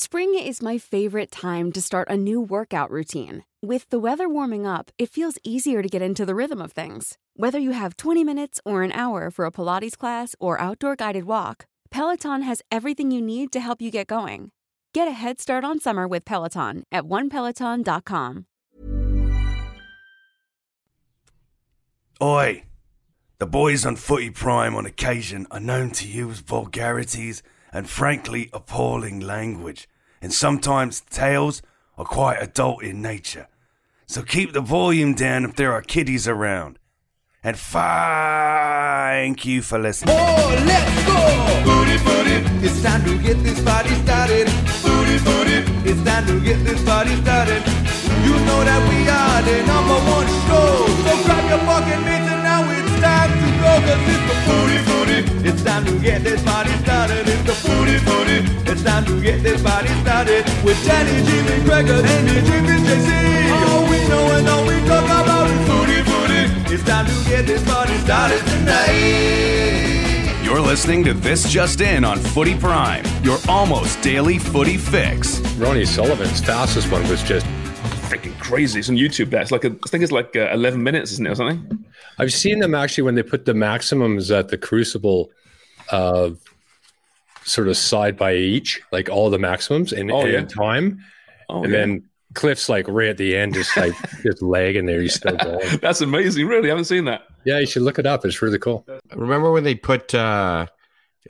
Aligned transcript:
Spring 0.00 0.32
is 0.38 0.62
my 0.62 0.78
favorite 0.78 1.28
time 1.28 1.72
to 1.72 1.82
start 1.82 2.06
a 2.08 2.16
new 2.16 2.40
workout 2.40 2.88
routine. 2.88 3.42
With 3.60 3.90
the 3.90 3.98
weather 3.98 4.28
warming 4.28 4.64
up, 4.64 4.92
it 4.96 5.10
feels 5.10 5.38
easier 5.42 5.82
to 5.82 5.88
get 5.88 6.00
into 6.00 6.24
the 6.24 6.36
rhythm 6.36 6.62
of 6.62 6.70
things. 6.70 7.18
Whether 7.34 7.58
you 7.58 7.72
have 7.72 7.96
20 7.96 8.22
minutes 8.22 8.60
or 8.64 8.84
an 8.84 8.92
hour 8.92 9.28
for 9.28 9.44
a 9.44 9.50
Pilates 9.50 9.98
class 9.98 10.36
or 10.38 10.60
outdoor 10.60 10.94
guided 10.94 11.24
walk, 11.24 11.66
Peloton 11.90 12.42
has 12.42 12.62
everything 12.70 13.10
you 13.10 13.20
need 13.20 13.50
to 13.50 13.58
help 13.58 13.82
you 13.82 13.90
get 13.90 14.06
going. 14.06 14.52
Get 14.94 15.08
a 15.08 15.18
head 15.20 15.40
start 15.40 15.64
on 15.64 15.80
summer 15.80 16.06
with 16.06 16.24
Peloton 16.24 16.84
at 16.92 17.02
onepeloton.com. 17.02 18.46
Oi! 22.22 22.62
The 23.38 23.46
boys 23.46 23.84
on 23.84 23.96
Footy 23.96 24.30
Prime 24.30 24.76
on 24.76 24.86
occasion 24.86 25.48
are 25.50 25.58
known 25.58 25.90
to 25.90 26.06
use 26.06 26.38
vulgarities 26.38 27.42
and 27.72 27.88
frankly 27.88 28.48
appalling 28.52 29.20
language, 29.20 29.88
and 30.20 30.32
sometimes 30.32 31.00
tales 31.00 31.62
are 31.96 32.04
quite 32.04 32.38
adult 32.40 32.82
in 32.82 33.02
nature. 33.02 33.48
So 34.06 34.22
keep 34.22 34.52
the 34.52 34.60
volume 34.60 35.14
down 35.14 35.44
if 35.44 35.56
there 35.56 35.72
are 35.72 35.82
kiddies 35.82 36.26
around. 36.26 36.78
And 37.44 37.56
thank 37.56 39.44
you 39.44 39.62
for 39.62 39.78
listening. 39.78 40.16
Oh, 40.18 40.64
let's 40.66 41.06
go! 41.06 41.18
Booty, 41.64 41.98
booty, 42.02 42.66
it's 42.66 42.82
time 42.82 43.04
to 43.04 43.16
get 43.22 43.42
this 43.44 43.62
party 43.62 43.94
started. 44.02 44.46
Booty, 44.82 45.18
booty, 45.22 45.58
it's 45.88 46.02
time 46.02 46.26
to 46.26 46.40
get 46.40 46.64
this 46.64 46.82
party 46.84 47.14
started. 47.22 47.62
You 48.24 48.34
know 48.48 48.64
that 48.64 48.82
we 48.90 49.06
are 49.06 49.42
the 49.46 49.62
number 49.66 49.98
one 50.10 50.26
show. 50.48 50.88
So 51.04 51.12
grab 51.24 51.44
your 51.48 51.62
fucking 51.68 52.02
mitts 52.04 52.28
and 52.32 52.42
now 52.42 52.66
it's 52.68 53.00
time 53.00 53.30
to 53.30 53.48
go. 53.62 53.72
Cause 53.86 54.02
it's 54.12 54.24
the 54.26 54.36
booty, 54.48 54.78
booty, 54.88 55.48
it's 55.48 55.62
time 55.62 55.84
to 55.84 55.98
get 56.00 56.24
this 56.24 56.42
party 56.42 56.72
started. 56.82 57.27
It's 57.58 57.66
the 57.66 57.74
booty, 57.74 57.98
booty, 58.04 58.70
it's 58.70 58.82
time 58.84 59.04
to 59.06 59.20
get 59.20 59.42
this 59.42 59.60
party 59.60 59.88
started. 60.02 60.44
With 60.64 60.80
Danny, 60.84 61.26
Jimmy, 61.26 61.64
Gregor, 61.64 62.06
Andy, 62.06 62.34
Jimmy, 62.46 62.78
JC. 62.86 63.10
All 63.50 63.82
we 63.90 63.98
know 64.08 64.36
and 64.36 64.48
all 64.48 64.64
we 64.64 64.78
talk 64.86 65.04
about 65.04 65.50
is 65.50 65.66
booty, 65.66 66.02
booty. 66.04 66.72
It's 66.72 66.84
time 66.84 67.06
to 67.06 67.28
get 67.28 67.46
this 67.46 67.64
party 67.68 67.96
started 67.98 68.38
tonight. 68.46 70.44
You're 70.44 70.60
listening 70.60 71.02
to 71.04 71.14
This 71.14 71.50
Just 71.50 71.80
In 71.80 72.04
on 72.04 72.18
Footy 72.18 72.56
Prime, 72.56 73.04
your 73.24 73.38
almost 73.48 74.00
daily 74.02 74.38
footy 74.38 74.76
fix. 74.76 75.40
Ronnie 75.56 75.84
Sullivan's 75.84 76.40
fastest 76.40 76.92
one 76.92 77.08
was 77.08 77.24
just 77.24 77.44
freaking 78.08 78.38
crazy. 78.38 78.78
It's 78.78 78.88
on 78.88 78.94
YouTube. 78.94 79.30
That's 79.30 79.50
like 79.50 79.64
a, 79.64 79.70
I 79.70 79.88
think 79.88 80.04
it's 80.04 80.12
like 80.12 80.36
uh, 80.36 80.50
11 80.52 80.80
minutes, 80.80 81.10
isn't 81.10 81.26
it, 81.26 81.30
or 81.30 81.34
something? 81.34 81.84
I've 82.18 82.32
seen 82.32 82.60
them 82.60 82.76
actually 82.76 83.02
when 83.02 83.16
they 83.16 83.24
put 83.24 83.46
the 83.46 83.54
maximums 83.54 84.30
at 84.30 84.46
the 84.48 84.58
Crucible, 84.58 85.32
uh, 85.90 86.30
sort 87.48 87.68
of 87.68 87.76
side 87.76 88.16
by 88.16 88.34
each, 88.34 88.80
like 88.92 89.08
all 89.08 89.30
the 89.30 89.38
maximums 89.38 89.92
in, 89.92 90.10
Oh, 90.10 90.20
in 90.24 90.32
yeah. 90.32 90.44
time, 90.44 91.00
Oh, 91.48 91.64
and 91.64 91.72
yeah. 91.72 91.78
then 91.80 92.08
Cliff's 92.34 92.68
like 92.68 92.86
right 92.88 93.08
at 93.08 93.16
the 93.16 93.34
end, 93.36 93.54
just 93.60 93.76
like 93.76 93.94
just 94.22 94.42
lagging 94.42 94.86
there. 94.86 95.00
He's 95.00 95.14
still 95.14 95.36
going. 95.36 95.78
That's 95.80 96.00
amazing. 96.00 96.46
Really, 96.46 96.68
I 96.68 96.70
haven't 96.70 96.84
seen 96.84 97.04
that. 97.06 97.22
Yeah, 97.44 97.58
you 97.58 97.66
should 97.66 97.82
look 97.82 97.98
it 97.98 98.06
up. 98.06 98.24
It's 98.24 98.42
really 98.42 98.58
cool. 98.58 98.86
Remember 99.14 99.50
when 99.50 99.64
they 99.64 99.74
put 99.74 100.14
uh, 100.14 100.66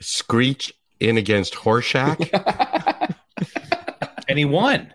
Screech 0.01 0.73
in 0.99 1.17
against 1.17 1.53
Horshack? 1.53 2.29
and 4.27 4.37
he 4.37 4.45
won. 4.45 4.93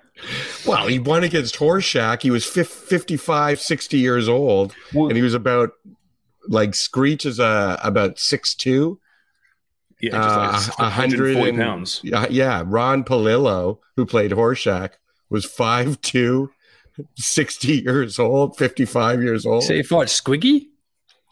Well, 0.66 0.86
he 0.86 0.98
won 0.98 1.24
against 1.24 1.56
Horshack. 1.56 2.22
He 2.22 2.30
was 2.30 2.44
fif- 2.44 2.68
55, 2.68 3.60
60 3.60 3.98
years 3.98 4.28
old, 4.28 4.74
and 4.92 5.12
he 5.16 5.22
was 5.22 5.34
about 5.34 5.70
like 6.48 6.74
Screech 6.74 7.24
is 7.26 7.40
uh, 7.40 7.78
about 7.82 8.18
six 8.18 8.54
two. 8.54 8.98
Yeah, 10.12 10.50
just 10.52 10.68
like 10.70 10.78
140 10.78 11.48
and- 11.50 11.58
pounds. 11.58 12.00
Yeah, 12.04 12.26
yeah. 12.30 12.62
Ron 12.66 13.04
Palillo, 13.04 13.78
who 13.96 14.04
played 14.06 14.30
Horshack, 14.32 14.90
was 15.30 15.46
5'2", 15.46 16.48
60 17.16 17.68
years 17.82 18.18
old, 18.18 18.56
55 18.56 19.22
years 19.22 19.44
old. 19.46 19.62
Say 19.64 19.76
he 19.76 19.82
fought 19.82 20.06
Squiggy? 20.08 20.66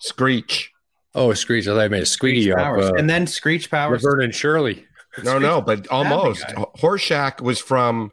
Screech. 0.00 0.71
Oh, 1.15 1.32
Screech. 1.34 1.66
I 1.69 1.72
thought 1.72 1.81
I 1.81 1.88
made 1.88 2.03
a 2.03 2.06
Squiggy 2.06 2.53
off, 2.53 2.59
Powers. 2.59 2.84
uh, 2.87 2.94
and 2.94 3.09
then 3.09 3.27
Screech 3.27 3.71
Powers. 3.71 4.03
Laverne 4.03 4.25
and 4.25 4.34
Shirley. 4.34 4.84
No, 5.22 5.38
no, 5.38 5.61
but 5.61 5.87
almost. 5.91 6.47
guy. 6.47 6.65
Horshack 6.78 7.41
was 7.41 7.59
from. 7.61 8.12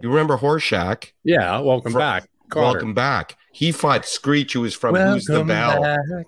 You 0.00 0.10
remember 0.10 0.36
Horshack? 0.36 1.12
Yeah, 1.24 1.58
welcome 1.60 1.92
Fro- 1.92 2.00
back. 2.00 2.28
Kotter. 2.50 2.62
Welcome 2.62 2.94
back. 2.94 3.36
He 3.52 3.72
fought 3.72 4.04
Screech, 4.06 4.52
who 4.52 4.60
was 4.60 4.74
from 4.74 4.94
Who's 4.94 5.24
the 5.24 5.42
Bell? 5.42 5.80
back. 5.82 6.26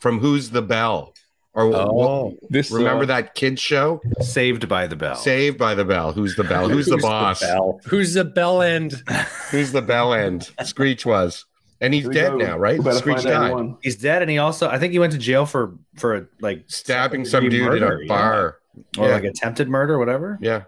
From 0.00 0.20
Who's 0.20 0.50
the 0.50 0.62
Bell? 0.62 1.12
Or 1.54 1.64
Oh, 1.74 2.34
This 2.48 2.70
remember 2.70 3.02
uh, 3.04 3.06
that 3.08 3.34
kids 3.34 3.60
show? 3.60 4.00
Saved 4.20 4.68
by 4.68 4.86
the 4.86 4.96
Bell. 4.96 5.16
Saved 5.16 5.58
by 5.58 5.74
the 5.74 5.84
Bell. 5.84 6.12
Who's 6.12 6.34
the 6.34 6.44
Bell? 6.44 6.68
Who's 6.68 6.86
the 6.86 6.96
boss? 6.96 7.40
bell? 7.40 7.78
Who's 7.86 8.14
the 8.14 8.24
bell 8.24 8.62
end? 8.62 9.02
Who's 9.50 9.70
the 9.72 9.82
bell 9.82 10.14
end? 10.14 10.50
Screech 10.64 11.04
was, 11.04 11.44
and 11.80 11.92
he's 11.92 12.08
dead 12.08 12.32
go. 12.32 12.36
now, 12.38 12.56
right? 12.58 12.80
Screech 12.80 13.16
find 13.16 13.26
out 13.26 13.42
who 13.42 13.48
died, 13.48 13.52
won. 13.52 13.76
He's 13.82 13.96
dead, 13.96 14.22
and 14.22 14.30
he 14.30 14.38
also 14.38 14.68
I 14.70 14.78
think 14.78 14.92
he 14.94 14.98
went 14.98 15.12
to 15.12 15.18
jail 15.18 15.44
for 15.44 15.74
for 15.96 16.30
like 16.40 16.64
stabbing 16.68 17.26
some 17.26 17.44
second-degree 17.44 17.58
dude 17.66 17.82
in 17.82 17.88
murder, 17.88 17.96
a 17.98 18.02
yeah. 18.04 18.08
bar. 18.08 18.56
or 18.96 19.08
Yeah. 19.08 19.14
like 19.14 19.24
attempted 19.24 19.68
murder, 19.68 19.98
whatever. 19.98 20.38
Yeah, 20.40 20.62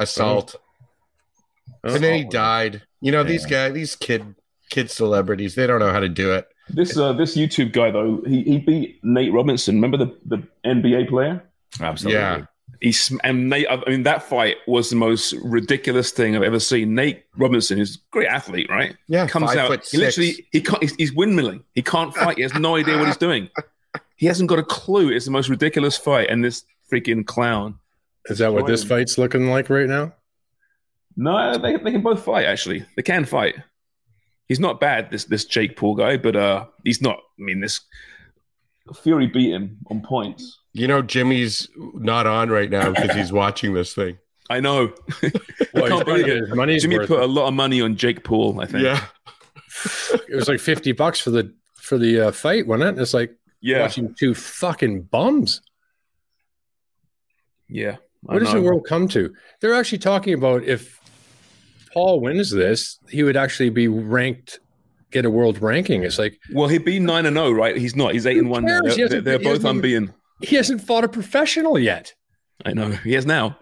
assault, 0.00 0.56
and 1.84 2.02
then 2.02 2.14
he 2.18 2.24
died. 2.24 2.82
You 3.00 3.12
know 3.12 3.22
these 3.22 3.46
guys, 3.46 3.72
these 3.74 3.94
kid 3.94 4.34
kid 4.70 4.90
celebrities, 4.90 5.54
they 5.54 5.68
don't 5.68 5.78
know 5.78 5.92
how 5.92 6.00
to 6.00 6.08
do 6.08 6.32
it. 6.32 6.48
This 6.70 6.96
uh, 6.96 7.12
this 7.12 7.36
YouTube 7.36 7.72
guy 7.72 7.90
though, 7.90 8.22
he, 8.26 8.42
he 8.42 8.58
beat 8.58 9.04
Nate 9.04 9.32
Robinson. 9.32 9.74
Remember 9.74 9.98
the, 9.98 10.16
the 10.24 10.42
NBA 10.64 11.08
player? 11.08 11.42
Absolutely. 11.80 12.20
Yeah, 12.20 12.46
He's 12.80 13.16
and 13.24 13.48
Nate. 13.48 13.66
I 13.68 13.82
mean, 13.88 14.02
that 14.02 14.22
fight 14.22 14.56
was 14.66 14.90
the 14.90 14.96
most 14.96 15.32
ridiculous 15.42 16.10
thing 16.10 16.36
I've 16.36 16.42
ever 16.42 16.60
seen. 16.60 16.94
Nate 16.94 17.24
Robinson 17.36 17.78
is 17.78 17.96
a 17.96 17.98
great 18.10 18.28
athlete, 18.28 18.68
right? 18.70 18.96
yeah, 19.08 19.26
Comes 19.26 19.50
five 19.50 19.58
out. 19.58 19.68
foot 19.68 19.86
He 19.86 19.98
literally 19.98 20.46
he 20.52 20.60
can't. 20.60 20.82
He's, 20.82 20.94
he's 20.96 21.12
windmilling. 21.12 21.62
He 21.74 21.82
can't 21.82 22.14
fight. 22.14 22.36
He 22.36 22.42
has 22.42 22.54
no 22.54 22.76
idea 22.76 22.98
what 22.98 23.06
he's 23.06 23.16
doing. 23.16 23.48
He 24.16 24.26
hasn't 24.26 24.48
got 24.48 24.58
a 24.58 24.62
clue. 24.62 25.10
It's 25.10 25.24
the 25.24 25.30
most 25.30 25.48
ridiculous 25.48 25.96
fight, 25.96 26.28
and 26.30 26.44
this 26.44 26.64
freaking 26.90 27.26
clown. 27.26 27.78
Is 28.26 28.38
that 28.38 28.52
what 28.52 28.66
this 28.66 28.84
fight's 28.84 29.18
looking 29.18 29.48
like 29.48 29.68
right 29.68 29.88
now? 29.88 30.12
No, 31.16 31.56
they, 31.58 31.76
they 31.76 31.92
can 31.92 32.00
both 32.02 32.24
fight. 32.24 32.46
Actually, 32.46 32.84
they 32.96 33.02
can 33.02 33.24
fight. 33.24 33.56
He's 34.48 34.60
not 34.60 34.80
bad. 34.80 35.10
This 35.10 35.24
this 35.24 35.44
Jake 35.44 35.76
Paul 35.76 35.94
guy, 35.94 36.16
but 36.16 36.36
uh, 36.36 36.66
he's 36.84 37.00
not. 37.00 37.16
I 37.16 37.42
mean, 37.42 37.60
this 37.60 37.80
Fury 39.02 39.26
beat 39.26 39.52
him 39.52 39.78
on 39.90 40.02
points. 40.02 40.58
You 40.74 40.86
know 40.88 41.00
Jimmy's 41.02 41.68
not 41.76 42.26
on 42.26 42.50
right 42.50 42.68
now 42.70 42.90
because 42.92 43.14
he's 43.16 43.32
watching 43.42 43.72
this 43.74 43.94
thing. 43.94 44.18
I 44.50 44.60
know. 44.60 44.92
Well, 45.72 45.84
I 45.84 45.88
he's 45.88 45.96
can't 46.04 46.06
gotta 46.06 46.72
it. 46.72 46.80
Jimmy 46.80 46.98
worth. 46.98 47.08
put 47.08 47.20
a 47.20 47.26
lot 47.26 47.48
of 47.48 47.54
money 47.54 47.80
on 47.80 47.96
Jake 47.96 48.22
Paul. 48.22 48.60
I 48.60 48.66
think. 48.66 48.84
Yeah, 48.84 49.04
It 50.28 50.34
was 50.36 50.48
like 50.48 50.60
fifty 50.60 50.92
bucks 50.92 51.18
for 51.18 51.30
the 51.30 51.52
for 51.74 51.98
the 51.98 52.28
uh, 52.28 52.32
fight, 52.32 52.66
wasn't 52.66 52.96
it? 52.96 53.02
It's 53.02 53.12
like 53.14 53.34
Yeah. 53.60 53.80
watching 53.80 54.14
two 54.14 54.34
fucking 54.34 55.02
bums. 55.04 55.62
Yeah. 57.68 57.96
I 58.28 58.34
What 58.34 58.38
does 58.44 58.52
the 58.52 58.60
world 58.62 58.86
come 58.88 59.08
to? 59.08 59.34
They're 59.60 59.74
actually 59.74 59.98
talking 59.98 60.34
about 60.34 60.62
if 60.64 61.00
Paul 61.94 62.20
wins 62.20 62.50
this, 62.50 62.98
he 63.08 63.22
would 63.22 63.36
actually 63.36 63.70
be 63.70 63.88
ranked, 63.88 64.60
get 65.10 65.24
a 65.24 65.30
world 65.30 65.62
ranking. 65.62 66.02
It's 66.02 66.18
like 66.18 66.38
Well, 66.52 66.68
he'd 66.68 66.84
be 66.84 66.98
nine 66.98 67.24
and 67.24 67.36
zero, 67.36 67.52
right? 67.52 67.76
He's 67.76 67.96
not. 67.96 68.12
He's 68.12 68.26
eight 68.26 68.36
and 68.38 68.50
one 68.50 68.64
now. 68.64 68.80
He 68.84 69.06
They're, 69.06 69.20
they're 69.20 69.38
both 69.38 69.64
unbeaten. 69.64 70.12
he 70.42 70.56
hasn't 70.56 70.82
fought 70.82 71.04
a 71.04 71.08
professional 71.08 71.78
yet. 71.78 72.12
I 72.64 72.72
know. 72.74 72.90
He 72.90 73.12
has 73.14 73.24
now, 73.26 73.56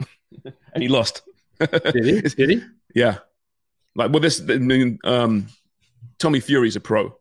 and 0.75 0.83
he 0.83 0.89
lost. 0.89 1.23
Did 1.61 2.05
he? 2.05 2.21
Did 2.23 2.51
he? 2.51 2.63
Yeah. 2.95 3.19
Like, 3.95 4.11
well, 4.11 4.21
this, 4.21 4.41
I 4.49 4.59
mean, 4.59 4.99
um, 5.05 5.47
Tommy 6.19 6.41
Fury's 6.41 6.77
a 6.77 6.81
pro. 6.81 7.17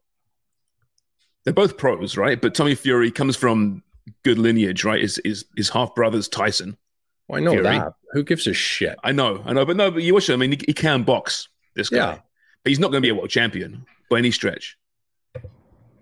They're 1.45 1.53
both 1.53 1.77
pros, 1.77 2.17
right? 2.17 2.41
But 2.41 2.53
Tommy 2.53 2.75
Fury 2.75 3.09
comes 3.09 3.35
from 3.37 3.81
good 4.23 4.37
lineage, 4.37 4.83
right? 4.83 5.01
His, 5.01 5.19
his, 5.23 5.45
his 5.55 5.69
half 5.69 5.95
brother's 5.95 6.27
Tyson. 6.27 6.77
Well, 7.27 7.41
I 7.41 7.43
know 7.43 7.51
Fury. 7.51 7.63
that. 7.63 7.93
Who 8.11 8.23
gives 8.23 8.45
a 8.47 8.53
shit? 8.53 8.97
I 9.03 9.11
know, 9.11 9.41
I 9.45 9.53
know, 9.53 9.65
but 9.65 9.77
no, 9.77 9.89
but 9.91 10.03
you 10.03 10.13
watch 10.13 10.29
him. 10.29 10.33
I 10.41 10.47
mean, 10.47 10.51
he, 10.59 10.65
he 10.67 10.73
can 10.73 11.03
box, 11.03 11.47
this 11.75 11.89
guy. 11.89 11.97
Yeah. 11.97 12.19
But 12.63 12.69
he's 12.69 12.79
not 12.79 12.91
going 12.91 13.01
to 13.01 13.05
be 13.05 13.09
a 13.09 13.15
world 13.15 13.29
champion 13.29 13.85
by 14.09 14.17
any 14.19 14.31
stretch. 14.31 14.77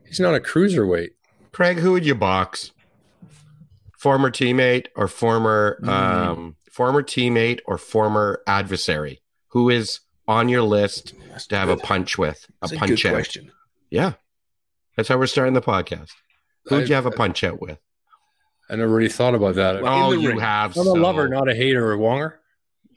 He's 0.05 0.19
not 0.19 0.33
a 0.35 0.39
cruiserweight. 0.39 1.09
Craig, 1.51 1.77
who 1.77 1.91
would 1.93 2.05
you 2.05 2.15
box? 2.15 2.71
Former 3.97 4.31
teammate 4.31 4.87
or 4.95 5.07
former 5.07 5.77
Hmm. 5.81 5.89
um, 5.89 6.55
former 6.71 7.03
teammate 7.03 7.59
or 7.65 7.77
former 7.77 8.41
adversary? 8.47 9.21
Who 9.49 9.69
is 9.69 9.99
on 10.27 10.47
your 10.49 10.61
list 10.63 11.13
That's 11.29 11.47
to 11.47 11.57
have 11.57 11.69
a 11.69 11.77
punch 11.77 12.17
with? 12.17 12.45
A 12.61 12.67
That's 12.67 12.79
punch 12.79 13.03
good 13.03 13.09
out. 13.09 13.13
question. 13.13 13.51
Yeah. 13.89 14.13
That's 14.95 15.09
how 15.09 15.17
we're 15.17 15.27
starting 15.27 15.53
the 15.53 15.61
podcast. 15.61 16.11
Who'd 16.65 16.87
you 16.89 16.95
have 16.95 17.05
a 17.05 17.11
punch 17.11 17.43
out 17.43 17.61
with? 17.61 17.79
I 18.69 18.75
never 18.75 18.93
really 18.93 19.09
thought 19.09 19.33
about 19.35 19.55
that. 19.55 19.81
Well, 19.81 20.07
Oh, 20.07 20.11
you 20.11 20.29
ring. 20.29 20.39
have. 20.39 20.77
I'm 20.77 20.85
a 20.87 20.93
lover, 20.93 21.27
not 21.27 21.49
a 21.49 21.55
hater 21.55 21.91
or 21.91 21.97
wonger. 21.97 22.33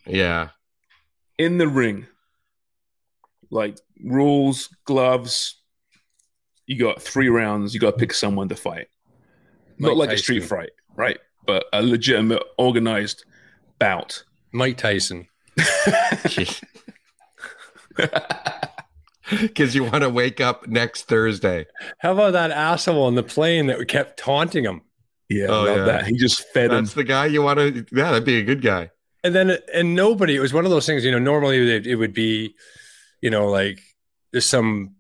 Yeah. 0.07 0.49
In 1.39 1.59
the 1.59 1.67
ring, 1.69 2.07
like 3.51 3.79
rules, 4.03 4.69
gloves. 4.85 5.57
You 6.67 6.79
got 6.79 7.01
three 7.01 7.29
rounds. 7.29 7.73
You 7.75 7.81
got 7.81 7.93
to 7.93 7.97
pick 7.97 8.13
someone 8.13 8.49
to 8.51 8.57
fight. 8.57 8.89
Not 9.79 9.89
Mike 9.97 9.97
like 9.97 10.11
a 10.11 10.19
street 10.19 10.45
fight, 10.45 10.71
right? 10.95 11.19
But 11.47 11.65
a 11.73 11.83
legitimate, 11.83 12.43
organized 12.59 13.25
bout. 13.79 14.25
Mike 14.53 14.77
Tyson. 14.77 15.27
Because 19.41 19.75
you 19.75 19.85
want 19.85 20.03
to 20.03 20.11
wake 20.11 20.41
up 20.41 20.67
next 20.67 21.05
Thursday. 21.05 21.67
How 21.99 22.13
about 22.13 22.33
that 22.33 22.51
asshole 22.51 23.05
on 23.05 23.15
the 23.15 23.23
plane 23.23 23.69
that 23.69 23.79
we 23.79 23.87
kept 23.87 24.19
taunting 24.19 24.65
him? 24.65 24.83
Yeah, 25.33 25.47
Oh, 25.47 25.65
love 25.65 25.77
yeah. 25.79 25.85
that. 25.85 26.07
He 26.07 26.17
just 26.17 26.45
fed 26.53 26.71
him. 26.73 26.85
That's 26.85 26.95
the 26.95 27.05
guy 27.05 27.27
you 27.27 27.43
want 27.43 27.59
to. 27.59 27.87
Yeah, 27.93 28.11
that'd 28.13 28.25
be 28.25 28.39
a 28.39 28.45
good 28.45 28.63
guy. 28.63 28.91
And 29.25 29.35
then, 29.35 29.57
and 29.73 29.95
nobody, 29.95 30.35
it 30.37 30.41
was 30.41 30.53
one 30.53 30.65
of 30.65 30.71
those 30.71 30.85
things, 30.87 31.05
you 31.05 31.11
know, 31.13 31.19
normally 31.19 31.77
it, 31.77 31.87
it 31.87 31.95
would 31.97 32.13
be, 32.13 32.55
you 33.21 33.31
know, 33.31 33.47
like 33.49 33.81
there's 34.33 34.47
some 34.47 34.95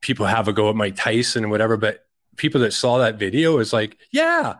people 0.00 0.26
have 0.26 0.46
a 0.48 0.52
go 0.52 0.68
at 0.70 0.76
Mike 0.76 0.94
Tyson 0.96 1.42
and 1.44 1.50
whatever, 1.50 1.76
but 1.76 2.06
people 2.36 2.60
that 2.60 2.72
saw 2.72 2.98
that 2.98 3.18
video 3.18 3.58
is 3.58 3.72
like, 3.72 3.98
yeah, 4.12 4.54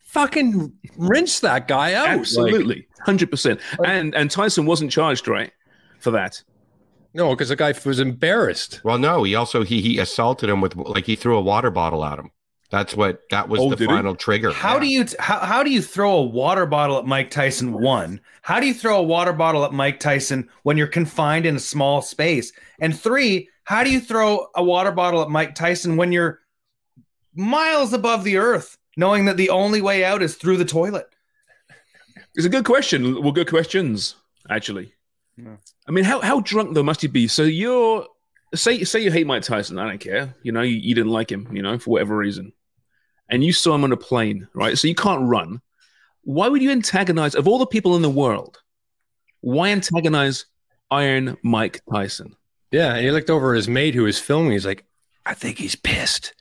fucking 0.00 0.72
rinse 0.96 1.40
that 1.40 1.68
guy 1.68 1.94
out. 1.94 2.08
Absolutely, 2.08 2.86
hundred 3.04 3.30
percent. 3.30 3.60
And 3.84 4.14
and 4.14 4.30
Tyson 4.30 4.66
wasn't 4.66 4.90
charged, 4.90 5.28
right, 5.28 5.52
for 6.00 6.10
that. 6.12 6.42
no, 7.14 7.30
because 7.30 7.50
the 7.50 7.56
guy 7.56 7.72
was 7.84 8.00
embarrassed. 8.00 8.80
Well, 8.84 8.98
no, 8.98 9.22
he 9.22 9.34
also 9.34 9.62
he 9.62 9.80
he 9.80 9.98
assaulted 9.98 10.48
him 10.48 10.60
with 10.60 10.74
like 10.76 11.06
he 11.06 11.14
threw 11.16 11.36
a 11.36 11.40
water 11.40 11.70
bottle 11.70 12.04
at 12.04 12.18
him. 12.18 12.30
That's 12.70 12.96
what 12.96 13.22
that 13.30 13.48
was 13.48 13.60
Oh, 13.60 13.70
the 13.70 13.76
did 13.76 13.88
he? 13.88 13.94
final 13.94 14.16
trigger. 14.16 14.50
How 14.50 14.78
do 14.78 14.86
you 14.88 15.04
t- 15.04 15.16
how, 15.20 15.38
how 15.38 15.62
do 15.62 15.70
you 15.70 15.80
throw 15.80 16.16
a 16.16 16.22
water 16.24 16.66
bottle 16.66 16.98
at 16.98 17.04
Mike 17.06 17.30
Tyson? 17.30 17.72
One, 17.72 18.20
how 18.42 18.58
do 18.58 18.66
you 18.66 18.74
throw 18.74 18.98
a 18.98 19.02
water 19.02 19.32
bottle 19.32 19.64
at 19.64 19.72
Mike 19.72 20.00
Tyson 20.00 20.48
when 20.64 20.76
you're 20.76 20.86
confined 20.88 21.46
in 21.46 21.54
a 21.56 21.60
small 21.60 22.02
space? 22.02 22.52
And 22.80 22.98
three, 22.98 23.48
how 23.64 23.84
do 23.84 23.90
you 23.90 24.00
throw 24.00 24.48
a 24.56 24.64
water 24.64 24.90
bottle 24.90 25.22
at 25.22 25.28
Mike 25.30 25.54
Tyson 25.54 25.96
when 25.96 26.10
you're 26.12 26.40
miles 27.34 27.92
above 27.92 28.24
the 28.24 28.36
earth, 28.36 28.76
knowing 28.96 29.26
that 29.26 29.36
the 29.36 29.50
only 29.50 29.80
way 29.80 30.04
out 30.04 30.22
is 30.22 30.34
through 30.34 30.56
the 30.56 30.64
toilet? 30.64 31.06
It's 32.34 32.46
a 32.46 32.50
good 32.50 32.64
question. 32.64 33.22
Well, 33.22 33.32
good 33.32 33.48
questions, 33.48 34.16
actually. 34.50 34.92
Yeah. 35.36 35.56
I 35.88 35.90
mean, 35.92 36.04
how 36.04 36.20
how 36.20 36.40
drunk 36.40 36.74
though 36.74 36.82
must 36.82 37.02
he 37.02 37.08
be? 37.08 37.28
So 37.28 37.42
you're 37.44 38.06
say 38.54 38.84
say 38.84 39.00
you 39.00 39.10
hate 39.10 39.26
Mike 39.26 39.42
Tyson. 39.42 39.78
I 39.78 39.88
don't 39.88 40.00
care. 40.00 40.34
You 40.42 40.52
know, 40.52 40.62
you, 40.62 40.76
you 40.76 40.94
didn't 40.94 41.12
like 41.12 41.30
him. 41.30 41.48
You 41.54 41.62
know, 41.62 41.78
for 41.78 41.90
whatever 41.90 42.16
reason, 42.16 42.52
and 43.28 43.44
you 43.44 43.52
saw 43.52 43.74
him 43.74 43.84
on 43.84 43.92
a 43.92 43.96
plane, 43.96 44.48
right? 44.54 44.78
So 44.78 44.88
you 44.88 44.94
can't 44.94 45.28
run. 45.28 45.60
Why 46.22 46.48
would 46.48 46.62
you 46.62 46.70
antagonize 46.70 47.34
of 47.34 47.46
all 47.46 47.58
the 47.58 47.66
people 47.66 47.96
in 47.96 48.02
the 48.02 48.10
world? 48.10 48.58
Why 49.40 49.68
antagonize 49.68 50.46
Iron 50.90 51.36
Mike 51.42 51.82
Tyson? 51.92 52.36
Yeah. 52.72 52.94
And 52.94 53.04
he 53.04 53.10
looked 53.10 53.30
over 53.30 53.52
at 53.52 53.56
his 53.56 53.68
mate 53.68 53.94
who 53.94 54.02
was 54.02 54.18
filming. 54.18 54.52
He's 54.52 54.66
like, 54.66 54.84
I 55.24 55.34
think 55.34 55.58
he's 55.58 55.76
pissed. 55.76 56.34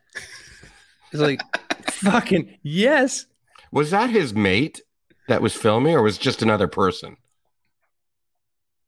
He's 1.12 1.22
like, 1.22 1.42
fucking 1.92 2.58
yes. 2.64 3.26
was 3.72 3.92
that 3.92 4.10
his 4.10 4.34
mate 4.34 4.82
that 5.28 5.42
was 5.42 5.54
filming, 5.54 5.96
or 5.96 6.04
was 6.04 6.18
just 6.18 6.42
another 6.42 6.68
person? 6.68 7.18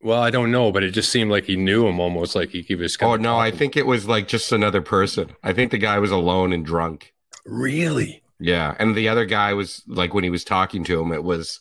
Well, 0.02 0.22
I 0.22 0.30
don't 0.30 0.52
know, 0.52 0.72
but 0.72 0.84
it 0.84 0.92
just 0.92 1.12
seemed 1.12 1.32
like 1.32 1.46
he 1.46 1.56
knew 1.56 1.88
him 1.88 2.00
almost 2.00 2.36
like 2.36 2.50
he, 2.50 2.62
he 2.62 2.76
was. 2.76 2.98
Oh 3.02 3.16
no, 3.16 3.38
I 3.38 3.50
think 3.52 3.76
it 3.76 3.86
was 3.88 4.08
like 4.08 4.28
just 4.28 4.52
another 4.52 4.82
person. 4.82 5.32
I 5.44 5.54
think 5.54 5.72
the 5.72 5.78
guy 5.80 5.98
was 6.00 6.12
alone 6.12 6.54
and 6.54 6.66
drunk. 6.66 7.14
really. 7.46 8.22
Yeah, 8.40 8.76
and 8.78 8.94
the 8.96 9.10
other 9.10 9.26
guy 9.26 9.54
was 9.54 9.82
like 9.88 10.14
when 10.14 10.24
he 10.24 10.30
was 10.30 10.44
talking 10.44 10.84
to 10.84 11.02
him, 11.02 11.12
it 11.12 11.24
was, 11.24 11.60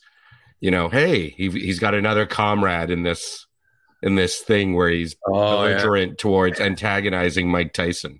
you 0.59 0.69
know, 0.69 0.89
hey, 0.89 1.29
he 1.29 1.49
he's 1.49 1.79
got 1.79 1.95
another 1.95 2.27
comrade 2.27 2.91
in 2.91 3.01
this 3.01 3.47
in 4.03 4.13
this 4.13 4.39
thing 4.41 4.75
where 4.75 4.89
he's 4.89 5.15
Oh, 5.27 5.65
yeah. 5.65 5.73
belligerent 5.73 6.19
towards 6.19 6.59
antagonizing 6.59 7.49
Mike 7.49 7.73
Tyson, 7.73 8.19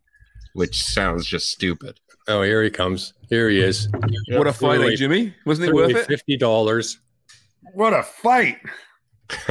which 0.53 0.75
sounds 0.83 1.27
just 1.27 1.49
stupid. 1.51 1.99
oh, 2.27 2.41
here 2.41 2.63
he 2.63 2.71
comes. 2.71 3.13
Here 3.29 3.47
he 3.47 3.59
is. 3.61 3.87
What 4.29 4.47
a 4.47 4.53
fight, 4.53 4.97
Jimmy! 4.97 5.35
Wasn't 5.45 5.69
it 5.69 5.73
worth 5.75 5.91
it? 5.95 6.07
Fifty 6.07 6.35
dollars. 6.35 6.97
What 7.75 7.93
a 7.93 8.01
fight! 8.01 8.57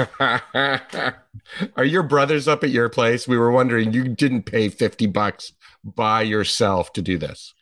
Are 1.76 1.84
your 1.84 2.02
brothers 2.02 2.48
up 2.48 2.64
at 2.64 2.70
your 2.70 2.88
place? 2.88 3.28
We 3.28 3.36
were 3.36 3.50
wondering. 3.50 3.92
You 3.92 4.04
didn't 4.04 4.44
pay 4.44 4.68
fifty 4.68 5.06
bucks 5.06 5.52
by 5.84 6.22
yourself 6.22 6.92
to 6.94 7.02
do 7.02 7.18
this. 7.18 7.54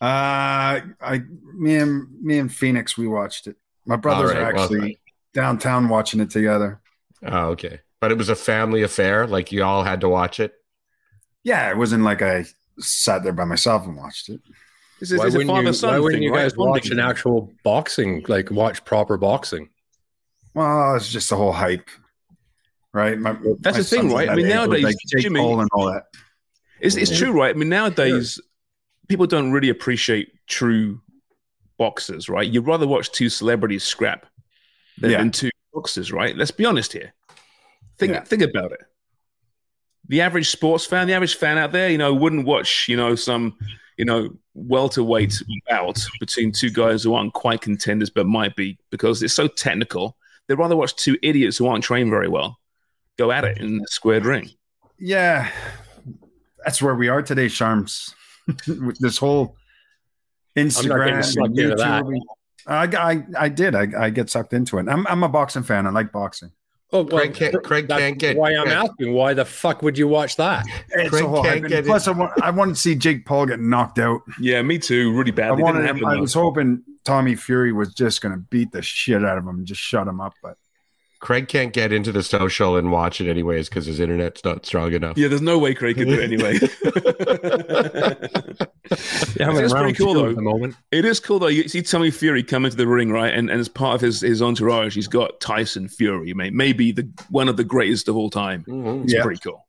Uh, 0.00 0.80
I, 1.00 1.22
me 1.56 1.76
and 1.76 2.06
me 2.22 2.38
and 2.38 2.52
Phoenix, 2.52 2.98
we 2.98 3.06
watched 3.06 3.46
it. 3.46 3.56
My 3.86 3.96
brothers 3.96 4.30
All 4.30 4.36
right, 4.36 4.42
are 4.42 4.54
well, 4.54 4.64
actually 4.64 4.98
downtown 5.32 5.88
watching 5.88 6.20
it 6.20 6.30
together. 6.30 6.80
Oh, 7.24 7.48
okay. 7.48 7.80
But 8.00 8.12
it 8.12 8.18
was 8.18 8.28
a 8.28 8.36
family 8.36 8.82
affair. 8.82 9.26
Like 9.26 9.52
you 9.52 9.62
all 9.64 9.84
had 9.84 10.00
to 10.02 10.08
watch 10.08 10.40
it. 10.40 10.52
Yeah, 11.42 11.70
it 11.70 11.76
wasn't 11.76 12.04
like 12.04 12.22
I 12.22 12.46
sat 12.78 13.22
there 13.22 13.32
by 13.32 13.44
myself 13.44 13.86
and 13.86 13.96
watched 13.96 14.28
it. 14.28 14.40
This 15.00 15.10
is 15.10 15.18
Why 15.18 15.26
it's 15.26 15.34
a 15.34 15.38
wouldn't, 15.38 15.66
you, 15.66 15.88
why 15.88 15.98
wouldn't 15.98 16.20
thing, 16.20 16.22
you 16.22 16.32
guys 16.32 16.54
Bonding 16.54 16.70
watch 16.70 16.90
an 16.90 17.00
actual 17.00 17.52
boxing, 17.62 18.24
like 18.28 18.50
watch 18.50 18.84
proper 18.84 19.16
boxing? 19.16 19.68
Well, 20.54 20.94
it's 20.96 21.10
just 21.10 21.30
the 21.30 21.36
whole 21.36 21.52
hype, 21.52 21.88
right? 22.92 23.18
My, 23.18 23.32
That's 23.60 23.76
my 23.76 23.82
the 23.82 23.84
thing, 23.84 24.12
right? 24.12 24.28
I 24.28 24.34
mean, 24.36 24.48
nowadays, 24.48 24.84
like 24.84 24.96
Jimmy- 25.18 25.40
and 25.40 25.68
all 25.72 25.86
that. 25.92 26.04
It's, 26.80 26.96
it's 26.96 27.16
true, 27.16 27.32
right? 27.32 27.54
I 27.54 27.58
mean, 27.58 27.68
nowadays, 27.68 28.40
people 29.08 29.26
don't 29.26 29.52
really 29.52 29.68
appreciate 29.70 30.32
true 30.46 31.00
boxers, 31.78 32.28
right? 32.28 32.48
You'd 32.48 32.66
rather 32.66 32.86
watch 32.86 33.10
two 33.10 33.28
celebrities 33.28 33.84
scrap 33.84 34.26
than, 34.98 35.10
Yeah. 35.10 35.28
two 35.30 35.50
boxers, 35.72 36.12
right? 36.12 36.36
Let's 36.36 36.50
be 36.50 36.64
honest 36.64 36.92
here. 36.92 37.14
Think, 37.98 38.12
Yeah. 38.12 38.20
think 38.24 38.42
about 38.42 38.72
it. 38.72 38.80
The 40.08 40.20
average 40.20 40.50
sports 40.50 40.84
fan, 40.84 41.06
the 41.06 41.14
average 41.14 41.36
fan 41.36 41.56
out 41.58 41.72
there, 41.72 41.88
you 41.88 41.98
know, 41.98 42.12
wouldn't 42.12 42.44
watch, 42.46 42.86
you 42.88 42.96
know, 42.96 43.14
some, 43.14 43.56
you 43.96 44.04
know, 44.04 44.30
welterweight 44.52 45.42
bout 45.68 45.98
between 46.20 46.52
two 46.52 46.70
guys 46.70 47.02
who 47.02 47.14
aren't 47.14 47.32
quite 47.32 47.60
contenders 47.62 48.10
but 48.10 48.26
might 48.26 48.54
be 48.54 48.78
because 48.90 49.22
it's 49.22 49.34
so 49.34 49.48
technical. 49.48 50.16
They'd 50.48 50.54
rather 50.58 50.76
watch 50.76 50.94
two 50.96 51.16
idiots 51.22 51.56
who 51.58 51.66
aren't 51.66 51.84
trained 51.84 52.10
very 52.10 52.28
well 52.28 52.58
go 53.16 53.30
at 53.30 53.44
it 53.44 53.58
in 53.58 53.80
a 53.80 53.86
squared 53.86 54.24
ring. 54.26 54.50
Yeah, 54.98 55.48
that's 56.64 56.82
where 56.82 56.94
we 56.94 57.08
are 57.08 57.22
today, 57.22 57.46
Sharms. 57.46 58.12
With 58.66 58.98
this 58.98 59.16
whole 59.18 59.56
Instagram, 60.56 60.98
getting 61.06 61.14
and 61.14 61.24
sucked 61.24 61.58
into 61.58 61.74
that. 61.76 62.04
YouTube. 62.04 62.20
I, 62.66 62.84
I, 62.84 63.24
I 63.38 63.48
did. 63.48 63.74
I, 63.74 63.86
I 63.98 64.10
get 64.10 64.30
sucked 64.30 64.52
into 64.52 64.78
it. 64.78 64.88
I'm, 64.88 65.06
I'm 65.06 65.22
a 65.22 65.28
boxing 65.28 65.62
fan. 65.62 65.86
I 65.86 65.90
like 65.90 66.12
boxing. 66.12 66.50
Oh, 66.92 67.02
well, 67.02 67.18
Craig 67.18 67.34
can't- 67.34 67.62
Craig 67.64 67.88
that's 67.88 68.00
can't 68.00 68.18
get- 68.18 68.36
Why 68.36 68.54
I'm 68.54 68.64
Craig- 68.64 68.76
asking? 68.76 69.12
Why 69.14 69.34
the 69.34 69.44
fuck 69.44 69.82
would 69.82 69.98
you 69.98 70.06
watch 70.08 70.36
that? 70.36 70.64
It's 70.90 71.10
Craig 71.10 71.24
a 71.24 71.28
whole 71.28 71.42
can't 71.42 71.54
hype. 71.54 71.62
And 71.64 71.68
get 71.68 71.84
Plus, 71.86 72.06
I 72.06 72.12
want, 72.12 72.42
I 72.42 72.50
want 72.50 72.70
to 72.74 72.80
see 72.80 72.94
Jake 72.94 73.26
Paul 73.26 73.46
get 73.46 73.60
knocked 73.60 73.98
out. 73.98 74.20
Yeah, 74.40 74.62
me 74.62 74.78
too. 74.78 75.12
Really 75.12 75.32
I 75.32 75.34
badly. 75.34 75.56
Didn't 75.56 75.64
wanted. 75.74 75.86
happen, 75.86 76.04
I 76.04 76.16
was 76.20 76.32
hoping 76.34 76.82
Tommy 77.04 77.34
Fury 77.34 77.72
was 77.72 77.94
just 77.94 78.20
going 78.20 78.34
to 78.34 78.40
beat 78.40 78.72
the 78.72 78.82
shit 78.82 79.24
out 79.24 79.38
of 79.38 79.44
him 79.44 79.56
and 79.58 79.66
just 79.66 79.80
shut 79.80 80.06
him 80.08 80.20
up. 80.20 80.34
But 80.42 80.56
Craig 81.20 81.48
can't 81.48 81.72
get 81.72 81.92
into 81.92 82.12
the 82.12 82.22
social 82.22 82.76
and 82.76 82.90
watch 82.92 83.20
it 83.20 83.30
anyways 83.30 83.68
because 83.68 83.86
his 83.86 84.00
internet's 84.00 84.44
not 84.44 84.66
strong 84.66 84.92
enough. 84.92 85.16
Yeah, 85.16 85.28
there's 85.28 85.40
no 85.42 85.58
way 85.58 85.74
Craig 85.74 85.96
could 85.96 86.08
do 86.08 86.20
it 86.20 86.24
anyway. 86.32 86.58
Yeah, 89.36 89.50
It's 89.58 89.72
pretty 89.72 89.94
cool, 89.94 90.14
though. 90.14 90.28
At 90.28 90.36
the 90.36 90.42
moment. 90.42 90.76
it 90.92 91.04
is 91.04 91.18
cool 91.18 91.38
though. 91.38 91.48
You 91.48 91.66
see 91.68 91.82
Tommy 91.82 92.10
Fury 92.10 92.42
come 92.42 92.64
into 92.66 92.76
the 92.76 92.86
ring, 92.86 93.10
right? 93.10 93.32
And, 93.34 93.50
and 93.50 93.58
as 93.58 93.68
part 93.68 93.94
of 93.96 94.00
his, 94.02 94.20
his 94.20 94.42
entourage, 94.42 94.94
he's 94.94 95.08
got 95.08 95.40
Tyson 95.40 95.88
Fury, 95.88 96.32
mate. 96.34 96.52
Maybe 96.52 96.92
the 96.92 97.08
one 97.30 97.48
of 97.48 97.56
the 97.56 97.64
greatest 97.64 98.08
of 98.08 98.16
all 98.16 98.30
time. 98.30 98.64
Mhm. 98.68 99.04
It's 99.04 99.14
Yeah. 99.14 99.22
pretty 99.22 99.40
cool. 99.40 99.66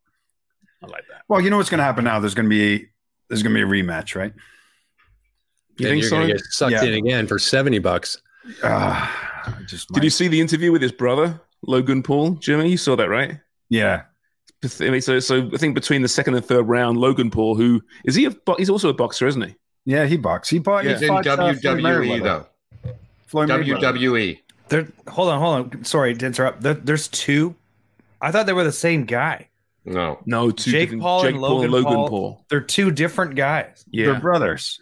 I 0.84 0.88
like 0.88 1.04
that. 1.10 1.22
well, 1.28 1.42
you 1.42 1.50
know 1.50 1.58
what's 1.58 1.70
going 1.70 1.80
to 1.80 1.84
happen 1.86 2.04
now? 2.04 2.20
There's 2.20 2.36
going 2.36 2.46
to 2.46 2.50
be 2.50 2.88
there's 3.30 3.42
going 3.42 3.56
to 3.56 3.66
be 3.66 3.80
a 3.80 3.84
rematch, 3.84 4.16
right? 4.16 4.34
You 5.78 5.88
and 5.88 5.94
think 5.94 6.02
you're 6.02 6.10
so? 6.10 6.16
gonna 6.18 6.28
get 6.28 6.42
sucked 6.50 6.72
Yeah. 6.72 6.84
in 6.84 6.94
again 6.94 7.28
for 7.28 7.38
seventy 7.40 7.80
bucks. 7.80 8.18
Uh, 8.64 9.10
just 9.68 9.90
Did 9.92 10.04
you 10.04 10.10
see 10.10 10.28
the 10.28 10.40
interview 10.40 10.72
with 10.72 10.82
his 10.82 10.92
brother, 10.92 11.40
Logan 11.64 12.04
Paul? 12.04 12.32
Jimmy, 12.36 12.70
you 12.70 12.78
saw 12.78 12.96
that, 12.96 13.10
right? 13.10 13.40
Yeah, 13.70 14.04
I 14.80 14.90
mean, 14.90 15.02
so, 15.02 15.20
so 15.20 15.50
I 15.54 15.58
think 15.58 15.76
between 15.76 16.02
the 16.02 16.08
second 16.08 16.36
and 16.36 16.46
third 16.46 16.64
round, 16.68 16.98
Logan 16.98 17.30
Paul, 17.32 17.56
who 17.56 17.82
is 18.06 18.16
he? 18.16 18.26
A, 18.26 18.36
he's 18.58 18.70
also 18.70 18.90
a 18.90 18.94
boxer, 18.94 19.28
isn't 19.28 19.42
he? 19.42 19.56
yeah. 19.86 20.06
He 20.06 20.18
boxed. 20.18 20.52
He 20.52 20.60
bought. 20.60 20.86
He's 20.86 21.00
he 21.00 21.06
in 21.08 21.12
fought, 21.12 21.28
uh, 21.28 21.36
Floyd 21.54 21.58
WWE 21.62 22.24
though. 22.24 22.48
Floyd 23.28 23.50
WWE. 23.50 24.40
There, 24.70 24.88
hold 25.08 25.30
on, 25.30 25.40
hold 25.40 25.76
on. 25.76 25.84
Sorry 25.84 26.16
to 26.16 26.26
interrupt. 26.26 26.62
There, 26.62 26.74
there's 26.74 27.08
two. 27.08 27.56
I 28.22 28.32
thought 28.32 28.46
they 28.46 28.54
were 28.54 28.64
the 28.64 28.72
same 28.72 29.06
guy. 29.06 29.50
No. 29.84 30.20
No, 30.26 30.50
two 30.50 30.72
Jake 30.72 30.82
different- 30.90 31.04
Paul 31.04 31.22
Jake 31.24 31.32
and 31.34 31.40
Paul 31.42 31.56
Logan, 31.58 31.72
Logan 31.72 31.94
Paul, 31.94 32.10
Paul. 32.10 32.46
They're 32.50 32.62
two 32.62 32.90
different 32.90 33.36
guys. 33.36 33.86
Yeah. 33.92 34.06
They're 34.08 34.20
brothers. 34.20 34.80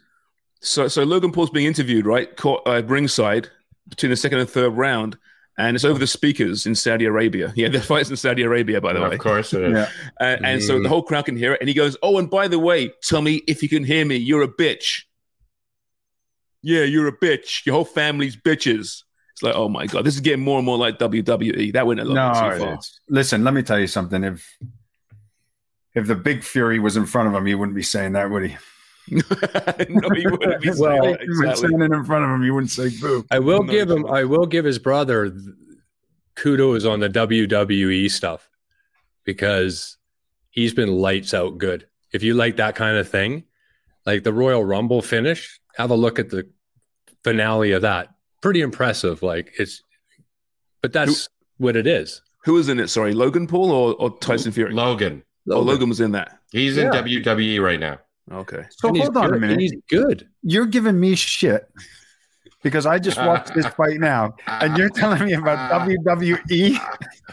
So, 0.63 0.88
so 0.88 1.03
Logan 1.03 1.32
Paul's 1.32 1.50
being 1.50 1.67
interviewed, 1.67 2.05
right? 2.05 2.36
Caught 2.38 2.62
uh, 2.65 2.82
ringside 2.86 3.50
between 3.89 4.10
the 4.12 4.15
second 4.15 4.39
and 4.39 4.50
third 4.50 4.70
round, 4.72 5.17
and 5.58 5.75
it's 5.75 5.84
over 5.84 6.00
the 6.00 6.08
speakers 6.08 6.65
in 6.65 6.74
Saudi 6.74 7.05
Arabia. 7.05 7.51
Yeah, 7.55 7.67
the 7.70 7.82
fight's 7.82 8.10
in 8.10 8.15
Saudi 8.15 8.43
Arabia, 8.43 8.79
by 8.79 8.93
the 8.93 9.01
way. 9.01 9.13
Of 9.13 9.20
course 9.20 9.53
it 9.53 9.62
is. 9.62 9.74
Yeah. 9.74 9.89
And, 10.20 10.46
and 10.46 10.63
so 10.63 10.82
the 10.82 10.88
whole 10.89 11.03
crowd 11.03 11.25
can 11.25 11.36
hear 11.36 11.53
it. 11.53 11.60
And 11.60 11.67
he 11.67 11.75
goes, 11.75 11.98
Oh, 12.01 12.17
and 12.17 12.29
by 12.29 12.48
the 12.48 12.60
way, 12.60 12.91
Tommy, 13.08 13.41
if 13.48 13.62
you 13.62 13.67
can 13.70 13.84
hear 13.84 14.05
me, 14.05 14.15
you're 14.15 14.41
a 14.41 14.48
bitch. 14.48 15.01
Yeah, 16.62 16.84
you're 16.84 17.08
a 17.08 17.17
bitch. 17.17 17.65
Your 17.65 17.75
whole 17.75 17.86
family's 17.86 18.38
bitches. 18.38 19.03
It's 19.34 19.41
like, 19.43 19.55
oh 19.55 19.67
my 19.67 19.86
God, 19.88 20.05
this 20.05 20.13
is 20.15 20.22
getting 20.22 20.46
more 20.46 20.60
and 20.60 20.65
more 20.65 20.77
like 20.77 20.98
WWE. 20.98 21.74
That 21.74 21.86
went 21.88 22.00
a 22.00 22.03
little 22.03 22.15
No, 22.15 22.32
too 22.34 22.39
far. 22.39 22.55
it's- 22.55 23.00
listen. 23.10 23.43
Let 23.43 23.53
me 23.53 23.63
tell 23.63 23.79
you 23.79 23.88
something. 23.88 24.24
If 24.24 24.58
if 25.93 26.08
the 26.08 26.15
big 26.15 26.43
Fury 26.43 26.79
was 26.79 26.96
in 26.96 27.05
front 27.05 27.27
of 27.27 27.36
him, 27.36 27.46
he 27.46 27.53
wouldn't 27.53 27.75
be 27.75 27.84
saying 27.84 28.13
that, 28.13 28.29
would 28.32 28.50
he? 28.50 28.55
no, 29.10 29.22
he 30.15 30.27
wouldn't 30.27 30.62
be 30.62 30.67
saying 30.72 30.79
well, 30.79 31.03
that. 31.03 31.15
if 31.15 31.22
he 31.22 31.27
was 31.29 31.39
Exactly. 31.41 31.67
standing 31.69 31.93
in 31.93 32.05
front 32.05 32.24
of 32.25 32.29
him, 32.31 32.43
he 32.43 32.51
wouldn't 32.51 32.72
say 32.72 32.89
boo. 33.01 33.25
I 33.31 33.39
will 33.39 33.63
No, 33.63 33.72
give 33.72 33.89
him. 33.89 34.05
I 34.07 34.24
will 34.24 34.45
give 34.45 34.65
his 34.65 34.79
brother 34.79 35.33
kudos 36.36 36.86
on 36.86 37.00
the 37.00 37.10
WWE 37.10 38.10
stuff 38.10 38.50
because 39.24 39.98
he's 40.50 40.74
been 40.74 40.89
lights 40.89 41.33
out 41.33 41.57
good. 41.57 41.88
If 42.12 42.24
you 42.24 42.33
like 42.33 42.57
that 42.57 42.75
kind 42.75 42.98
of 42.98 43.07
thing, 43.10 43.43
like 44.05 44.24
the 44.24 44.33
Royal 44.33 44.63
Rumble 44.63 45.01
finish, 45.01 45.60
have 45.75 45.89
a 45.91 45.95
look 45.95 46.19
at 46.19 46.29
the 46.29 46.48
finale 47.24 47.72
of 47.72 47.81
that. 47.81 48.10
Pretty 48.41 48.62
impressive. 48.62 49.22
Like 49.24 49.53
it's, 49.57 49.81
but 50.81 50.93
that's 50.93 51.29
what 51.57 51.75
it 51.75 51.88
is. 51.88 52.22
Who 52.45 52.53
was 52.53 52.67
in 52.69 52.79
it? 52.79 52.89
Sorry, 52.89 53.13
Logan 53.13 53.48
Paul 53.48 53.72
or, 53.72 53.93
or 53.95 54.17
Tyson 54.19 54.51
Fury? 54.51 54.74
Logan. 54.74 55.24
Oh, 55.50 55.60
Logan 55.62 55.89
was 55.89 56.01
in 56.01 56.12
that. 56.12 56.39
He's 56.51 56.77
in 56.77 56.91
Yeah. 56.93 57.01
WWE 57.01 57.62
right 57.62 57.79
now. 57.79 58.00
Okay. 58.31 58.63
So 58.71 58.87
And 58.89 58.97
hold 58.97 59.17
on 59.17 59.29
good, 59.29 59.35
a 59.37 59.39
minute. 59.39 59.53
and 59.53 59.61
He's 59.61 59.75
good. 59.89 60.27
You're 60.41 60.65
giving 60.65 60.99
me 60.99 61.15
shit 61.15 61.69
because 62.63 62.85
I 62.85 62.97
just 62.99 63.17
watched 63.17 63.53
this 63.53 63.67
fight 63.77 63.99
now, 63.99 64.35
and 64.47 64.77
you're 64.77 64.89
telling 64.89 65.25
me 65.25 65.33
about 65.33 65.57
WWE 65.87 66.77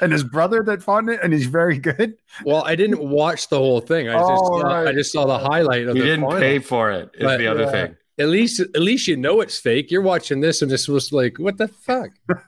and 0.01 0.13
his 0.13 0.25
brother 0.25 0.63
that 0.65 0.83
fought 0.83 1.05
in 1.05 1.11
it, 1.11 1.21
and 1.23 1.33
he's 1.33 1.47
very 1.47 1.79
good. 1.79 2.15
Well, 2.45 2.65
I 2.65 2.75
didn't 2.75 2.99
watch 3.01 3.49
the 3.49 3.59
whole 3.59 3.81
thing. 3.81 4.09
I 4.09 4.15
just, 4.15 4.25
Oh, 4.45 4.61
saw, 4.61 4.67
right. 4.67 4.89
I 4.89 4.93
just 4.93 5.13
saw 5.13 5.27
the 5.27 5.39
highlight 5.39 5.87
of 5.87 5.95
He 5.95 6.01
the 6.01 6.07
didn't 6.07 6.25
final. 6.25 6.41
pay 6.41 6.59
for 6.59 6.91
it. 6.91 7.11
Is 7.15 7.23
But, 7.23 7.39
the 7.39 7.47
other 7.47 7.65
uh, 7.65 7.71
thing. 7.71 7.97
At 8.19 8.29
least, 8.29 8.61
at 8.61 8.81
least 8.81 9.07
you 9.09 9.17
know 9.17 9.41
it's 9.41 9.59
fake. 9.59 9.91
You're 9.91 10.03
watching 10.03 10.41
this, 10.41 10.61
and 10.61 10.71
this 10.71 10.89
was 10.89 11.13
like, 11.13 11.39
what 11.39 11.57
the 11.59 11.69
fuck? 11.69 12.11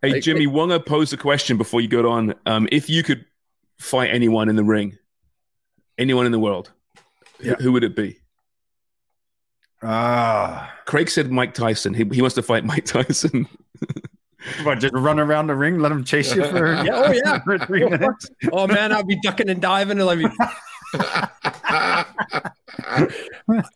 Hey, 0.00 0.12
Like- 0.12 0.22
Jimmy, 0.22 0.46
want 0.46 0.70
to 0.70 0.80
pose 0.80 1.12
a 1.12 1.16
question 1.16 1.56
before 1.58 1.80
you 1.80 1.88
go 1.88 2.10
on. 2.10 2.34
Um, 2.46 2.68
if 2.72 2.88
you 2.90 3.02
could 3.02 3.24
fight 3.78 4.10
anyone 4.12 4.48
in 4.50 4.56
the 4.56 4.64
ring, 4.64 4.96
anyone 5.98 6.24
in 6.26 6.32
the 6.32 6.38
world, 6.38 6.68
who- 6.68 6.72
Yeah. 7.40 7.54
who 7.56 7.72
would 7.72 7.84
it 7.84 7.94
be? 7.96 8.18
Ah, 9.82 10.72
Craig 10.86 11.10
said 11.10 11.30
Mike 11.30 11.52
Tyson. 11.54 11.92
He, 11.94 12.04
he 12.12 12.22
wants 12.22 12.34
to 12.36 12.42
fight 12.42 12.64
Mike 12.64 12.84
Tyson. 12.86 13.46
what? 14.62 14.78
Just 14.80 14.94
run 14.94 15.18
around 15.20 15.48
the 15.48 15.54
ring, 15.54 15.78
let 15.78 15.92
him 15.92 16.04
chase 16.04 16.34
you 16.34 16.44
for 16.44 16.74
Yeah, 16.84 16.92
oh 16.94 17.12
yeah. 17.12 17.38
for 17.44 17.58
three 17.58 17.84
minutes. 17.88 18.30
Oh 18.52 18.66
man, 18.66 18.92
I'd 18.92 19.06
be 19.06 19.16
ducking 19.20 19.50
and 19.50 19.60
diving, 19.60 20.00
and 20.00 20.08
I'd 20.08 20.18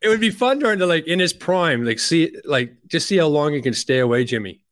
it 0.03 0.09
would 0.09 0.21
be 0.21 0.31
fun 0.31 0.59
during 0.59 0.79
the 0.79 0.87
like 0.87 1.07
in 1.07 1.19
his 1.19 1.33
prime, 1.33 1.85
like 1.85 1.99
see, 1.99 2.35
like 2.45 2.75
just 2.87 3.07
see 3.09 3.17
how 3.17 3.27
long 3.27 3.53
he 3.53 3.61
can 3.61 3.75
stay 3.75 3.99
away, 3.99 4.25
Jimmy. 4.25 4.65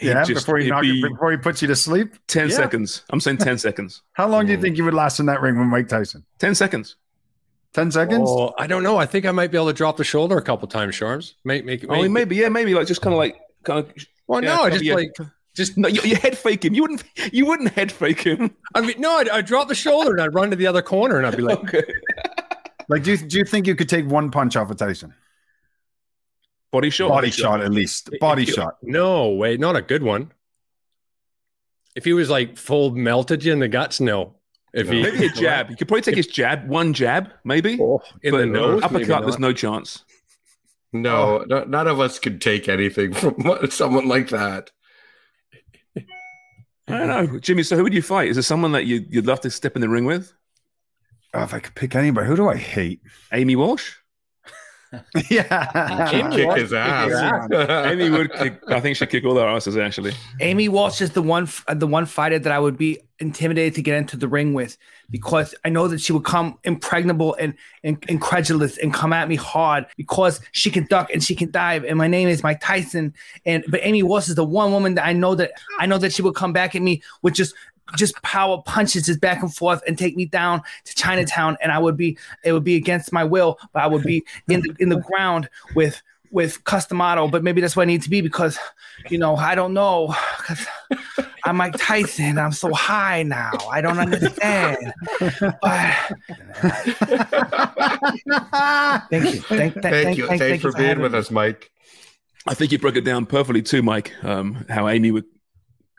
Yeah, 0.00 0.24
just- 0.24 0.46
before 0.46 0.56
he 0.58 0.64
it'd 0.64 0.72
knock, 0.72 0.82
be- 0.82 1.02
before 1.02 1.30
he 1.30 1.36
puts 1.36 1.60
you 1.62 1.68
to 1.68 1.76
sleep. 1.76 2.14
10 2.28 2.48
Yeah. 2.48 2.56
seconds. 2.56 3.02
I'm 3.10 3.20
saying 3.20 3.38
10 3.38 3.58
seconds. 3.58 4.02
How 4.14 4.26
long 4.26 4.46
do 4.46 4.52
you 4.52 4.60
think 4.60 4.76
you 4.76 4.84
would 4.84 4.94
last 4.94 5.20
in 5.20 5.26
that 5.26 5.40
ring 5.40 5.58
with 5.58 5.68
Mike 5.68 5.88
Tyson? 5.88 6.24
10 6.38 6.54
seconds. 6.54 6.96
Ten 7.74 7.90
seconds. 7.90 8.28
Oh, 8.30 8.52
I 8.58 8.66
don't 8.66 8.82
know. 8.82 8.98
I 8.98 9.06
think 9.06 9.24
I 9.24 9.30
might 9.30 9.50
be 9.50 9.56
able 9.56 9.68
to 9.68 9.72
drop 9.72 9.96
the 9.96 10.04
shoulder 10.04 10.36
a 10.36 10.42
couple 10.42 10.68
times, 10.68 10.94
Sharms. 10.94 11.34
Make 11.44 11.64
make. 11.64 11.84
Oh, 11.88 12.06
maybe, 12.08 12.36
yeah, 12.36 12.48
maybe 12.50 12.74
like 12.74 12.86
just 12.86 13.00
kind 13.00 13.14
of 13.14 13.18
like, 13.18 13.40
kind 13.64 13.78
of. 13.80 13.92
Well, 14.26 14.42
yeah, 14.42 14.50
no, 14.50 14.56
cover 14.64 14.70
just 14.70 14.84
your- 14.84 14.96
like 14.96 15.14
just. 15.54 15.78
No, 15.78 15.88
you, 15.88 16.00
you 16.02 16.16
head 16.16 16.36
fake 16.36 16.64
him. 16.64 16.74
You 16.74 16.82
wouldn't. 16.82 17.04
You 17.32 17.46
wouldn't 17.46 17.72
head 17.72 17.90
fake 17.90 18.20
him. 18.20 18.54
I 18.74 18.82
mean, 18.82 19.00
no, 19.00 19.16
I'd, 19.16 19.28
I'd 19.30 19.46
drop 19.46 19.68
the 19.68 19.74
shoulder 19.74 20.10
and 20.12 20.20
I'd 20.20 20.34
run 20.34 20.50
to 20.50 20.56
the 20.56 20.66
other 20.66 20.82
corner 20.82 21.16
and 21.16 21.26
I'd 21.26 21.36
be 21.36 21.42
like, 21.42 21.58
Okay. 21.64 21.82
Like, 22.88 23.04
do 23.04 23.12
you, 23.12 23.16
do 23.16 23.38
you 23.38 23.44
think 23.44 23.66
you 23.66 23.74
could 23.74 23.88
take 23.88 24.06
one 24.06 24.30
punch 24.30 24.54
off 24.56 24.70
of 24.70 24.76
Tyson? 24.76 25.14
Body 26.72 26.90
shot. 26.90 27.08
Body 27.08 27.30
shot, 27.30 27.62
at 27.62 27.70
least. 27.70 28.10
Body 28.20 28.44
you- 28.44 28.52
shot. 28.52 28.76
No, 28.82 29.30
wait, 29.30 29.60
not 29.60 29.76
a 29.76 29.82
good 29.82 30.02
one. 30.02 30.30
If 31.94 32.04
he 32.04 32.12
was 32.12 32.28
like 32.28 32.56
full 32.58 32.90
melted 32.90 33.44
you 33.44 33.52
in 33.52 33.60
the 33.60 33.68
guts, 33.68 34.00
no. 34.00 34.34
If 34.74 34.88
he 34.88 35.02
Maybe 35.02 35.26
a 35.26 35.28
jab. 35.28 35.70
You 35.70 35.76
could 35.76 35.86
probably 35.86 36.02
take 36.02 36.16
his 36.16 36.26
jab. 36.26 36.66
One 36.66 36.94
jab, 36.94 37.30
maybe. 37.44 37.78
Oh, 37.80 38.00
in 38.22 38.30
but 38.30 38.38
the 38.38 38.46
nose, 38.46 38.82
maybe 38.90 39.04
uppercut. 39.04 39.22
There's 39.22 39.38
no 39.38 39.52
chance. 39.52 40.04
No, 40.92 41.40
oh. 41.40 41.44
no, 41.46 41.64
none 41.64 41.88
of 41.88 42.00
us 42.00 42.18
could 42.18 42.40
take 42.40 42.68
anything 42.68 43.12
from 43.12 43.36
someone 43.70 44.08
like 44.08 44.28
that. 44.28 44.70
I 46.88 46.98
don't 46.98 47.08
know, 47.08 47.38
Jimmy. 47.38 47.62
So 47.62 47.76
who 47.76 47.82
would 47.84 47.94
you 47.94 48.02
fight? 48.02 48.28
Is 48.28 48.36
there 48.36 48.42
someone 48.42 48.72
that 48.72 48.86
you, 48.86 49.04
you'd 49.08 49.26
love 49.26 49.40
to 49.42 49.50
step 49.50 49.76
in 49.76 49.82
the 49.82 49.88
ring 49.88 50.04
with? 50.04 50.32
Oh, 51.34 51.42
if 51.42 51.54
I 51.54 51.60
could 51.60 51.74
pick 51.74 51.94
anybody, 51.94 52.26
who 52.26 52.36
do 52.36 52.48
I 52.48 52.56
hate? 52.56 53.00
Amy 53.32 53.56
Walsh. 53.56 53.94
yeah. 55.30 56.08
Amy 56.12 56.36
Kick 56.36 56.46
Walsh 56.46 56.60
his 56.60 56.70
kick 56.70 56.78
ass. 56.78 57.48
Amy 57.90 58.10
would 58.10 58.32
kick. 58.32 58.60
I 58.68 58.80
think 58.80 58.96
she'd 58.96 59.10
kick 59.10 59.24
all 59.24 59.34
their 59.34 59.48
asses. 59.48 59.76
Actually, 59.76 60.12
Amy 60.40 60.68
Walsh 60.68 61.00
is 61.00 61.12
the 61.12 61.22
one 61.22 61.48
uh, 61.68 61.74
the 61.74 61.86
one 61.86 62.06
fighter 62.06 62.38
that 62.38 62.52
I 62.52 62.58
would 62.58 62.76
be 62.76 62.98
intimidated 63.18 63.74
to 63.76 63.82
get 63.82 63.96
into 63.96 64.16
the 64.16 64.28
ring 64.28 64.52
with 64.52 64.76
because 65.08 65.54
I 65.64 65.68
know 65.68 65.86
that 65.88 66.00
she 66.00 66.12
would 66.12 66.24
come 66.24 66.58
impregnable 66.64 67.34
and, 67.38 67.54
and 67.84 68.04
incredulous 68.08 68.76
and 68.78 68.92
come 68.92 69.12
at 69.12 69.28
me 69.28 69.36
hard 69.36 69.86
because 69.96 70.40
she 70.50 70.70
can 70.70 70.86
duck 70.86 71.08
and 71.12 71.22
she 71.22 71.36
can 71.36 71.50
dive 71.50 71.84
and 71.84 71.96
my 71.96 72.08
name 72.08 72.28
is 72.28 72.42
Mike 72.42 72.60
Tyson 72.60 73.14
and 73.46 73.64
but 73.68 73.80
Amy 73.84 74.02
Walsh 74.02 74.28
is 74.28 74.34
the 74.34 74.44
one 74.44 74.72
woman 74.72 74.96
that 74.96 75.06
I 75.06 75.12
know 75.12 75.36
that 75.36 75.52
I 75.78 75.86
know 75.86 75.98
that 75.98 76.12
she 76.12 76.22
would 76.22 76.34
come 76.34 76.52
back 76.52 76.74
at 76.74 76.82
me 76.82 77.00
with 77.22 77.34
just 77.34 77.54
just 77.96 78.20
power 78.22 78.62
punches 78.64 79.06
just 79.06 79.20
back 79.20 79.42
and 79.42 79.54
forth 79.54 79.82
and 79.86 79.96
take 79.98 80.16
me 80.16 80.24
down 80.26 80.62
to 80.84 80.94
Chinatown 80.94 81.56
and 81.62 81.70
I 81.72 81.78
would 81.78 81.96
be 81.96 82.16
it 82.44 82.52
would 82.52 82.64
be 82.64 82.76
against 82.76 83.12
my 83.12 83.24
will 83.24 83.58
but 83.72 83.82
I 83.82 83.86
would 83.86 84.02
be 84.04 84.24
in 84.48 84.60
the 84.62 84.74
in 84.78 84.88
the 84.88 85.00
ground 85.00 85.48
with 85.74 86.02
with 86.30 86.64
Cus 86.64 86.86
D'Amato 86.86 87.28
but 87.28 87.42
maybe 87.44 87.60
that's 87.60 87.76
what 87.76 87.82
I 87.82 87.86
need 87.86 88.02
to 88.02 88.10
be 88.10 88.20
because 88.22 88.58
you 89.10 89.18
know 89.18 89.36
I 89.36 89.54
don't 89.54 89.74
know 89.74 90.14
'cause 90.38 90.66
I'm 91.44 91.56
Mike 91.56 91.74
Tyson 91.76 92.38
I'm 92.38 92.52
so 92.52 92.72
high 92.72 93.22
now 93.22 93.52
I 93.70 93.80
don't 93.82 93.98
understand 93.98 94.94
but 95.60 95.94
thank 99.10 99.34
you 99.34 99.40
thank, 99.40 99.74
thank, 99.74 99.82
Thank 99.82 100.18
you. 100.18 100.26
thank- 100.26 100.40
Thanks 100.40 100.40
thank 100.40 100.62
for 100.62 100.68
you 100.68 100.74
being 100.74 101.00
with 101.00 101.12
me. 101.12 101.18
us, 101.18 101.30
Mike. 101.30 101.70
I 102.46 102.54
think 102.54 102.72
you 102.72 102.78
broke 102.78 102.96
it 102.96 103.02
down 103.04 103.26
perfectly 103.26 103.62
too, 103.62 103.82
Mike. 103.82 104.12
Um, 104.24 104.64
how 104.68 104.88
Amy 104.88 105.10
would 105.12 105.24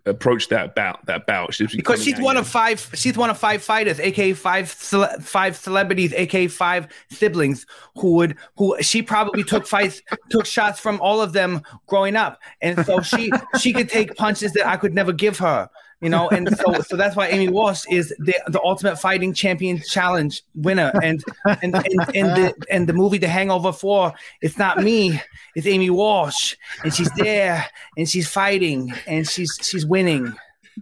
approach 0.06 0.50
that 0.50 0.76
bout. 0.76 1.06
That 1.06 1.26
bout. 1.26 1.58
Because 1.58 2.04
she's 2.04 2.20
one 2.20 2.38
of 2.38 2.48
five 2.48 2.90
she's 2.94 3.18
one 3.18 3.30
of 3.30 3.38
five 3.38 3.64
fighters 3.64 4.00
aka 4.00 4.34
five 4.34 4.70
cele- 4.70 5.20
five 5.20 5.56
celebrities 5.56 6.14
aka 6.14 6.48
five 6.48 6.88
siblings 7.10 7.66
who 7.98 8.14
would 8.14 8.38
who 8.58 8.76
she 8.82 9.02
probably 9.02 9.44
took 9.44 9.66
fights 9.66 10.02
took 10.30 10.46
shots 10.46 10.80
from 10.80 11.00
all 11.02 11.22
of 11.22 11.34
them 11.34 11.62
growing 11.88 12.16
up 12.16 12.40
and 12.62 12.86
so 12.86 13.02
she 13.02 13.32
she 13.60 13.72
could 13.72 13.90
take 13.90 14.16
punches 14.16 14.52
that 14.54 14.68
i 14.68 14.76
could 14.76 14.94
never 14.94 15.14
give 15.14 15.38
her 15.38 15.70
you 16.04 16.10
know 16.10 16.28
and 16.30 16.56
so 16.58 16.74
so 16.82 16.96
that's 16.96 17.16
why 17.16 17.28
amy 17.30 17.48
walsh 17.48 17.84
is 17.90 18.14
the 18.20 18.36
the 18.48 18.62
ultimate 18.64 18.98
fighting 19.00 19.34
champion 19.34 19.80
challenge 19.80 20.44
winner 20.54 20.92
and 21.02 21.24
and 21.46 21.74
and, 21.76 22.16
and 22.16 22.28
the 22.38 22.54
and 22.70 22.88
the 22.88 22.94
movie 22.94 23.18
the 23.18 23.28
hangover 23.28 23.72
4 23.72 24.14
it's 24.42 24.58
not 24.58 24.84
me 24.84 25.20
it's 25.56 25.66
amy 25.66 25.90
walsh 25.90 26.56
and 26.84 26.94
she's 26.94 27.10
there 27.18 27.66
and 27.98 28.10
she's 28.10 28.28
fighting 28.28 28.94
and 29.08 29.28
she's 29.28 29.58
she's 29.62 29.86
winning 29.86 30.34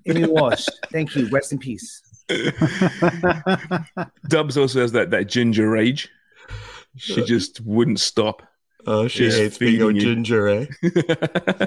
Amy 0.06 0.26
Walsh. 0.26 0.66
Thank 0.90 1.18
you. 1.18 1.28
Rest 1.28 1.52
in 1.52 1.58
peace. 1.60 2.02
Dubs 4.30 4.58
also 4.58 4.80
has 4.80 4.94
that 4.94 5.10
that 5.12 5.26
ginger 5.28 5.70
rage. 5.70 6.10
She 6.96 7.24
just 7.26 7.60
wouldn't 7.62 8.00
stop. 8.00 8.42
Oh, 8.88 9.08
she 9.10 9.26
She's 9.26 9.36
hates 9.36 9.58
being 9.58 9.82
a 9.82 9.94
ginger, 10.00 10.48
eh? 10.48 10.66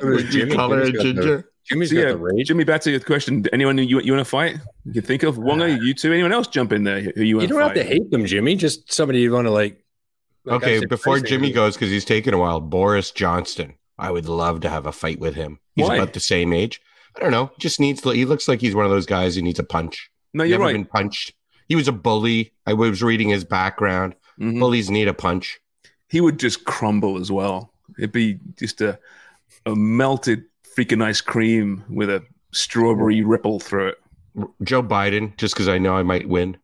Would 0.03 0.33
you 0.35 0.47
call 0.55 0.71
her 0.71 0.81
a 0.81 0.87
Jimmy's 0.87 0.93
got 0.93 1.03
the- 1.03 1.03
ginger? 1.03 1.51
Jimmy's 1.67 1.91
So 1.91 1.97
got 1.97 2.03
yeah, 2.03 2.09
the 2.13 2.19
rage. 2.19 2.47
Jimmy, 2.49 2.65
back 2.65 2.81
to 2.83 2.91
your 2.91 3.01
question. 3.01 3.45
Anyone 3.53 3.79
you 3.79 4.01
you 4.01 4.13
want 4.13 4.25
to 4.25 4.31
fight? 4.31 4.59
You 4.85 4.93
can 4.93 5.03
think 5.03 5.23
of 5.23 5.39
Wonga, 5.39 5.71
you 5.83 5.95
two, 5.95 6.13
anyone 6.13 6.33
else 6.33 6.47
jump 6.47 6.73
in 6.73 6.85
there 6.85 7.01
who 7.01 7.23
you 7.23 7.37
want 7.37 7.49
to? 7.49 7.55
You 7.55 7.61
don't 7.61 7.75
to 7.75 7.79
have 7.81 7.89
to 7.89 7.95
hate 7.95 8.11
them, 8.11 8.27
Jimmy. 8.27 8.57
Just 8.57 8.93
somebody 8.93 9.21
you 9.21 9.33
want 9.33 9.47
to 9.47 9.51
like. 9.51 9.83
like 10.45 10.63
Okay, 10.63 10.85
before 10.85 11.19
Jimmy 11.21 11.49
you- 11.49 11.55
goes, 11.55 11.75
because 11.75 11.91
he's 11.91 12.05
taken 12.05 12.35
a 12.35 12.39
while, 12.39 12.61
Boris 12.61 13.11
Johnston. 13.11 13.75
I 13.99 14.11
would 14.11 14.29
love 14.29 14.61
to 14.61 14.69
have 14.69 14.87
a 14.87 14.93
fight 14.93 15.21
with 15.21 15.35
him. 15.37 15.59
He's 15.77 15.87
Why? 15.89 15.97
about 15.97 16.13
the 16.13 16.21
same 16.21 16.53
age. 16.53 16.81
I 17.17 17.21
don't 17.21 17.31
know. 17.31 17.51
Just 17.61 17.79
needs 17.81 18.01
to, 18.03 18.11
he 18.11 18.25
looks 18.25 18.49
like 18.49 18.61
he's 18.61 18.75
one 18.75 18.85
of 18.85 18.91
those 18.91 19.07
guys 19.07 19.37
who 19.37 19.43
needs 19.43 19.61
a 19.61 19.65
punch. 19.65 20.11
No, 20.35 20.43
you're 20.43 20.59
Never 20.59 20.65
right. 20.65 20.73
been 20.73 20.85
punched. 20.85 21.33
He 21.69 21.77
was 21.77 21.87
a 21.89 21.93
bully. 21.93 22.53
I 22.67 22.73
was 22.75 23.03
reading 23.05 23.29
his 23.29 23.45
background. 23.45 24.17
Mhm. 24.41 24.59
Bullies 24.59 24.91
need 24.91 25.07
a 25.09 25.15
punch. 25.15 25.61
He 26.09 26.21
would 26.21 26.41
just 26.41 26.65
crumble 26.65 27.19
as 27.19 27.31
well. 27.31 27.73
It'd 27.99 28.11
be 28.13 28.39
just 28.59 28.81
a 28.81 28.99
a 29.65 29.75
melted 29.77 30.45
freaking 30.77 31.03
ice 31.03 31.21
cream 31.21 31.85
with 31.89 32.11
a 32.11 32.23
strawberry 32.53 33.23
ripple 33.23 33.61
through 33.61 33.89
it. 33.89 33.99
Joe 34.63 34.83
Biden, 34.83 35.37
just 35.37 35.55
because 35.55 35.69
I 35.69 35.79
know 35.79 35.95
I 35.97 36.03
might 36.03 36.29
win. 36.29 36.57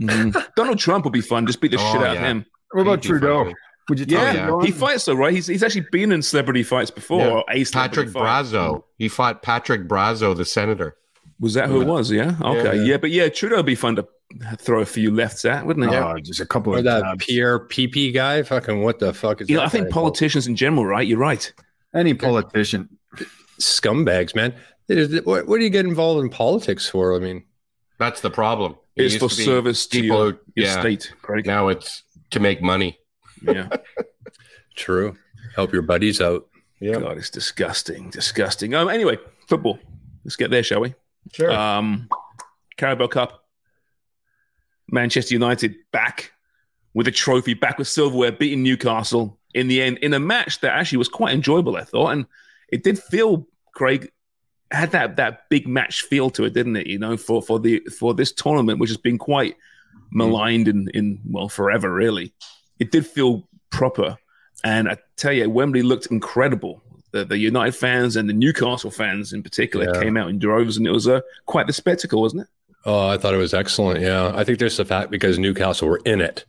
Mm-hmm. 0.00 0.38
Donald 0.56 0.78
Trump 0.78 1.04
would 1.04 1.12
be 1.12 1.20
fun. 1.20 1.46
Just 1.46 1.60
beat 1.60 1.72
the 1.72 1.78
Oh, 1.80 1.92
shit 1.92 2.02
out 2.02 2.16
of 2.16 2.22
him. 2.22 2.44
What 2.72 2.82
about 2.82 3.02
He'd 3.04 3.12
be 3.12 3.18
fun 3.18 3.20
Trudeau? 3.20 3.52
Would 3.88 4.00
you 4.00 4.06
tell 4.06 4.22
Yeah, 4.34 4.46
me? 4.46 4.52
yeah. 4.60 4.66
He 4.66 4.70
fights 4.70 5.06
though, 5.06 5.14
right? 5.14 5.32
He's 5.32 5.46
he's 5.46 5.62
actually 5.62 5.86
been 5.90 6.12
in 6.12 6.22
celebrity 6.22 6.62
fights 6.62 6.90
before. 6.90 7.20
Yeah. 7.20 7.28
Or 7.60 7.64
Patrick 7.72 8.10
fight. 8.10 8.44
Brazeau. 8.44 8.84
He 8.98 9.08
fought 9.08 9.42
Patrick 9.42 9.88
Brazeau, 9.88 10.36
the 10.36 10.44
senator. 10.44 10.96
Was 11.40 11.54
that 11.54 11.68
who 11.68 11.80
it 11.80 11.86
was? 11.86 12.10
Yeah. 12.10 12.36
Okay. 12.40 12.76
Yeah, 12.78 12.82
yeah. 12.82 12.96
but 12.98 13.10
yeah, 13.10 13.28
Trudeau 13.28 13.56
would 13.56 13.66
be 13.66 13.74
fun 13.76 13.96
to 13.96 14.06
throw 14.58 14.80
a 14.82 14.86
few 14.86 15.10
lefts 15.10 15.44
at, 15.44 15.64
wouldn't 15.64 15.86
it? 15.90 15.96
Oh, 15.96 16.18
just 16.20 16.40
a 16.40 16.46
couple 16.46 16.74
Or 16.74 16.78
of 16.78 16.84
that 16.84 17.00
tabs. 17.02 17.24
Pierre 17.24 17.60
PP 17.60 18.12
guy. 18.12 18.42
Fucking 18.42 18.82
what 18.82 18.98
the 18.98 19.14
fuck 19.14 19.40
is 19.40 19.48
You 19.48 19.56
know, 19.56 19.62
I 19.62 19.68
think 19.68 19.86
guy 19.88 19.92
politicians 19.92 20.46
in 20.46 20.54
general, 20.56 20.84
right? 20.84 21.06
You're 21.06 21.18
right. 21.18 21.50
Any 21.94 22.12
politician. 22.12 22.88
Called? 23.58 24.06
scumbags, 24.06 24.34
man. 24.34 24.54
What, 25.24 25.46
what 25.46 25.58
do 25.58 25.64
you 25.64 25.70
get 25.70 25.84
involved 25.84 26.22
in 26.24 26.30
politics 26.30 26.88
for? 26.88 27.14
I 27.14 27.18
mean, 27.18 27.44
That's 27.98 28.20
the 28.20 28.30
problem. 28.30 28.76
It 28.96 29.04
It's 29.04 29.14
used 29.14 29.22
for 29.22 29.28
to 29.36 29.42
service 29.44 29.86
to 29.88 30.00
people 30.00 30.16
your, 30.16 30.32
who- 30.32 30.38
your 30.56 30.66
yeah. 30.66 30.80
state, 30.80 31.12
Craig. 31.22 31.46
Now 31.46 31.68
it's 31.68 32.02
to 32.30 32.40
make 32.40 32.62
money. 32.62 32.98
Yeah. 33.42 33.68
true. 34.76 35.16
Help 35.54 35.72
your 35.72 35.82
buddies 35.82 36.20
out. 36.20 36.46
Yeah. 36.80 36.98
God, 37.00 37.18
it's 37.18 37.30
disgusting. 37.30 38.10
Disgusting. 38.10 38.74
Um, 38.74 38.88
anyway, 38.88 39.18
football. 39.48 39.78
Let's 40.24 40.36
get 40.36 40.50
there, 40.50 40.62
shall 40.62 40.80
we? 40.80 40.94
Sure. 41.32 41.50
Um, 41.52 42.08
Carabao 42.76 43.08
Cup. 43.08 43.44
Manchester 44.90 45.34
United 45.34 45.74
back 45.92 46.32
with 46.94 47.06
a 47.08 47.10
trophy, 47.12 47.54
back 47.54 47.78
with 47.78 47.88
silverware, 47.88 48.32
beating 48.32 48.62
Newcastle 48.62 49.38
in 49.54 49.68
the 49.68 49.82
end 49.82 49.98
in 49.98 50.14
a 50.14 50.20
match 50.20 50.60
that 50.60 50.72
actually 50.72 50.98
was 50.98 51.08
quite 51.08 51.34
enjoyable, 51.34 51.76
I 51.76 51.84
thought, 51.84 52.10
and 52.12 52.26
it 52.70 52.82
did 52.82 52.98
feel, 52.98 53.46
Craig, 53.74 54.10
had 54.70 54.90
that 54.92 55.16
that 55.16 55.48
big 55.48 55.66
match 55.66 56.02
feel 56.02 56.30
to 56.30 56.44
it, 56.44 56.52
didn't 56.52 56.76
it? 56.76 56.86
You 56.86 56.98
know, 56.98 57.16
for 57.16 57.40
for 57.42 57.58
the 57.58 57.80
for 57.98 58.14
this 58.14 58.32
tournament, 58.32 58.78
which 58.78 58.90
has 58.90 58.96
been 58.98 59.18
quite 59.18 59.56
maligned 60.12 60.68
in 60.68 60.88
in 60.94 61.20
well 61.24 61.48
forever, 61.48 61.92
really. 61.92 62.32
It 62.78 62.92
did 62.92 63.06
feel 63.06 63.48
proper, 63.70 64.16
and 64.64 64.88
I 64.88 64.98
tell 65.16 65.32
you, 65.32 65.48
Wembley 65.50 65.82
looked 65.82 66.06
incredible. 66.06 66.82
The, 67.10 67.24
the 67.24 67.38
United 67.38 67.72
fans 67.74 68.16
and 68.16 68.28
the 68.28 68.34
Newcastle 68.34 68.90
fans 68.90 69.32
in 69.32 69.42
particular 69.42 69.86
Yeah. 69.86 70.02
came 70.02 70.16
out 70.18 70.28
in 70.28 70.38
droves, 70.38 70.76
and 70.76 70.86
it 70.86 70.90
was 70.90 71.08
uh, 71.08 71.22
quite 71.46 71.66
the 71.66 71.72
spectacle, 71.72 72.20
wasn't 72.20 72.42
it? 72.42 72.48
Oh, 72.84 73.08
I 73.08 73.16
thought 73.16 73.32
it 73.34 73.38
was 73.38 73.54
excellent. 73.54 74.00
Yeah, 74.02 74.30
I 74.34 74.44
think 74.44 74.58
there's 74.58 74.76
the 74.76 74.84
fact 74.84 75.10
because 75.10 75.38
Newcastle 75.38 75.88
were 75.88 76.00
in 76.04 76.20
it, 76.20 76.44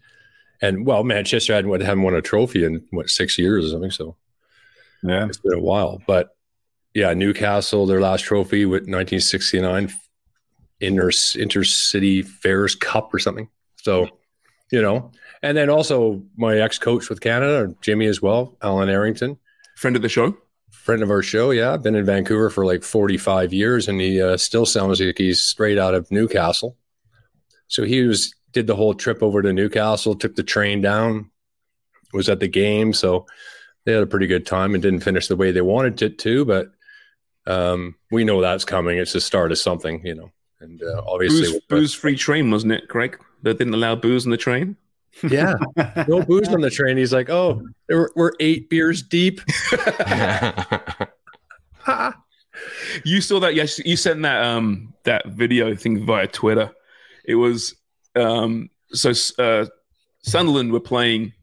and 0.62 0.86
well, 0.86 1.04
Manchester 1.06 1.54
hadn't 1.54 1.72
haven't 1.82 2.04
won 2.04 2.14
a 2.14 2.22
trophy 2.22 2.66
in 2.66 2.86
what 2.92 3.10
six 3.10 3.38
years 3.38 3.66
or 3.66 3.70
something. 3.70 3.92
So 3.92 4.16
Yeah. 5.04 5.26
it's 5.26 5.38
been 5.38 5.54
a 5.54 5.62
while, 5.62 6.02
but 6.08 6.36
yeah, 6.94 7.14
Newcastle 7.14 7.86
their 7.86 8.02
last 8.02 8.24
trophy 8.24 8.66
with 8.66 8.82
1969 8.82 9.92
inter 10.82 11.10
intercity 11.10 12.26
fairs 12.26 12.76
cup 12.76 13.14
or 13.14 13.20
something. 13.20 13.50
So 13.78 14.10
you 14.72 14.82
know, 14.82 15.12
and 15.42 15.58
then 15.58 15.70
also 15.70 16.22
my 16.38 16.58
ex 16.58 16.78
coach 16.78 17.10
with 17.10 17.22
Canada, 17.22 17.74
Jimmy 17.82 18.06
as 18.08 18.22
well, 18.22 18.58
Alan 18.62 18.90
Errington, 18.90 19.38
Friend 19.78 19.96
of 19.96 20.02
the 20.02 20.10
show. 20.10 20.36
friend 20.72 21.02
of 21.02 21.10
our 21.10 21.22
show. 21.22 21.52
Yeah, 21.52 21.78
been 21.78 21.96
in 21.96 22.06
Vancouver 22.06 22.50
for 22.50 22.66
like 22.66 22.84
45 22.84 23.54
years, 23.54 23.88
and 23.88 24.02
he 24.02 24.22
uh, 24.22 24.36
still 24.38 24.66
sounds 24.66 25.00
like 25.00 25.18
he's 25.18 25.42
straight 25.42 25.78
out 25.78 25.94
of 25.94 26.10
Newcastle. 26.12 26.76
So 27.68 27.84
he 27.84 28.02
was 28.02 28.34
did 28.52 28.68
the 28.68 28.76
whole 28.76 28.94
trip 28.94 29.22
over 29.24 29.42
to 29.42 29.54
Newcastle, 29.54 30.16
took 30.16 30.36
the 30.36 30.44
train 30.44 30.82
down, 30.82 31.30
was 32.14 32.28
at 32.28 32.40
the 32.40 32.48
game. 32.48 32.94
So 32.94 33.26
they 33.86 33.94
had 33.94 34.04
a 34.04 34.08
pretty 34.08 34.28
good 34.28 34.46
time 34.46 34.74
and 34.74 34.82
didn't 34.84 35.02
finish 35.02 35.28
the 35.28 35.36
way 35.36 35.52
they 35.52 35.62
wanted 35.62 36.02
it 36.02 36.20
to, 36.20 36.46
but 36.46 36.72
um, 37.48 37.96
we 38.12 38.24
know 38.24 38.42
that's 38.42 38.66
coming. 38.66 38.98
It's 38.98 39.14
the 39.14 39.22
start 39.22 39.52
of 39.52 39.58
something, 39.58 40.06
you 40.06 40.16
know. 40.16 40.32
And 40.62 40.82
uh, 40.84 41.02
obviously, 41.08 41.52
Booze, 41.52 41.62
booze 41.70 41.94
free 41.94 42.16
train, 42.16 42.52
wasn't 42.52 42.74
it, 42.74 42.90
Craig? 42.90 43.18
That 43.44 43.58
didn't 43.58 43.74
allow 43.74 43.96
booze 43.96 44.26
on 44.26 44.32
the 44.32 44.38
train. 44.38 44.76
yeah, 45.30 45.56
no 46.08 46.22
booze 46.28 46.50
on 46.50 46.62
the 46.62 46.70
train. 46.70 46.98
He's 46.98 47.14
like, 47.14 47.30
"Oh, 47.30 47.62
we're, 47.88 48.10
we're 48.16 48.34
eight 48.40 48.70
beers 48.70 49.02
deep." 49.02 49.42
You 53.06 53.22
saw 53.22 53.40
that? 53.40 53.56
Yes, 53.56 53.80
you 53.80 53.96
sent 53.96 54.22
that 54.24 54.44
um 54.44 54.94
that 55.04 55.28
video 55.28 55.74
thing 55.76 56.06
via 56.06 56.28
Twitter. 56.28 56.72
It 57.26 57.36
was 57.36 57.76
um 58.16 58.70
so 58.92 59.14
uh, 59.38 59.66
Sunderland 60.24 60.72
were 60.72 60.80
playing 60.80 61.34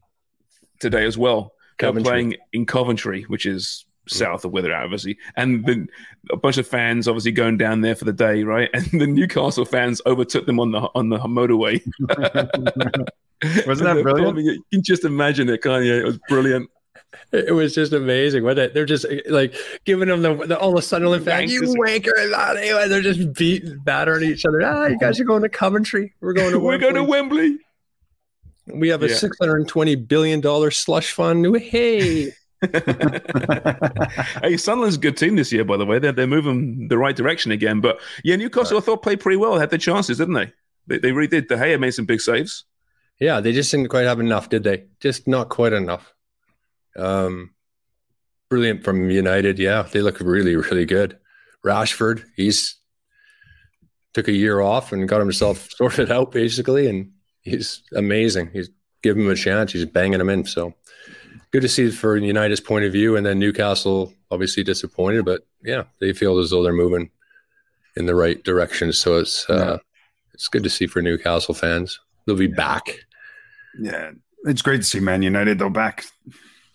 today 0.79 1.05
as 1.05 1.17
well. 1.17 1.53
Coventry. 1.77 2.09
playing 2.11 2.35
in 2.53 2.65
Coventry, 2.65 3.23
which 3.23 3.45
is 3.45 3.85
south 4.09 4.45
of 4.45 4.51
where 4.53 4.63
they're 4.63 4.73
at, 4.73 4.83
obviously, 4.85 5.17
and 5.35 5.65
then 5.65 5.89
a 6.31 6.37
bunch 6.37 6.57
of 6.57 6.65
fans 6.65 7.07
obviously 7.09 7.31
going 7.31 7.57
down 7.57 7.81
there 7.81 7.93
for 7.95 8.05
the 8.05 8.13
day, 8.13 8.43
right? 8.43 8.69
And 8.73 9.01
the 9.01 9.07
Newcastle 9.07 9.65
fans 9.65 10.01
overtook 10.05 10.45
them 10.45 10.59
on 10.59 10.71
the 10.71 10.79
on 10.95 11.09
the 11.09 11.17
motorway. 11.19 11.81
Wasn't 13.67 13.85
that 13.87 14.01
brilliant? 14.01 14.37
You 14.39 14.63
can 14.71 14.83
just 14.83 15.03
imagine 15.05 15.49
it, 15.49 15.61
can't 15.61 15.85
you? 15.85 15.93
It 15.95 16.05
was 16.05 16.19
brilliant. 16.29 16.69
It 17.31 17.53
was 17.53 17.73
just 17.75 17.93
amazing. 17.93 18.43
What 18.43 18.55
they- 18.55 18.67
they're 18.69 18.85
just 18.85 19.05
like 19.29 19.53
giving 19.85 20.07
them 20.07 20.21
the, 20.21 20.35
the 20.47 20.57
all 20.59 20.73
the 20.73 20.81
Sunderland 20.81 21.23
fans, 21.25 21.51
you 21.51 21.61
wanker. 21.61 22.11
Anyway, 22.57 22.87
they're 22.87 23.01
just 23.01 23.33
beating, 23.33 23.79
battering 23.79 24.23
each 24.29 24.45
other. 24.45 24.61
Ah, 24.63 24.87
you 24.87 24.97
guys 24.97 25.19
are 25.19 25.23
going 25.23 25.43
to 25.43 25.49
Coventry. 25.49 26.13
We're 26.21 26.33
going 26.33 26.51
to 26.51 26.59
We're 26.61 26.77
going 26.77 26.95
to 26.95 27.03
Wembley. 27.03 27.57
We 28.73 28.89
have 28.89 29.03
a 29.03 29.07
Yeah. 29.09 29.15
six 29.15 29.37
hundred 29.39 29.57
and 29.57 29.67
twenty 29.67 29.95
billion 29.95 30.41
dollar 30.41 30.71
slush 30.71 31.11
fund. 31.11 31.45
Hey, 31.57 32.31
hey, 34.41 34.57
Sunderland's 34.57 34.95
a 34.97 34.99
good 34.99 35.17
team 35.17 35.35
this 35.35 35.51
year, 35.51 35.63
by 35.63 35.77
the 35.77 35.85
way. 35.85 35.99
They're, 35.99 36.11
they're 36.11 36.27
moving 36.27 36.87
the 36.87 36.97
right 36.97 37.15
direction 37.15 37.51
again. 37.51 37.81
But 37.81 37.99
yeah, 38.23 38.35
Newcastle, 38.35 38.77
I 38.77 38.81
thought, 38.81 39.03
played 39.03 39.19
pretty 39.19 39.37
well. 39.37 39.57
Had 39.59 39.69
their 39.69 39.79
chances, 39.79 40.17
didn't 40.17 40.33
they? 40.35 40.51
They, 40.87 40.97
they 40.99 41.11
really 41.11 41.27
did. 41.27 41.47
De 41.47 41.55
Gea 41.55 41.79
made 41.79 41.91
some 41.91 42.05
big 42.05 42.21
saves. 42.21 42.65
yeah, 43.19 43.39
they 43.39 43.51
just 43.51 43.71
didn't 43.71 43.89
quite 43.89 44.05
have 44.05 44.19
enough, 44.19 44.49
did 44.49 44.63
they? 44.63 44.85
Just 44.99 45.27
not 45.27 45.49
quite 45.49 45.73
enough. 45.73 46.13
Um, 46.97 47.53
brilliant 48.49 48.83
from 48.83 49.09
United. 49.09 49.59
Yeah, 49.59 49.83
they 49.83 50.01
look 50.01 50.19
really, 50.19 50.55
really 50.55 50.85
good. 50.85 51.17
Rashford, 51.65 52.23
he's 52.35 52.75
took 54.13 54.27
a 54.27 54.31
year 54.33 54.61
off 54.61 54.91
and 54.91 55.07
got 55.07 55.19
himself 55.19 55.69
sorted 55.75 56.11
out 56.11 56.31
basically, 56.31 56.87
and 56.87 57.11
he's 57.47 57.83
amazing. 57.93 58.49
He's 58.53 58.69
give 59.01 59.17
him 59.17 59.29
a 59.29 59.35
chance. 59.35 59.71
He's 59.71 59.85
banging 59.85 60.19
him 60.19 60.29
in. 60.29 60.45
So 60.45 60.73
good 61.51 61.61
to 61.61 61.69
see 61.69 61.89
for 61.91 62.17
United's 62.17 62.59
point 62.59 62.85
of 62.85 62.91
view. 62.91 63.15
And 63.15 63.25
then 63.25 63.39
Newcastle 63.39 64.13
obviously 64.31 64.63
disappointed, 64.63 65.25
but 65.25 65.45
yeah, 65.63 65.83
they 65.99 66.13
feel 66.13 66.37
as 66.39 66.49
though 66.49 66.63
they're 66.63 66.73
moving 66.73 67.09
in 67.95 68.05
the 68.05 68.15
right 68.15 68.43
direction. 68.43 68.91
So 68.93 69.17
it's 69.17 69.49
uh, 69.49 69.77
it's 70.33 70.47
good 70.47 70.63
to 70.63 70.69
see 70.69 70.87
for 70.87 71.01
Newcastle 71.01 71.53
fans. 71.53 71.99
They'll 72.25 72.35
be 72.35 72.47
back. 72.47 73.05
Yeah. 73.79 74.11
It's 74.45 74.61
great 74.61 74.77
to 74.77 74.83
see 74.83 74.99
Man 74.99 75.21
United 75.21 75.59
though 75.59 75.69
back. 75.69 76.05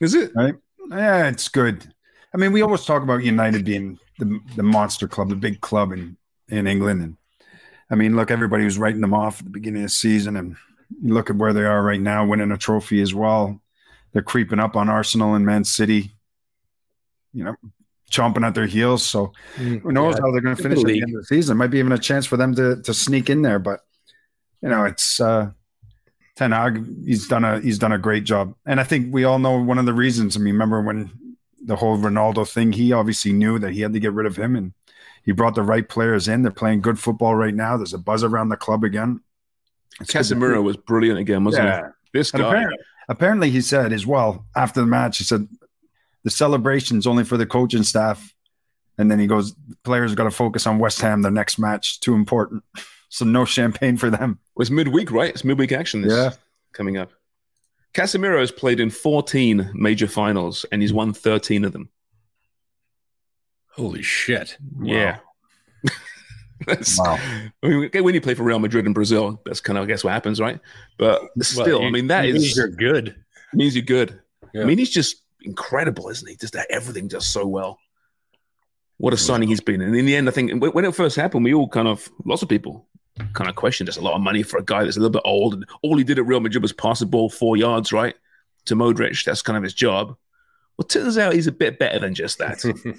Is 0.01 0.15
it? 0.15 0.33
Right? 0.35 0.55
Yeah, 0.91 1.29
it's 1.29 1.49
good. 1.49 1.93
I 2.35 2.39
mean, 2.39 2.53
we 2.53 2.63
always 2.63 2.85
talk 2.85 3.03
about 3.03 3.23
United 3.23 3.65
being 3.65 3.99
the 4.19 4.41
the 4.57 4.63
monster 4.63 5.07
club, 5.07 5.29
the 5.29 5.37
big 5.37 5.61
club 5.61 5.93
in 5.93 6.17
in 6.49 6.67
England, 6.67 7.03
and 7.03 7.17
I 7.93 7.95
mean, 7.95 8.17
look, 8.17 8.31
everybody 8.31 8.65
was 8.65 8.79
writing 8.79 9.03
them 9.03 9.13
off 9.13 9.39
at 9.41 9.45
the 9.45 9.51
beginning 9.51 9.83
of 9.83 9.91
the 9.91 9.95
season, 9.95 10.37
and 10.37 10.57
you 11.03 11.13
look 11.13 11.29
at 11.29 11.37
where 11.37 11.53
they 11.53 11.65
are 11.65 11.83
right 11.83 12.01
now, 12.01 12.25
winning 12.27 12.51
a 12.51 12.57
trophy 12.57 13.03
as 13.03 13.15
well. 13.15 13.61
They're 14.13 14.23
creeping 14.23 14.59
up 14.59 14.77
on 14.77 14.89
Arsenal 14.89 15.35
and 15.35 15.45
Man 15.45 15.65
City. 15.65 16.13
You 17.35 17.45
know, 17.45 17.57
chomping 18.11 18.47
at 18.47 18.55
their 18.55 18.67
heels. 18.67 19.05
So 19.05 19.33
who 19.57 19.93
knows 19.93 20.15
Yeah, 20.15 20.23
how 20.23 20.33
they're 20.33 20.41
going 20.41 20.57
to 20.57 20.63
finish 20.63 20.81
at 20.81 20.87
the 20.87 21.01
end 21.03 21.15
of 21.15 21.23
the 21.23 21.27
season? 21.27 21.57
Might 21.57 21.69
be 21.69 21.79
even 21.79 21.93
a 21.93 21.99
chance 21.99 22.27
for 22.27 22.37
them 22.37 22.55
to 22.55 22.81
to 22.83 22.95
sneak 22.95 23.31
in 23.31 23.43
there, 23.43 23.59
but 23.59 23.81
you 24.63 24.69
know, 24.69 24.85
it's 24.85 25.21
uh 25.21 25.51
Ten 26.37 26.53
Hag. 26.53 26.85
He's 27.05 27.29
done 27.29 27.45
a 27.45 27.61
he's 27.61 27.79
done 27.79 27.93
a 27.93 27.99
great 27.99 28.25
job, 28.25 28.55
and 28.67 28.81
I 28.81 28.85
think 28.85 29.13
we 29.13 29.25
all 29.25 29.39
know 29.39 29.61
one 29.61 29.79
of 29.79 29.87
the 29.87 29.95
reasons. 29.95 30.37
I 30.37 30.41
mean, 30.41 30.55
remember 30.55 30.81
when 30.81 31.11
the 31.63 31.77
whole 31.77 31.99
Ronaldo 31.99 32.49
thing? 32.49 32.73
He 32.73 32.93
obviously 32.93 33.33
knew 33.33 33.59
that 33.59 33.73
he 33.73 33.81
had 33.81 33.93
to 33.93 34.01
get 34.01 34.13
rid 34.13 34.27
of 34.27 34.37
him, 34.37 34.57
and 34.57 34.73
he 35.25 35.33
brought 35.33 35.55
the 35.55 35.63
right 35.63 35.89
players 35.89 36.29
in. 36.29 36.43
They're 36.43 36.51
playing 36.51 36.81
good 36.81 36.99
football 36.99 37.35
right 37.35 37.55
now. 37.55 37.77
There's 37.77 37.95
a 37.95 37.99
buzz 37.99 38.25
around 38.25 38.49
the 38.49 38.57
club 38.57 38.85
again. 38.85 39.21
It's 40.01 40.11
good 40.13 40.19
to 40.19 40.25
see. 40.25 40.35
Casemiro 40.35 40.63
was 40.63 40.77
brilliant 40.77 41.19
again, 41.19 41.45
wasn't 41.45 41.65
Yeah. 41.67 41.87
he? 42.13 42.19
This 42.19 42.33
And 42.33 42.43
guy. 42.43 42.49
apparently, 42.49 42.79
apparently, 43.09 43.51
he 43.51 43.61
said 43.61 43.93
as 43.93 44.07
well 44.07 44.45
after 44.57 44.81
the 44.81 44.87
match. 44.87 45.19
He 45.19 45.25
said 45.25 45.49
the 46.25 46.31
celebration's 46.31 47.07
only 47.07 47.25
for 47.25 47.37
the 47.37 47.47
coaching 47.47 47.83
staff, 47.83 48.35
and 48.99 49.11
then 49.11 49.19
he 49.19 49.27
goes, 49.27 49.55
"Players 49.85 50.15
got 50.15 50.25
to 50.25 50.31
focus 50.31 50.67
on 50.67 50.79
West 50.79 51.01
Ham. 51.01 51.23
Their 51.23 51.31
next 51.33 51.59
match 51.59 52.01
too 52.01 52.15
important, 52.15 52.65
so 53.09 53.25
no 53.25 53.45
champagne 53.45 53.97
for 53.97 54.11
them." 54.11 54.33
It 54.33 54.59
was 54.59 54.71
midweek, 54.71 55.11
right? 55.11 55.31
It's 55.31 55.45
midweek 55.45 55.73
action 55.73 56.03
this 56.03 56.13
Yeah. 56.13 56.31
coming 56.73 56.97
up. 56.99 57.11
Casemiro 57.95 58.41
has 58.41 58.51
played 58.51 58.81
in 58.81 58.89
14 58.91 59.71
major 59.75 60.07
finals 60.09 60.65
and 60.73 60.81
he's 60.81 60.93
won 60.95 61.13
13 61.13 61.63
of 61.65 61.73
them. 61.73 61.91
Holy 63.75 64.03
shit! 64.03 64.57
Yeah. 64.83 65.19
That's, 66.67 66.99
Wow. 66.99 67.19
I 67.63 67.69
mean, 67.69 67.91
when 67.93 68.15
you 68.15 68.21
play 68.21 68.35
for 68.35 68.45
Real 68.45 68.59
Madrid 68.61 68.87
in 68.87 68.93
Brazil, 68.93 69.41
that's 69.45 69.61
kind 69.61 69.77
of, 69.79 69.83
I 69.85 69.87
guess, 69.89 70.05
what 70.05 70.13
happens, 70.13 70.41
right? 70.41 70.61
But 70.97 71.23
still, 71.41 71.81
Well, 71.81 71.89
I 71.89 71.91
mean, 71.91 72.07
that 72.07 72.25
it 72.25 72.37
is 72.37 72.57
you're 72.57 72.69
good. 72.69 73.17
means 73.53 73.75
you're 73.75 73.85
good. 73.85 74.21
Yeah. 74.55 74.63
I 74.63 74.65
mean, 74.67 74.79
he's 74.79 74.91
just 74.91 75.23
incredible, 75.43 76.09
isn't 76.09 76.29
he? 76.29 76.37
Just 76.37 76.53
that 76.53 76.69
everything 76.71 77.09
does 77.09 77.27
so 77.27 77.47
well. 77.47 77.79
What 78.99 79.13
a 79.13 79.17
signing 79.17 79.49
he's 79.49 79.61
been. 79.61 79.81
And 79.81 79.97
in 79.97 80.07
the 80.07 80.15
end, 80.15 80.29
I 80.29 80.31
think 80.31 80.53
when 80.63 80.71
when 80.71 80.85
it 80.85 80.95
first 80.95 81.17
happened, 81.17 81.43
we 81.43 81.53
all 81.53 81.69
kind 81.69 81.89
of, 81.89 82.09
lots 82.25 82.43
of 82.43 82.49
people 82.49 82.87
kind 83.33 83.51
of 83.51 83.57
questioned 83.57 83.89
there's 83.89 83.97
a 83.97 84.03
lot 84.03 84.15
of 84.15 84.21
money 84.21 84.45
for 84.45 84.59
a 84.59 84.65
guy 84.65 84.85
that's 84.85 84.97
a 84.97 85.01
little 85.01 85.11
bit 85.13 85.23
old. 85.25 85.55
And 85.55 85.67
all 85.83 85.99
he 85.99 86.05
did 86.05 86.19
at 86.21 86.27
Real 86.27 86.39
Madrid 86.41 86.63
was 86.63 86.73
pass 86.73 87.01
the 87.01 87.07
ball 87.07 87.29
four 87.29 87.57
yards, 87.57 87.93
right? 87.93 88.15
to 88.67 88.77
Modric. 88.77 89.25
That's 89.25 89.43
kind 89.43 89.57
of 89.57 89.65
his 89.65 89.75
job. 89.75 90.17
Well, 90.79 90.87
turns 90.87 91.19
out 91.19 91.35
he's 91.35 91.47
a 91.47 91.53
bit 91.53 91.79
better 91.79 91.99
than 91.99 92.15
just 92.15 92.39
that. 92.39 92.65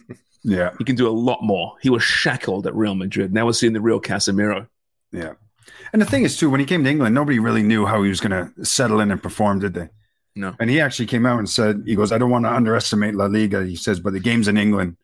Yeah, 0.46 0.72
he 0.78 0.84
can 0.84 0.98
do 0.98 1.08
a 1.08 1.10
lot 1.10 1.42
more. 1.42 1.76
He 1.82 1.90
was 1.90 2.04
shackled 2.04 2.68
at 2.68 2.76
Real 2.76 2.96
Madrid. 2.96 3.34
Now 3.34 3.46
we're 3.46 3.54
seeing 3.54 3.72
the 3.72 3.80
real 3.80 4.02
Casemiro. 4.02 4.68
yeah. 5.14 5.36
And 5.94 6.02
the 6.02 6.06
thing 6.06 6.24
is, 6.24 6.36
too, 6.36 6.50
when 6.50 6.60
he 6.60 6.66
came 6.66 6.84
to 6.84 6.90
England, 6.90 7.16
nobody 7.16 7.40
really 7.40 7.64
knew 7.64 7.86
how 7.86 8.04
he 8.04 8.10
was 8.10 8.20
going 8.20 8.32
to 8.54 8.66
settle 8.66 9.00
in 9.00 9.10
and 9.10 9.24
perform, 9.24 9.60
did 9.60 9.74
they? 9.74 9.88
No. 10.36 10.54
And 10.60 10.70
he 10.70 10.82
actually 10.82 11.06
came 11.06 11.26
out 11.26 11.40
and 11.40 11.50
said, 11.50 11.84
he 11.86 11.96
goes, 11.96 12.12
I 12.12 12.18
don't 12.18 12.30
want 12.30 12.44
to 12.44 12.52
underestimate 12.52 13.16
La 13.16 13.28
Liga. 13.28 13.64
He 13.64 13.78
says, 13.78 14.02
but 14.02 14.12
the 14.12 14.20
games 14.20 14.50
in 14.50 14.58
England 14.58 14.98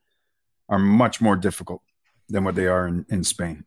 are 0.67 0.77
much 0.79 1.21
more 1.21 1.38
difficult 1.38 1.82
than 2.27 2.43
what 2.43 2.55
they 2.55 2.67
are 2.67 2.86
in, 2.88 3.05
in 3.08 3.23
Spain. 3.23 3.63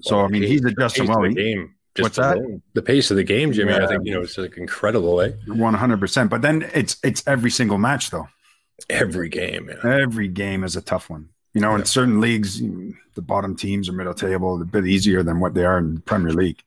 So, 0.00 0.20
I 0.20 0.28
mean, 0.28 0.42
he's 0.42 0.62
The 0.62 0.68
adjusting 0.68 1.02
pace 1.06 1.10
of 1.10 1.16
well. 1.20 1.30
the 1.34 1.38
He- 1.38 1.54
game. 1.54 1.74
Just 1.94 2.04
What's 2.04 2.16
that? 2.16 2.60
The 2.72 2.82
pace 2.82 3.10
of 3.10 3.18
the 3.18 3.24
game, 3.24 3.52
Jimmy. 3.52 3.74
I 3.74 3.86
think 3.86 4.06
you 4.06 4.14
know 4.14 4.22
it's 4.22 4.38
like 4.38 4.56
incredible. 4.56 5.20
Eh? 5.20 5.32
One 5.46 5.74
hundred 5.74 6.00
percent. 6.00 6.30
But 6.30 6.40
then 6.40 6.68
it's 6.74 6.96
it's 7.04 7.22
every 7.26 7.50
single 7.50 7.76
match 7.78 8.10
though. 8.10 8.28
Every 8.88 9.28
game. 9.28 9.68
Yeah. 9.70 10.00
Every 10.00 10.28
game 10.28 10.64
is 10.64 10.74
a 10.74 10.80
tough 10.82 11.10
one. 11.10 11.28
You 11.52 11.60
know, 11.60 11.74
in 11.74 11.84
certain 11.84 12.18
leagues, 12.18 12.62
the 12.62 13.20
bottom 13.22 13.54
teams 13.54 13.88
are 13.88 13.92
middle 13.92 14.14
table, 14.14 14.60
a 14.60 14.64
bit 14.64 14.86
easier 14.86 15.22
than 15.22 15.38
what 15.38 15.52
they 15.52 15.66
are 15.66 15.76
in 15.76 15.96
the 15.96 16.00
Premier 16.00 16.32
League. 16.32 16.62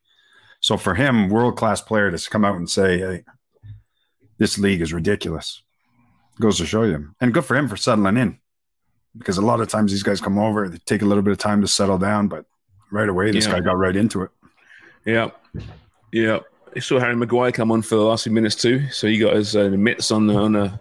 So 0.59 0.77
for 0.77 0.93
him, 0.93 1.29
world 1.29 1.57
class 1.57 1.81
player 1.81 2.11
to 2.11 2.29
come 2.29 2.45
out 2.45 2.55
and 2.57 2.69
say, 2.69 2.99
"Hey, 2.99 3.23
this 4.37 4.59
league 4.59 4.81
is 4.81 4.93
ridiculous," 4.93 5.63
goes 6.39 6.57
to 6.59 6.67
show 6.67 6.83
you. 6.83 7.09
And 7.19 7.33
good 7.33 7.45
for 7.45 7.55
him 7.55 7.67
for 7.67 7.77
settling 7.77 8.17
in, 8.17 8.37
because 9.17 9.39
a 9.39 9.45
lot 9.45 9.59
of 9.59 9.69
times 9.69 9.91
these 9.91 10.03
guys 10.03 10.21
come 10.21 10.37
over, 10.37 10.69
they 10.69 10.77
take 10.85 11.01
a 11.01 11.05
little 11.05 11.23
bit 11.23 11.31
of 11.31 11.39
time 11.39 11.61
to 11.61 11.67
settle 11.67 11.97
down, 11.97 12.27
but 12.27 12.45
right 12.91 13.09
away 13.09 13.31
this 13.31 13.47
Yeah. 13.47 13.53
guy 13.53 13.59
got 13.61 13.77
right 13.77 13.95
into 13.95 14.21
it. 14.21 14.29
Yeah, 15.05 15.29
yeah. 16.11 16.39
I 16.75 16.79
saw 16.79 16.99
Harry 16.99 17.15
Maguire 17.15 17.51
come 17.51 17.71
on 17.71 17.81
for 17.81 17.95
the 17.95 18.01
last 18.01 18.23
few 18.23 18.33
minutes 18.33 18.55
too, 18.55 18.89
so 18.89 19.07
he 19.07 19.17
got 19.17 19.35
his 19.35 19.55
uh, 19.55 19.69
mitts 19.69 20.11
on 20.11 20.27
the 20.27 20.35
on 20.35 20.51
the 20.53 20.79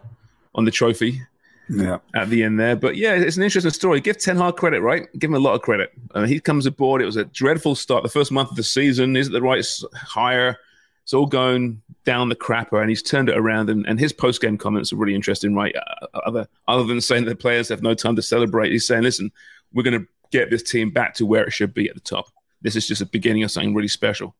on 0.55 0.65
the 0.65 0.71
trophy 0.71 1.21
Yeah, 1.69 1.99
at 2.15 2.31
the 2.31 2.43
end 2.43 2.59
there. 2.59 2.75
But 2.75 2.97
yeah, 2.97 3.15
it's 3.15 3.37
an 3.37 3.43
interesting 3.43 3.71
story. 3.73 4.01
Give 4.01 4.19
Ten 4.19 4.37
Hag 4.37 4.57
credit, 4.57 4.81
right? 4.81 5.07
Give 5.19 5.31
him 5.31 5.37
a 5.37 5.41
lot 5.41 5.55
of 5.55 5.63
credit. 5.63 5.93
Uh, 6.15 6.25
he 6.25 6.41
comes 6.41 6.67
aboard. 6.67 7.01
It 7.03 7.07
was 7.07 7.17
a 7.17 7.25
dreadful 7.25 7.75
start. 7.75 8.03
The 8.03 8.09
first 8.09 8.33
month 8.33 8.51
of 8.51 8.57
the 8.57 8.63
season 8.63 9.17
is 9.17 9.29
it 9.29 9.33
the 9.33 9.43
right 9.43 9.65
hire? 9.95 10.59
It's 11.03 11.13
all 11.13 11.27
going 11.27 11.83
down 12.05 12.31
the 12.31 12.37
crapper, 12.37 12.81
and 12.81 12.89
he's 12.89 13.03
turned 13.03 13.29
it 13.29 13.37
around. 13.37 13.69
And, 13.69 13.87
and 13.87 14.01
his 14.01 14.13
post 14.13 14.41
game 14.41 14.57
comments 14.57 14.93
are 14.93 14.97
really 14.97 15.15
interesting, 15.15 15.55
right? 15.55 15.75
Uh, 15.77 16.07
other 16.27 16.49
other 16.67 16.85
than 16.85 17.01
saying 17.01 17.27
the 17.27 17.37
players 17.37 17.69
have 17.69 17.83
no 17.83 17.95
time 17.95 18.17
to 18.17 18.23
celebrate, 18.23 18.73
he's 18.73 18.87
saying, 18.87 19.03
"Listen, 19.03 19.31
we're 19.73 19.83
going 19.83 20.01
to 20.01 20.09
get 20.31 20.51
this 20.51 20.63
team 20.63 20.91
back 20.91 21.15
to 21.15 21.25
where 21.27 21.45
it 21.45 21.53
should 21.53 21.73
be 21.73 21.89
at 21.89 21.95
the 21.95 22.01
top. 22.01 22.27
This 22.65 22.75
is 22.75 22.89
just 22.89 23.01
a 23.01 23.07
beginning 23.07 23.45
of 23.45 23.53
something 23.53 23.75
really 23.75 23.87
special." 23.87 24.35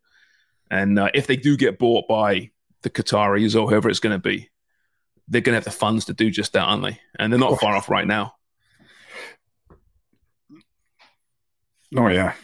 And 0.71 0.99
uh, 0.99 1.11
if 1.15 1.29
they 1.29 1.37
do 1.37 1.57
get 1.57 1.79
bought 1.79 2.09
by 2.09 2.51
the 2.83 2.91
Qataris 2.91 3.55
or 3.55 3.69
whoever 3.69 3.89
it's 3.89 4.01
going 4.01 4.17
to 4.17 4.19
be, 4.19 4.51
they're 5.29 5.41
going 5.41 5.53
to 5.53 5.59
have 5.59 5.65
the 5.65 5.71
funds 5.71 6.07
to 6.07 6.15
do 6.15 6.29
just 6.31 6.55
that, 6.55 6.65
aren't 6.65 6.83
they? 6.83 6.99
And 7.19 7.33
they're 7.33 7.39
not 7.39 7.61
far 7.61 7.77
off 7.77 7.89
right 7.89 8.07
now. 8.07 8.35
oh 11.97 12.09
yeah, 12.09 12.35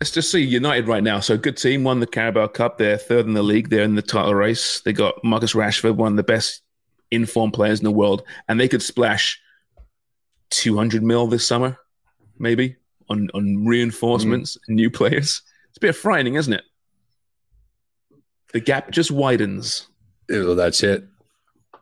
Let's 0.00 0.12
just 0.12 0.30
see 0.30 0.40
United 0.40 0.86
right 0.86 1.02
now. 1.02 1.18
So 1.18 1.36
good 1.36 1.56
team, 1.56 1.82
won 1.82 1.98
the 1.98 2.06
Carabao 2.06 2.46
Cup. 2.48 2.78
They're 2.78 2.96
third 2.96 3.26
in 3.26 3.34
the 3.34 3.42
league. 3.42 3.68
They're 3.68 3.82
in 3.82 3.96
the 3.96 4.02
title 4.02 4.34
race. 4.34 4.80
They 4.80 4.92
got 4.92 5.24
Marcus 5.24 5.54
Rashford, 5.54 5.96
one 5.96 6.12
of 6.12 6.16
the 6.16 6.22
best 6.22 6.62
informed 7.10 7.52
players 7.52 7.80
in 7.80 7.84
the 7.84 7.90
world, 7.90 8.22
and 8.46 8.60
they 8.60 8.68
could 8.68 8.82
splash 8.82 9.40
200 10.50 11.02
mil 11.02 11.26
this 11.26 11.44
summer, 11.44 11.78
maybe 12.38 12.76
on 13.08 13.28
on 13.34 13.64
reinforcements, 13.66 14.56
new 14.68 14.90
players. 14.90 15.42
It's 15.68 15.78
a 15.78 15.80
bit 15.80 15.94
frightening, 15.96 16.34
isn't 16.34 16.52
it? 16.52 16.64
The 18.52 18.60
gap 18.60 18.90
just 18.90 19.10
widens. 19.10 19.88
Well, 20.28 20.54
that's 20.54 20.82
it. 20.82 21.04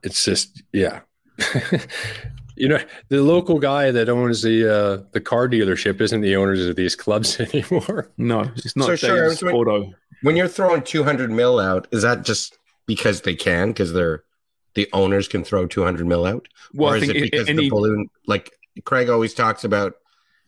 It's 0.03 0.25
just 0.25 0.63
yeah. 0.73 1.01
you 2.57 2.69
know, 2.69 2.79
the 3.09 3.23
local 3.23 3.59
guy 3.59 3.91
that 3.91 4.09
owns 4.09 4.43
the 4.43 4.73
uh, 4.73 5.03
the 5.13 5.21
car 5.21 5.49
dealership 5.49 6.01
isn't 6.01 6.21
the 6.21 6.37
owners 6.37 6.67
of 6.67 6.77
these 6.77 6.97
clubs 6.97 7.39
anymore. 7.41 8.11
No, 8.17 8.43
it's 8.57 8.77
not 8.77 8.87
So, 8.87 8.97
sure, 8.97 9.29
James 9.29 9.43
I 9.43 9.47
was- 9.47 9.53
Porto. 9.53 9.93
When 10.23 10.35
you're 10.35 10.49
throwing 10.49 10.83
200 10.83 11.31
mil 11.31 11.61
out, 11.61 11.87
is 11.93 12.03
that 12.03 12.25
just 12.25 12.59
because 12.87 13.21
they 13.21 13.35
can? 13.35 13.69
Because 13.69 13.93
they're 13.93 14.25
the 14.75 14.89
owners 14.93 15.29
can 15.29 15.45
throw 15.45 15.67
200 15.67 16.07
mil 16.07 16.25
out? 16.25 16.49
Well, 16.73 16.91
or 16.91 16.95
I 16.95 16.97
is 16.99 17.03
think 17.05 17.15
it 17.15 17.19
i- 17.19 17.25
because 17.31 17.49
any 17.49 17.65
the 17.65 17.71
balloon, 17.71 18.09
like 18.27 18.51
Craig 18.85 19.09
always 19.11 19.35
talks 19.35 19.63
about, 19.65 19.95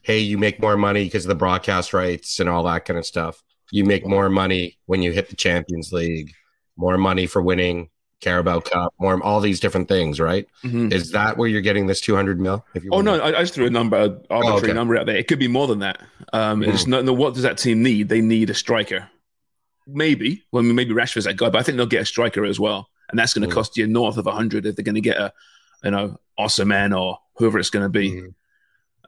hey, 0.02 0.18
you 0.18 0.38
make 0.38 0.60
more 0.60 0.76
money 0.76 1.04
because 1.04 1.24
of 1.24 1.28
the 1.28 1.34
broadcast 1.34 1.92
rights 1.92 2.40
and 2.40 2.48
all 2.48 2.62
that 2.64 2.84
kind 2.84 2.98
of 2.98 3.04
stuff. 3.06 3.42
You 3.70 3.84
make 3.84 4.06
more 4.06 4.30
money 4.30 4.78
when 4.86 5.02
you 5.02 5.12
hit 5.12 5.28
the 5.28 5.36
Champions 5.36 5.92
League, 5.92 6.32
more 6.76 6.96
money 6.96 7.26
for 7.26 7.42
winning 7.42 7.90
Carabao 8.20 8.60
Cup, 8.60 8.94
more 8.98 9.22
all 9.22 9.40
these 9.40 9.60
different 9.60 9.86
things, 9.88 10.18
right? 10.18 10.48
Mhm. 10.64 10.92
Is 10.92 11.12
that 11.12 11.36
where 11.36 11.48
you're 11.48 11.60
getting 11.60 11.86
this 11.86 12.00
200 12.00 12.40
mil? 12.40 12.64
If 12.74 12.82
you 12.84 12.90
Oh 12.92 13.00
no, 13.00 13.14
I, 13.20 13.38
I 13.38 13.42
just 13.42 13.54
threw 13.54 13.66
a 13.66 13.70
number, 13.70 13.96
an 13.96 14.20
arbitrary 14.30 14.58
okay. 14.64 14.72
number 14.72 14.96
out 14.96 15.06
there. 15.06 15.16
It 15.16 15.28
could 15.28 15.38
be 15.38 15.46
more 15.48 15.66
than 15.66 15.80
that. 15.80 16.00
Um, 16.32 16.62
it's 16.62 16.84
Mm. 16.84 16.88
not. 16.88 17.04
No, 17.04 17.12
what 17.12 17.34
does 17.34 17.42
that 17.44 17.58
team 17.58 17.82
need? 17.82 18.08
They 18.08 18.20
need 18.20 18.50
a 18.50 18.54
striker. 18.54 19.08
Maybe. 19.86 20.44
Well, 20.52 20.62
maybe 20.62 20.92
Rashford's 20.94 21.24
that 21.26 21.36
guy, 21.36 21.48
but 21.48 21.58
I 21.58 21.62
think 21.62 21.76
they'll 21.76 21.86
get 21.86 22.02
a 22.02 22.06
striker 22.06 22.44
as 22.44 22.58
well, 22.60 22.88
and 23.10 23.18
that's 23.18 23.34
going 23.34 23.48
to 23.48 23.52
Mm. 23.52 23.56
cost 23.56 23.76
you 23.76 23.86
north 23.86 24.16
of 24.16 24.26
hundred 24.26 24.66
if 24.66 24.76
they're 24.76 24.84
going 24.84 24.94
to 24.96 25.00
get 25.00 25.16
a, 25.16 25.32
you 25.84 25.90
know, 25.90 26.18
Osimhen 26.38 26.98
or 26.98 27.18
whoever 27.36 27.58
it's 27.58 27.70
going 27.70 27.84
to 27.84 27.88
be. 27.88 28.10
Mhm. 28.10 28.34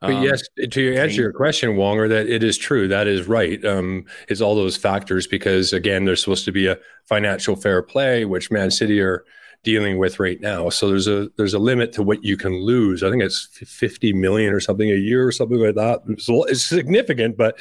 But 0.01 0.15
Um, 0.15 0.23
yes, 0.25 0.43
to 0.71 0.95
answer 0.97 1.21
your 1.21 1.33
question, 1.33 1.71
Wonger, 1.77 2.09
that 2.09 2.27
it 2.27 2.43
is 2.43 2.57
true. 2.57 2.89
That 2.89 3.07
is 3.07 3.29
right. 3.29 3.63
Um, 3.65 4.07
it's 4.29 4.41
all 4.41 4.55
those 4.55 4.77
factors 4.77 5.27
because 5.27 5.73
again, 5.75 6.07
there's 6.07 6.23
supposed 6.23 6.47
to 6.47 6.53
be 6.53 6.67
a 6.67 6.79
financial 7.07 7.55
fair 7.55 7.83
play, 7.83 8.25
which 8.25 8.51
Man 8.51 8.71
City 8.71 9.01
are 9.01 9.25
dealing 9.63 9.99
with 9.99 10.19
right 10.19 10.41
now. 10.41 10.71
So 10.71 10.89
there's 10.89 11.07
a 11.07 11.29
there's 11.37 11.53
a 11.53 11.59
limit 11.59 11.93
to 11.93 12.03
what 12.03 12.25
you 12.25 12.39
can 12.39 12.63
lose. 12.63 13.03
I 13.03 13.11
think 13.11 13.23
it's 13.23 13.47
50 13.63 14.15
million 14.15 14.55
or 14.55 14.61
something 14.61 14.91
a 14.91 14.95
year 14.95 15.27
or 15.27 15.33
something 15.33 15.59
like 15.59 15.75
that. 15.75 16.01
It's, 16.09 16.31
a 16.31 16.33
it's 16.49 16.65
significant, 16.65 17.37
but 17.37 17.59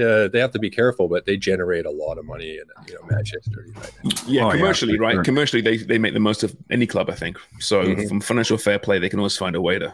uh, 0.00 0.28
they 0.28 0.38
have 0.40 0.52
to 0.52 0.58
be 0.58 0.70
careful. 0.70 1.06
But 1.06 1.26
they 1.26 1.36
generate 1.36 1.84
a 1.84 1.90
lot 1.90 2.16
of 2.16 2.24
money 2.24 2.52
in 2.56 2.64
you 2.88 2.94
know 2.94 3.06
Manchester 3.10 3.66
United. 3.66 4.26
Yeah, 4.26 4.46
Oh, 4.46 4.52
commercially, 4.52 4.96
for 4.96 5.02
right? 5.02 5.14
sure. 5.16 5.22
Commercially, 5.24 5.60
they, 5.60 5.76
they 5.76 5.98
make 5.98 6.14
the 6.14 6.20
most 6.20 6.42
of 6.44 6.56
any 6.70 6.86
club, 6.86 7.10
I 7.10 7.14
think. 7.14 7.36
So 7.58 7.82
Mhm. 7.84 8.08
from 8.08 8.20
financial 8.22 8.56
fair 8.56 8.78
play, 8.78 8.98
they 8.98 9.10
can 9.10 9.18
always 9.18 9.36
find 9.36 9.54
a 9.54 9.60
way 9.60 9.78
to 9.78 9.92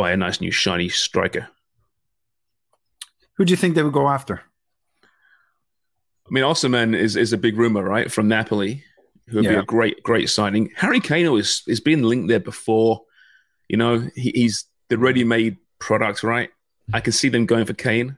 buy 0.00 0.12
a 0.12 0.16
nice 0.16 0.40
new 0.40 0.50
shiny 0.50 0.88
striker. 0.88 1.46
who 3.34 3.44
do 3.44 3.50
you 3.50 3.56
think 3.56 3.74
they 3.74 3.82
would 3.82 3.92
go 3.92 4.08
after? 4.08 4.42
I 5.04 6.30
mean, 6.30 6.44
Osimhen 6.44 6.96
is 6.96 7.16
is 7.16 7.32
a 7.34 7.38
big 7.46 7.58
rumor, 7.58 7.82
right, 7.82 8.10
from 8.10 8.26
Napoli, 8.26 8.82
who 9.28 9.36
would 9.36 9.48
be 9.48 9.54
a 9.54 9.62
great 9.62 10.02
great 10.02 10.30
signing. 10.30 10.70
Harry 10.76 11.00
Kane 11.00 11.26
is 11.36 11.62
is 11.66 11.80
been 11.80 12.02
linked 12.02 12.28
there 12.28 12.40
before. 12.40 13.02
You 13.68 13.76
know, 13.76 14.08
he, 14.14 14.30
he's 14.30 14.64
the 14.88 14.96
ready 14.96 15.24
made 15.24 15.58
product, 15.78 16.22
right? 16.22 16.50
I 16.94 17.00
can 17.00 17.12
see 17.12 17.28
them 17.28 17.44
going 17.46 17.66
for 17.66 17.74
Kane. 17.74 18.16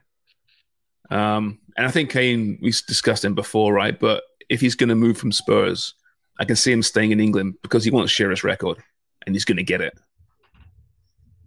Um, 1.10 1.58
and 1.76 1.86
I 1.86 1.90
think 1.90 2.10
Kane, 2.10 2.58
we 2.62 2.70
discussed 2.70 3.24
him 3.24 3.34
before, 3.34 3.72
right? 3.72 3.98
But 3.98 4.22
if 4.48 4.60
he's 4.60 4.76
going 4.76 4.88
to 4.88 4.94
move 4.94 5.18
from 5.18 5.32
Spurs, 5.32 5.94
I 6.38 6.44
can 6.44 6.56
see 6.56 6.72
him 6.72 6.82
staying 6.82 7.10
in 7.10 7.20
England 7.20 7.54
because 7.62 7.84
he 7.84 7.90
wants 7.90 8.12
Shearer's 8.12 8.44
record, 8.44 8.78
and 9.26 9.34
he's 9.34 9.44
going 9.44 9.62
to 9.64 9.72
get 9.72 9.80
it. 9.80 9.94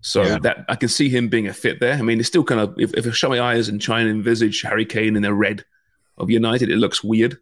So 0.06 0.22
Yeah. 0.22 0.38
that 0.44 0.66
I 0.70 0.76
can 0.76 0.88
see 0.88 1.10
him 1.10 1.30
being 1.30 1.48
a 1.48 1.54
fit 1.54 1.80
there. 1.80 1.96
I 1.96 2.02
mean, 2.04 2.20
it's 2.20 2.28
still 2.28 2.44
kind 2.44 2.62
of 2.62 2.76
if, 2.78 2.94
if 2.94 3.24
my 3.24 3.42
eyes 3.42 3.70
and 3.70 3.82
try 3.82 4.02
and 4.02 4.08
envisage 4.08 4.62
Harry 4.62 4.86
Kane 4.86 5.16
in 5.16 5.24
the 5.24 5.34
red 5.34 5.66
of 6.20 6.30
United, 6.30 6.70
it 6.70 6.78
looks 6.78 7.04
weird. 7.04 7.40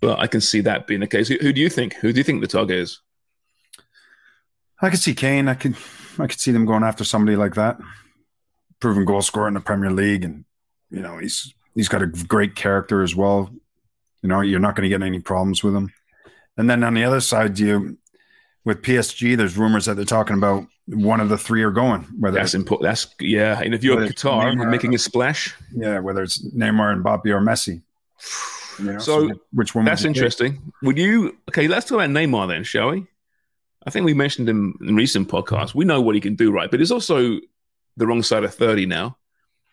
But 0.00 0.20
I 0.20 0.28
can 0.28 0.40
see 0.40 0.60
that 0.60 0.86
being 0.86 1.00
the 1.00 1.08
case. 1.08 1.26
Who, 1.26 1.34
who 1.40 1.52
do 1.52 1.60
you 1.60 1.68
think? 1.68 1.94
Who 1.94 2.12
do 2.12 2.18
you 2.18 2.22
think 2.22 2.40
the 2.40 2.46
target 2.46 2.76
is? 2.78 3.00
I 4.80 4.90
could 4.90 5.00
see 5.00 5.12
Kane. 5.12 5.48
I 5.48 5.54
could 5.54 5.74
I 6.20 6.28
could 6.28 6.38
see 6.38 6.52
them 6.52 6.66
going 6.66 6.84
after 6.84 7.02
somebody 7.02 7.36
like 7.36 7.56
that. 7.56 7.78
Proven 8.78 9.04
goal 9.04 9.20
scorer 9.20 9.48
in 9.48 9.54
the 9.54 9.60
Premier 9.60 9.90
League, 9.90 10.22
and 10.24 10.44
you 10.90 11.00
know 11.02 11.18
he's 11.18 11.52
he's 11.74 11.88
got 11.88 12.00
a 12.02 12.06
great 12.06 12.54
character 12.54 13.02
as 13.02 13.16
well. 13.16 13.50
You 14.22 14.28
know 14.28 14.40
you're 14.40 14.60
not 14.60 14.76
going 14.76 14.88
to 14.88 14.96
get 14.96 15.04
any 15.04 15.18
problems 15.18 15.64
with 15.64 15.74
him. 15.74 15.92
And 16.56 16.70
then 16.70 16.84
on 16.84 16.94
the 16.94 17.02
other 17.02 17.20
side, 17.20 17.58
you 17.58 17.98
with 18.64 18.82
PSG, 18.82 19.36
there's 19.36 19.58
rumors 19.58 19.86
that 19.86 19.94
they're 19.96 20.04
talking 20.04 20.36
about 20.36 20.64
one 20.88 21.20
of 21.20 21.28
the 21.28 21.38
three 21.38 21.62
are 21.62 21.70
going. 21.70 22.02
Whether 22.18 22.38
That's 22.38 22.54
important. 22.54 22.88
That's 22.88 23.06
yeah. 23.20 23.60
And 23.62 23.74
if 23.74 23.84
you're 23.84 23.94
Whether 23.96 24.06
at 24.06 24.12
it's 24.12 24.22
Qatar 24.22 24.54
Neymar- 24.54 24.70
making 24.70 24.94
a 24.94 24.98
splash, 24.98 25.54
yeah, 25.74 25.98
whether 25.98 26.22
it's 26.22 26.42
Neymar, 26.54 26.92
and 26.92 27.04
Mbappe, 27.04 27.26
or 27.26 27.40
Messi. 27.40 27.82
You 28.78 28.92
know, 28.92 28.98
So, 28.98 29.30
which 29.52 29.74
one? 29.74 29.84
would 29.84 29.90
that's 29.90 30.02
you 30.02 30.08
pick? 30.10 30.16
interesting. 30.16 30.72
Would 30.82 30.98
you? 30.98 31.36
Okay, 31.50 31.68
let's 31.68 31.86
talk 31.86 31.96
about 31.96 32.10
Neymar 32.10 32.48
then, 32.48 32.64
shall 32.64 32.90
we? 32.90 33.06
I 33.86 33.90
think 33.90 34.06
we 34.06 34.14
mentioned 34.14 34.48
him 34.48 34.76
in 34.80 34.96
recent 34.96 35.28
podcasts. 35.28 35.74
We 35.74 35.84
know 35.84 36.00
what 36.00 36.14
he 36.14 36.20
can 36.20 36.34
do, 36.36 36.50
right? 36.52 36.70
But 36.70 36.80
he's 36.80 36.92
also 36.92 37.38
the 37.96 38.06
wrong 38.06 38.22
side 38.22 38.44
of 38.44 38.54
thirty 38.54 38.86
now. 38.86 39.16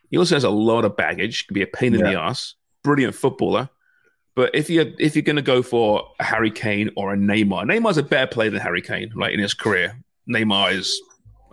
He 0.10 0.18
also 0.18 0.36
has 0.36 0.44
a 0.44 0.50
lot 0.50 0.86
of 0.86 0.96
baggage. 0.98 1.48
Can 1.48 1.54
be 1.54 1.62
a 1.62 1.68
pain 1.68 1.94
in 1.96 2.02
the 2.02 2.20
ass. 2.20 2.56
Brilliant 2.84 3.16
footballer. 3.16 3.70
But 4.36 4.54
if 4.54 4.70
you 4.70 4.94
if 5.00 5.16
you're 5.16 5.24
going 5.24 5.36
to 5.38 5.42
go 5.42 5.62
for 5.64 6.10
a 6.20 6.24
Harry 6.24 6.52
Kane 6.52 6.92
or 6.96 7.14
a 7.14 7.18
Neymar, 7.18 7.64
Neymar's 7.66 7.98
a 7.98 8.04
better 8.04 8.28
player 8.28 8.50
than 8.50 8.60
Harry 8.62 8.82
Kane, 8.82 9.12
right? 9.16 9.34
In 9.34 9.40
his 9.40 9.54
career, 9.54 9.98
Neymar 10.30 10.74
is, 10.74 11.02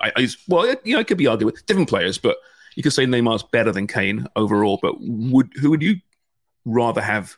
I, 0.00 0.12
is 0.18 0.36
well, 0.48 0.66
you 0.84 0.94
know, 0.94 1.00
it 1.00 1.06
could 1.06 1.18
be 1.18 1.26
argued 1.26 1.46
with 1.52 1.64
different 1.66 1.88
players, 1.88 2.18
but 2.18 2.36
you 2.76 2.82
could 2.82 2.92
say 2.92 3.04
Neymar's 3.06 3.42
better 3.42 3.70
than 3.72 3.86
Kane 3.86 4.26
overall. 4.36 4.78
But 4.82 4.94
would 5.00 5.50
who 5.60 5.70
would 5.70 5.82
you 5.82 5.96
rather 6.64 7.00
have 7.00 7.36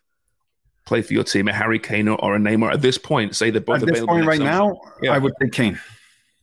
play 0.87 1.03
for 1.03 1.12
your 1.14 1.25
team, 1.25 1.49
a 1.49 1.53
Harry 1.53 1.79
Kane 1.79 2.09
or, 2.09 2.23
or 2.23 2.37
a 2.37 2.38
Neymar 2.38 2.73
at 2.73 2.83
this 2.83 2.99
point? 2.99 3.35
Say 3.35 3.51
they're 3.51 3.61
both 3.61 3.83
At 3.83 3.88
this 3.88 4.05
point 4.05 4.27
right 4.27 4.38
summer. 4.38 4.51
now, 4.51 4.81
Yeah. 5.03 5.12
I 5.12 5.18
would 5.18 5.33
take 5.40 5.53
Kane. 5.53 5.79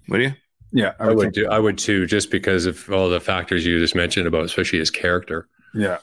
Would 0.09 0.21
you? 0.21 0.33
Yeah, 0.73 0.93
I 0.99 1.11
would 1.11 1.25
take- 1.33 1.33
do. 1.45 1.47
I 1.49 1.59
would 1.59 1.77
too, 1.77 2.05
just 2.05 2.31
because 2.31 2.65
of 2.65 2.89
all 2.91 3.09
the 3.09 3.19
factors 3.19 3.65
you 3.65 3.77
just 3.79 3.93
mentioned 3.95 4.25
about, 4.27 4.45
especially 4.45 4.79
his 4.79 4.89
character. 4.91 5.47
Yeah, 5.73 5.97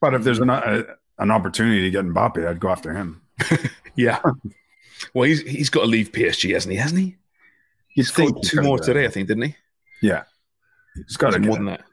but 0.00 0.14
if 0.14 0.22
there's 0.24 0.38
an 0.38 0.50
a, 0.50 0.84
an 1.18 1.30
opportunity 1.30 1.82
to 1.82 1.90
get 1.90 2.04
Mbappe, 2.04 2.46
I'd 2.46 2.60
go 2.60 2.68
after 2.70 2.92
him. 2.94 3.22
Yeah. 3.96 4.20
well, 5.14 5.24
he's 5.24 5.42
he's 5.42 5.68
got 5.68 5.80
to 5.80 5.86
leave 5.86 6.12
PSG, 6.12 6.52
hasn't 6.54 6.70
he? 6.72 6.78
Hasn't 6.78 7.00
he? 7.00 7.16
He 7.90 8.00
You'd 8.02 8.06
scored 8.06 8.42
two 8.42 8.62
more 8.62 8.78
today, 8.78 9.04
I 9.04 9.08
think, 9.08 9.28
didn't 9.28 9.44
he? 9.44 9.56
Yeah, 10.02 10.24
he's 10.94 11.16
got 11.16 11.32
to 11.32 11.38
more 11.38 11.48
more 11.48 11.56
than 11.56 11.66
that. 11.66 11.84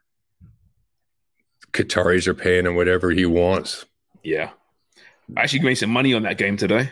Qataris 1.74 2.28
are 2.28 2.34
paying 2.34 2.66
him 2.66 2.76
whatever 2.76 3.12
he 3.12 3.26
wants. 3.26 3.86
Yeah. 4.24 4.52
I 5.36 5.42
actually 5.42 5.62
made 5.62 5.76
some 5.76 5.90
money 5.90 6.14
on 6.14 6.24
that 6.24 6.38
game 6.38 6.58
today. 6.58 6.90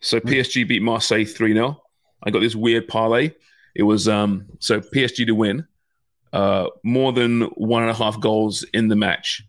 So 0.00 0.20
PSG 0.20 0.66
beat 0.66 0.82
Marseille 0.82 1.24
3 1.24 1.54
0. 1.54 1.82
I 2.22 2.30
got 2.30 2.40
this 2.40 2.54
weird 2.54 2.88
parlay. 2.88 3.32
It 3.74 3.84
was 3.84 4.08
um 4.08 4.46
so 4.58 4.80
PSG 4.80 5.26
to 5.26 5.32
win, 5.32 5.66
uh, 6.32 6.68
more 6.82 7.12
than 7.12 7.42
one 7.42 7.82
and 7.82 7.90
a 7.90 7.94
half 7.94 8.20
goals 8.20 8.64
in 8.74 8.88
the 8.88 8.96
match, 8.96 9.42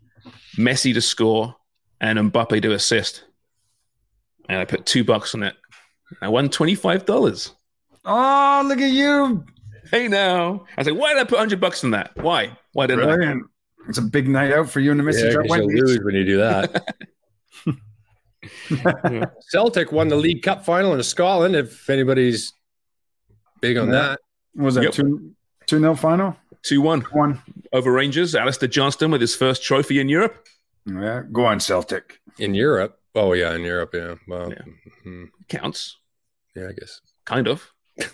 Messi 0.57 0.93
to 0.93 1.01
score, 1.01 1.55
and 1.99 2.17
Mbappe 2.31 2.61
to 2.61 2.73
assist. 2.73 3.25
And 4.47 4.59
I 4.59 4.65
put 4.65 4.85
two 4.85 5.03
bucks 5.03 5.35
on 5.35 5.43
it. 5.43 5.55
I 6.21 6.29
won 6.29 6.49
twenty 6.49 6.75
five 6.75 7.05
dollars. 7.05 7.51
Oh, 8.05 8.63
look 8.65 8.79
at 8.81 8.91
you! 8.91 9.45
Hey 9.91 10.07
now, 10.07 10.65
I 10.77 10.83
said, 10.83 10.93
why 10.93 11.13
did 11.13 11.19
I 11.21 11.23
put 11.25 11.37
hundred 11.39 11.59
bucks 11.61 11.83
on 11.83 11.91
that? 11.91 12.11
Why? 12.17 12.57
Why 12.73 12.87
didn't 12.87 13.23
I? 13.23 13.35
It's 13.89 13.97
a 13.97 14.01
big 14.01 14.27
night 14.27 14.51
out 14.51 14.69
for 14.69 14.79
you 14.79 14.91
and 14.91 14.99
the 14.99 15.03
missus. 15.03 15.33
Yeah, 15.33 15.55
you'll 15.57 15.67
lose 15.67 15.99
when 16.03 16.15
you 16.15 16.25
do 16.25 16.37
that. 16.37 16.85
Celtic 19.49 19.91
won 19.91 20.07
the 20.07 20.15
League 20.15 20.41
Cup 20.41 20.65
final 20.65 20.93
in 20.93 21.03
Scotland. 21.03 21.55
If 21.55 21.89
anybody's 21.89 22.53
big 23.61 23.77
on 23.77 23.87
Yeah. 23.87 23.93
that, 23.93 24.19
What 24.53 24.65
was 24.65 24.75
that 24.75 24.83
Yep. 24.85 24.93
two 24.93 25.35
two 25.65 25.79
nil 25.79 25.95
final? 25.95 26.35
Two 26.61 26.81
one 26.81 27.01
One. 27.11 27.41
over 27.73 27.91
Rangers. 27.91 28.35
Alistair 28.35 28.69
Johnston 28.69 29.11
with 29.11 29.21
his 29.21 29.35
first 29.35 29.63
trophy 29.63 29.99
in 29.99 30.07
Europe. 30.09 30.47
Yeah, 30.85 31.23
go 31.31 31.45
on 31.45 31.59
Celtic. 31.59 32.19
in 32.39 32.53
Europe. 32.55 32.99
Oh 33.15 33.33
yeah, 33.33 33.53
in 33.55 33.61
Europe. 33.63 33.93
Yeah. 33.93 34.15
Well, 34.27 34.49
Yeah. 34.51 34.61
mhm. 35.05 35.29
Counts, 35.49 35.97
yeah, 36.55 36.69
I 36.69 36.73
guess. 36.73 37.01
kind 37.25 37.47
of. 37.47 37.72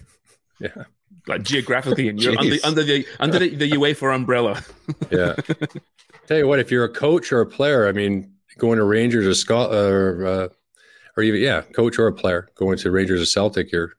Yeah. 0.59 0.83
like 1.25 1.43
geographically 1.43 2.09
in 2.09 2.17
Europe, 2.17 2.39
under, 2.63 2.83
the 2.83 3.05
under 3.21 3.39
the, 3.39 3.55
the 3.55 3.71
UEFA 3.71 4.13
umbrella. 4.13 4.61
Yeah. 5.11 5.35
Tell 6.27 6.37
you 6.37 6.47
what, 6.47 6.59
if 6.59 6.69
you're 6.69 6.83
a 6.83 6.93
coach 6.93 7.31
or 7.31 7.39
a 7.39 7.45
player, 7.45 7.87
I 7.87 7.93
mean, 7.93 8.33
going 8.57 8.77
to 8.77 8.83
Rangers 8.83 9.25
or 9.25 9.33
Scott 9.33 9.73
or 9.73 10.25
uh, 10.25 10.47
or 11.15 11.23
even 11.23 11.41
yeah, 11.41 11.61
coach 11.61 11.97
or 11.97 12.07
a 12.07 12.13
player 12.13 12.49
going 12.55 12.77
to 12.79 12.91
Rangers 12.91 13.21
or 13.21 13.25
Celtic, 13.25 13.71
you're 13.71 13.93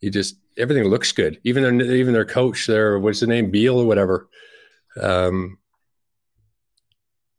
you 0.00 0.10
just 0.10 0.36
everything 0.56 0.84
looks 0.84 1.12
good. 1.12 1.40
Even 1.44 1.62
their 1.62 1.94
even 1.94 2.12
their 2.12 2.24
coach, 2.24 2.66
their 2.66 2.98
what's 2.98 3.20
the 3.20 3.26
name, 3.26 3.50
Beale 3.50 3.78
or 3.78 3.86
whatever. 3.86 4.28
Um, 5.00 5.58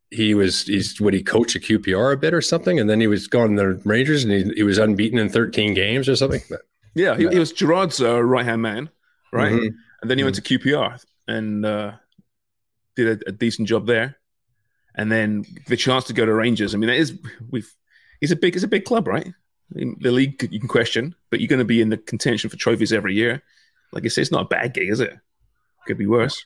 he 0.09 0.33
was 0.33 0.63
he's 0.63 0.99
what 0.99 1.13
he 1.13 1.21
coached 1.21 1.55
at 1.55 1.61
QPR 1.61 2.13
a 2.13 2.17
bit 2.17 2.33
or 2.33 2.41
something, 2.41 2.79
and 2.79 2.89
then 2.89 2.99
he 2.99 3.07
was 3.07 3.27
gone 3.27 3.55
to 3.55 3.55
the 3.55 3.81
Rangers 3.85 4.23
and 4.23 4.33
he, 4.33 4.51
he 4.55 4.63
was 4.63 4.77
unbeaten 4.77 5.19
in 5.19 5.29
13 5.29 5.73
games 5.73 6.09
or 6.09 6.15
something. 6.15 6.41
But 6.49 6.61
Yeah, 6.95 7.15
he, 7.17 7.27
he 7.29 7.39
was 7.39 7.51
Gerrard's 7.53 8.01
uh, 8.01 8.21
right 8.23 8.45
hand 8.45 8.61
man, 8.61 8.89
right? 9.31 9.51
Mhm. 9.53 9.73
And 10.01 10.09
then 10.09 10.17
he 10.17 10.23
went 10.23 10.35
to 10.35 10.41
QPR 10.41 11.03
and 11.27 11.65
uh, 11.65 11.91
did 12.95 13.21
a, 13.23 13.29
a 13.29 13.31
decent 13.31 13.67
job 13.67 13.85
there. 13.85 14.17
And 14.95 15.11
then 15.11 15.45
the 15.67 15.77
chance 15.77 16.05
to 16.05 16.13
go 16.13 16.25
to 16.25 16.33
Rangers. 16.33 16.73
I 16.73 16.77
mean, 16.77 16.87
that 16.89 16.97
is 16.97 17.17
we've. 17.49 17.71
He's 18.19 18.31
a 18.31 18.35
big. 18.35 18.55
It's 18.55 18.63
a 18.65 18.67
big 18.67 18.83
club, 18.85 19.07
right? 19.07 19.27
I 19.27 19.77
mean, 19.77 19.95
the 20.01 20.11
league 20.11 20.41
you 20.51 20.59
can 20.59 20.67
question, 20.67 21.15
but 21.29 21.39
you're 21.39 21.47
going 21.47 21.59
to 21.59 21.65
be 21.65 21.79
in 21.79 21.89
the 21.89 21.97
contention 21.97 22.49
for 22.49 22.57
trophies 22.57 22.91
every 22.91 23.13
year. 23.13 23.43
Like 23.93 24.03
I 24.03 24.07
say, 24.09 24.21
it's 24.23 24.31
not 24.31 24.41
a 24.41 24.47
bad 24.47 24.73
gig, 24.73 24.89
is 24.89 24.99
it? 24.99 25.15
Could 25.87 25.97
be 25.97 26.07
worse. 26.07 26.43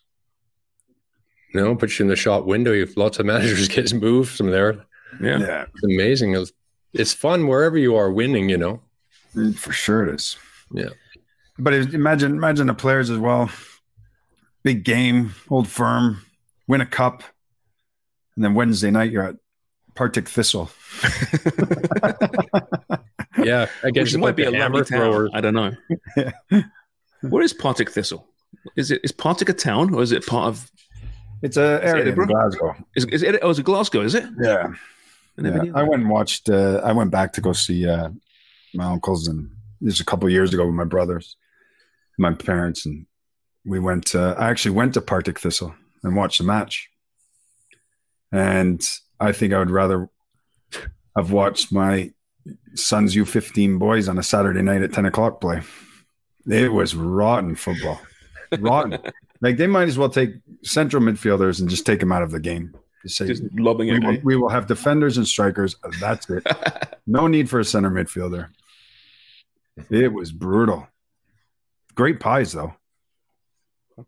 no, 1.53 1.75
put 1.75 1.97
you 1.97 2.03
in 2.03 2.10
the 2.10 2.15
shop 2.15 2.45
window. 2.45 2.71
You 2.73 2.82
have 2.86 2.97
lots 2.97 3.17
of 3.19 3.25
managers 3.25 3.67
get 3.69 3.93
moved 3.93 4.36
from 4.36 4.51
there. 4.51 4.86
Yeah. 5.21 5.39
Yeah, 5.39 5.65
It's 5.73 5.84
amazing. 5.84 6.36
It's, 6.36 6.51
it's 6.93 7.13
fun 7.13 7.47
wherever 7.47 7.77
you 7.77 7.95
are 7.95 8.12
winning, 8.12 8.49
you 8.49 8.58
know. 8.58 8.82
For 9.56 9.72
sure 9.72 10.08
it 10.08 10.15
is. 10.15 10.38
Yeah. 10.72 10.89
But 11.58 11.74
imagine 11.74 12.36
imagine 12.36 12.67
the 12.67 12.74
players 12.74 13.10
as 13.10 13.17
well. 13.17 13.50
Big 14.63 14.84
game, 14.84 15.34
old 15.50 15.67
firm, 15.67 16.26
win 16.67 16.82
a 16.82 16.86
cup, 16.86 17.24
and 18.36 18.43
then 18.43 18.54
Wednesday 18.54 18.91
night 18.91 19.12
you're 19.12 19.24
at 19.24 19.36
Partick 19.96 20.28
Thistle. 20.30 20.72
Yeah, 23.43 23.67
I 23.84 23.91
guess 23.91 24.13
it 24.13 24.19
might 24.19 24.36
be 24.36 24.43
a 24.43 24.52
hammer 24.52 24.84
town. 24.84 25.00
throwers. 25.00 25.32
I 25.34 25.41
don't 25.41 25.54
know. 25.54 25.72
Where 27.22 27.43
is 27.43 27.54
Partick 27.54 27.89
Thistle? 27.89 28.28
Is 28.76 28.91
it 28.91 29.02
is 29.04 29.12
Partick 29.12 29.50
a 29.50 29.54
town 29.54 29.93
or 29.93 30.02
is 30.02 30.12
it 30.12 30.26
part 30.26 30.48
of? 30.48 30.72
It's 31.41 31.58
a 31.58 31.82
area 31.84 32.13
in 32.13 32.15
Glasgow. 32.15 32.76
Is, 32.96 33.06
is 33.06 33.24
it? 33.24 33.39
Oh, 33.41 33.50
is 33.50 33.60
it 33.60 33.63
Glasgow? 33.63 34.02
Is 34.02 34.15
it? 34.15 34.26
Yeah, 34.41 34.67
I 35.38 35.41
yeah. 35.41 35.63
I 35.76 35.84
went 35.84 36.04
and 36.04 36.10
watched. 36.10 36.50
Uh, 36.50 36.82
I 36.84 36.91
went 36.93 37.12
back 37.12 37.34
to 37.34 37.41
go 37.41 37.54
see 37.54 37.88
uh, 37.88 38.10
my 38.73 38.86
uncles, 38.86 39.27
and 39.27 39.49
this 39.81 39.99
a 39.99 40.05
couple 40.05 40.29
years 40.29 40.53
ago 40.53 40.65
with 40.65 40.75
my 40.75 40.83
brothers, 40.83 41.36
my 42.17 42.33
parents, 42.33 42.86
and 42.86 43.05
we 43.65 43.79
went. 43.79 44.15
Uh, 44.15 44.36
I 44.38 44.49
actually 44.49 44.75
went 44.75 44.93
to 44.95 45.01
Partick 45.01 45.39
Thistle 45.39 45.73
and 46.03 46.15
watched 46.15 46.39
the 46.39 46.43
match, 46.43 46.89
and 48.31 48.81
I 49.19 49.31
think 49.31 49.53
I 49.53 49.59
would 49.59 49.69
rather 49.71 50.09
have 51.15 51.31
watched 51.31 51.71
my 51.71 52.12
son's 52.75 53.15
U 53.15 53.25
fifteen 53.25 53.77
boys 53.77 54.07
on 54.09 54.17
a 54.17 54.23
Saturday 54.23 54.62
night 54.62 54.81
at 54.81 54.93
ten 54.93 55.05
o'clock 55.05 55.39
play. 55.41 55.62
It 56.47 56.73
was 56.73 56.95
rotten 56.95 57.55
football, 57.55 58.01
rotten. 58.59 58.99
like 59.41 59.57
they 59.57 59.67
might 59.67 59.88
as 59.88 59.97
well 59.97 60.09
take 60.09 60.31
central 60.63 61.01
midfielders 61.01 61.59
and 61.62 61.69
just 61.69 61.86
take 61.86 61.99
them 61.99 62.12
out 62.12 62.23
of 62.23 62.31
the 62.31 62.39
game. 62.39 62.75
Just 63.03 63.17
say, 63.17 63.27
Just 63.27 63.43
lobbing 63.53 63.89
we 63.89 63.95
it. 63.95 64.03
will, 64.03 64.17
we 64.23 64.36
will 64.38 64.49
have 64.49 64.65
defenders 64.67 65.17
and 65.17 65.27
strikers. 65.27 65.75
That's 65.99 66.29
it. 66.29 66.45
No 67.05 67.27
need 67.27 67.49
for 67.49 67.59
a 67.59 67.65
center 67.65 67.91
midfielder. 67.91 68.47
It 69.89 70.13
was 70.13 70.31
brutal. 70.31 70.88
Great 71.95 72.19
pies 72.19 72.53
though. 72.53 72.73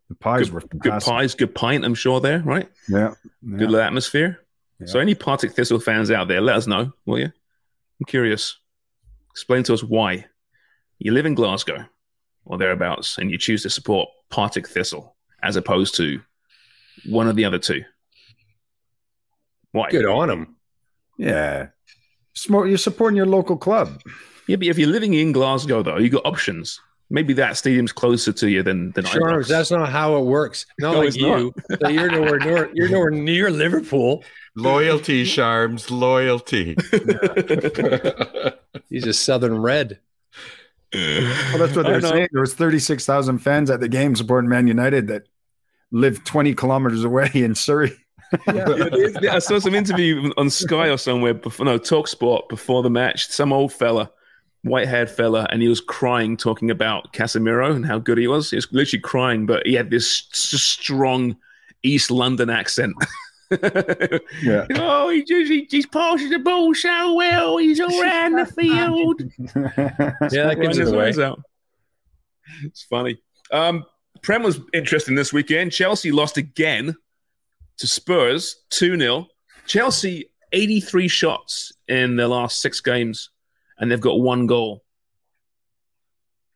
The 0.08 0.16
pies 0.16 0.50
were 0.50 0.60
good, 0.60 0.80
good 0.80 1.02
pies, 1.02 1.34
good 1.34 1.54
pint. 1.54 1.84
I'm 1.84 1.94
sure 1.94 2.20
there, 2.20 2.40
right? 2.40 2.68
Yeah. 2.88 3.14
yeah. 3.42 3.58
Good 3.58 3.70
little 3.70 3.80
atmosphere. 3.80 4.40
Yeah. 4.80 4.86
So, 4.86 4.98
any 4.98 5.14
Partick 5.14 5.52
Thistle 5.52 5.78
fans 5.78 6.10
out 6.10 6.28
there, 6.28 6.40
let 6.40 6.56
us 6.56 6.66
know, 6.66 6.92
will 7.04 7.18
you? 7.18 7.26
I'm 7.26 8.04
curious. 8.06 8.58
Explain 9.30 9.62
to 9.64 9.74
us 9.74 9.82
why 9.82 10.26
you 10.98 11.12
live 11.12 11.26
in 11.26 11.34
Glasgow 11.34 11.84
or 12.44 12.58
thereabouts, 12.58 13.18
and 13.18 13.30
you 13.30 13.38
choose 13.38 13.62
to 13.62 13.70
support 13.70 14.08
Partick 14.30 14.68
Thistle 14.68 15.16
as 15.42 15.56
opposed 15.56 15.94
to 15.96 16.20
one 17.06 17.28
of 17.28 17.36
the 17.36 17.44
other 17.44 17.58
two. 17.58 17.84
Why? 19.72 19.90
Good 19.90 20.06
on 20.06 20.28
them. 20.28 20.56
Yeah. 21.18 21.68
Smart, 22.34 22.68
you're 22.68 22.78
supporting 22.78 23.16
your 23.16 23.26
local 23.26 23.56
club. 23.56 24.00
Yeah, 24.48 24.56
but 24.56 24.66
if 24.66 24.78
you're 24.78 24.88
living 24.88 25.14
in 25.14 25.32
Glasgow, 25.32 25.82
though, 25.82 25.98
you 25.98 26.08
got 26.08 26.24
options. 26.24 26.80
Maybe 27.08 27.32
that 27.34 27.56
stadium's 27.56 27.92
closer 27.92 28.32
to 28.32 28.48
you 28.50 28.62
than 28.64 28.90
than 28.92 29.04
Charles, 29.04 29.46
Ibrox. 29.46 29.48
that's 29.48 29.70
not 29.70 29.88
how 29.90 30.16
it 30.16 30.24
works. 30.24 30.66
Not 30.80 30.92
No, 30.92 30.98
like 30.98 31.08
it's 31.08 31.18
not. 31.20 31.38
you. 31.38 31.54
that 31.80 31.92
you're 31.92 32.10
nowhere 32.10 32.38
near. 32.38 32.70
You're 32.74 32.88
nowhere 32.88 33.10
near 33.10 33.50
Liverpool. 33.50 34.24
Loyalty, 34.56 35.24
Sharms, 35.24 35.90
loyalty. 35.90 36.74
He's 38.88 39.06
a 39.06 39.12
Southern 39.12 39.58
Red. 39.60 40.00
Well, 40.94 41.58
that's 41.58 41.76
what 41.76 41.84
they're 41.86 42.00
saying. 42.00 42.28
There 42.32 42.40
was 42.40 42.54
36,000 42.54 43.38
fans 43.38 43.70
at 43.70 43.80
the 43.80 43.88
game 43.88 44.16
supporting 44.16 44.48
Man 44.48 44.66
United 44.66 45.08
that 45.08 45.24
live 45.90 46.24
20 46.24 46.54
kilometers 46.54 47.04
away 47.04 47.30
in 47.34 47.54
Surrey. 47.54 47.96
Yeah, 48.48 49.34
I 49.34 49.38
saw 49.40 49.58
some 49.58 49.74
interview 49.74 50.32
on 50.36 50.48
Sky 50.50 50.88
or 50.88 50.96
somewhere 50.96 51.34
before, 51.34 51.66
no, 51.66 51.76
Talk 51.78 52.08
Sport 52.08 52.48
before 52.48 52.82
the 52.82 52.90
match. 52.90 53.26
Some 53.28 53.52
old 53.52 53.72
fella, 53.72 54.10
white 54.66 54.88
haired 54.88 55.10
fella, 55.10 55.46
and 55.50 55.62
he 55.62 55.68
was 55.68 55.80
crying 55.80 56.36
talking 56.36 56.70
about 56.70 57.12
Casemiro 57.12 57.74
and 57.74 57.86
how 57.86 57.98
good 57.98 58.18
he 58.18 58.26
was. 58.26 58.50
He 58.50 58.56
was 58.56 58.70
literally 58.72 59.00
crying, 59.00 59.46
but 59.46 59.66
he 59.66 59.74
had 59.74 59.90
this 59.90 60.28
s- 60.32 60.60
strong 60.60 61.36
East 61.82 62.10
London 62.10 62.50
accent. 62.50 62.94
Yeah. 64.42 64.66
Oh, 64.74 65.08
he 65.10 65.22
just 65.22 65.48
he, 65.50 65.68
he's 65.70 65.86
passing 65.86 66.30
the 66.30 66.40
ball 66.40 66.74
so 66.74 67.14
well. 67.14 67.58
He's 67.58 67.78
all 67.78 68.02
around 68.02 68.32
the 68.32 68.44
field. 68.46 69.22
Yeah, 70.32 70.48
that 70.48 70.58
gives 70.60 70.78
his 70.78 70.90
away. 70.90 71.12
out. 71.22 71.40
It's 72.64 72.82
funny. 72.82 73.18
Um, 73.52 73.84
Prem 74.22 74.42
was 74.42 74.60
interesting 74.74 75.14
this 75.14 75.32
weekend. 75.32 75.70
Chelsea 75.70 76.10
lost 76.10 76.36
again 76.38 76.96
to 77.78 77.86
Spurs 77.86 78.64
2 78.70 78.98
0. 78.98 79.26
Chelsea, 79.66 80.28
83 80.52 81.06
shots 81.06 81.72
in 81.86 82.16
their 82.16 82.26
last 82.28 82.60
six 82.60 82.80
games, 82.80 83.30
and 83.78 83.90
they've 83.90 84.00
got 84.00 84.20
one 84.20 84.46
goal. 84.46 84.82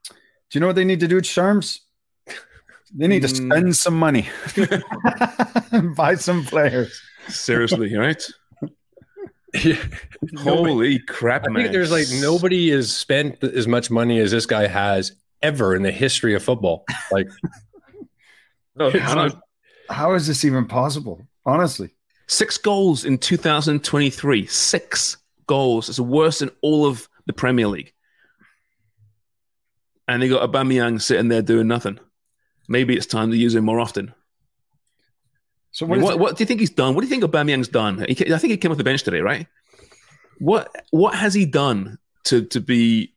Do 0.09 0.15
you 0.57 0.61
know 0.61 0.67
what 0.67 0.77
they 0.77 0.85
need 0.85 1.01
to 1.01 1.09
do, 1.09 1.21
Sharms? 1.21 1.79
They 2.93 3.07
need 3.07 3.23
to 3.23 3.29
Mm. 3.29 3.47
spend 3.49 3.77
some 3.77 3.95
money, 3.97 4.29
buy 5.97 6.17
some 6.17 6.45
players. 6.45 7.01
Seriously, 7.29 7.95
right? 7.97 8.21
Holy 10.39 10.99
crap, 11.01 11.45
I 11.45 11.49
man! 11.51 11.63
think 11.63 11.73
there's 11.73 11.91
like 11.93 12.07
nobody 12.21 12.71
has 12.71 12.93
spent 12.97 13.43
as 13.45 13.67
much 13.69 13.91
money 13.91 14.19
as 14.21 14.31
this 14.31 14.47
guy 14.47 14.67
has 14.67 15.13
ever 15.43 15.75
in 15.75 15.83
the 15.83 15.91
history 15.93 16.35
of 16.35 16.43
football. 16.43 16.85
Like, 17.11 17.29
No, 18.77 18.91
how- 18.91 19.17
like- 19.25 19.35
How 19.89 20.15
is 20.15 20.27
this 20.27 20.45
even 20.45 20.67
possible? 20.67 21.27
Honestly. 21.45 21.91
six 22.29 22.59
goals 22.59 23.05
in 23.05 23.19
2023. 23.19 24.47
Six 24.47 25.17
goals. 25.51 25.89
It's 25.89 25.99
worse 25.99 26.39
than 26.39 26.53
all 26.63 26.87
of 26.87 27.09
the 27.27 27.33
Premier 27.33 27.67
League. 27.67 27.93
And 30.07 30.23
they 30.23 30.29
got 30.29 30.49
Aubameyang 30.49 31.03
sitting 31.03 31.29
there 31.29 31.43
doing 31.43 31.67
nothing. 31.67 31.99
Maybe 32.69 32.97
it's 32.97 33.07
time 33.07 33.33
to 33.33 33.37
use 33.37 33.57
him 33.57 33.65
more 33.65 33.81
often. 33.81 34.15
So 35.73 35.87
I 35.87 35.89
what, 35.89 35.97
mean, 35.97 36.05
what, 36.05 36.19
what 36.21 36.37
do 36.37 36.43
you 36.43 36.47
think 36.47 36.61
he's 36.61 36.71
done? 36.71 36.95
What 36.95 37.01
do 37.01 37.07
you 37.09 37.11
think 37.11 37.25
Aubameyang's 37.25 37.69
done? 37.69 38.05
He, 38.09 38.33
I 38.33 38.39
think 38.39 38.53
he 38.53 38.57
came 38.57 38.71
off 38.71 38.79
the 38.79 38.85
bench 38.85 39.03
today, 39.03 39.21
right? 39.21 39.49
What 40.39 40.71
What 40.91 41.15
has 41.17 41.35
he 41.35 41.47
done 41.47 41.99
to 42.25 42.45
to 42.47 42.61
be 42.61 43.13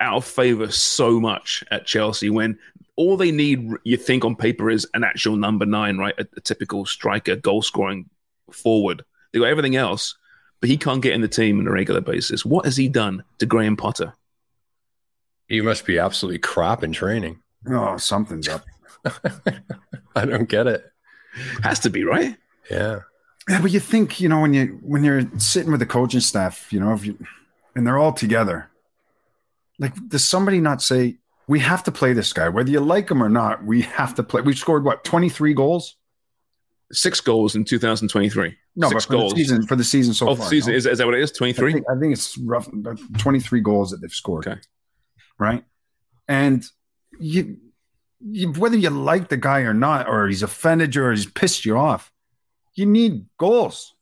out 0.00 0.16
of 0.16 0.24
favor 0.24 0.70
so 0.70 1.20
much 1.20 1.62
at 1.70 1.86
Chelsea 1.86 2.30
when 2.30 2.58
all 2.96 3.16
they 3.16 3.30
need, 3.30 3.70
you 3.84 3.96
think 3.96 4.24
on 4.24 4.34
paper, 4.34 4.70
is 4.70 4.88
an 4.94 5.04
actual 5.04 5.36
number 5.36 5.66
nine, 5.66 5.98
right? 5.98 6.14
A, 6.18 6.26
a 6.36 6.40
typical 6.40 6.84
striker, 6.84 7.36
goal 7.36 7.62
scoring 7.62 8.08
forward. 8.50 9.04
They 9.32 9.38
got 9.38 9.48
everything 9.48 9.76
else, 9.76 10.16
but 10.60 10.70
he 10.70 10.76
can't 10.76 11.02
get 11.02 11.12
in 11.12 11.20
the 11.20 11.28
team 11.28 11.60
on 11.60 11.66
a 11.66 11.70
regular 11.70 12.00
basis. 12.00 12.44
What 12.44 12.64
has 12.64 12.76
he 12.76 12.88
done 12.88 13.24
to 13.38 13.46
Graham 13.46 13.76
Potter? 13.76 14.14
He 15.48 15.60
must 15.60 15.86
be 15.86 15.98
absolutely 15.98 16.38
crap 16.38 16.82
in 16.82 16.92
training. 16.92 17.40
oh, 17.68 17.96
something's 17.96 18.48
up. 18.48 18.64
I 20.16 20.24
don't 20.24 20.48
get 20.48 20.66
it. 20.66 20.84
Has 21.62 21.78
to 21.80 21.90
be 21.90 22.04
right. 22.04 22.36
Yeah. 22.70 23.00
Yeah, 23.48 23.62
but 23.62 23.70
you 23.70 23.78
think, 23.78 24.20
you 24.20 24.28
know, 24.28 24.40
when 24.40 24.54
you 24.54 24.78
when 24.82 25.04
you're 25.04 25.22
sitting 25.38 25.70
with 25.70 25.80
the 25.80 25.86
coaching 25.86 26.20
staff, 26.20 26.72
you 26.72 26.80
know, 26.80 26.92
if 26.92 27.06
you 27.06 27.16
and 27.76 27.86
they're 27.86 27.98
all 27.98 28.12
together, 28.12 28.70
like 29.78 29.94
does 30.08 30.24
somebody 30.24 30.60
not 30.60 30.82
say, 30.82 31.18
we 31.46 31.60
have 31.60 31.84
to 31.84 31.92
play 31.92 32.12
this 32.12 32.32
guy, 32.32 32.48
whether 32.48 32.70
you 32.70 32.80
like 32.80 33.08
him 33.08 33.22
or 33.22 33.28
not, 33.28 33.64
we 33.64 33.82
have 33.82 34.16
to 34.16 34.24
play. 34.24 34.40
We've 34.40 34.58
scored 34.58 34.84
what, 34.84 35.04
23 35.04 35.54
goals? 35.54 35.96
Six 36.90 37.20
goals 37.20 37.54
in 37.54 37.64
2023. 37.64 38.56
No, 38.78 38.88
Six 38.90 39.06
but 39.06 39.12
for 39.12 39.18
goals. 39.20 39.32
the 39.32 39.38
season 39.38 39.66
for 39.66 39.76
the 39.76 39.84
season 39.84 40.12
so 40.12 40.28
oh, 40.28 40.34
far. 40.36 40.48
season 40.48 40.72
no? 40.72 40.76
is, 40.76 40.86
is 40.86 40.98
that 40.98 41.06
what 41.06 41.14
it 41.14 41.22
is? 41.22 41.32
I 41.32 41.38
23. 41.38 41.72
think, 41.72 41.86
I 41.90 41.98
think 41.98 42.12
it's 42.12 42.36
rough 42.38 42.68
23 43.18 43.60
goals 43.60 43.90
that 43.90 44.02
they've 44.02 44.12
scored. 44.12 44.46
Okay. 44.46 44.60
Right. 45.38 45.64
And 46.28 46.64
you, 47.18 47.56
you 48.20 48.52
whether 48.52 48.76
you 48.76 48.90
like 48.90 49.28
the 49.28 49.38
guy 49.38 49.60
or 49.60 49.72
not, 49.72 50.08
or 50.08 50.28
he's 50.28 50.42
offended 50.42 50.94
you 50.94 51.04
or 51.04 51.12
he's 51.12 51.26
pissed 51.26 51.64
you 51.64 51.78
off, 51.78 52.12
you 52.74 52.84
need 52.84 53.26
goals. 53.38 53.94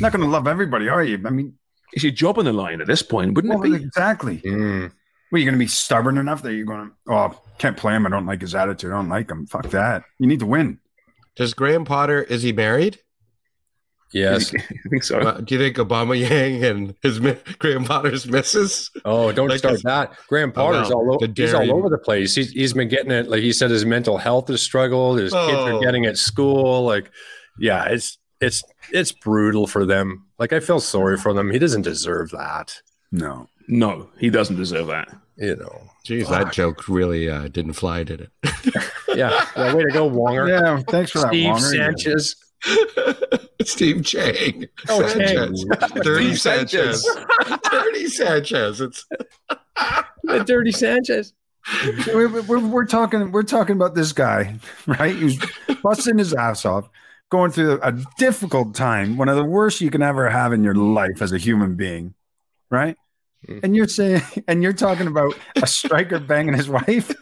Not 0.00 0.12
going 0.12 0.24
to 0.24 0.30
love 0.30 0.46
everybody, 0.46 0.88
are 0.88 1.02
you? 1.02 1.22
I 1.24 1.30
mean, 1.30 1.54
It's 1.92 2.02
your 2.02 2.12
job 2.12 2.38
on 2.38 2.44
the 2.44 2.52
line 2.52 2.80
at 2.80 2.86
this 2.86 3.02
point, 3.02 3.34
wouldn't 3.34 3.54
well, 3.54 3.62
it 3.62 3.78
be? 3.78 3.84
exactly. 3.84 4.38
Mm. 4.38 4.92
Well, 5.30 5.40
you're 5.40 5.50
going 5.50 5.58
to 5.58 5.64
be 5.64 5.68
stubborn 5.68 6.18
enough 6.18 6.42
that 6.42 6.54
you're 6.54 6.66
going 6.66 6.90
to, 6.90 7.12
oh, 7.12 7.40
can't 7.58 7.76
play 7.76 7.94
him. 7.94 8.06
I 8.06 8.10
don't 8.10 8.26
like 8.26 8.40
his 8.40 8.54
attitude. 8.54 8.92
I 8.92 8.96
don't 8.96 9.08
like 9.08 9.30
him. 9.30 9.46
Fuck 9.46 9.70
that. 9.70 10.04
You 10.18 10.26
need 10.26 10.40
to 10.40 10.46
win. 10.46 10.80
Does 11.36 11.54
Graham 11.54 11.84
Potter 11.84 12.22
is 12.22 12.42
he 12.42 12.52
married? 12.52 12.98
Yes. 14.14 14.54
I 14.54 14.58
think 14.90 15.02
so. 15.04 15.18
Uh, 15.18 15.40
do 15.40 15.54
you 15.56 15.60
think 15.60 15.76
Obama 15.76 16.18
Yang 16.30 16.64
and 16.64 16.94
his 17.02 17.20
mi- 17.20 17.36
Graham 17.58 17.84
Potter's 17.84 18.26
misses? 18.26 18.90
Oh, 19.04 19.32
don't 19.32 19.48
Like 19.48 19.58
start 19.58 19.74
it's- 19.74 19.84
that. 19.84 20.16
Graham 20.28 20.52
Potter's 20.52 20.88
no, 20.88 20.96
all, 20.96 21.18
the 21.18 21.26
o- 21.28 21.32
he's 21.36 21.52
all 21.52 21.72
over 21.72 21.88
the 21.88 21.98
place. 21.98 22.34
He's, 22.34 22.50
he's 22.52 22.72
been 22.72 22.88
getting 22.88 23.10
it. 23.10 23.28
Like 23.28 23.40
he 23.42 23.52
said, 23.52 23.70
his 23.70 23.84
mental 23.84 24.16
health 24.16 24.48
has 24.48 24.62
struggled. 24.62 25.18
His 25.18 25.32
kids 25.32 25.52
Oh. 25.58 25.76
are 25.76 25.80
getting 25.80 26.06
at 26.06 26.16
school. 26.16 26.84
Like, 26.84 27.10
yeah, 27.58 27.86
it's, 27.86 28.16
it's, 28.40 28.62
it's 28.92 29.10
brutal 29.12 29.66
for 29.66 29.84
them. 29.84 30.26
Like, 30.38 30.52
I 30.52 30.60
feel 30.60 30.80
sorry 30.80 31.16
for 31.16 31.32
them. 31.32 31.50
He 31.50 31.58
doesn't 31.58 31.82
deserve 31.82 32.30
that. 32.30 32.80
No. 33.12 33.48
No, 33.68 34.10
he 34.18 34.30
doesn't 34.30 34.56
deserve 34.56 34.86
that. 34.88 35.08
You 35.36 35.56
know. 35.56 35.88
Jeez, 36.06 36.28
that 36.28 36.52
joke 36.52 36.86
really 36.86 37.28
uh, 37.30 37.48
didn't 37.48 37.72
fly, 37.72 38.04
did 38.04 38.20
it? 38.20 38.30
Yeah. 39.16 39.44
yeah 39.56 39.74
way 39.74 39.82
to 39.82 39.90
go, 39.90 40.08
Wonger. 40.08 40.48
Yeah. 40.48 40.82
Thanks 40.88 41.10
for 41.10 41.20
that. 41.20 41.28
Steve 41.28 41.46
Wonger. 41.54 41.70
Sanchez. 41.76 42.36
Steve 43.62 44.04
Chang. 44.04 44.66
Oh, 44.88 45.06
Sanchez. 45.06 45.64
Dirty 46.02 46.34
Sanchez. 46.34 47.06
Dirty 47.70 48.06
Sanchez. 48.08 48.80
It's 48.80 49.06
The 50.24 50.44
dirty 50.46 50.72
Sanchez. 50.72 51.32
we're, 52.08 52.42
we're, 52.42 52.58
we're 52.58 52.84
talking 52.84 53.32
we're 53.32 53.42
talking 53.42 53.74
about 53.74 53.94
this 53.94 54.12
guy 54.12 54.54
right 54.86 55.16
He's 55.16 55.42
busting 55.82 56.18
his 56.18 56.34
ass 56.34 56.66
off 56.66 56.90
going 57.30 57.50
through 57.50 57.80
a 57.82 57.92
difficult 58.18 58.74
time 58.74 59.16
one 59.16 59.30
of 59.30 59.36
the 59.36 59.44
worst 59.44 59.80
you 59.80 59.90
can 59.90 60.02
ever 60.02 60.28
have 60.28 60.52
in 60.52 60.62
your 60.62 60.74
life 60.74 61.22
as 61.22 61.32
a 61.32 61.38
human 61.38 61.74
being 61.74 62.12
right. 62.70 62.96
And 63.62 63.74
you're 63.76 63.88
saying 63.88 64.22
and 64.48 64.62
you're 64.62 64.72
talking 64.72 65.06
about 65.06 65.34
a 65.62 65.66
striker 65.66 66.18
banging 66.18 66.54
his 66.54 66.68
wife 66.68 67.08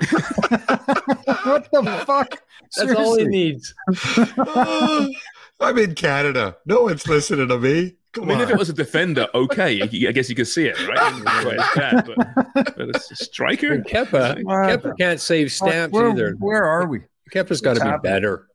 what 1.44 1.68
the 1.72 2.02
fuck 2.06 2.42
That's 2.76 2.94
all 2.94 3.16
he 3.18 3.24
Seriously. 3.24 3.26
needs. 3.26 3.74
I'm 5.60 5.78
in 5.78 5.94
Canada. 5.94 6.56
No 6.66 6.82
one's 6.82 7.06
listening 7.06 7.48
to 7.48 7.58
me. 7.58 7.96
Come 8.12 8.24
I 8.24 8.26
mean, 8.26 8.36
on. 8.38 8.42
if 8.42 8.50
it 8.50 8.58
was 8.58 8.68
a 8.68 8.72
defender, 8.74 9.26
okay, 9.34 9.80
I 9.80 9.84
I 9.84 10.12
guess 10.12 10.28
you 10.28 10.34
could 10.34 10.48
see 10.48 10.66
it, 10.66 10.76
right? 10.88 11.44
Right, 11.44 11.56
it's 11.58 11.74
bad, 11.74 12.06
but, 12.54 12.74
but 12.76 12.88
it's 12.90 13.10
a 13.10 13.16
striker. 13.16 13.72
And 13.72 13.84
Kepa, 13.86 14.42
What 14.44 14.54
Kepa 14.68 14.82
the 14.82 14.94
can't 14.98 15.20
save 15.20 15.50
stamps 15.52 15.92
where, 15.94 16.10
either. 16.10 16.34
where 16.38 16.64
are 16.64 16.86
we 16.86 17.00
Kepa's 17.32 17.60
got 17.62 17.74
to 17.74 17.80
be 17.80 17.86
happening? 17.86 18.12
better. 18.12 18.46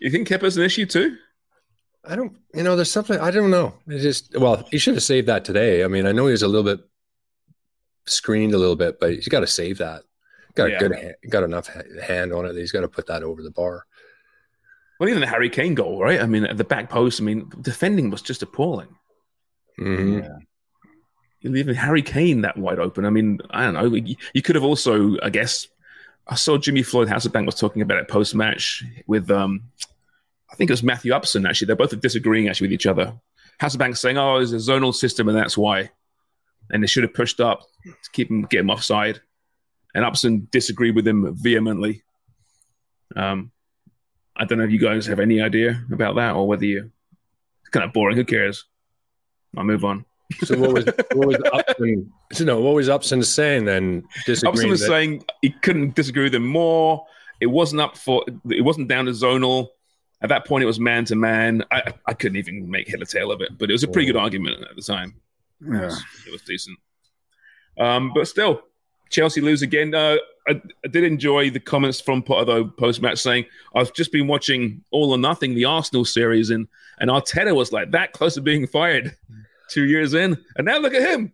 You 0.00 0.10
think 0.10 0.28
Kepa's 0.28 0.56
an 0.56 0.62
issue 0.62 0.86
too? 0.86 1.16
I 2.08 2.16
don't, 2.16 2.36
you 2.54 2.62
know, 2.62 2.76
there's 2.76 2.90
something 2.90 3.18
I 3.18 3.30
don't 3.30 3.50
know. 3.50 3.74
It's 3.88 4.02
just, 4.02 4.38
well, 4.38 4.66
he 4.70 4.78
should 4.78 4.94
have 4.94 5.02
saved 5.02 5.26
that 5.28 5.44
today. 5.44 5.84
I 5.84 5.88
mean, 5.88 6.06
I 6.06 6.12
know 6.12 6.26
he 6.26 6.32
was 6.32 6.42
a 6.42 6.48
little 6.48 6.62
bit 6.64 6.80
screened 8.06 8.54
a 8.54 8.58
little 8.58 8.76
bit, 8.76 9.00
but 9.00 9.14
he's 9.14 9.28
got 9.28 9.40
to 9.40 9.46
save 9.46 9.78
that. 9.78 10.02
Got 10.54 10.70
Yeah. 10.70 10.76
a 10.84 10.88
good, 10.88 11.14
got 11.30 11.42
enough 11.42 11.68
hand 12.02 12.32
on 12.32 12.46
it. 12.46 12.52
that 12.52 12.60
He's 12.60 12.72
got 12.72 12.82
to 12.82 12.88
put 12.88 13.06
that 13.08 13.22
over 13.22 13.42
the 13.42 13.50
bar. 13.50 13.84
Well, 14.98 15.08
even 15.08 15.20
the 15.20 15.26
Harry 15.26 15.50
Kane 15.50 15.74
goal, 15.74 16.00
right? 16.00 16.20
I 16.20 16.26
mean, 16.26 16.44
at 16.44 16.56
the 16.56 16.64
back 16.64 16.88
post, 16.88 17.20
I 17.20 17.24
mean, 17.24 17.50
defending 17.60 18.10
was 18.10 18.22
just 18.22 18.42
appalling. 18.42 18.88
Mhm. 19.78 20.40
You're 21.40 21.52
leaving 21.52 21.74
Harry 21.74 22.02
Kane 22.02 22.40
that 22.42 22.56
wide 22.56 22.78
open. 22.78 23.04
I 23.04 23.10
mean, 23.10 23.40
I 23.50 23.64
don't 23.64 23.74
know. 23.74 23.94
You, 23.94 24.16
you 24.32 24.40
could 24.42 24.54
have 24.54 24.64
also, 24.64 25.16
I 25.22 25.28
guess, 25.30 25.68
I 26.26 26.34
saw 26.34 26.56
Jimmy 26.56 26.82
Floyd 26.82 27.08
Hasselbaink 27.08 27.44
was 27.46 27.56
talking 27.56 27.82
about 27.82 27.98
it 27.98 28.08
post 28.08 28.34
match 28.34 28.82
with, 29.06 29.30
um, 29.30 29.62
I 30.50 30.54
think 30.56 30.70
it 30.70 30.72
was 30.72 30.82
Matthew 30.82 31.12
Upson, 31.12 31.46
actually. 31.46 31.66
They're 31.66 31.76
both 31.76 31.98
disagreeing 32.00 32.48
actually 32.48 32.68
with 32.68 32.74
each 32.74 32.86
other. 32.86 33.14
Hasselbaink 33.60 33.96
saying, 33.96 34.18
oh, 34.18 34.36
it's 34.36 34.52
a 34.52 34.56
zonal 34.56 34.94
system 34.94 35.28
and 35.28 35.36
that's 35.36 35.56
why. 35.58 35.90
And 36.70 36.82
they 36.82 36.86
should 36.86 37.02
have 37.04 37.14
pushed 37.14 37.40
up 37.40 37.62
to 37.84 38.10
keep 38.12 38.30
him, 38.30 38.42
get 38.42 38.60
him 38.60 38.70
offside. 38.70 39.20
And 39.94 40.04
Upson 40.04 40.48
disagreed 40.50 40.94
with 40.94 41.06
him 41.06 41.34
vehemently. 41.36 42.02
Um, 43.14 43.50
I 44.36 44.44
don't 44.44 44.58
know 44.58 44.64
if 44.64 44.70
you 44.70 44.78
guys 44.78 45.06
have 45.06 45.20
any 45.20 45.40
idea 45.40 45.82
about 45.90 46.16
that 46.16 46.34
or 46.34 46.46
whether 46.46 46.64
you, 46.66 46.90
it's 47.62 47.70
kind 47.70 47.84
of 47.84 47.92
boring. 47.92 48.16
Who 48.16 48.24
cares? 48.24 48.64
I'll 49.56 49.64
move 49.64 49.84
on. 49.84 50.04
So 50.44 50.58
what 50.58 50.72
was 50.72 50.84
what 51.14 51.28
was 51.28 51.36
Upson? 51.52 52.12
So 52.32 52.44
no, 52.44 52.60
what 52.60 52.74
was 52.74 52.88
Upson 52.88 53.22
saying 53.22 53.64
then? 53.64 54.04
Upson 54.28 54.68
was 54.68 54.80
that- 54.80 54.86
saying 54.86 55.24
he 55.40 55.50
couldn't 55.50 55.94
disagree 55.94 56.24
with 56.24 56.34
him 56.34 56.46
more. 56.46 57.06
It 57.40 57.46
wasn't 57.46 57.80
up 57.80 57.96
for. 57.96 58.24
It 58.50 58.62
wasn't 58.62 58.88
down 58.88 59.04
to 59.06 59.12
zonal. 59.12 59.68
At 60.22 60.30
that 60.30 60.46
point, 60.46 60.62
it 60.62 60.66
was 60.66 60.80
man 60.80 61.04
to 61.06 61.16
man. 61.16 61.62
I 61.70 61.92
I 62.06 62.14
couldn't 62.14 62.36
even 62.38 62.70
make 62.70 62.88
head 62.88 63.02
or 63.02 63.04
tail 63.04 63.30
of 63.30 63.40
it, 63.42 63.50
but 63.58 63.68
it 63.70 63.72
was 63.74 63.82
a 63.82 63.88
pretty 63.88 64.06
good 64.06 64.16
argument 64.16 64.62
at 64.68 64.74
the 64.76 64.82
time. 64.82 65.14
It 65.60 65.68
was, 65.70 66.04
it 66.26 66.32
was 66.32 66.42
decent. 66.42 66.78
Um, 67.78 68.12
but 68.14 68.26
still, 68.26 68.62
Chelsea 69.10 69.40
lose 69.40 69.62
again. 69.62 69.94
Uh, 69.94 70.16
I, 70.48 70.60
I 70.84 70.88
did 70.88 71.04
enjoy 71.04 71.50
the 71.50 71.60
comments 71.60 72.00
from 72.00 72.22
Potter 72.22 72.44
though 72.44 72.64
post 72.66 73.02
match 73.02 73.18
saying 73.18 73.44
I've 73.74 73.92
just 73.92 74.12
been 74.12 74.26
watching 74.26 74.82
All 74.90 75.10
or 75.12 75.18
Nothing, 75.18 75.54
the 75.54 75.64
Arsenal 75.66 76.04
series, 76.04 76.50
and 76.50 76.66
and 76.98 77.10
Arteta 77.10 77.54
was 77.54 77.72
like 77.72 77.90
that 77.90 78.12
close 78.12 78.34
to 78.34 78.40
being 78.40 78.66
fired 78.66 79.14
two 79.68 79.84
years 79.84 80.14
in, 80.14 80.38
and 80.56 80.64
now 80.64 80.78
look 80.78 80.94
at 80.94 81.02
him. 81.02 81.32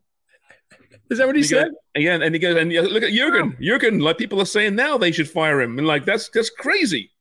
Is 1.11 1.19
that 1.19 1.27
what 1.27 1.37
he 1.37 1.43
He 1.43 1.49
said? 1.49 1.67
goes- 1.67 1.75
Again, 1.95 2.23
and 2.23 2.35
he 2.35 2.39
goes, 2.39 2.57
and 2.57 2.73
look 2.73 3.03
at 3.03 3.13
Jurgen. 3.13 3.55
Jurgen, 3.61 4.01
like 4.01 4.17
people 4.17 4.41
are 4.41 4.47
saying 4.47 4.75
now, 4.75 4.97
they 4.97 5.13
should 5.13 5.29
fire 5.29 5.61
him, 5.61 5.79
and 5.79 5.87
like 5.87 6.05
that's 6.07 6.31
that's 6.31 6.49
crazy. 6.51 7.12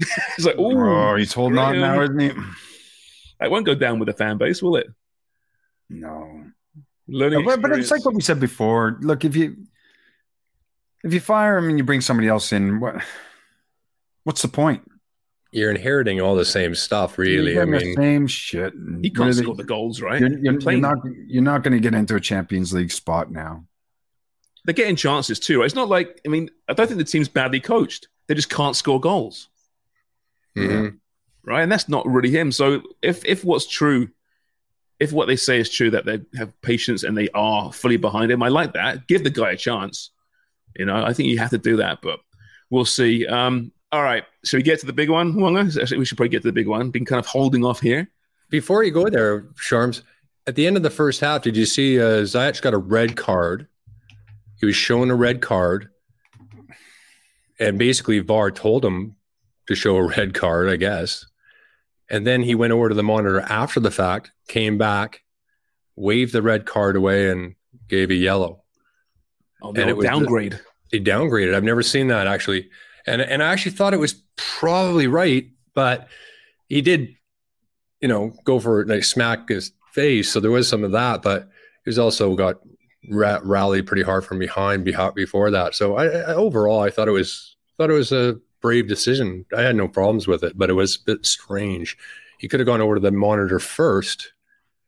it's 0.36 0.46
like, 0.46 0.58
ooh, 0.58 0.90
oh 0.90 1.16
he's 1.16 1.32
holding 1.32 1.58
on 1.58 1.78
Graham. 1.78 1.80
now 1.80 2.02
isn't 2.02 2.20
he 2.20 2.30
it 3.42 3.50
won't 3.50 3.66
go 3.66 3.74
down 3.74 3.98
with 3.98 4.06
the 4.06 4.12
fan 4.14 4.38
base, 4.38 4.62
will 4.62 4.76
it? 4.76 4.86
no 5.88 6.44
Learning, 7.12 7.44
but, 7.44 7.60
but 7.60 7.72
it's 7.72 7.90
like 7.90 8.04
what 8.04 8.14
we 8.14 8.20
said 8.20 8.38
before. 8.38 8.96
Look, 9.00 9.24
if 9.24 9.34
you 9.34 9.56
if 11.02 11.12
you 11.12 11.18
fire 11.18 11.58
him 11.58 11.68
and 11.68 11.76
you 11.76 11.82
bring 11.82 12.00
somebody 12.00 12.28
else 12.28 12.52
in, 12.52 12.78
what 12.78 13.02
what's 14.22 14.42
the 14.42 14.48
point? 14.48 14.88
You're 15.50 15.70
inheriting 15.70 16.20
all 16.20 16.36
the 16.36 16.44
same 16.44 16.76
stuff, 16.76 17.18
really. 17.18 17.58
I 17.58 17.64
doing 17.64 17.70
the 17.72 17.84
mean, 17.86 17.96
same 17.96 18.26
shit. 18.28 18.72
he 18.74 19.08
what 19.08 19.16
can't 19.16 19.30
are 19.30 19.32
score 19.32 19.56
the 19.56 19.64
goals, 19.64 20.00
right? 20.00 20.20
You're, 20.20 20.38
you're, 20.38 20.60
you're 20.60 20.80
not 20.80 20.98
you're 21.26 21.42
not 21.42 21.64
going 21.64 21.72
to 21.72 21.80
get 21.80 21.94
into 21.94 22.14
a 22.14 22.20
Champions 22.20 22.72
League 22.72 22.92
spot 22.92 23.32
now. 23.32 23.64
They're 24.64 24.74
getting 24.74 24.94
chances 24.94 25.40
too. 25.40 25.58
Right? 25.58 25.66
It's 25.66 25.74
not 25.74 25.88
like 25.88 26.20
I 26.24 26.28
mean, 26.28 26.48
I 26.68 26.74
don't 26.74 26.86
think 26.86 26.98
the 26.98 27.04
team's 27.04 27.28
badly 27.28 27.58
coached. 27.58 28.06
They 28.28 28.34
just 28.34 28.50
can't 28.50 28.76
score 28.76 29.00
goals. 29.00 29.48
Mhm. 30.56 30.98
right? 31.44 31.62
And 31.62 31.72
that's 31.72 31.88
not 31.88 32.06
really 32.06 32.30
him. 32.30 32.52
So 32.52 32.82
if 33.02 33.24
if 33.24 33.44
what's 33.44 33.66
true, 33.66 34.08
if 34.98 35.12
what 35.12 35.28
they 35.28 35.36
say 35.36 35.58
is 35.58 35.70
true 35.70 35.90
that 35.90 36.04
they 36.04 36.20
have 36.36 36.58
patience 36.62 37.02
and 37.02 37.16
they 37.16 37.28
are 37.34 37.72
fully 37.72 37.96
behind 37.96 38.30
him, 38.30 38.42
I 38.42 38.48
like 38.48 38.74
that. 38.74 39.06
Give 39.06 39.24
the 39.24 39.30
guy 39.30 39.52
a 39.52 39.56
chance. 39.56 40.10
You 40.76 40.84
know, 40.86 41.04
I 41.04 41.12
think 41.12 41.28
you 41.28 41.38
have 41.38 41.50
to 41.50 41.58
do 41.58 41.76
that, 41.78 42.00
but 42.02 42.20
we'll 42.70 42.84
see. 42.84 43.26
Um, 43.26 43.72
all 43.92 44.02
right, 44.02 44.24
should 44.44 44.58
we 44.58 44.62
get 44.62 44.78
to 44.80 44.86
the 44.86 44.92
big 44.92 45.10
one, 45.10 45.34
Wonga? 45.34 45.80
Actually, 45.80 45.98
we 45.98 46.04
should 46.04 46.16
probably 46.16 46.28
get 46.30 46.42
to 46.42 46.48
the 46.48 46.52
big 46.52 46.68
one. 46.68 46.90
Been 46.90 47.04
kind 47.04 47.18
of 47.18 47.26
holding 47.26 47.64
off 47.64 47.80
here. 47.80 48.08
Before 48.48 48.84
you 48.84 48.92
go 48.92 49.08
there, 49.08 49.42
Sharms, 49.54 50.02
at 50.46 50.54
the 50.54 50.66
end 50.66 50.76
of 50.76 50.82
the 50.82 50.90
first 50.90 51.20
half, 51.20 51.42
did 51.42 51.56
you 51.56 51.66
see 51.66 52.00
uh, 52.00 52.22
Ziyech 52.22 52.62
got 52.62 52.74
a 52.74 52.78
red 52.78 53.16
card? 53.16 53.66
He 54.58 54.66
was 54.66 54.76
shown 54.76 55.10
a 55.10 55.14
red 55.14 55.40
card, 55.40 55.88
and 57.58 57.78
basically 57.78 58.20
VAR 58.20 58.50
told 58.50 58.84
him 58.84 59.16
to 59.70 59.76
show 59.76 59.96
a 59.96 60.02
red 60.02 60.34
card, 60.34 60.68
I 60.68 60.74
guess. 60.74 61.24
And 62.08 62.26
then 62.26 62.42
he 62.42 62.56
went 62.56 62.72
over 62.72 62.88
to 62.88 62.94
the 62.94 63.04
monitor 63.04 63.40
after 63.40 63.78
the 63.78 63.92
fact, 63.92 64.32
came 64.48 64.76
back, 64.76 65.22
waved 65.94 66.32
the 66.32 66.42
red 66.42 66.66
card 66.66 66.96
away, 66.96 67.30
and 67.30 67.54
gave 67.86 68.10
a 68.10 68.14
yellow. 68.14 68.64
Oh, 69.62 69.68
And 69.68 69.88
it 69.88 69.96
was 69.96 70.04
downgrade. 70.04 70.58
He 70.90 70.98
downgraded. 70.98 71.54
I've 71.54 71.62
never 71.62 71.84
seen 71.84 72.08
that 72.08 72.26
actually, 72.26 72.68
and 73.06 73.22
and 73.22 73.44
I 73.44 73.52
actually 73.52 73.72
thought 73.72 73.94
it 73.94 74.00
was 74.00 74.14
probably 74.34 75.06
right, 75.06 75.48
but 75.72 76.08
he 76.68 76.80
did, 76.80 77.14
you 78.00 78.08
know, 78.08 78.32
go 78.42 78.58
for 78.58 78.84
like 78.86 79.04
smack 79.04 79.48
his 79.48 79.70
face. 79.92 80.32
So 80.32 80.40
there 80.40 80.50
was 80.50 80.68
some 80.68 80.82
of 80.82 80.90
that, 80.90 81.22
but 81.22 81.48
he 81.84 81.90
was 81.90 81.98
also 81.98 82.34
got 82.34 82.56
ra- 83.08 83.38
rallied 83.44 83.86
pretty 83.86 84.02
hard 84.02 84.24
from 84.24 84.40
behind 84.40 84.84
before 85.14 85.52
that. 85.52 85.76
So 85.76 85.94
I, 85.94 86.06
I 86.06 86.34
overall 86.34 86.80
I 86.80 86.90
thought 86.90 87.06
it 87.06 87.12
was 87.12 87.54
thought 87.76 87.90
it 87.90 87.94
was 87.94 88.10
a 88.10 88.40
brave 88.60 88.88
decision. 88.88 89.46
I 89.56 89.62
had 89.62 89.76
no 89.76 89.88
problems 89.88 90.26
with 90.26 90.42
it, 90.42 90.56
but 90.56 90.70
it 90.70 90.74
was 90.74 90.96
a 90.96 91.04
bit 91.04 91.26
strange. 91.26 91.96
He 92.38 92.48
could 92.48 92.60
have 92.60 92.66
gone 92.66 92.80
over 92.80 92.94
to 92.94 93.00
the 93.00 93.10
monitor 93.10 93.58
first 93.58 94.32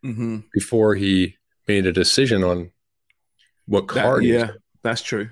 mm-hmm. 0.04 0.38
before 0.52 0.94
he 0.94 1.36
made 1.68 1.86
a 1.86 1.92
decision 1.92 2.42
on 2.44 2.70
what 3.66 3.88
card. 3.88 4.18
was 4.22 4.26
yeah, 4.26 4.50
that's 4.82 5.02
true. 5.02 5.30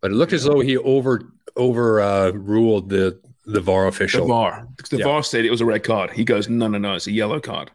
but 0.00 0.10
it 0.10 0.14
looked 0.14 0.32
as 0.32 0.44
though 0.44 0.60
he 0.60 0.76
over 0.76 1.22
over 1.56 2.00
uh, 2.00 2.30
ruled 2.30 2.88
the 2.88 3.20
the 3.46 3.60
VAR 3.60 3.82
The 3.82 3.88
official. 3.88 4.26
VAR. 4.26 4.66
Because 4.76 4.88
the 4.90 4.98
Yeah. 4.98 5.04
VAR 5.04 5.22
said 5.22 5.44
it 5.44 5.50
was 5.50 5.60
a 5.60 5.66
red 5.66 5.84
card. 5.84 6.10
He 6.12 6.24
goes, 6.24 6.48
no, 6.48 6.66
no, 6.66 6.78
no, 6.78 6.94
it's 6.94 7.06
a 7.06 7.12
yellow 7.12 7.40
card. 7.40 7.70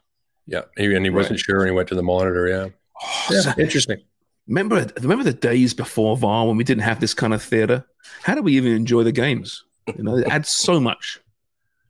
Yeah, 0.48 0.62
he, 0.76 0.96
and 0.96 1.06
he 1.06 1.12
wasn't 1.12 1.40
sure, 1.40 1.60
and 1.60 1.70
he 1.70 1.76
went 1.76 1.90
to 1.90 1.96
the 1.96 2.02
monitor. 2.02 2.48
Yeah, 2.48 2.68
Oh, 3.02 3.28
yeah, 3.30 3.42
so- 3.42 3.54
interesting. 3.60 4.02
Remember, 4.50 4.86
remember 5.02 5.24
the 5.24 5.34
days 5.34 5.74
before 5.74 6.18
VAR 6.18 6.46
when 6.48 6.58
we 6.58 6.64
didn't 6.66 6.84
have 6.84 7.00
this 7.00 7.14
kind 7.14 7.34
of 7.34 7.42
theater? 7.42 7.86
How 8.24 8.36
do 8.36 8.42
we 8.42 8.58
even 8.58 8.74
enjoy 8.74 9.04
the 9.04 9.12
games? 9.14 9.64
You 9.96 10.04
know, 10.04 10.18
it 10.18 10.28
adds 10.28 10.50
so 10.50 10.80
much, 10.80 11.20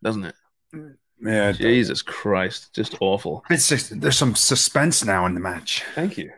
doesn't 0.04 0.26
it? 0.26 0.36
Yeah, 1.22 1.52
Jesus 1.52 2.02
Christ, 2.02 2.74
just 2.74 2.96
awful. 3.02 3.44
it's 3.50 3.68
just, 3.68 4.00
there's 4.00 4.18
some 4.18 4.36
suspense 4.36 5.04
now 5.04 5.26
in 5.26 5.34
the 5.34 5.40
match. 5.42 5.84
Thank 5.96 6.18
you. 6.18 6.32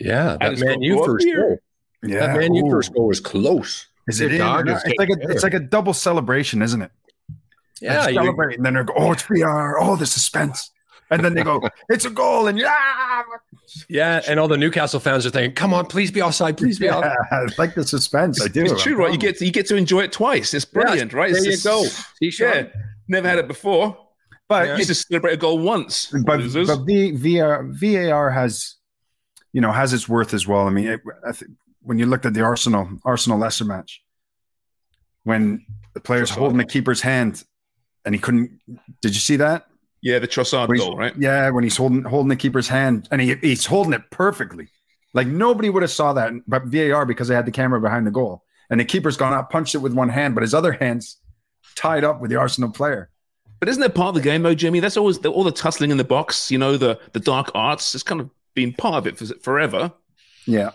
Yeah, 0.00 0.36
that 0.40 0.58
man 0.58 0.74
got 0.74 0.82
U 0.82 0.94
go 0.96 1.00
up 1.02 1.06
first 1.06 1.24
here. 1.26 1.40
goal. 1.42 1.58
Yeah, 2.02 2.26
That 2.26 2.36
man 2.38 2.54
U 2.54 2.66
Ooh. 2.66 2.70
first 2.70 2.92
goal 2.94 3.06
was 3.08 3.20
close. 3.20 3.86
Is 4.08 4.20
it 4.20 4.36
dog 4.38 4.68
is? 4.68 4.82
It's 4.84 4.98
like 4.98 5.08
a 5.10 5.16
it's 5.32 5.42
like 5.42 5.54
a 5.54 5.60
double 5.60 5.94
celebration, 5.94 6.60
isn't 6.62 6.82
it? 6.82 6.90
Yeah, 7.80 8.02
They're 8.02 8.10
you- 8.10 8.20
celebrating, 8.20 8.58
and 8.58 8.66
then 8.66 8.74
they 8.74 8.82
go, 8.84 8.94
"Oh, 8.96 9.12
it's 9.12 9.22
VR! 9.24 9.74
Oh, 9.80 9.96
the 9.96 10.06
suspense!" 10.06 10.70
And 11.10 11.24
then 11.24 11.34
they 11.34 11.42
go, 11.42 11.60
"It's 11.88 12.04
a 12.04 12.10
goal!" 12.10 12.46
And 12.48 12.58
yeah, 12.58 13.22
yeah, 13.88 14.20
and 14.28 14.38
all 14.40 14.48
the 14.48 14.56
Newcastle 14.56 15.00
fans 15.00 15.26
are 15.26 15.30
thinking, 15.30 15.54
"Come 15.54 15.72
on, 15.74 15.86
please 15.86 16.10
be 16.10 16.22
offside, 16.22 16.56
please 16.56 16.78
be 16.78 16.88
offside." 16.90 17.16
I 17.32 17.46
like 17.58 17.74
the 17.74 17.84
suspense. 17.86 18.40
I 18.42 18.48
do. 18.48 18.64
It's 18.64 18.82
true, 18.82 18.96
right? 18.96 19.12
You 19.12 19.18
get 19.18 19.38
to, 19.38 19.46
you 19.46 19.52
get 19.52 19.66
to 19.66 19.76
enjoy 19.76 20.00
it 20.02 20.12
twice. 20.12 20.52
It's 20.54 20.64
brilliant, 20.64 21.12
right? 21.12 21.32
There 21.32 21.46
It's 21.48 21.64
you 21.64 21.70
go. 21.70 21.84
just- 21.84 22.06
See, 22.18 22.32
Yeah, 22.44 22.68
never 23.08 23.28
had 23.28 23.38
it 23.38 23.48
before. 23.48 23.96
but 24.48 24.78
You 24.78 24.84
just 24.84 25.08
celebrate 25.08 25.34
a 25.34 25.36
goal 25.36 25.58
once. 25.58 26.12
but, 26.24 26.40
losers. 26.40 26.68
but 26.68 26.84
v, 26.86 27.12
VR, 27.12 27.68
VAR 27.72 28.30
has, 28.30 28.76
you 29.52 29.60
know, 29.60 29.72
has 29.72 29.92
its 29.92 30.08
worth 30.08 30.32
as 30.34 30.46
well. 30.46 30.66
I 30.66 30.70
mean, 30.70 30.86
it, 30.88 31.00
I 31.26 31.32
th- 31.32 31.50
when 31.82 31.98
you 31.98 32.06
looked 32.06 32.26
at 32.26 32.34
the 32.34 32.42
Arsenal 32.42 32.88
Arsenal 33.04 33.38
Leicester 33.38 33.64
match, 33.64 34.02
when 35.24 35.64
the 35.94 36.00
player's 36.00 36.30
holding 36.30 36.58
the 36.58 36.64
keeper's 36.64 37.00
hand, 37.00 37.42
and 38.04 38.14
he 38.14 38.20
couldn't. 38.20 38.60
Did 39.02 39.14
you 39.14 39.20
see 39.20 39.36
that? 39.36 39.66
Yeah, 40.00 40.18
the 40.18 40.28
Trossard 40.28 40.76
goal, 40.76 40.96
right? 40.96 41.14
Yeah, 41.16 41.50
when 41.50 41.64
he's 41.64 41.76
holding 41.76 42.04
holding 42.04 42.28
the 42.28 42.36
keeper's 42.36 42.68
hand, 42.68 43.08
and 43.10 43.20
he, 43.20 43.34
he's 43.36 43.66
holding 43.66 43.92
it 43.92 44.02
perfectly. 44.10 44.68
Like 45.14 45.26
nobody 45.26 45.70
would 45.70 45.82
have 45.82 45.90
saw 45.90 46.12
that, 46.12 46.32
but 46.46 46.64
VAR 46.64 47.06
because 47.06 47.28
they 47.28 47.34
had 47.34 47.46
the 47.46 47.52
camera 47.52 47.80
behind 47.80 48.06
the 48.06 48.10
goal, 48.10 48.44
and 48.70 48.78
the 48.78 48.84
keeper's 48.84 49.16
gone 49.16 49.32
out, 49.32 49.50
punched 49.50 49.74
it 49.74 49.78
with 49.78 49.94
one 49.94 50.08
hand, 50.08 50.34
but 50.34 50.42
his 50.42 50.54
other 50.54 50.72
hand's 50.72 51.16
tied 51.74 52.04
up 52.04 52.20
with 52.20 52.30
the 52.30 52.36
Arsenal 52.36 52.70
player. 52.70 53.10
But 53.58 53.68
isn't 53.70 53.80
that 53.80 53.94
part 53.94 54.08
of 54.08 54.14
the 54.14 54.20
game, 54.20 54.42
though, 54.42 54.54
Jimmy? 54.54 54.80
That's 54.80 54.98
always 54.98 55.18
the, 55.18 55.30
all 55.30 55.44
the 55.44 55.52
tussling 55.52 55.90
in 55.90 55.96
the 55.96 56.04
box. 56.04 56.50
You 56.50 56.58
know, 56.58 56.76
the 56.76 57.00
the 57.12 57.20
dark 57.20 57.50
arts. 57.54 57.94
It's 57.94 58.04
kind 58.04 58.20
of 58.20 58.30
been 58.54 58.72
part 58.72 58.96
of 58.96 59.06
it 59.06 59.16
for, 59.16 59.24
forever. 59.40 59.92
Yeah, 60.46 60.70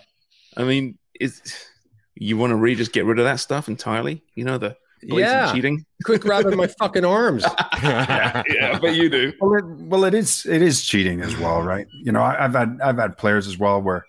I 0.58 0.64
mean, 0.64 0.98
is 1.20 1.42
you 2.16 2.38
want 2.38 2.52
to 2.52 2.56
really 2.56 2.76
just 2.76 2.92
get 2.92 3.06
rid 3.06 3.20
of 3.20 3.26
that 3.26 3.40
stuff 3.40 3.68
entirely? 3.68 4.24
You 4.36 4.46
know, 4.46 4.58
the 4.58 4.76
Yeah. 5.04 5.52
cheating. 5.54 5.86
Quick 6.06 6.22
grabbing 6.22 6.56
my 6.58 6.68
fucking 6.68 7.06
arms. 7.06 7.44
yeah, 7.84 8.78
but 8.82 8.96
you 8.96 9.10
do. 9.10 9.34
well, 9.40 9.54
it, 9.56 9.66
well, 9.66 10.04
it 10.06 10.14
is 10.14 10.46
it 10.46 10.62
is 10.62 10.84
cheating 10.84 11.22
as 11.22 11.38
well, 11.38 11.62
right? 11.62 11.88
You 11.92 12.12
know, 12.12 12.22
I, 12.22 12.46
I've 12.46 12.54
had 12.54 12.80
I've 12.84 12.98
had 12.98 13.18
players 13.18 13.48
as 13.48 13.58
well 13.58 13.82
where, 13.82 14.06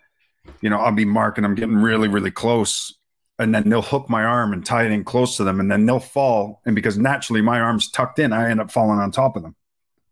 you 0.61 0.71
know, 0.71 0.79
I'll 0.79 0.93
be 0.93 1.05
marking 1.05 1.45
I'm 1.45 1.55
getting 1.55 1.77
really 1.77 2.09
really 2.09 2.31
close, 2.31 2.95
and 3.39 3.55
then 3.55 3.69
they'll 3.69 3.83
hook 3.83 4.09
my 4.09 4.25
arm 4.25 4.53
and 4.53 4.65
tie 4.65 4.85
it 4.85 4.93
in 4.93 5.05
close 5.05 5.37
to 5.39 5.45
them, 5.45 5.61
and 5.61 5.71
then 5.71 5.87
they'll 5.87 6.01
fall, 6.01 6.61
and 6.67 6.75
because 6.75 6.97
naturally 6.99 7.43
my 7.43 7.61
arm's 7.61 7.91
tucked 7.91 8.19
in, 8.19 8.33
I 8.33 8.51
end 8.51 8.61
up 8.61 8.71
falling 8.71 8.99
on 8.99 9.11
top 9.11 9.37
of 9.37 9.43
them, 9.43 9.55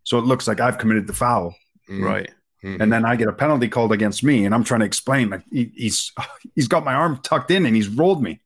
so 0.05 0.19
it 0.19 0.25
looks 0.25 0.47
like 0.49 0.61
I've 0.61 0.79
committed 0.79 1.07
the 1.07 1.13
foul. 1.15 1.55
Right. 1.89 2.31
Mhm. 2.63 2.79
and 2.83 2.93
then 2.93 3.07
I 3.07 3.17
get 3.17 3.27
a 3.27 3.33
penalty 3.33 3.69
called 3.69 3.91
against 3.91 4.23
me, 4.23 4.45
and 4.45 4.55
I'm 4.55 4.65
trying 4.65 4.81
to 4.81 4.87
explain 4.87 5.31
like 5.31 5.43
he, 5.51 5.73
he's 5.75 6.13
he's 6.55 6.69
got 6.69 6.85
my 6.85 6.93
arm 6.93 7.19
tucked 7.23 7.51
in 7.51 7.65
and 7.65 7.75
he's 7.75 7.89
rolled 7.89 8.23
me. 8.23 8.41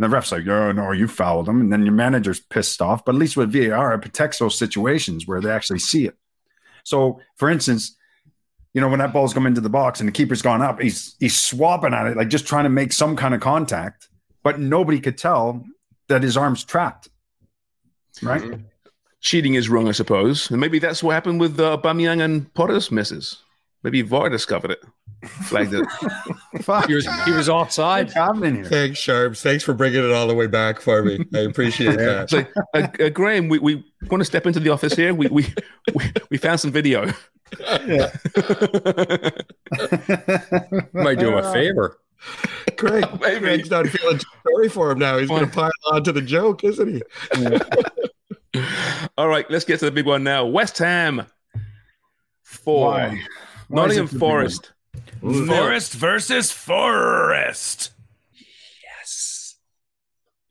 And 0.00 0.10
the 0.10 0.16
ref's 0.16 0.32
like, 0.32 0.46
"Oh 0.46 0.72
no, 0.72 0.92
you 0.92 1.06
fouled 1.06 1.46
him," 1.46 1.60
and 1.60 1.70
then 1.70 1.84
your 1.84 1.92
manager's 1.92 2.40
pissed 2.40 2.80
off. 2.80 3.04
But 3.04 3.16
at 3.16 3.18
least 3.18 3.36
with 3.36 3.52
VAR, 3.52 3.92
it 3.92 3.98
protects 3.98 4.38
those 4.38 4.56
situations 4.56 5.26
where 5.26 5.42
they 5.42 5.50
actually 5.50 5.80
see 5.80 6.06
it. 6.06 6.16
So, 6.84 7.20
for 7.36 7.50
instance, 7.50 7.94
you 8.72 8.80
know 8.80 8.88
when 8.88 9.00
that 9.00 9.12
ball's 9.12 9.34
come 9.34 9.46
into 9.46 9.60
the 9.60 9.68
box 9.68 10.00
and 10.00 10.08
the 10.08 10.12
keeper's 10.12 10.40
gone 10.40 10.62
up, 10.62 10.80
he's 10.80 11.16
he's 11.20 11.38
swapping 11.38 11.92
at 11.92 12.06
it, 12.06 12.16
like 12.16 12.28
just 12.28 12.46
trying 12.46 12.64
to 12.64 12.70
make 12.70 12.94
some 12.94 13.14
kind 13.14 13.34
of 13.34 13.42
contact, 13.42 14.08
but 14.42 14.58
nobody 14.58 15.00
could 15.00 15.18
tell 15.18 15.66
that 16.08 16.22
his 16.22 16.34
arm's 16.34 16.64
trapped. 16.64 17.10
Right? 18.22 18.58
Cheating 19.20 19.52
is 19.52 19.68
wrong, 19.68 19.86
I 19.86 19.92
suppose. 19.92 20.50
And 20.50 20.58
maybe 20.60 20.78
that's 20.78 21.02
what 21.02 21.12
happened 21.12 21.40
with 21.40 21.60
uh, 21.60 21.78
and 21.84 22.54
Potter's 22.54 22.90
misses. 22.90 23.36
Maybe 23.82 24.00
VAR 24.00 24.30
discovered 24.30 24.70
it, 24.70 24.82
flagged 25.24 25.74
it. 25.74 25.86
Fuck. 26.62 26.86
He 26.86 26.94
was 26.94 27.06
he 27.24 27.32
was 27.32 27.48
offside. 27.48 28.12
What's 28.14 28.38
here? 28.38 28.64
Thanks, 28.64 29.00
Sharms. 29.00 29.42
Thanks 29.42 29.64
for 29.64 29.74
bringing 29.74 30.04
it 30.04 30.12
all 30.12 30.26
the 30.26 30.34
way 30.34 30.46
back 30.46 30.80
for 30.80 31.02
me. 31.02 31.24
I 31.34 31.40
appreciate 31.40 31.96
that. 31.96 32.30
So, 32.30 32.44
uh, 32.74 32.88
uh, 33.00 33.08
Graham, 33.10 33.48
we, 33.48 33.58
we 33.58 33.84
want 34.10 34.20
to 34.20 34.24
step 34.24 34.46
into 34.46 34.60
the 34.60 34.70
office 34.70 34.94
here. 34.94 35.14
We 35.14 35.28
we 35.28 35.52
we, 35.94 36.12
we 36.30 36.38
found 36.38 36.60
some 36.60 36.70
video. 36.70 37.12
Yeah. 37.58 38.10
Might 40.92 41.18
do 41.18 41.28
him 41.28 41.34
a 41.34 41.52
favor. 41.52 41.98
Craig, 42.76 43.04
Maybe. 43.20 43.40
Craig's 43.40 43.70
not 43.70 43.86
feeling 43.88 44.20
sorry 44.46 44.68
for 44.68 44.90
him 44.90 44.98
now. 44.98 45.18
He's 45.18 45.28
going 45.28 45.46
to 45.46 45.52
pile 45.52 45.70
on 45.90 46.04
to 46.04 46.12
the 46.12 46.22
joke, 46.22 46.64
isn't 46.64 46.88
he? 46.88 47.02
All 49.16 49.28
right, 49.28 49.50
let's 49.50 49.64
get 49.64 49.78
to 49.80 49.86
the 49.86 49.90
big 49.90 50.06
one 50.06 50.22
now. 50.22 50.44
West 50.46 50.78
Ham 50.78 51.26
four, 52.42 52.90
Why? 52.90 53.08
Why 53.68 53.82
Nottingham 53.82 54.06
it 54.06 54.10
big 54.12 54.20
Forest. 54.20 54.72
Nil. 55.22 55.46
Forest 55.46 55.94
versus 55.94 56.50
Forest. 56.50 57.92
Yes. 58.82 59.56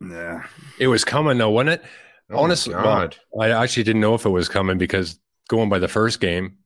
Yeah. 0.02 0.46
It 0.80 0.88
was 0.88 1.04
coming 1.04 1.38
though, 1.38 1.50
wasn't 1.50 1.82
it? 1.82 1.84
Oh 2.32 2.40
Honestly, 2.40 2.74
God. 2.74 3.16
I 3.40 3.50
actually 3.50 3.84
didn't 3.84 4.02
know 4.02 4.14
if 4.14 4.26
it 4.26 4.30
was 4.30 4.48
coming 4.50 4.78
because 4.78 5.20
going 5.50 5.70
by 5.70 5.80
the 5.80 5.88
first 5.88 6.20
game, 6.20 6.58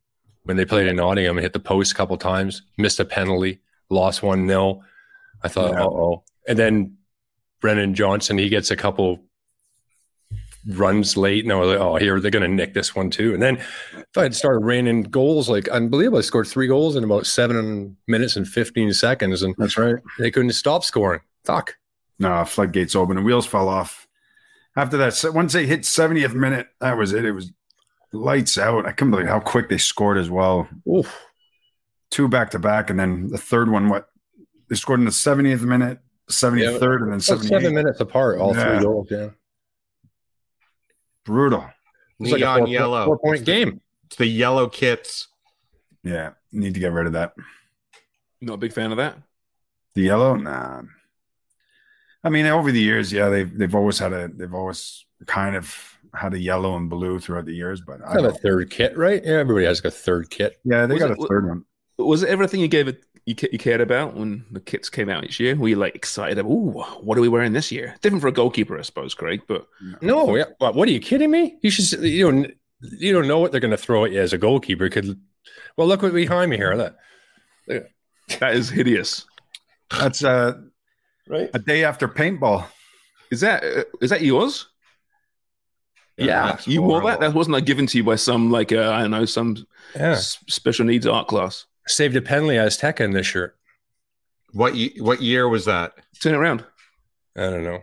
when 0.43 0.57
they 0.57 0.65
played 0.65 0.87
in 0.87 0.97
Nottingham, 0.97 1.37
hit 1.37 1.53
the 1.53 1.59
post 1.59 1.93
a 1.93 1.95
couple 1.95 2.17
times, 2.17 2.63
missed 2.77 2.99
a 2.99 3.05
penalty, 3.05 3.61
lost 3.89 4.21
one 4.23 4.45
nil. 4.45 4.83
I 5.41 5.47
thought, 5.47 5.71
Yeah. 5.71 5.83
uh 5.83 5.89
oh. 5.89 6.23
And 6.47 6.59
then 6.59 6.97
Brennan 7.61 7.93
Johnson, 7.95 8.37
he 8.37 8.49
gets 8.49 8.69
a 8.71 8.75
couple 8.75 9.21
runs 10.67 11.17
late, 11.17 11.43
and 11.43 11.51
I 11.51 11.55
was 11.57 11.69
like, 11.69 11.79
oh, 11.79 11.95
here 11.95 12.19
they're 12.19 12.31
going 12.31 12.43
to 12.49 12.55
nick 12.55 12.73
this 12.73 12.95
one 12.95 13.09
too. 13.09 13.33
And 13.33 13.41
then 13.41 13.57
if 13.57 14.17
I 14.17 14.23
had 14.23 14.35
started 14.35 14.65
raining 14.65 15.03
goals, 15.03 15.49
like 15.49 15.67
unbelievable, 15.69 16.19
I 16.19 16.21
scored 16.21 16.47
three 16.47 16.67
goals 16.67 16.95
in 16.95 17.03
about 17.03 17.25
seven 17.25 17.97
minutes 18.07 18.35
and 18.35 18.47
fifteen 18.47 18.93
seconds, 18.93 19.43
and 19.43 19.55
That's 19.57 19.77
right. 19.77 19.95
they 20.19 20.31
couldn't 20.31 20.51
stop 20.53 20.83
scoring. 20.83 21.21
Fuck. 21.45 21.75
No, 22.19 22.45
floodgates 22.45 22.95
open. 22.95 23.15
The 23.17 23.21
wheels 23.21 23.45
fell 23.45 23.67
off. 23.67 24.07
After 24.75 24.97
that, 24.97 25.23
once 25.33 25.53
they 25.53 25.65
hit 25.67 25.81
70th 25.81 26.33
minute, 26.33 26.67
that 26.79 26.97
was 26.97 27.13
it. 27.13 27.25
It 27.25 27.31
was 27.33 27.51
lights 28.11 28.57
out. 28.57 28.85
I 28.87 28.91
couldn't 28.91 29.11
believe 29.11 29.27
how 29.27 29.39
quick 29.39 29.69
they 29.69 29.77
scored 29.77 30.17
as 30.17 30.29
well. 30.29 30.67
Oof. 30.87 31.13
Two 32.09 32.27
back 32.27 32.51
to 32.51 32.59
back, 32.59 32.89
and 32.89 32.99
then 32.99 33.27
the 33.27 33.37
third 33.37 33.69
one, 33.69 33.89
what 33.89 34.07
they 34.69 34.75
scored 34.75 34.99
in 34.99 35.05
the 35.05 35.11
70th 35.11 35.61
minute, 35.63 35.99
73rd, 36.29 37.01
and 37.01 37.11
then 37.11 37.19
About 37.19 37.21
78th. 37.21 37.47
seven 37.49 37.73
minutes 37.75 37.99
apart, 37.99 38.39
all 38.39 38.55
Yeah. 38.55 38.75
three 38.77 38.83
goals. 38.85 39.07
Yeah. 39.11 39.29
Brutal. 41.25 41.65
It's 42.19 42.31
like 42.31 42.41
a 42.41 42.45
Neon 42.45 42.59
four, 42.59 42.67
yellow. 42.67 43.05
four 43.05 43.17
point 43.19 43.35
It's 43.39 43.45
the- 43.45 43.45
game. 43.65 43.81
It's 44.07 44.15
the 44.17 44.27
yellow 44.27 44.67
kits. 44.69 45.27
Yeah, 46.03 46.31
need 46.51 46.73
to 46.75 46.79
get 46.79 46.91
rid 46.91 47.07
of 47.07 47.13
that. 47.13 47.33
Not 48.41 48.55
a 48.55 48.57
big 48.57 48.73
fan 48.73 48.91
of 48.91 48.97
that. 48.97 49.17
The 49.95 50.01
yellow, 50.01 50.35
nah. 50.35 50.81
I 52.23 52.29
mean, 52.29 52.45
over 52.45 52.71
the 52.71 52.79
years, 52.81 53.11
yeah, 53.11 53.29
they've 53.29 53.57
they've 53.57 53.73
always 53.75 53.99
had 53.99 54.13
a 54.13 54.27
they've 54.27 54.53
always 54.53 55.05
kind 55.25 55.55
of 55.55 55.75
had 56.13 56.33
a 56.33 56.39
yellow 56.39 56.75
and 56.77 56.89
blue 56.89 57.19
throughout 57.19 57.45
the 57.45 57.55
years, 57.55 57.81
but 57.81 57.99
I 58.05 58.13
Have 58.13 58.25
a 58.25 58.31
third 58.33 58.69
kit, 58.69 58.97
right? 58.97 59.23
Yeah, 59.23 59.33
everybody 59.39 59.65
has 59.65 59.83
like 59.83 59.93
a 59.93 59.95
third 59.95 60.29
kit. 60.29 60.59
yeah, 60.63 60.85
they 60.85 60.93
Was 60.95 61.03
got 61.03 61.11
it- 61.11 61.19
a 61.23 61.27
third 61.27 61.47
one. 61.47 61.65
Was 61.97 62.23
it 62.23 62.29
everything 62.29 62.59
you 62.59 62.67
gave 62.67 62.87
it 62.87 63.03
you, 63.25 63.35
you 63.51 63.57
cared 63.57 63.81
about 63.81 64.15
when 64.15 64.45
the 64.51 64.59
kits 64.59 64.89
came 64.89 65.09
out 65.09 65.23
each 65.23 65.39
year? 65.39 65.55
Were 65.55 65.69
you 65.69 65.75
like 65.77 65.95
excited? 65.95 66.37
About, 66.37 66.49
Ooh, 66.49 66.81
what 67.01 67.17
are 67.17 67.21
we 67.21 67.29
wearing 67.29 67.53
this 67.53 67.71
year? 67.71 67.95
Different 68.01 68.21
for 68.21 68.27
a 68.27 68.31
goalkeeper, 68.33 68.77
I 68.77 68.81
suppose, 68.81 69.13
Craig. 69.13 69.41
But 69.47 69.65
No, 70.01 70.35
yeah. 70.35 70.45
What, 70.57 70.75
what 70.75 70.87
are 70.87 70.91
you 70.91 70.99
kidding 70.99 71.31
me? 71.31 71.57
You 71.61 71.69
should. 71.69 72.01
You 72.03 72.31
don't. 72.31 72.51
You 72.81 73.13
don't 73.13 73.27
know 73.29 73.39
what 73.39 73.51
they're 73.51 73.61
going 73.61 73.71
to 73.71 73.77
throw 73.77 74.03
at 74.03 74.11
you 74.11 74.19
as 74.21 74.33
a 74.33 74.37
goalkeeper. 74.37 74.89
Could. 74.89 75.17
Well, 75.77 75.87
look 75.87 76.01
what 76.01 76.13
behind 76.13 76.51
me 76.51 76.57
here. 76.57 76.73
Look. 76.73 76.95
that 78.39 78.53
is 78.55 78.69
hideous. 78.69 79.25
That's 79.89 80.23
uh, 80.23 80.53
Right. 81.29 81.49
a 81.53 81.59
day 81.59 81.85
after 81.85 82.09
paintball. 82.09 82.65
Is 83.31 83.39
that 83.39 83.63
uh, 83.63 83.83
that 84.09 84.21
yours? 84.21 84.67
Yeah. 86.17 86.47
That's 86.47 86.67
You 86.67 86.81
wore 86.81 87.01
that? 87.03 87.21
That 87.21 87.33
wasn't 87.33 87.53
like 87.53 87.65
given 87.65 87.87
to 87.87 87.97
you 87.97 88.03
by 88.03 88.15
some 88.15 88.51
like 88.51 88.71
uh, 88.71 88.91
I 88.91 89.01
don't 89.01 89.11
know 89.11 89.25
some 89.25 89.55
Yeah. 89.95 90.11
s- 90.11 90.37
special 90.47 90.85
needs 90.85 91.07
art 91.07 91.27
class. 91.27 91.65
Saved 91.87 92.15
a 92.15 92.21
penalty 92.21 92.57
as 92.57 92.77
Azteca 92.77 93.01
in 93.01 93.11
this 93.11 93.27
shirt. 93.27 93.55
What 94.51 94.75
ye- 94.75 94.95
what 94.99 95.21
year 95.21 95.49
was 95.49 95.65
that? 95.65 95.93
Turn 96.21 96.33
it 96.33 96.37
around. 96.37 96.63
I 97.35 97.41
don't 97.49 97.63
know. 97.63 97.79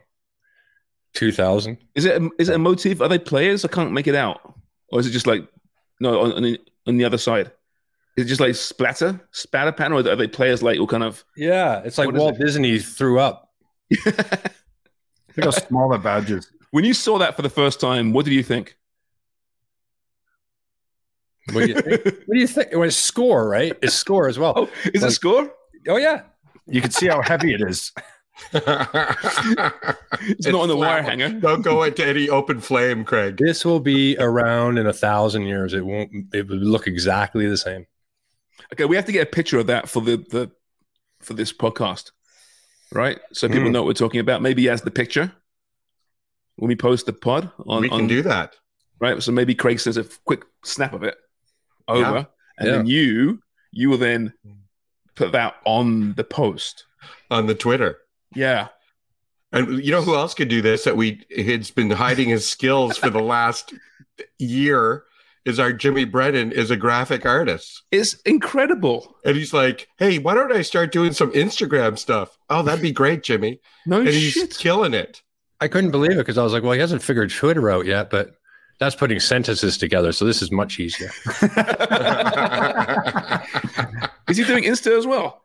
Two 1.13 1.33
thousand. 1.33 1.79
Is 1.95 2.05
it 2.05 2.21
a, 2.23 2.31
is 2.39 2.49
it 2.49 2.55
a 2.55 2.59
motif? 2.59 3.01
Are 3.01 3.09
they 3.09 3.19
players? 3.19 3.65
I 3.65 3.69
can't 3.69 3.93
make 3.93 4.07
it 4.07 4.15
out. 4.15 4.55
Or 4.93 5.01
is 5.01 5.07
it 5.07 5.11
just 5.11 5.27
like 5.27 5.47
no 6.01 6.21
on, 6.21 6.33
on, 6.33 6.43
the, 6.43 6.59
on 6.87 6.97
the 6.97 7.05
other 7.05 7.19
side? 7.19 7.51
Is 8.17 8.25
it 8.27 8.29
just 8.29 8.41
like 8.41 8.55
splatter, 8.55 9.21
spatter 9.33 9.73
pattern, 9.73 9.93
or 9.93 10.09
are 10.11 10.17
they 10.17 10.27
players 10.29 10.63
like 10.63 10.79
all 10.81 10.87
kind 10.87 11.03
of? 11.03 11.25
Yeah, 11.37 11.83
it's 11.85 11.99
like 11.99 12.13
Walt 12.13 12.37
it? 12.37 12.45
Disney 12.45 12.79
threw 12.79 13.19
up. 13.19 13.53
Look 14.07 15.45
how 15.45 15.51
small 15.51 15.89
that 15.91 16.03
badge 16.03 16.31
is. 16.31 16.51
when 16.71 16.85
you 16.85 16.95
saw 16.95 17.19
that 17.19 17.37
for 17.37 17.43
the 17.43 17.51
first 17.51 17.81
time, 17.81 18.13
what 18.13 18.25
did 18.25 18.35
you 18.35 18.43
think? 18.43 18.77
What 21.53 21.67
do 21.67 21.69
you 21.69 21.75
think? 21.75 22.05
what 22.05 22.35
do 22.35 22.39
you 22.39 22.47
think? 22.47 22.69
It 22.73 22.77
was 22.77 22.97
score, 22.97 23.49
right? 23.49 23.77
It's 23.83 23.95
score 23.95 24.29
as 24.29 24.39
well. 24.39 24.53
Oh, 24.57 24.71
is 24.95 25.03
it 25.03 25.11
score? 25.13 25.51
Oh 25.89 25.97
yeah. 25.97 26.23
You 26.67 26.81
can 26.81 26.91
see 26.91 27.07
how 27.09 27.23
heavy 27.23 27.55
it 27.55 27.61
is. 27.63 27.93
It's, 28.53 30.47
not 30.47 30.61
on 30.63 30.69
the 30.69 30.77
wire 30.77 31.03
hanger. 31.03 31.29
Don't 31.41 31.63
go 31.63 31.83
into 31.83 32.07
any 32.07 32.29
open 32.29 32.61
flame, 32.61 33.05
Craig. 33.05 33.37
This 33.39 33.65
will 33.65 33.81
be 33.81 34.17
around 34.19 34.79
in 34.79 34.87
a 34.87 34.93
thousand 34.93 35.43
years. 35.43 35.73
It 35.75 35.85
won't. 35.85 36.11
It 36.33 36.49
will 36.49 36.57
look 36.57 36.87
exactly 36.87 37.47
the 37.47 37.57
same. 37.57 37.87
Okay, 38.73 38.85
we 38.85 38.97
have 38.97 39.05
to 39.07 39.13
get 39.13 39.27
a 39.27 39.31
picture 39.31 39.59
of 39.59 39.67
that 39.69 39.89
for 39.89 40.01
the, 40.03 40.17
the 40.31 40.51
for 41.21 41.35
this 41.35 41.53
podcast, 41.53 42.11
right? 42.93 43.19
So 43.33 43.49
people 43.49 43.65
Hmm. 43.67 43.73
know 43.73 43.83
what 43.83 43.89
we're 43.89 43.93
talking 43.95 44.21
about. 44.21 44.43
Maybe 44.43 44.69
as 44.69 44.83
the 44.83 44.91
picture 44.91 45.33
when 46.57 46.69
we 46.69 46.77
post 46.77 47.07
the 47.07 47.13
pod 47.13 47.51
on. 47.67 47.83
we 47.83 47.89
can 47.89 48.03
on- 48.03 48.07
do 48.07 48.23
that. 48.23 48.55
right. 49.01 49.23
So 49.23 49.33
maybe 49.33 49.55
Craig 49.55 49.81
says 49.81 49.97
a 49.97 50.05
quick 50.25 50.45
snap 50.65 50.93
of 50.93 51.03
it 51.03 51.17
over, 51.89 52.01
Yeah. 52.03 52.25
and 52.59 52.67
Yeah. 52.69 52.77
then 52.77 52.87
you 52.87 53.43
you 53.73 53.89
will 53.91 53.99
then 53.99 54.33
put 55.15 55.33
that 55.33 55.55
on 55.65 56.15
the 56.15 56.25
post. 56.25 56.85
on 57.31 57.47
the 57.47 57.55
Twitter. 57.55 57.99
Yeah, 58.35 58.69
And 59.53 59.83
you 59.85 59.91
know 59.93 60.03
who 60.03 60.15
else 60.17 60.35
could 60.35 60.49
do 60.49 60.61
this? 60.63 60.85
That 60.85 60.97
we 60.97 61.25
has 61.37 61.71
been 61.71 61.91
hiding 61.91 62.29
his 62.29 62.49
skills 62.49 62.97
for 62.99 63.09
the 63.11 63.21
last 63.23 63.73
year. 64.39 65.05
Is 65.47 65.59
our 65.59 65.73
Jimmy 65.73 66.05
Brennan 66.05 66.53
is 66.53 66.71
a 66.71 66.77
graphic 66.77 67.25
artist, 67.25 67.83
it's 67.91 68.15
incredible. 68.27 69.17
and 69.25 69.37
he's 69.37 69.55
like, 69.55 69.89
"Hey, 69.97 70.19
why 70.19 70.35
don't 70.35 70.53
I 70.53 70.61
start 70.63 70.93
doing 70.93 71.13
some 71.13 71.33
Instagram 71.33 71.99
stuff? 71.99 72.37
Oh, 72.51 72.63
that'd 72.63 72.83
be 72.83 72.93
great, 72.93 73.23
Jimmy." 73.23 73.61
No 73.87 74.01
And 74.01 74.09
he's 74.09 74.33
shit. 74.35 74.57
killing 74.59 74.93
it. 74.93 75.23
I 75.61 75.69
couldn't 75.69 75.93
believe 75.93 76.13
it 76.13 76.19
because 76.19 76.37
I 76.39 76.43
was 76.43 76.53
like, 76.53 76.63
well, 76.63 76.73
he 76.73 76.81
hasn't 76.81 77.03
figured 77.03 77.31
Twitter 77.31 77.71
out 77.71 77.87
yet, 77.87 78.11
but 78.11 78.33
that's 78.81 78.95
putting 78.97 79.21
sentences 79.21 79.79
together. 79.79 80.11
So 80.13 80.25
this 80.25 80.43
is 80.43 80.51
much 80.51 80.81
easier. 80.81 81.11
Is 84.29 84.37
he 84.37 84.45
doing 84.45 84.65
Insta 84.65 84.97
as 84.97 85.07
well? 85.07 85.43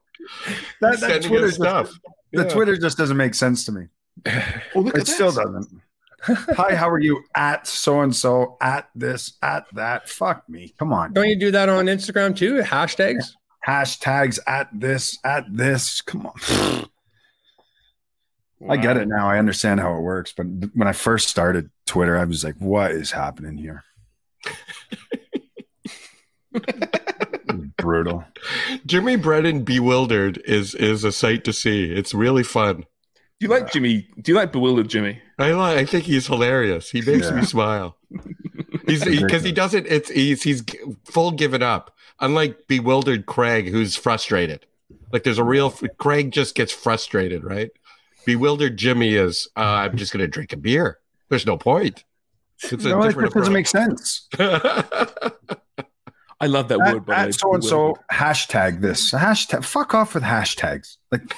That, 0.81 0.99
that 1.01 1.23
Twitter 1.23 1.45
us 1.45 1.51
just- 1.51 1.61
stuff. 1.61 1.91
The 2.31 2.43
Yeah. 2.43 2.49
Twitter 2.49 2.75
just 2.77 2.97
doesn't 2.97 3.15
make 3.17 3.33
sense 3.33 3.63
to 3.65 3.71
me. 3.71 3.87
Oh, 4.73 4.79
look 4.81 4.97
It 4.97 5.07
still 5.07 5.31
that. 5.31 5.45
doesn't. 5.45 5.81
Hi, 6.57 6.73
how 6.75 6.89
are 6.89 6.99
you? 6.99 7.23
At 7.35 7.67
so 7.67 8.01
and 8.01 8.13
so, 8.15 8.57
at 8.61 8.89
this, 8.95 9.33
at 9.43 9.65
that. 9.73 10.09
Fuck 10.09 10.49
me. 10.49 10.73
Come 10.79 10.91
on. 10.91 11.13
Don't 11.13 11.29
you 11.29 11.39
do 11.39 11.51
that 11.51 11.69
on 11.69 11.85
Instagram 11.85 12.35
too? 12.35 12.61
Hashtags? 12.61 13.31
Hashtags 13.65 14.39
at 14.47 14.67
this, 14.73 15.17
at 15.23 15.45
this. 15.51 16.01
Come 16.01 16.25
on. 16.27 16.87
I 18.69 18.77
get 18.77 18.97
it 18.97 19.07
now. 19.07 19.29
I 19.29 19.37
understand 19.37 19.79
how 19.79 19.95
it 19.97 20.01
works. 20.01 20.33
But 20.35 20.45
when 20.73 20.87
I 20.87 20.93
first 20.93 21.27
started 21.27 21.69
Twitter, 21.85 22.17
I 22.17 22.23
was 22.25 22.43
like, 22.43 22.55
what 22.59 22.91
is 22.91 23.11
happening 23.11 23.57
here? 23.57 23.83
Brutal. 27.77 28.23
Jimmy 28.85 29.15
Brennan 29.17 29.63
bewildered 29.63 30.41
is 30.45 30.73
is 30.75 31.03
a 31.03 31.11
sight 31.11 31.43
to 31.43 31.53
see. 31.53 31.91
It's 31.93 32.13
really 32.13 32.43
fun. 32.43 32.77
Do 32.81 32.85
you 33.39 33.47
like 33.49 33.71
Jimmy? 33.71 34.07
Do 34.21 34.31
you 34.31 34.35
like 34.37 34.51
bewildered 34.51 34.87
Jimmy? 34.89 35.21
I 35.37 35.51
like. 35.51 35.77
I 35.77 35.85
think 35.85 36.05
he's 36.05 36.27
hilarious. 36.27 36.89
He 36.89 37.01
makes 37.01 37.27
Yeah. 37.27 37.35
me 37.35 37.45
smile. 37.45 37.97
He's 38.87 39.03
because 39.03 39.43
he 39.43 39.51
doesn't. 39.51 39.87
It's 39.87 40.09
he's 40.11 40.43
he's 40.43 40.63
full 41.05 41.31
given 41.31 41.63
up. 41.63 41.95
Unlike 42.19 42.67
bewildered 42.67 43.25
Craig, 43.25 43.69
who's 43.69 43.95
frustrated. 43.95 44.67
Like 45.11 45.23
there's 45.23 45.39
a 45.39 45.43
real 45.43 45.71
Craig 45.97 46.29
just 46.31 46.53
gets 46.53 46.71
frustrated, 46.71 47.43
right? 47.43 47.71
Bewildered 48.25 48.77
Jimmy 48.77 49.15
is. 49.15 49.47
Uh, 49.55 49.61
I'm 49.61 49.97
just 49.97 50.11
gonna 50.11 50.27
drink 50.27 50.53
a 50.53 50.57
beer. 50.57 50.99
There's 51.29 51.45
no 51.45 51.57
point. 51.57 52.03
It's 52.63 52.83
No, 52.83 53.01
it 53.01 53.07
different 53.07 53.27
just 53.27 53.35
doesn't 53.35 53.53
make 53.53 53.67
sense. 53.67 54.27
I 56.39 56.47
love 56.47 56.67
that 56.67 56.79
word. 56.79 57.05
By 57.05 57.15
the 57.15 57.21
way, 57.21 57.27
At 57.27 57.35
so 57.35 57.53
and 57.53 57.63
so, 57.63 57.95
hashtag 58.11 58.81
this. 58.81 59.11
Hashtag. 59.11 59.63
Fuck 59.63 59.93
off 59.93 60.13
with 60.13 60.23
hashtags. 60.23 60.97
Like, 61.11 61.33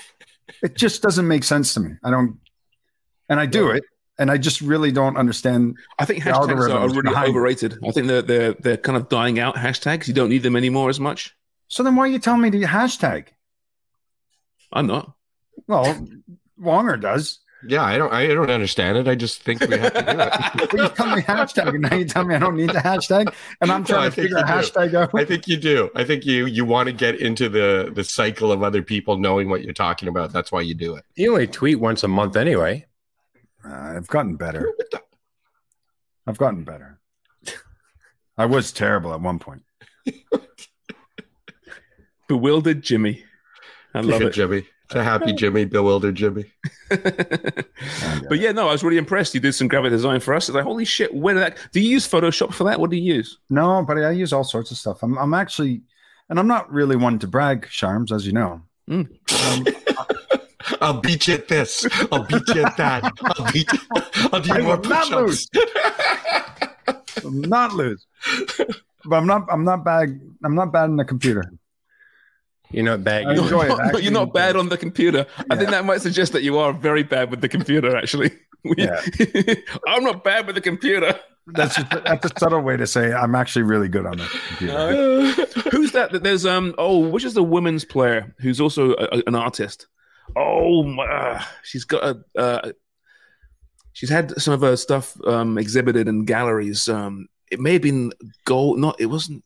it 0.64 0.76
just 0.76 1.02
doesn't 1.02 1.28
make 1.28 1.44
sense 1.44 1.74
to 1.76 1.80
me. 1.80 1.92
I 2.04 2.10
don't, 2.10 2.40
and 3.30 3.40
I 3.40 3.46
do 3.46 3.70
it, 3.70 3.84
and 4.18 4.32
I 4.32 4.38
just 4.38 4.62
really 4.62 4.92
don't 4.92 5.16
understand. 5.16 5.78
I 6.00 6.06
think 6.06 6.24
hashtags 6.24 6.70
are, 6.70 6.72
are 6.72 6.88
really 6.90 7.04
behind 7.04 7.30
overrated. 7.30 7.78
I 7.88 7.92
think 7.92 8.08
they're 8.08 8.22
they're 8.22 8.54
they're 8.54 8.78
kind 8.78 8.98
of 8.98 9.10
dying 9.10 9.40
out. 9.40 9.56
Hashtags. 9.56 10.08
You 10.08 10.14
don't 10.14 10.30
need 10.30 10.44
them 10.44 10.56
anymore 10.56 10.90
as 10.90 11.00
much. 11.00 11.36
So 11.68 11.84
then, 11.84 11.96
why 11.96 12.04
are 12.04 12.08
you 12.08 12.20
telling 12.20 12.42
me 12.42 12.50
to 12.52 12.60
hashtag? 12.62 13.28
I'm 14.72 14.88
not. 14.88 15.14
Well, 15.68 16.08
Wonger 16.62 17.00
does. 17.00 17.40
yeah, 17.68 17.84
I 17.84 17.98
don't. 17.98 18.14
I 18.14 18.28
don't 18.28 18.50
understand 18.52 18.98
it. 18.98 19.08
I 19.08 19.16
just 19.16 19.42
think 19.44 19.62
we 19.62 19.78
have 19.78 19.94
to 19.94 20.02
do 20.02 20.08
it. 20.20 20.74
You 20.74 20.90
tell 20.90 21.16
me 21.16 21.22
hashtag, 21.22 21.70
and 21.70 21.82
now 21.82 21.96
you 21.96 22.06
tell 22.06 22.24
me 22.26 22.36
I 22.36 22.40
don't 22.40 22.56
need 22.56 22.70
the 22.70 22.80
hashtag, 22.80 23.34
and 23.62 23.72
I'm 23.72 23.84
trying 23.84 24.02
I 24.02 24.06
to 24.10 24.12
think 24.12 24.26
figure 24.26 24.38
a 24.38 24.42
you 24.42 24.46
do. 24.46 24.52
hashtag 24.70 24.94
out. 24.96 25.16
I 25.16 25.26
think 25.26 25.48
you 25.48 25.58
do. 25.58 25.90
I 25.96 26.04
think 26.04 26.26
you 26.26 26.46
you 26.46 26.66
want 26.66 26.88
to 26.88 26.94
get 26.94 27.20
into 27.20 27.50
the 27.50 27.92
the 27.94 28.04
cycle 28.04 28.52
of 28.52 28.64
other 28.64 28.82
people 28.84 29.18
knowing 29.18 29.50
what 29.50 29.64
you're 29.64 29.74
talking 29.74 30.08
about. 30.10 30.32
That's 30.34 30.52
why 30.52 30.62
you 30.62 30.74
do 30.76 30.96
it. 30.96 31.04
You 31.16 31.32
only 31.34 31.48
tweet 31.48 31.80
once 31.80 32.04
a 32.04 32.08
month 32.08 32.36
anyway. 32.36 32.86
Uh, 33.66 33.74
I've 33.74 34.08
gotten 34.08 34.36
better. 34.36 34.72
I've 36.28 36.38
gotten 36.38 36.64
better. 36.64 37.00
I 38.38 38.46
was 38.46 38.72
terrible 38.72 39.14
at 39.14 39.22
one 39.22 39.40
point. 39.40 39.64
Bewildered 42.28 42.82
Jimmy. 42.84 43.24
I 43.94 44.02
love 44.02 44.20
Good 44.20 44.28
it. 44.30 44.34
Jimmy. 44.34 44.68
It's 44.88 44.96
a 44.96 45.04
happy 45.04 45.34
Jimmy, 45.34 45.66
bewildered 45.66 46.16
Jimmy. 46.16 46.46
but 46.90 48.40
yeah, 48.40 48.54
no, 48.54 48.70
I 48.70 48.72
was 48.72 48.86
really 48.86 48.98
impressed. 48.98 49.34
You 49.34 49.42
did 49.42 49.52
some 49.52 49.68
graphic 49.68 49.92
design 49.92 50.22
for 50.22 50.34
us. 50.34 50.48
It's 50.48 50.56
like, 50.56 50.64
holy 50.64 50.86
shit, 50.86 51.14
where 51.14 51.34
did 51.34 51.44
that? 51.44 51.58
Do 51.74 51.82
you 51.82 51.90
use 51.90 52.08
Photoshop 52.08 52.54
for 52.54 52.64
that? 52.64 52.80
What 52.80 52.90
do 52.90 52.96
you 52.96 53.16
use? 53.16 53.38
No, 53.50 53.84
but 53.84 53.98
I 53.98 54.12
use 54.12 54.32
all 54.32 54.46
sorts 54.46 54.72
of 54.72 54.78
stuff. 54.78 55.04
I'm, 55.04 55.18
I'm 55.18 55.34
actually, 55.34 55.82
and 56.30 56.40
I'm 56.40 56.48
not 56.48 56.72
really 56.72 56.96
one 56.96 57.20
to 57.20 57.28
brag, 57.28 57.68
Sharms, 57.68 58.14
as 58.14 58.26
you 58.26 58.32
know. 58.32 58.62
Hmm. 58.88 59.02
Um, 59.52 59.68
I'll 60.82 61.02
beat 61.02 61.28
you 61.28 61.34
at 61.34 61.50
this. 61.50 61.86
I'll 62.10 62.24
beat 62.24 62.48
you 62.48 62.64
at 62.64 62.78
that. 62.78 63.12
I'll 63.22 63.52
beat 63.52 63.70
you. 63.74 63.80
I'll 64.32 64.40
do 64.40 64.54
I 64.54 64.62
more 64.62 64.78
will 64.78 64.84
not 64.90 65.10
push-ups. 65.10 65.50
I'll 67.26 67.32
not 67.32 67.74
lose. 67.74 68.06
But 69.04 69.16
I'm 69.18 69.28
not. 69.28 69.48
I'm 69.50 69.66
not 69.66 69.84
bad. 69.84 70.20
I'm 70.44 70.56
not 70.56 70.72
bad 70.72 70.86
in 70.86 70.96
the 70.96 71.06
computer. 71.06 71.52
You're 72.72 72.84
not 72.86 73.04
bad. 73.04 73.26
I 73.28 73.32
enjoy 73.36 73.66
it. 73.66 73.72
Actually. 73.80 74.04
you're 74.04 74.12
not 74.12 74.34
bad 74.42 74.56
on 74.56 74.70
the 74.70 74.78
computer. 74.78 75.26
I 75.50 75.56
think 75.56 75.70
that 75.70 75.86
might 75.86 76.02
suggest 76.02 76.34
that 76.34 76.44
you 76.44 76.58
are 76.58 76.74
very 76.74 77.04
bad 77.04 77.32
with 77.32 77.42
the 77.42 77.50
computer, 77.50 77.96
actually. 77.96 78.32
Yeah. 78.76 79.00
I'm 79.88 80.04
not 80.04 80.24
bad 80.26 80.46
with 80.48 80.56
the 80.56 80.62
computer. 80.62 81.18
That's 81.46 81.76
just, 81.76 81.90
that's 81.92 82.26
a 82.26 82.40
subtle 82.40 82.60
way 82.60 82.76
to 82.76 82.86
say 82.86 83.14
I'm 83.14 83.34
actually 83.36 83.62
really 83.62 83.88
good 83.88 84.06
on 84.06 84.18
the 84.18 84.26
computer. 84.26 85.70
who's 85.70 85.92
that? 85.94 86.12
that 86.12 86.24
There's 86.24 86.46
um 86.46 86.76
oh, 86.78 86.98
which 87.08 87.24
is 87.24 87.34
the 87.34 87.44
women's 87.44 87.86
player 87.86 88.36
who's 88.40 88.60
also 88.60 88.92
a, 88.96 89.08
a- 89.20 89.24
an 89.28 89.36
artist? 89.36 89.88
Oh, 90.36 90.84
my, 90.84 91.06
uh, 91.06 91.42
she's 91.64 91.86
got 91.86 92.04
a 92.04 92.24
uh, 92.38 92.72
she's 93.94 94.10
had 94.10 94.32
some 94.42 94.54
of 94.54 94.62
her 94.62 94.76
stuff 94.76 95.16
um, 95.26 95.58
exhibited 95.58 96.10
in 96.10 96.26
galleries. 96.26 96.90
Um, 96.90 97.28
it 97.50 97.60
may 97.62 97.74
have 97.74 97.82
been 97.84 98.12
gold. 98.44 98.80
Not. 98.80 99.00
It 99.00 99.06
wasn't 99.06 99.46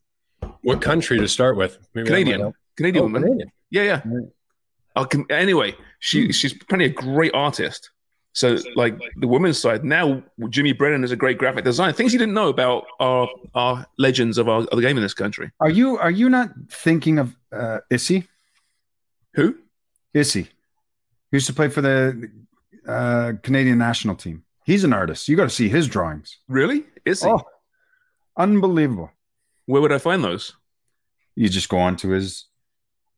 What 0.62 0.82
country 0.82 1.18
to 1.18 1.28
start 1.28 1.56
with? 1.56 1.78
Maybe 1.94 2.08
Canadian. 2.08 2.54
Help. 2.72 2.76
Canadian 2.76 3.02
Oh, 3.02 3.06
woman. 3.06 3.22
Canadian. 3.22 3.50
Yeah, 3.70 3.82
yeah. 3.82 4.02
Uh, 4.94 5.04
com- 5.04 5.26
anyway, 5.30 5.74
she 6.00 6.32
she's 6.32 6.52
apparently 6.52 6.86
a 6.86 6.94
great 7.14 7.34
artist. 7.34 7.90
So, 8.34 8.56
like 8.76 8.98
the 9.16 9.26
women's 9.28 9.58
side 9.58 9.84
now, 9.84 10.22
Jimmy 10.48 10.72
Brennan 10.72 11.04
is 11.04 11.10
a 11.12 11.16
great 11.16 11.36
graphic 11.38 11.64
designer. 11.64 11.92
Things 11.92 12.12
you 12.14 12.18
didn't 12.18 12.34
know 12.34 12.48
about 12.48 12.84
our 13.00 13.28
our 13.54 13.86
legends 13.98 14.38
of 14.38 14.48
our 14.48 14.60
of 14.62 14.70
the 14.76 14.80
game 14.82 14.96
in 14.96 15.02
this 15.02 15.14
country. 15.14 15.50
Are 15.60 15.70
you 15.70 15.98
are 15.98 16.10
you 16.10 16.28
not 16.30 16.48
thinking 16.70 17.18
of 17.18 17.34
uh, 17.52 17.78
Issey? 17.90 18.26
Who? 19.34 19.56
Issey. 20.14 20.42
He 20.42 20.48
used 21.36 21.46
to 21.46 21.52
play 21.54 21.68
for 21.68 21.80
the 21.82 22.30
uh, 22.86 23.32
Canadian 23.42 23.78
national 23.78 24.14
team. 24.16 24.44
He's 24.64 24.84
an 24.84 24.92
artist. 24.92 25.28
You 25.28 25.36
got 25.36 25.44
to 25.44 25.50
see 25.50 25.68
his 25.68 25.88
drawings. 25.88 26.38
Really? 26.48 26.84
Is 27.04 27.22
he? 27.22 27.28
Oh, 27.28 27.42
unbelievable. 28.36 29.10
Where 29.66 29.80
would 29.82 29.92
I 29.92 29.98
find 29.98 30.22
those? 30.22 30.54
You 31.34 31.48
just 31.48 31.68
go 31.68 31.78
onto 31.78 32.10
his 32.10 32.46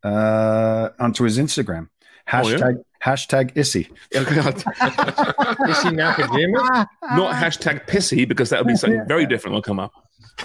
uh, 0.04 0.90
onto 1.00 1.24
his 1.24 1.38
Instagram. 1.38 1.88
Oh, 2.32 2.48
yeah? 2.48 2.56
Hashtag 2.58 2.84
hashtag 3.04 3.56
Issey. 3.56 3.88
Is 4.12 5.82
he 5.82 5.90
Nakajima? 5.90 6.86
Not 7.16 7.34
hashtag 7.34 7.86
pissy 7.86 8.26
because 8.26 8.50
that 8.50 8.60
would 8.60 8.68
be 8.68 8.76
something 8.76 9.04
very 9.06 9.26
different. 9.26 9.54
Will 9.54 9.62
come 9.62 9.78
up. 9.80 9.92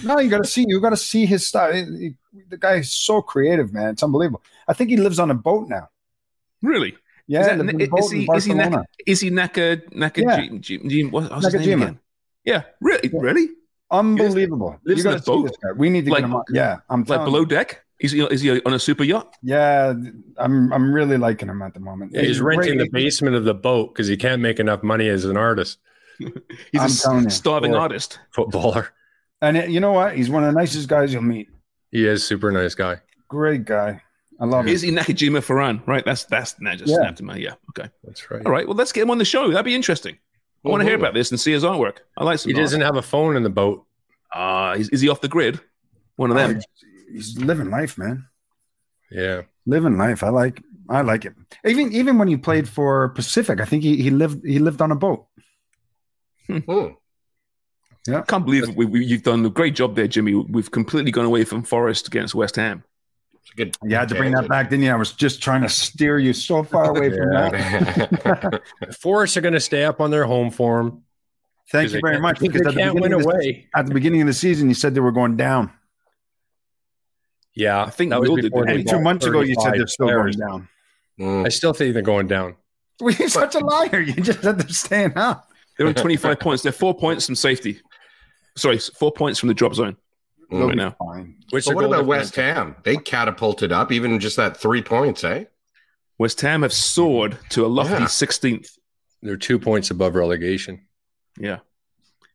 No, 0.03 0.19
you 0.19 0.29
got 0.29 0.43
to 0.43 0.49
see. 0.49 0.65
You 0.67 0.79
got 0.81 0.89
to 0.91 0.97
see 0.97 1.25
his 1.25 1.47
style. 1.47 1.73
He- 1.73 1.85
he- 1.99 2.15
the 2.49 2.57
guy 2.57 2.75
is 2.75 2.91
so 2.91 3.21
creative, 3.21 3.73
man. 3.73 3.89
It's 3.91 4.03
unbelievable. 4.03 4.41
I 4.67 4.73
think 4.73 4.89
he 4.91 4.97
lives 4.97 5.19
on 5.19 5.31
a 5.31 5.33
boat 5.33 5.67
now. 5.67 5.89
Really? 6.61 6.95
Yeah, 7.27 7.41
Is, 7.41 7.47
that, 7.47 7.65
lives 7.65 8.05
is, 8.05 8.11
he, 8.11 8.27
is 8.35 8.45
he. 8.45 8.53
Naka? 8.53 8.85
Is 9.07 9.19
he 9.21 9.29
Naka? 9.29 9.81
Naka? 9.91 10.21
Yeah. 10.21 10.41
G, 10.41 10.59
G, 10.59 10.77
G, 10.87 11.03
what, 11.05 11.31
what's 11.31 11.45
his 11.45 11.53
name 11.55 11.79
Nakajima. 11.79 11.81
again? 11.83 11.99
Yeah. 12.45 12.61
Really? 12.81 13.09
Really? 13.13 13.47
Unbelievable. 13.91 14.79
Lives 14.83 15.03
you 15.03 15.11
in 15.11 15.17
a 15.17 15.21
boat? 15.21 15.55
We 15.77 15.89
need 15.89 16.05
to 16.05 16.11
Like- 16.11 16.21
get 16.21 16.25
him 16.25 16.35
on. 16.35 16.43
Yeah, 16.51 16.77
I'm 16.89 17.03
Like 17.03 17.23
below 17.23 17.39
you. 17.41 17.45
deck? 17.47 17.83
Is 17.99 18.11
he? 18.13 18.21
Is 18.21 18.41
he 18.41 18.61
on 18.63 18.73
a 18.73 18.79
super 18.79 19.03
yacht? 19.03 19.35
Yeah, 19.43 19.93
I'm 20.37 20.71
I'm 20.71 20.93
really 20.93 21.17
liking 21.17 21.49
him 21.49 21.61
at 21.61 21.73
the 21.73 21.79
moment. 21.81 22.11
Yeah, 22.13 22.21
he's 22.21 22.39
renting 22.39 22.77
the 22.77 22.89
basement 22.89 23.35
of 23.35 23.43
the 23.43 23.53
boat 23.53 23.93
because 23.93 24.07
he 24.07 24.15
can't 24.15 24.41
make 24.41 24.59
enough 24.59 24.83
money 24.83 25.09
as 25.09 25.25
an 25.25 25.35
artist, 25.37 25.79
He's 26.19 26.29
I'm 26.79 26.89
a 26.89 26.93
telling 26.93 27.23
you. 27.25 27.29
starving 27.29 27.75
artist. 27.75 28.19
footballer. 28.31 28.89
And 29.41 29.57
it- 29.57 29.69
you 29.69 29.79
know 29.79 29.91
what? 29.93 30.15
He's 30.15 30.29
one 30.29 30.43
of 30.43 30.53
the 30.53 30.59
nicest 30.59 30.87
guys 30.87 31.11
you'll 31.13 31.21
meet. 31.23 31.49
He 31.91 32.05
is 32.07 32.23
super 32.23 32.51
nice 32.51 32.75
guy. 32.75 32.97
Great 33.27 33.65
guy. 33.65 34.01
I 34.39 34.45
love 34.45 34.65
him. 34.65 34.73
Is 34.73 34.81
he 34.81 34.91
Nakajima 34.91 35.43
Farran? 35.43 35.81
Right. 35.85 36.05
That's 36.05 36.23
that's 36.25 36.53
that 36.53 36.77
just 36.77 36.89
Yeah. 36.89 36.97
snapped 36.97 37.19
in 37.19 37.25
my 37.25 37.35
yeah. 37.35 37.55
Okay. 37.71 37.89
That's 38.05 38.31
right. 38.31 38.45
All 38.45 38.51
right. 38.51 38.65
Well, 38.67 38.77
let's 38.77 38.91
get 38.93 39.01
him 39.03 39.11
on 39.11 39.17
the 39.17 39.25
show. 39.25 39.49
That'd 39.51 39.65
be 39.65 39.75
interesting. 39.75 40.17
I 40.65 40.69
want 40.69 40.81
to 40.81 40.85
hear 40.85 40.95
about 40.95 41.13
this 41.13 41.31
and 41.31 41.39
see 41.39 41.51
his 41.51 41.63
artwork. 41.63 41.97
I 42.17 42.23
like 42.23 42.39
some. 42.39 42.49
He 42.49 42.53
doesn't 42.57 42.81
have 42.81 42.95
a 42.95 43.01
phone 43.01 43.35
in 43.35 43.43
the 43.43 43.49
boat. 43.49 43.85
Ah, 44.33 44.73
is, 44.73 44.87
is 44.89 45.01
he 45.01 45.09
off 45.09 45.19
the 45.21 45.27
grid? 45.27 45.59
One 46.17 46.31
of 46.31 46.37
them. 46.37 46.55
He's, 46.55 46.65
he's 47.11 47.37
living 47.37 47.69
life, 47.69 47.97
man. 47.97 48.25
Yeah. 49.11 49.41
Living 49.65 49.97
life. 49.97 50.23
I 50.23 50.29
like. 50.29 50.61
I 50.89 51.01
like 51.01 51.25
it. 51.25 51.33
Even 51.65 51.91
even 51.93 52.17
when 52.17 52.27
he 52.27 52.37
played 52.37 52.67
for 52.67 53.09
Pacific, 53.09 53.61
I 53.61 53.65
think 53.65 53.83
he, 53.83 54.01
he 54.01 54.09
lived 54.09 54.43
he 54.45 54.57
lived 54.59 54.81
on 54.81 54.91
a 54.91 54.95
boat. 54.95 55.27
Hmm. 56.47 56.87
I 58.11 58.21
can't 58.21 58.43
believe 58.45 58.75
we, 58.75 58.85
we, 58.85 59.05
you've 59.05 59.21
done 59.23 59.45
a 59.45 59.49
great 59.49 59.75
job 59.75 59.95
there, 59.95 60.07
Jimmy. 60.07 60.33
We've 60.33 60.71
completely 60.71 61.11
gone 61.11 61.25
away 61.25 61.43
from 61.43 61.61
Forest 61.63 62.07
against 62.07 62.33
West 62.33 62.55
Ham. 62.55 62.83
Good. 63.55 63.75
You 63.83 63.95
had 63.95 64.09
to 64.09 64.15
bring 64.15 64.31
that 64.33 64.47
back, 64.47 64.69
didn't 64.69 64.85
you? 64.85 64.91
I 64.91 64.95
was 64.95 65.11
just 65.11 65.41
trying 65.43 65.61
to 65.61 65.69
steer 65.69 66.17
you 66.17 66.33
so 66.33 66.63
far 66.63 66.89
away 66.89 67.09
from 67.15 67.29
that. 67.33 68.61
The 68.81 68.93
Forests 68.93 69.37
are 69.37 69.41
going 69.41 69.53
to 69.53 69.59
stay 69.59 69.83
up 69.85 70.01
on 70.01 70.09
their 70.11 70.25
home 70.25 70.49
form. 70.49 71.03
Thank 71.71 71.91
you 71.91 71.99
very 72.01 72.13
can't- 72.15 72.21
much. 72.23 72.39
They 72.39 72.47
Because 72.47 72.61
at 72.67 72.73
the, 72.73 72.79
can't 72.79 72.93
win 72.95 73.03
beginning 73.03 73.19
of 73.27 73.33
away. 73.33 73.67
at 73.75 73.85
the 73.85 73.93
beginning 73.93 74.21
of 74.21 74.27
the 74.27 74.33
season, 74.33 74.69
you 74.69 74.75
said 74.75 74.95
they 74.95 75.01
were 75.01 75.11
going 75.11 75.35
down. 75.37 75.71
Yeah, 77.59 77.83
I 77.83 77.89
think 77.89 78.11
that 78.11 78.21
was 78.21 78.29
all 78.29 78.37
before 78.37 78.65
And 78.69 78.87
two 78.87 79.01
months 79.01 79.25
ago, 79.25 79.41
you 79.41 79.53
said 79.59 79.73
they're 79.73 79.85
still 79.87 80.07
going 80.07 80.31
down. 80.31 80.69
Mm. 81.19 81.45
I 81.45 81.49
still 81.49 81.73
think 81.73 81.93
they're 81.93 82.01
going 82.01 82.27
down. 82.27 82.55
Well, 83.01 83.13
You're 83.19 83.27
such 83.27 83.53
a 83.55 83.59
liar. 83.59 83.99
You 83.99 84.13
just 84.13 84.41
said 84.41 84.57
they're 84.57 84.69
staying 84.69 85.17
up. 85.17 85.51
They're 85.77 85.87
on 85.87 85.93
25 85.93 86.39
points. 86.45 86.63
They're 86.63 86.71
four 86.71 86.93
points 86.95 87.25
from 87.25 87.35
safety. 87.35 87.81
Sorry, 88.55 88.77
four 88.77 89.11
points 89.11 89.39
from 89.39 89.47
the 89.49 89.53
drop 89.53 89.73
zone 89.75 89.97
Mm. 90.51 90.67
right 90.67 90.77
now. 90.77 90.95
Fine. 90.97 91.35
Which 91.51 91.65
But 91.65 91.75
what 91.75 91.85
about 91.85 92.05
West 92.05 92.35
Ham? 92.37 92.75
They 92.83 92.95
catapulted 92.95 93.71
up, 93.73 93.91
even 93.91 94.19
just 94.21 94.37
that 94.37 94.55
three 94.57 94.81
points, 94.81 95.23
eh? 95.25 95.43
West 96.17 96.39
Ham 96.41 96.61
have 96.63 96.73
soared 96.73 97.37
to 97.49 97.65
a 97.65 97.67
lofty 97.67 97.93
Yeah. 97.93 98.05
16th. 98.05 98.69
They're 99.21 99.37
two 99.37 99.59
points 99.59 99.91
above 99.91 100.15
relegation. 100.15 100.87
Yeah. 101.37 101.59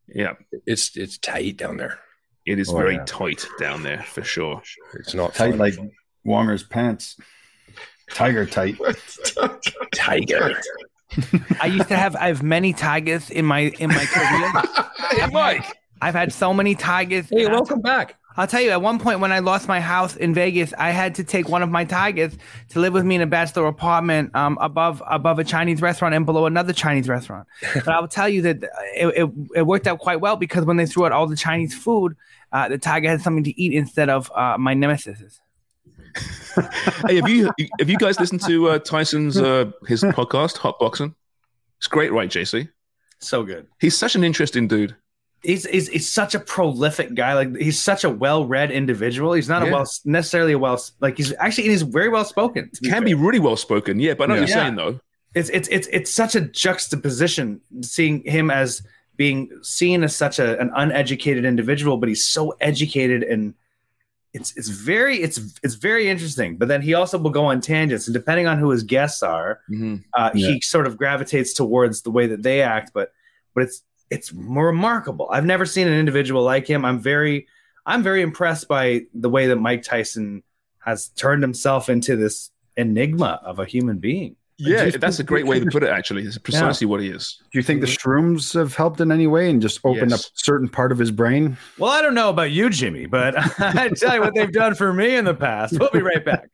Yeah. 0.07 0.35
It's 0.67 0.97
it's 0.97 1.17
tight 1.19 1.57
down 1.57 1.79
there. 1.79 1.99
It 2.47 2.59
is 2.59 2.69
Oh, 2.71 2.77
very 2.77 2.97
yeah. 2.97 3.05
tight 3.07 3.47
down 3.59 3.83
there 3.83 4.03
for 4.03 4.23
sure. 4.23 4.63
It's 4.95 5.15
not 5.15 5.35
Tight 5.35 5.51
fun. 5.53 5.59
like 5.59 5.75
Wonger's 6.27 6.63
pants. 6.63 7.17
Tiger 8.11 8.45
tight. 8.47 8.77
tiger. 9.95 10.61
I 11.61 11.67
used 11.67 11.89
to 11.89 11.97
have 11.97 12.17
I 12.17 12.27
have 12.29 12.43
many 12.43 12.73
tigers 12.73 13.31
in 13.31 13.45
my 13.47 13.61
in 13.79 13.89
my 13.89 14.05
career. 14.05 14.63
Hey, 15.11 15.27
Mike. 15.31 15.65
I've 16.01 16.15
had 16.15 16.33
so 16.33 16.53
many 16.53 16.75
tigers. 16.75 17.29
Hey, 17.31 17.45
and 17.45 17.49
I'll- 17.55 17.61
welcome 17.61 17.81
back. 17.81 18.17
I'll 18.37 18.47
tell 18.47 18.61
you, 18.61 18.71
at 18.71 18.83
one 18.83 18.99
point 18.99 19.21
when 19.21 19.31
I 19.33 19.39
lost 19.39 19.69
my 19.69 19.81
house 19.81 20.17
in 20.17 20.35
Vegas, 20.35 20.75
I 20.77 20.91
had 20.91 21.15
to 21.17 21.25
take 21.25 21.49
one 21.49 21.63
of 21.63 21.71
my 21.71 21.85
tigers 21.85 22.37
to 22.71 22.81
live 22.81 22.93
with 22.93 23.05
me 23.05 23.15
in 23.15 23.21
a 23.21 23.27
bachelor 23.27 23.67
apartment 23.67 24.35
um, 24.35 24.59
above 24.61 25.03
above 25.07 25.39
a 25.39 25.45
Chinese 25.45 25.81
restaurant 25.81 26.15
and 26.15 26.27
below 26.27 26.47
another 26.47 26.73
Chinese 26.73 27.09
restaurant. 27.09 27.47
But 27.75 27.89
I 27.89 28.01
will 28.01 28.09
tell 28.09 28.29
you 28.29 28.43
that 28.43 28.65
it, 28.97 29.07
it, 29.17 29.31
it 29.57 29.63
worked 29.63 29.87
out 29.87 29.99
quite 29.99 30.21
well 30.21 30.37
because 30.37 30.65
when 30.65 30.77
they 30.77 30.87
threw 30.87 31.07
out 31.07 31.13
all 31.13 31.27
the 31.27 31.37
Chinese 31.37 31.75
food, 31.75 32.17
uh, 32.53 32.69
the 32.69 32.79
tiger 32.79 33.09
had 33.09 33.21
something 33.21 33.45
to 33.45 33.61
eat 33.61 33.73
instead 33.73 34.09
of 34.09 34.31
uh, 34.35 34.57
my 34.59 34.75
nemesis. 34.75 35.41
hey, 37.07 37.17
have 37.17 37.29
you 37.29 37.51
have 37.79 37.91
you 37.91 37.99
guys 37.99 38.19
listened 38.19 38.41
to 38.43 38.69
uh, 38.69 38.79
Tyson's 38.79 39.37
uh, 39.37 39.71
his 39.87 40.03
podcast, 40.19 40.59
Hot 40.59 40.79
Boxing? 40.79 41.15
It's 41.79 41.87
great, 41.87 42.13
right, 42.13 42.31
JC? 42.31 42.69
So 43.19 43.43
good. 43.43 43.67
He's 43.81 43.97
such 43.97 44.15
an 44.15 44.25
interesting 44.25 44.69
dude. 44.69 44.97
He's, 45.45 45.67
he's, 45.69 45.89
he's 45.89 46.09
such 46.11 46.35
a 46.35 46.41
prolific 46.41 47.15
guy. 47.15 47.35
Like 47.35 47.55
he's 47.57 47.79
such 47.81 48.03
a 48.05 48.11
well-read 48.11 48.71
individual. 48.71 49.35
He's 49.35 49.49
not 49.49 49.63
Yeah. 49.63 49.69
a 49.69 49.73
well 49.73 49.87
necessarily 50.05 50.53
a 50.55 50.59
well 50.59 50.83
like 51.01 51.17
he's 51.19 51.33
actually 51.39 51.69
he's 51.69 51.83
very 51.83 52.09
well 52.09 52.25
spoken. 52.25 52.71
Can 52.85 53.05
be 53.05 53.15
really 53.15 53.39
well 53.41 53.57
spoken, 53.57 54.01
yeah. 54.01 54.15
But 54.15 54.31
I 54.31 54.35
know 54.35 54.41
what 54.41 54.49
Yeah. 54.49 54.55
you're 54.57 54.65
saying 54.65 54.77
though. 54.77 55.01
it's 55.35 55.51
it's 55.51 55.69
it's 55.69 55.89
it's 55.93 56.11
such 56.11 56.35
a 56.35 56.41
juxtaposition 56.41 57.61
seeing 57.83 58.23
him 58.25 58.51
as 58.51 58.83
being 59.17 59.49
seen 59.63 60.03
as 60.03 60.15
such 60.17 60.39
a, 60.39 60.59
an 60.61 60.71
uneducated 60.75 61.45
individual, 61.45 61.97
but 61.99 62.09
he's 62.09 62.27
so 62.27 62.55
educated 62.61 63.23
and 63.23 63.55
it's 64.33 64.57
it's 64.57 64.69
very 64.69 65.19
it's 65.23 65.39
it's 65.63 65.75
very 65.75 66.09
interesting. 66.09 66.57
But 66.57 66.67
then 66.69 66.83
he 66.83 66.95
also 66.95 67.19
will 67.19 67.31
go 67.31 67.45
on 67.45 67.61
tangents, 67.61 68.09
and 68.09 68.15
depending 68.15 68.49
on 68.49 68.59
who 68.59 68.71
his 68.71 68.83
guests 68.83 69.23
are, 69.23 69.61
uh, 70.15 70.31
he 70.35 70.61
sort 70.61 70.87
of 70.89 70.97
gravitates 70.97 71.53
towards 71.55 72.03
the 72.03 72.11
way 72.11 72.27
that 72.27 72.43
they 72.43 72.61
act. 72.63 72.91
But 72.93 73.13
but 73.55 73.63
it's 73.65 73.83
it's 74.11 74.33
remarkable. 74.33 75.29
I've 75.31 75.45
never 75.45 75.67
seen 75.67 75.89
an 75.89 75.95
individual 75.95 76.43
like 76.43 76.67
him. 76.69 76.85
I'm 76.85 77.01
very 77.01 77.47
I'm 77.87 78.03
very 78.03 78.23
impressed 78.23 78.69
by 78.69 79.03
the 79.13 79.29
way 79.29 79.47
that 79.47 79.57
Mike 79.57 79.83
Tyson 79.83 80.43
has 80.85 81.09
turned 81.11 81.43
himself 81.43 81.89
into 81.89 82.17
this 82.17 82.51
enigma 82.77 83.41
of 83.45 83.59
a 83.59 83.65
human 83.65 83.99
being. 83.99 84.37
Yeah, 84.57 84.85
you 84.85 84.93
that's 84.93 85.19
a 85.19 85.25
great 85.25 85.47
way 85.47 85.59
to 85.59 85.67
put 85.67 85.83
it. 85.83 85.89
Actually, 85.89 86.23
it's 86.23 86.39
precisely 86.39 86.87
what 86.87 87.01
he 87.01 87.09
is. 87.09 87.43
Do 87.51 87.59
you 87.59 87.63
think 87.63 87.81
the 87.81 87.89
mm-hmm. 87.89 88.09
shrooms 88.09 88.55
have 88.55 88.77
helped 88.77 89.01
in 89.01 89.11
any 89.11 89.27
way 89.27 89.51
and 89.51 89.61
just 89.61 89.81
opened 89.85 90.13
Yes. 90.13 90.27
up 90.27 90.33
certain 90.35 90.69
part 90.69 90.93
of 90.93 90.99
his 90.99 91.11
brain? 91.11 91.57
Well, 91.77 91.91
I 91.91 92.01
don't 92.01 92.15
know 92.15 92.29
about 92.31 92.53
you, 92.53 92.71
Jimmy, 92.71 93.07
but 93.07 93.35
I 93.61 93.89
tell 93.89 94.15
you 94.15 94.21
what 94.21 94.35
they've 94.35 94.53
done 94.53 94.77
for 94.77 94.93
me 94.93 95.17
in 95.17 95.25
the 95.25 95.35
past. 95.35 95.79
We'll 95.79 95.91
be 95.91 96.03
right 96.03 96.25
back. 96.25 96.51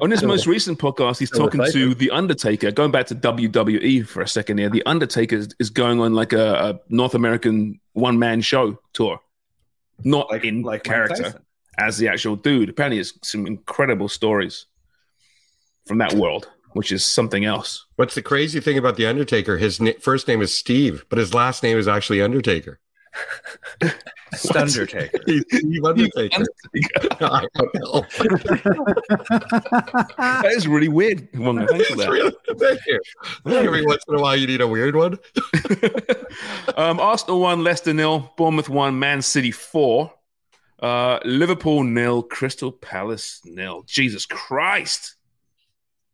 On 0.00 0.10
his 0.10 0.22
most 0.22 0.46
recent 0.46 0.78
podcast, 0.78 1.18
he's 1.18 1.30
talking 1.30 1.64
to 1.72 1.94
the 1.94 2.10
Undertaker. 2.10 2.70
Going 2.70 2.90
back 2.90 3.06
to 3.08 3.14
WWE 3.14 4.06
for 4.06 4.22
a 4.22 4.28
second 4.28 4.58
here, 4.58 4.68
the 4.70 4.84
Undertaker 4.86 5.36
is, 5.36 5.48
is 5.58 5.70
going 5.70 6.00
on 6.00 6.14
like 6.14 6.32
a, 6.32 6.54
a 6.54 6.80
North 6.88 7.14
American 7.14 7.80
one 7.92 8.18
man 8.18 8.40
show 8.40 8.78
tour, 8.92 9.20
not 10.04 10.30
Like- 10.30 10.44
in 10.44 10.62
like 10.62 10.84
character 10.84 11.42
as 11.78 11.98
the 11.98 12.08
actual 12.08 12.36
dude. 12.36 12.68
Apparently, 12.68 12.98
it's 13.00 13.12
some 13.22 13.46
incredible 13.46 14.08
stories 14.08 14.66
from 15.86 15.98
that 15.98 16.12
world, 16.14 16.48
which 16.72 16.92
is 16.92 17.04
something 17.04 17.44
else. 17.44 17.86
What's 17.96 18.14
the 18.14 18.22
crazy 18.22 18.60
thing 18.60 18.78
about 18.78 18.96
the 18.96 19.06
Undertaker? 19.06 19.56
His 19.58 19.80
na- 19.80 19.92
first 20.00 20.28
name 20.28 20.42
is 20.42 20.56
Steve, 20.56 21.04
but 21.08 21.18
his 21.18 21.34
last 21.34 21.62
name 21.62 21.78
is 21.78 21.88
actually 21.88 22.20
Undertaker. 22.22 22.78
Stundertaker. 24.34 25.20
He's 25.26 25.44
Steve 25.50 25.84
Undertaker. 25.84 26.44
I 27.20 27.46
don't 27.54 27.74
know. 27.74 28.04
That 30.18 30.52
is 30.54 30.68
really 30.68 30.88
weird. 30.88 31.28
Wonga. 31.34 31.66
Thanks 31.66 31.88
for 31.88 31.96
that. 31.96 32.10
really- 32.10 32.34
Thank 32.58 32.80
you. 32.86 33.00
Every 33.46 33.84
once 33.86 34.02
in 34.08 34.14
a 34.16 34.20
while, 34.20 34.36
you 34.36 34.46
need 34.46 34.60
a 34.60 34.66
weird 34.68 34.96
one. 34.96 35.18
um, 36.76 37.00
Arsenal 37.00 37.40
one, 37.40 37.62
Leicester 37.64 37.94
nil, 37.94 38.32
Bournemouth 38.36 38.68
one, 38.68 38.98
Man 38.98 39.22
City 39.22 39.50
four, 39.50 40.12
uh, 40.80 41.18
Liverpool 41.24 41.82
nil, 41.84 42.22
Crystal 42.22 42.72
Palace 42.72 43.40
nil. 43.44 43.84
Jesus 43.86 44.26
Christ! 44.26 45.14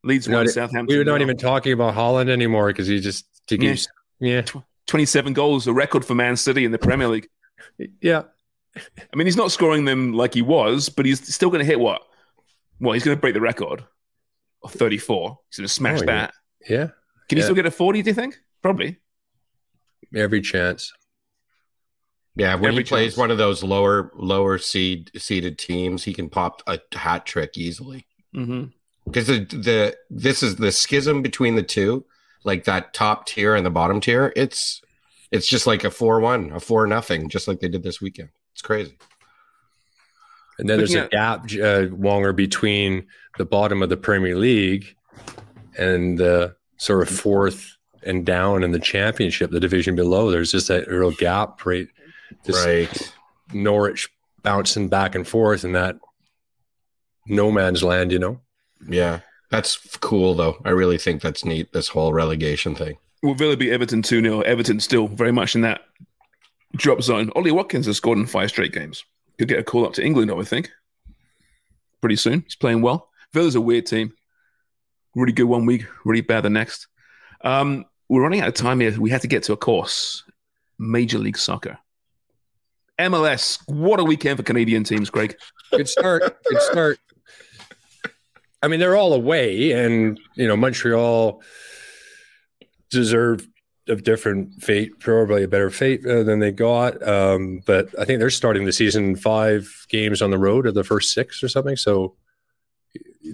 Leeds 0.02 0.28
one, 0.28 0.44
not- 0.44 0.48
Southampton. 0.52 0.86
We're 0.96 1.04
not 1.04 1.14
nil. 1.14 1.22
even 1.22 1.36
talking 1.36 1.72
about 1.72 1.94
Haaland 1.94 2.28
anymore 2.28 2.68
because 2.68 2.86
he 2.86 3.00
just 3.00 3.26
he 3.48 3.56
Yeah. 3.56 3.74
Yeah. 4.20 4.42
27 4.86 5.32
goals, 5.32 5.66
a 5.66 5.72
record 5.72 6.04
for 6.04 6.14
Man 6.14 6.36
City 6.36 6.64
in 6.64 6.72
the 6.72 6.78
Premier 6.78 7.08
League. 7.08 7.28
Yeah. 8.00 8.22
I 8.76 9.16
mean, 9.16 9.26
he's 9.26 9.36
not 9.36 9.52
scoring 9.52 9.84
them 9.84 10.12
like 10.12 10.34
he 10.34 10.42
was, 10.42 10.88
but 10.88 11.06
he's 11.06 11.32
still 11.32 11.48
going 11.48 11.60
to 11.60 11.64
hit 11.64 11.78
what? 11.78 12.02
Well, 12.80 12.92
he's 12.92 13.04
going 13.04 13.16
to 13.16 13.20
break 13.20 13.34
the 13.34 13.40
record 13.40 13.84
of 14.62 14.72
34. 14.72 15.38
He's 15.48 15.58
going 15.58 15.66
to 15.66 15.72
smash 15.72 16.02
Oh, 16.02 16.06
that. 16.06 16.34
Yeah. 16.68 16.88
Can 17.28 17.38
he 17.38 17.42
still 17.42 17.54
get 17.54 17.66
a 17.66 17.70
40, 17.70 18.02
do 18.02 18.10
you 18.10 18.14
think? 18.14 18.36
Probably. 18.62 18.98
Every 20.14 20.40
chance. 20.40 20.92
Yeah, 22.36 22.54
when 22.56 22.72
Every 22.72 22.82
he 22.82 22.88
plays 22.88 23.16
one 23.16 23.30
of 23.30 23.38
those 23.38 23.62
lower 23.62 24.10
lower 24.16 24.58
seed 24.58 25.10
seeded 25.16 25.56
teams, 25.56 26.02
he 26.02 26.12
can 26.12 26.28
pop 26.28 26.62
a 26.66 26.80
hat 26.92 27.26
trick 27.26 27.56
easily. 27.56 28.06
Mm-hmm. 28.34 28.64
Because 29.04 29.28
the, 29.28 29.38
the 29.44 29.96
this 30.10 30.42
is 30.42 30.56
the 30.56 30.72
schism 30.72 31.22
between 31.22 31.54
the 31.54 31.62
two, 31.62 32.04
like 32.44 32.64
that 32.64 32.94
top 32.94 33.26
tier 33.26 33.54
and 33.54 33.66
the 33.66 33.70
bottom 33.70 34.00
tier. 34.00 34.32
It's 34.36 34.80
it's 35.30 35.48
just 35.48 35.66
like 35.66 35.84
a 35.84 35.90
four 35.90 36.20
one, 36.20 36.52
a 36.52 36.60
four 36.60 36.86
nothing, 36.86 37.28
just 37.28 37.48
like 37.48 37.60
they 37.60 37.68
did 37.68 37.82
this 37.82 38.00
weekend. 38.00 38.28
It's 38.52 38.62
crazy. 38.62 38.96
And 40.58 40.68
then 40.68 40.78
there's 40.78 40.94
Looking 40.94 41.06
a 41.06 41.10
gap, 41.10 41.40
uh, 41.44 41.90
Wonger, 41.92 42.34
between 42.34 43.06
the 43.38 43.44
bottom 43.44 43.82
of 43.82 43.88
the 43.88 43.96
Premier 43.96 44.36
League 44.36 44.94
and 45.76 46.16
the 46.16 46.54
sort 46.76 47.02
of 47.02 47.08
fourth 47.08 47.76
and 48.04 48.24
down 48.24 48.62
in 48.62 48.70
the 48.70 48.78
championship, 48.78 49.50
the 49.50 49.58
division 49.58 49.96
below. 49.96 50.30
There's 50.30 50.52
just 50.52 50.68
that 50.68 50.86
real 50.86 51.10
gap, 51.10 51.66
right? 51.66 51.88
Just 52.46 52.64
right. 52.64 53.14
Norwich 53.52 54.08
bouncing 54.42 54.88
back 54.88 55.16
and 55.16 55.26
forth 55.26 55.64
in 55.64 55.72
that 55.72 55.96
no 57.26 57.50
man's 57.50 57.82
land, 57.82 58.12
you 58.12 58.18
know? 58.18 58.40
Yeah. 58.88 59.20
That's 59.50 59.96
cool 59.98 60.34
though. 60.34 60.60
I 60.64 60.70
really 60.70 60.98
think 60.98 61.22
that's 61.22 61.44
neat, 61.44 61.72
this 61.72 61.88
whole 61.88 62.12
relegation 62.12 62.74
thing. 62.74 62.96
Will 63.22 63.34
Villa 63.34 63.56
beat 63.56 63.72
Everton 63.72 64.02
2 64.02 64.20
0? 64.20 64.40
Everton 64.40 64.80
still 64.80 65.06
very 65.08 65.32
much 65.32 65.54
in 65.54 65.62
that 65.62 65.82
drop 66.76 67.02
zone. 67.02 67.30
Ollie 67.34 67.52
Watkins 67.52 67.86
has 67.86 67.96
scored 67.96 68.18
in 68.18 68.26
five 68.26 68.50
straight 68.50 68.72
games. 68.72 69.04
Could 69.38 69.48
get 69.48 69.58
a 69.58 69.64
call 69.64 69.86
up 69.86 69.94
to 69.94 70.04
England, 70.04 70.30
I 70.30 70.34
would 70.34 70.48
think. 70.48 70.70
Pretty 72.00 72.16
soon. 72.16 72.42
He's 72.42 72.56
playing 72.56 72.82
well. 72.82 73.08
Villa's 73.32 73.54
a 73.54 73.60
weird 73.60 73.86
team. 73.86 74.12
Really 75.14 75.32
good 75.32 75.44
one 75.44 75.66
week, 75.66 75.86
really 76.04 76.20
bad 76.20 76.42
the 76.42 76.50
next. 76.50 76.88
Um, 77.42 77.84
we're 78.08 78.22
running 78.22 78.40
out 78.40 78.48
of 78.48 78.54
time 78.54 78.80
here. 78.80 78.98
We 79.00 79.10
had 79.10 79.22
to 79.22 79.28
get 79.28 79.44
to 79.44 79.52
a 79.52 79.56
course 79.56 80.22
Major 80.78 81.18
League 81.18 81.38
Soccer. 81.38 81.78
MLS. 82.98 83.58
What 83.66 84.00
a 84.00 84.04
weekend 84.04 84.36
for 84.36 84.42
Canadian 84.42 84.84
teams, 84.84 85.10
Craig. 85.10 85.36
Good 85.70 85.88
start. 85.88 86.22
Good 86.48 86.62
start. 86.62 86.98
I 88.64 88.68
mean, 88.68 88.80
they're 88.80 88.96
all 88.96 89.12
away, 89.12 89.72
and 89.72 90.18
you 90.36 90.48
know, 90.48 90.56
Montreal 90.56 91.42
deserve 92.90 93.46
a 93.88 93.96
different 93.96 94.62
fate, 94.62 94.98
probably 95.00 95.42
a 95.42 95.48
better 95.48 95.68
fate 95.68 96.06
uh, 96.06 96.22
than 96.22 96.38
they 96.38 96.50
got. 96.50 97.06
Um, 97.06 97.60
but 97.66 97.88
I 97.98 98.06
think 98.06 98.20
they're 98.20 98.30
starting 98.30 98.64
the 98.64 98.72
season 98.72 99.16
five 99.16 99.68
games 99.90 100.22
on 100.22 100.30
the 100.30 100.38
road 100.38 100.66
of 100.66 100.72
the 100.72 100.82
first 100.82 101.12
six 101.12 101.42
or 101.42 101.48
something. 101.48 101.76
So 101.76 102.14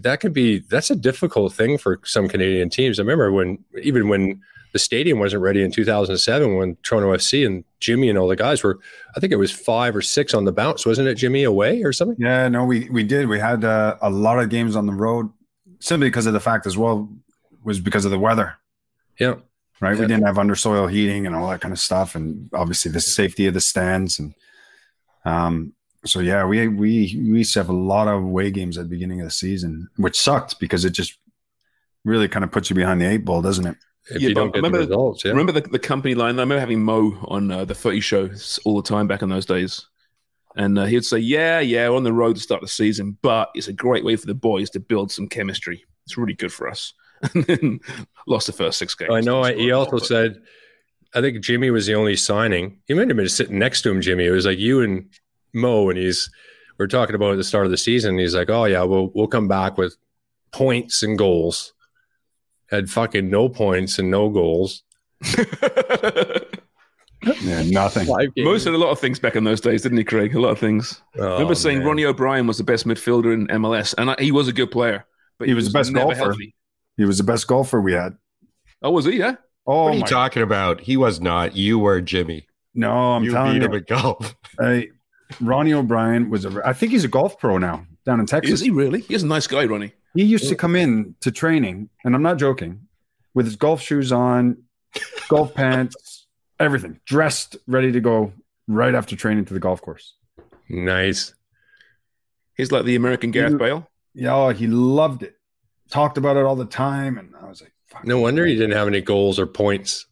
that 0.00 0.20
could 0.20 0.32
be 0.32 0.60
that's 0.60 0.90
a 0.90 0.96
difficult 0.96 1.52
thing 1.52 1.78
for 1.78 2.00
some 2.04 2.28
Canadian 2.28 2.70
teams. 2.70 2.98
I 2.98 3.02
remember 3.02 3.32
when 3.32 3.64
even 3.82 4.08
when 4.08 4.40
the 4.72 4.78
stadium 4.78 5.18
wasn't 5.18 5.42
ready 5.42 5.64
in 5.64 5.72
2007 5.72 6.54
when 6.54 6.76
Toronto 6.84 7.12
FC 7.12 7.44
and 7.44 7.64
Jimmy 7.80 8.08
and 8.08 8.16
all 8.16 8.28
the 8.28 8.36
guys 8.36 8.62
were 8.62 8.78
I 9.16 9.20
think 9.20 9.32
it 9.32 9.36
was 9.36 9.50
5 9.50 9.96
or 9.96 10.02
6 10.02 10.34
on 10.34 10.44
the 10.44 10.52
bounce 10.52 10.86
wasn't 10.86 11.08
it 11.08 11.16
Jimmy 11.16 11.42
away 11.42 11.82
or 11.82 11.92
something 11.92 12.16
Yeah, 12.20 12.48
no, 12.48 12.64
we 12.64 12.88
we 12.90 13.02
did. 13.02 13.28
We 13.28 13.40
had 13.40 13.64
uh, 13.64 13.96
a 14.00 14.10
lot 14.10 14.38
of 14.38 14.48
games 14.48 14.76
on 14.76 14.86
the 14.86 14.92
road 14.92 15.28
simply 15.80 16.08
because 16.08 16.26
of 16.26 16.34
the 16.34 16.40
fact 16.40 16.66
as 16.66 16.76
well 16.76 17.08
was 17.64 17.80
because 17.80 18.04
of 18.04 18.10
the 18.10 18.18
weather, 18.18 18.56
yeah 19.18 19.34
right? 19.80 19.96
Yeah. 19.96 20.02
We 20.02 20.06
didn't 20.06 20.26
have 20.26 20.36
undersoil 20.36 20.90
heating 20.90 21.26
and 21.26 21.34
all 21.34 21.48
that 21.50 21.60
kind 21.60 21.72
of 21.72 21.80
stuff, 21.80 22.14
and 22.14 22.48
obviously 22.52 22.92
the 22.92 23.00
safety 23.00 23.46
of 23.46 23.54
the 23.54 23.60
stands 23.60 24.18
and 24.18 24.34
um. 25.24 25.72
So 26.04 26.20
yeah, 26.20 26.44
we 26.46 26.66
we 26.68 26.76
we 26.78 27.38
used 27.38 27.52
to 27.54 27.60
have 27.60 27.68
a 27.68 27.74
lot 27.74 28.08
of 28.08 28.22
away 28.22 28.50
games 28.50 28.78
at 28.78 28.84
the 28.84 28.88
beginning 28.88 29.20
of 29.20 29.26
the 29.26 29.30
season, 29.30 29.88
which 29.96 30.18
sucked 30.18 30.58
because 30.58 30.84
it 30.84 30.90
just 30.90 31.18
really 32.04 32.28
kind 32.28 32.44
of 32.44 32.50
puts 32.50 32.70
you 32.70 32.76
behind 32.76 33.00
the 33.00 33.06
eight 33.06 33.24
ball, 33.24 33.42
doesn't 33.42 33.66
it? 33.66 33.76
if 34.10 34.22
Yeah, 34.22 34.28
you 34.30 34.34
don't 34.34 34.48
get 34.48 34.56
remember- 34.56 34.78
the 34.78 34.86
results 34.86 35.24
yeah 35.24 35.30
Remember 35.32 35.52
the, 35.52 35.60
the 35.60 35.78
company 35.78 36.14
line? 36.14 36.38
I 36.38 36.42
remember 36.42 36.58
having 36.58 36.82
Mo 36.82 37.18
on 37.28 37.50
uh, 37.50 37.64
the 37.66 37.74
footy 37.74 38.00
shows 38.00 38.58
all 38.64 38.80
the 38.80 38.88
time 38.88 39.06
back 39.06 39.20
in 39.22 39.28
those 39.28 39.44
days. 39.44 39.86
And 40.56 40.78
uh, 40.78 40.86
he'd 40.86 41.04
say, 41.04 41.18
Yeah, 41.18 41.60
yeah, 41.60 41.88
we're 41.88 41.96
on 41.96 42.02
the 42.04 42.12
road 42.12 42.36
to 42.36 42.42
start 42.42 42.62
the 42.62 42.66
season, 42.68 43.18
but 43.20 43.50
it's 43.54 43.68
a 43.68 43.72
great 43.74 44.02
way 44.04 44.16
for 44.16 44.26
the 44.26 44.34
boys 44.34 44.70
to 44.70 44.80
build 44.80 45.12
some 45.12 45.28
chemistry. 45.28 45.84
It's 46.06 46.16
really 46.16 46.34
good 46.34 46.52
for 46.52 46.66
us. 46.68 46.94
And 47.34 47.44
then 47.44 47.80
lost 48.26 48.46
the 48.46 48.54
first 48.54 48.78
six 48.78 48.94
games. 48.94 49.10
I 49.12 49.20
know 49.20 49.42
I, 49.42 49.54
he 49.54 49.70
also 49.72 49.98
but- 49.98 50.06
said 50.06 50.40
I 51.14 51.20
think 51.20 51.42
Jimmy 51.44 51.70
was 51.70 51.86
the 51.86 51.94
only 51.94 52.16
signing 52.16 52.80
he 52.86 52.94
might 52.94 53.08
have 53.08 53.16
been 53.18 53.28
sitting 53.28 53.58
next 53.58 53.82
to 53.82 53.90
him 53.90 54.00
Jimmy 54.00 54.24
it 54.24 54.30
was 54.30 54.46
like 54.46 54.58
you 54.58 54.80
and 54.80 55.10
Mo 55.52 55.88
and 55.90 55.98
he's 55.98 56.30
we're 56.78 56.86
talking 56.86 57.14
about 57.14 57.32
at 57.32 57.36
the 57.36 57.44
start 57.44 57.64
of 57.66 57.70
the 57.70 57.76
season 57.76 58.18
he's 58.18 58.34
like 58.34 58.48
oh 58.50 58.64
yeah 58.64 58.82
we'll 58.82 59.10
we'll 59.14 59.26
come 59.26 59.48
back 59.48 59.76
with 59.78 59.96
points 60.52 61.02
and 61.02 61.16
goals 61.18 61.72
had 62.70 62.88
fucking 62.90 63.28
no 63.28 63.48
points 63.48 63.98
and 63.98 64.10
no 64.10 64.28
goals 64.28 64.82
Yeah, 67.42 67.62
nothing. 67.66 68.06
Most 68.38 68.64
had 68.64 68.72
a 68.72 68.78
lot 68.78 68.88
of 68.90 68.98
things 68.98 69.18
back 69.18 69.36
in 69.36 69.44
those 69.44 69.60
days, 69.60 69.82
didn't 69.82 69.98
he, 69.98 70.04
Craig? 70.04 70.34
A 70.34 70.40
lot 70.40 70.50
of 70.52 70.58
things. 70.58 71.02
I 71.16 71.18
Oh, 71.18 71.32
remember 71.34 71.54
saying 71.54 71.78
man. 71.80 71.86
Ronnie 71.88 72.04
O'Brien 72.06 72.46
was 72.46 72.56
the 72.56 72.64
best 72.64 72.86
midfielder 72.86 73.34
in 73.34 73.46
MLS, 73.48 73.94
and 73.98 74.10
I, 74.12 74.16
he 74.18 74.32
was 74.32 74.48
a 74.48 74.54
good 74.54 74.70
player. 74.70 75.04
But 75.38 75.48
He 75.48 75.52
was 75.54 75.66
the 75.66 75.78
best 75.78 75.92
golfer. 75.92 76.14
healthy. 76.16 76.54
He 76.96 77.04
was 77.04 77.18
the 77.18 77.24
best 77.24 77.46
golfer 77.46 77.78
we 77.82 77.92
had. 77.92 78.16
Oh, 78.82 78.90
was 78.92 79.04
he? 79.04 79.18
Yeah. 79.18 79.34
Oh 79.66 79.84
what 79.84 79.90
are 79.92 79.94
you 79.96 80.00
my! 80.00 80.06
talking 80.06 80.42
about? 80.42 80.80
He 80.80 80.96
was 80.96 81.20
not. 81.20 81.54
You 81.54 81.78
were 81.78 82.00
Jimmy. 82.00 82.46
no, 82.74 82.90
I'm 82.90 83.22
you 83.24 83.32
telling 83.32 83.52
beat 83.52 83.62
you, 83.64 83.68
him 83.68 83.74
at 83.74 83.86
golf. 83.86 84.34
Hey, 84.58 84.88
Ronnie 85.40 85.72
O'Brien 85.72 86.30
was 86.30 86.44
a. 86.44 86.60
I 86.64 86.72
think 86.72 86.92
he's 86.92 87.04
a 87.04 87.08
golf 87.08 87.38
pro 87.38 87.58
now 87.58 87.86
down 88.06 88.20
in 88.20 88.26
Texas. 88.26 88.54
Is 88.54 88.60
he 88.60 88.70
really? 88.70 89.00
He's 89.02 89.22
a 89.22 89.26
nice 89.26 89.46
guy, 89.46 89.64
Ronnie. 89.64 89.92
He 90.14 90.24
used 90.24 90.48
to 90.48 90.56
come 90.56 90.74
in 90.74 91.14
to 91.20 91.30
training, 91.30 91.88
and 92.04 92.14
I'm 92.16 92.22
not 92.22 92.36
joking, 92.38 92.88
with 93.34 93.46
his 93.46 93.54
golf 93.56 93.80
shoes 93.80 94.10
on, 94.10 94.56
golf 95.28 95.54
pants, 95.54 96.26
everything, 96.58 96.98
dressed, 97.06 97.56
ready 97.68 97.92
to 97.92 98.00
go 98.00 98.32
right 98.66 98.94
after 98.94 99.14
training 99.14 99.44
to 99.46 99.54
the 99.54 99.60
golf 99.60 99.80
course. 99.82 100.14
nice 100.68 101.34
He's 102.56 102.70
like 102.72 102.84
the 102.84 102.96
American 102.96 103.30
Gareth 103.30 103.52
You- 103.52 103.58
Bale. 103.58 103.86
Yeah, 104.14 104.34
oh, 104.34 104.48
he 104.50 104.66
loved 104.66 105.22
it. 105.22 105.36
Talked 105.90 106.18
about 106.18 106.36
it 106.36 106.44
all 106.44 106.56
the 106.56 106.64
time, 106.66 107.16
and 107.16 107.32
I 107.40 107.48
was 107.48 107.62
like, 107.62 107.72
Fuck. 107.86 108.04
no 108.04 108.18
wonder 108.20 108.44
he 108.44 108.54
didn't 108.54 108.72
have 108.76 108.88
any 108.88 109.00
goals 109.00 109.38
or 109.38 109.46
points 109.46 110.06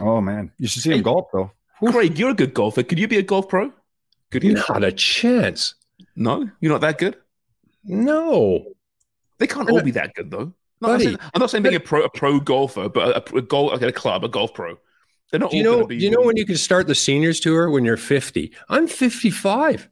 Oh 0.00 0.20
man, 0.20 0.50
you 0.58 0.66
should 0.68 0.82
see 0.82 0.92
him 0.92 1.02
golf 1.02 1.26
though. 1.32 1.50
Craig, 1.90 2.18
you're 2.18 2.30
a 2.30 2.34
good 2.34 2.52
golfer. 2.54 2.82
Could 2.82 2.98
you 2.98 3.06
be 3.08 3.18
a 3.18 3.22
golf 3.22 3.48
pro? 3.48 3.72
Could 4.34 4.44
you? 4.44 4.54
not 4.54 4.84
a 4.84 4.92
chance 4.92 5.74
No, 6.16 6.48
you're 6.60 6.72
not 6.72 6.80
that 6.82 6.98
good. 6.98 7.16
no 7.84 8.74
They 9.38 9.46
can't 9.46 9.70
all 9.70 9.80
be 9.80 9.90
that 9.92 10.14
good, 10.14 10.30
though. 10.30 10.52
No, 10.80 10.88
I'm, 10.88 10.94
Buddy, 10.94 11.04
saying, 11.04 11.18
I'm 11.34 11.40
not 11.40 11.50
saying 11.50 11.62
being 11.62 11.74
a 11.76 11.80
pro, 11.80 12.02
a 12.02 12.08
pro 12.10 12.40
golfer, 12.40 12.88
but 12.88 13.32
a, 13.32 13.36
a 13.36 13.42
goal 13.42 13.68
like 13.68 13.82
at 13.82 13.88
a 13.88 13.92
club, 13.92 14.24
a 14.24 14.28
golf 14.28 14.52
pro. 14.54 14.76
They're 15.30 15.40
not 15.40 15.50
Do 15.50 15.56
you 15.56 15.64
all 15.64 15.64
know? 15.64 15.76
going 15.78 15.84
to 15.84 15.88
be. 15.88 15.98
Do 15.98 16.04
you 16.04 16.10
know 16.10 16.22
when 16.22 16.36
you 16.36 16.44
can 16.46 16.56
start 16.56 16.86
the 16.86 16.94
seniors 16.94 17.40
tour 17.40 17.70
when 17.70 17.84
you're 17.84 17.96
50? 17.96 18.52
I'm 18.68 18.86
55. 18.86 19.88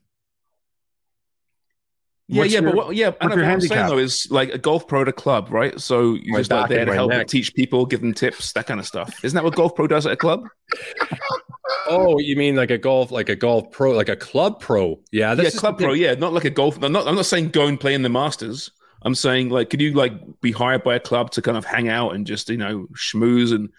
Yeah, 2.28 2.44
yeah, 2.44 2.60
your- 2.60 2.62
but 2.62 2.74
what, 2.74 2.96
yeah. 2.96 3.12
I 3.20 3.26
know, 3.26 3.30
what's 3.30 3.36
your 3.36 3.44
what 3.44 3.52
I'm 3.52 3.60
saying 3.60 3.86
though 3.88 3.98
is 3.98 4.26
like 4.30 4.50
a 4.54 4.58
golf 4.58 4.86
pro 4.88 5.02
at 5.02 5.08
a 5.08 5.12
club, 5.12 5.50
right? 5.50 5.78
So 5.80 6.14
you 6.14 6.32
My 6.32 6.38
just 6.38 6.50
like 6.50 6.68
there 6.68 6.84
to 6.84 6.94
help 6.94 7.10
neck. 7.10 7.26
teach 7.28 7.54
people, 7.54 7.84
give 7.84 8.00
them 8.00 8.14
tips, 8.14 8.52
that 8.52 8.66
kind 8.66 8.80
of 8.80 8.86
stuff. 8.86 9.22
Isn't 9.24 9.34
that 9.34 9.44
what 9.44 9.54
golf 9.54 9.74
pro 9.74 9.86
does 9.86 10.06
at 10.06 10.12
a 10.12 10.16
club? 10.16 10.46
Oh, 11.88 12.18
you 12.18 12.36
mean 12.36 12.56
like 12.56 12.70
a 12.70 12.78
golf, 12.78 13.10
like 13.10 13.28
a 13.28 13.36
golf 13.36 13.70
pro, 13.70 13.92
like 13.92 14.08
a 14.08 14.16
club 14.16 14.60
pro? 14.60 15.00
Yeah, 15.10 15.34
yeah, 15.34 15.50
club 15.50 15.78
pro. 15.78 15.92
Yeah, 15.92 16.14
not 16.14 16.32
like 16.32 16.44
a 16.44 16.50
golf. 16.50 16.80
I'm 16.82 16.92
not. 16.92 17.06
I'm 17.06 17.14
not 17.14 17.26
saying 17.26 17.50
go 17.50 17.66
and 17.66 17.78
play 17.78 17.94
in 17.94 18.02
the 18.02 18.08
Masters. 18.08 18.70
I'm 19.02 19.14
saying 19.14 19.48
like, 19.50 19.70
could 19.70 19.80
you 19.80 19.92
like 19.92 20.12
be 20.40 20.52
hired 20.52 20.84
by 20.84 20.94
a 20.96 21.00
club 21.00 21.30
to 21.32 21.42
kind 21.42 21.56
of 21.56 21.64
hang 21.64 21.88
out 21.88 22.14
and 22.14 22.26
just 22.26 22.48
you 22.50 22.56
know 22.56 22.86
schmooze 22.94 23.52
and 23.52 23.70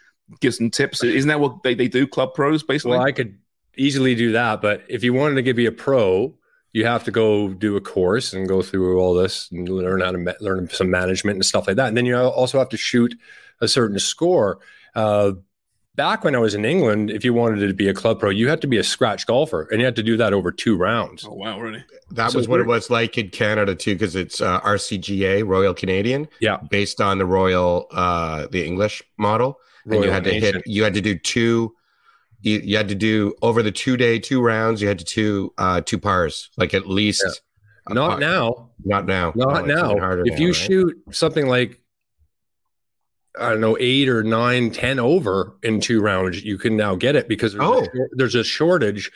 give 0.42 0.56
some 0.56 0.70
tips? 0.70 1.04
Isn't 1.04 1.28
that 1.30 1.40
what 1.40 1.64
they, 1.64 1.76
they 1.76 1.88
do? 1.88 2.08
Club 2.08 2.34
pros 2.34 2.64
basically. 2.64 2.92
Well, 2.98 3.02
I 3.02 3.12
could 3.12 3.38
easily 3.78 4.16
do 4.16 4.32
that, 4.34 4.62
but 4.62 4.84
if 4.88 5.04
you 5.04 5.14
wanted 5.14 5.36
to 5.36 5.42
give 5.42 5.58
me 5.58 5.66
a 5.66 5.72
pro, 5.72 6.34
you 6.74 6.86
have 6.86 7.04
to 7.06 7.12
go 7.12 7.50
do 7.50 7.76
a 7.78 7.82
course 7.82 8.34
and 8.34 8.48
go 8.48 8.62
through 8.62 9.00
all 9.00 9.14
this 9.14 9.50
and 9.52 9.70
learn 9.70 10.02
how 10.02 10.12
to 10.12 10.18
ma- 10.18 10.32
learn 10.42 10.68
some 10.70 10.90
management 10.90 11.36
and 11.38 11.46
stuff 11.46 11.68
like 11.68 11.76
that. 11.78 11.88
And 11.88 11.96
then 11.98 12.06
you 12.06 12.18
also 12.18 12.60
have 12.60 12.70
to 12.70 12.78
shoot 12.78 13.16
a 13.62 13.68
certain 13.68 14.00
score. 14.00 14.60
Uh, 14.96 15.34
back 15.96 16.24
when 16.24 16.36
I 16.36 16.40
was 16.40 16.56
in 16.56 16.66
England, 16.66 17.12
if 17.12 17.24
you 17.24 17.32
wanted 17.34 17.68
to 17.68 17.74
be 17.74 17.88
a 17.88 17.94
club 17.94 18.20
pro, 18.20 18.32
you 18.32 18.50
had 18.50 18.60
to 18.62 18.68
be 18.68 18.78
a 18.80 18.84
scratch 18.84 19.28
golfer, 19.28 19.68
and 19.72 19.80
you 19.80 19.86
had 19.86 19.96
to 19.98 20.04
do 20.04 20.18
that 20.18 20.34
over 20.34 20.52
two 20.52 20.76
rounds. 20.76 21.24
oh 21.28 21.34
wow, 21.34 21.60
really? 21.60 21.84
That 22.12 22.32
So 22.32 22.40
was 22.40 22.48
what 22.48 22.56
we're- 22.58 22.64
it 22.64 22.68
was 22.68 22.90
like 22.90 23.18
in 23.20 23.30
Canada 23.30 23.76
too, 23.76 23.94
because 23.94 24.16
it's 24.16 24.42
uh, 24.42 24.60
RCGA, 24.62 25.44
Royal 25.48 25.74
Canadian, 25.76 26.28
Yeah, 26.40 26.58
based 26.70 27.00
on 27.02 27.20
the 27.20 27.26
Royal, 27.28 27.88
uh, 27.92 28.48
the 28.52 28.66
English 28.66 29.04
model, 29.18 29.60
and 29.86 29.94
you 29.94 30.00
Royal 30.02 30.14
had 30.14 30.24
to 30.24 30.34
hit. 30.34 30.64
You 30.66 30.84
had 30.84 30.96
to 30.96 31.02
do 31.02 31.16
two. 31.20 31.76
You, 32.44 32.60
you 32.64 32.78
had 32.78 32.90
to 32.90 32.96
do 32.96 33.34
over 33.42 33.64
the 33.64 33.72
two 33.72 33.98
day 33.98 34.20
two 34.20 34.42
rounds. 34.42 34.82
You 34.82 34.88
had 34.88 35.00
to 35.00 35.06
two 35.06 35.54
uh, 35.58 35.82
two 35.82 35.98
pars, 35.98 36.50
like 36.58 36.74
at 36.74 36.88
least. 36.88 37.24
a 37.90 37.94
Not 37.94 38.12
par. 38.12 38.20
now. 38.20 38.70
Not 38.86 39.06
now. 39.08 39.32
Not 39.36 39.66
No, 39.66 39.76
now. 39.94 40.12
If 40.22 40.34
now, 40.34 40.40
you 40.40 40.48
right? 40.48 40.56
shoot 40.56 40.96
something 41.12 41.48
like 41.48 41.80
I 43.40 43.50
don't 43.50 43.62
know 43.62 43.78
eight 43.80 44.10
or 44.10 44.24
nine, 44.24 44.70
ten 44.72 45.00
over 45.00 45.54
in 45.64 45.80
two 45.82 46.02
rounds, 46.02 46.44
you 46.44 46.58
can 46.58 46.78
now 46.78 46.96
get 46.96 47.16
it 47.16 47.28
because 47.28 47.54
there's, 47.54 47.66
Oh. 47.66 47.82
a, 47.84 47.88
there's 48.12 48.36
a 48.36 48.44
shortage 48.44 49.10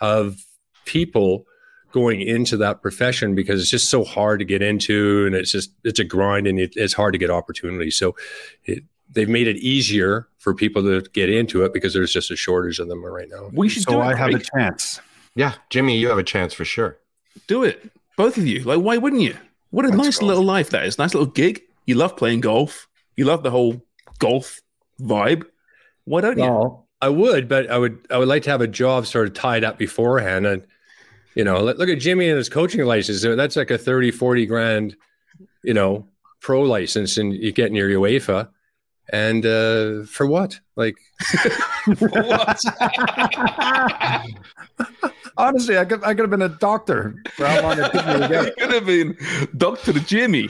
of 0.00 0.36
people 0.84 1.44
going 1.90 2.20
into 2.20 2.56
that 2.58 2.82
profession 2.82 3.34
because 3.34 3.60
it's 3.60 3.70
just 3.70 3.88
so 3.88 4.04
hard 4.04 4.38
to 4.40 4.44
get 4.44 4.60
into 4.62 5.24
and 5.26 5.34
it's 5.34 5.50
just 5.52 5.70
it's 5.84 5.98
a 6.00 6.04
grind 6.04 6.46
and 6.46 6.58
it, 6.58 6.72
it's 6.76 6.92
hard 6.92 7.14
to 7.14 7.18
get 7.18 7.30
opportunities. 7.30 7.96
So 7.98 8.14
it, 8.64 8.84
they've 9.14 9.28
made 9.28 9.46
it 9.48 9.56
easier 9.56 10.28
for 10.38 10.54
people 10.54 10.82
to 10.82 11.00
get 11.12 11.30
into 11.30 11.64
it 11.64 11.72
because 11.72 11.94
there's 11.94 12.12
just 12.12 12.30
a 12.30 12.36
shortage 12.36 12.78
of 12.78 12.88
them 12.88 13.04
right 13.04 13.28
now. 13.30 13.50
We 13.52 13.68
should 13.68 13.84
So 13.84 13.92
do 13.92 14.00
it. 14.00 14.04
I 14.04 14.14
have 14.16 14.30
a 14.34 14.38
chance. 14.38 15.00
Yeah, 15.34 15.54
Jimmy, 15.70 15.96
you 15.98 16.08
have 16.08 16.18
a 16.18 16.22
chance 16.24 16.52
for 16.54 16.64
sure. 16.64 16.98
do 17.46 17.64
it. 17.64 17.90
Both 18.16 18.36
of 18.36 18.46
you. 18.46 18.60
Like, 18.60 18.80
why 18.80 18.96
wouldn't 18.96 19.22
you? 19.22 19.36
What 19.70 19.84
a 19.84 19.90
nice 19.90 20.22
little 20.22 20.44
life 20.44 20.70
that 20.70 20.84
is. 20.84 20.98
Nice 20.98 21.14
little 21.14 21.26
gig. 21.26 21.62
You 21.86 21.96
love 21.96 22.16
playing 22.16 22.40
golf. 22.42 22.86
You 23.16 23.24
love 23.24 23.42
the 23.42 23.50
whole 23.50 23.82
golf 24.20 24.60
vibe. 25.00 25.44
Why 26.04 26.20
don't 26.20 26.38
you? 26.38 26.78
I 27.02 27.08
would, 27.08 27.48
but 27.48 27.68
I 27.70 27.76
would 27.76 28.06
I 28.10 28.18
would 28.18 28.28
like 28.28 28.44
to 28.44 28.50
have 28.50 28.60
a 28.60 28.68
job 28.68 29.06
sort 29.06 29.26
of 29.26 29.34
tied 29.34 29.64
up 29.64 29.76
beforehand. 29.76 30.46
And 30.46 30.64
you 31.34 31.42
know, 31.42 31.62
look, 31.62 31.76
look 31.78 31.88
at 31.88 31.98
Jimmy 31.98 32.28
and 32.28 32.38
his 32.38 32.48
coaching 32.48 32.84
license. 32.84 33.24
Uh, 33.24 33.34
that's 33.34 33.56
like 33.56 33.70
a 33.70 33.76
30, 33.76 34.12
40 34.12 34.46
grand, 34.46 34.96
you 35.64 35.74
know, 35.74 36.06
pro 36.40 36.62
license 36.62 37.16
and 37.18 37.32
you 37.34 37.50
get 37.50 37.66
in 37.66 37.74
your 37.74 37.90
UEFA. 37.90 38.48
And 39.12 39.44
uh 39.44 40.04
for 40.04 40.26
what? 40.26 40.58
Like 40.76 40.96
Honestly, 45.36 45.78
I 45.78 45.84
could 45.84 46.02
I 46.04 46.14
could 46.14 46.20
have 46.20 46.30
been 46.30 46.42
a 46.42 46.48
doctor 46.48 47.16
for 47.34 47.46
how 47.46 47.62
long 47.62 47.78
it 47.78 47.90
took 47.92 48.06
me 48.06 48.12
to 48.12 48.28
get 48.28 48.30
you 48.30 48.40
it. 48.48 48.56
could 48.56 48.72
have 48.72 48.86
been 48.86 49.16
Dr. 49.56 49.92
Jimmy. 49.94 50.48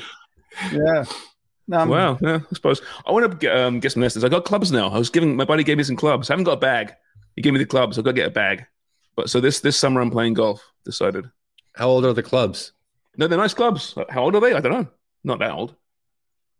Yeah. 0.73 1.05
No, 1.67 1.79
I'm- 1.79 1.89
Wow. 1.89 2.19
Yeah, 2.21 2.41
I 2.51 2.55
suppose. 2.55 2.83
I 3.07 3.13
want 3.13 3.31
to 3.31 3.37
get, 3.39 3.57
um, 3.57 3.81
get 3.81 3.93
some 3.93 4.03
lessons. 4.03 4.23
I 4.25 4.29
got 4.29 4.45
clubs 4.45 4.71
now. 4.71 4.89
I 4.89 4.99
was 4.99 5.09
giving, 5.09 5.35
my 5.35 5.47
buddy 5.47 5.65
gave 5.65 5.79
me 5.79 5.85
some 5.85 5.97
clubs. 5.97 6.29
I 6.29 6.35
haven't 6.35 6.45
got 6.45 6.59
a 6.59 6.61
bag. 6.61 6.93
He 7.37 7.43
gave 7.43 7.55
me 7.55 7.59
the 7.59 7.65
clubs. 7.65 7.97
I've 7.99 8.05
got 8.05 8.11
to 8.11 8.17
get 8.17 8.27
a 8.29 8.31
bag. 8.31 8.67
But 9.17 9.31
so 9.31 9.41
this 9.41 9.61
this 9.61 9.79
summer 9.79 10.01
I'm 10.03 10.11
playing 10.11 10.35
golf, 10.35 10.63
decided. 10.85 11.25
how 11.75 11.89
old 11.89 12.05
are 12.05 12.13
the 12.13 12.23
clubs? 12.23 12.73
No, 13.17 13.29
they're 13.29 13.39
nice 13.39 13.55
clubs. 13.55 13.95
How 14.11 14.25
old 14.25 14.35
are 14.35 14.41
they? 14.41 14.53
I 14.53 14.61
don't 14.61 14.73
know. 14.73 14.89
Not 15.23 15.39
that 15.39 15.53
old. 15.53 15.75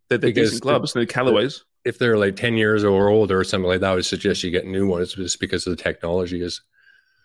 They're, 0.09 0.19
they're 0.19 0.33
decent 0.33 0.63
clubs. 0.63 0.93
They're 0.93 1.05
Callaways. 1.05 1.63
If 1.85 1.99
they're 1.99 2.17
like 2.17 2.37
10 2.37 2.55
years 2.55 2.83
or 2.85 3.09
older 3.09 3.39
or 3.41 3.45
something 3.45 3.69
like 3.69 3.81
that, 3.81 3.93
I 3.93 3.95
would 3.95 4.05
suggest 4.07 4.43
you 4.43 4.51
get 4.51 4.67
new 4.67 4.87
ones 4.87 5.15
just 5.15 5.39
because 5.41 5.67
of 5.67 5.77
the 5.77 5.83
technology 5.83 6.41
is 6.43 6.63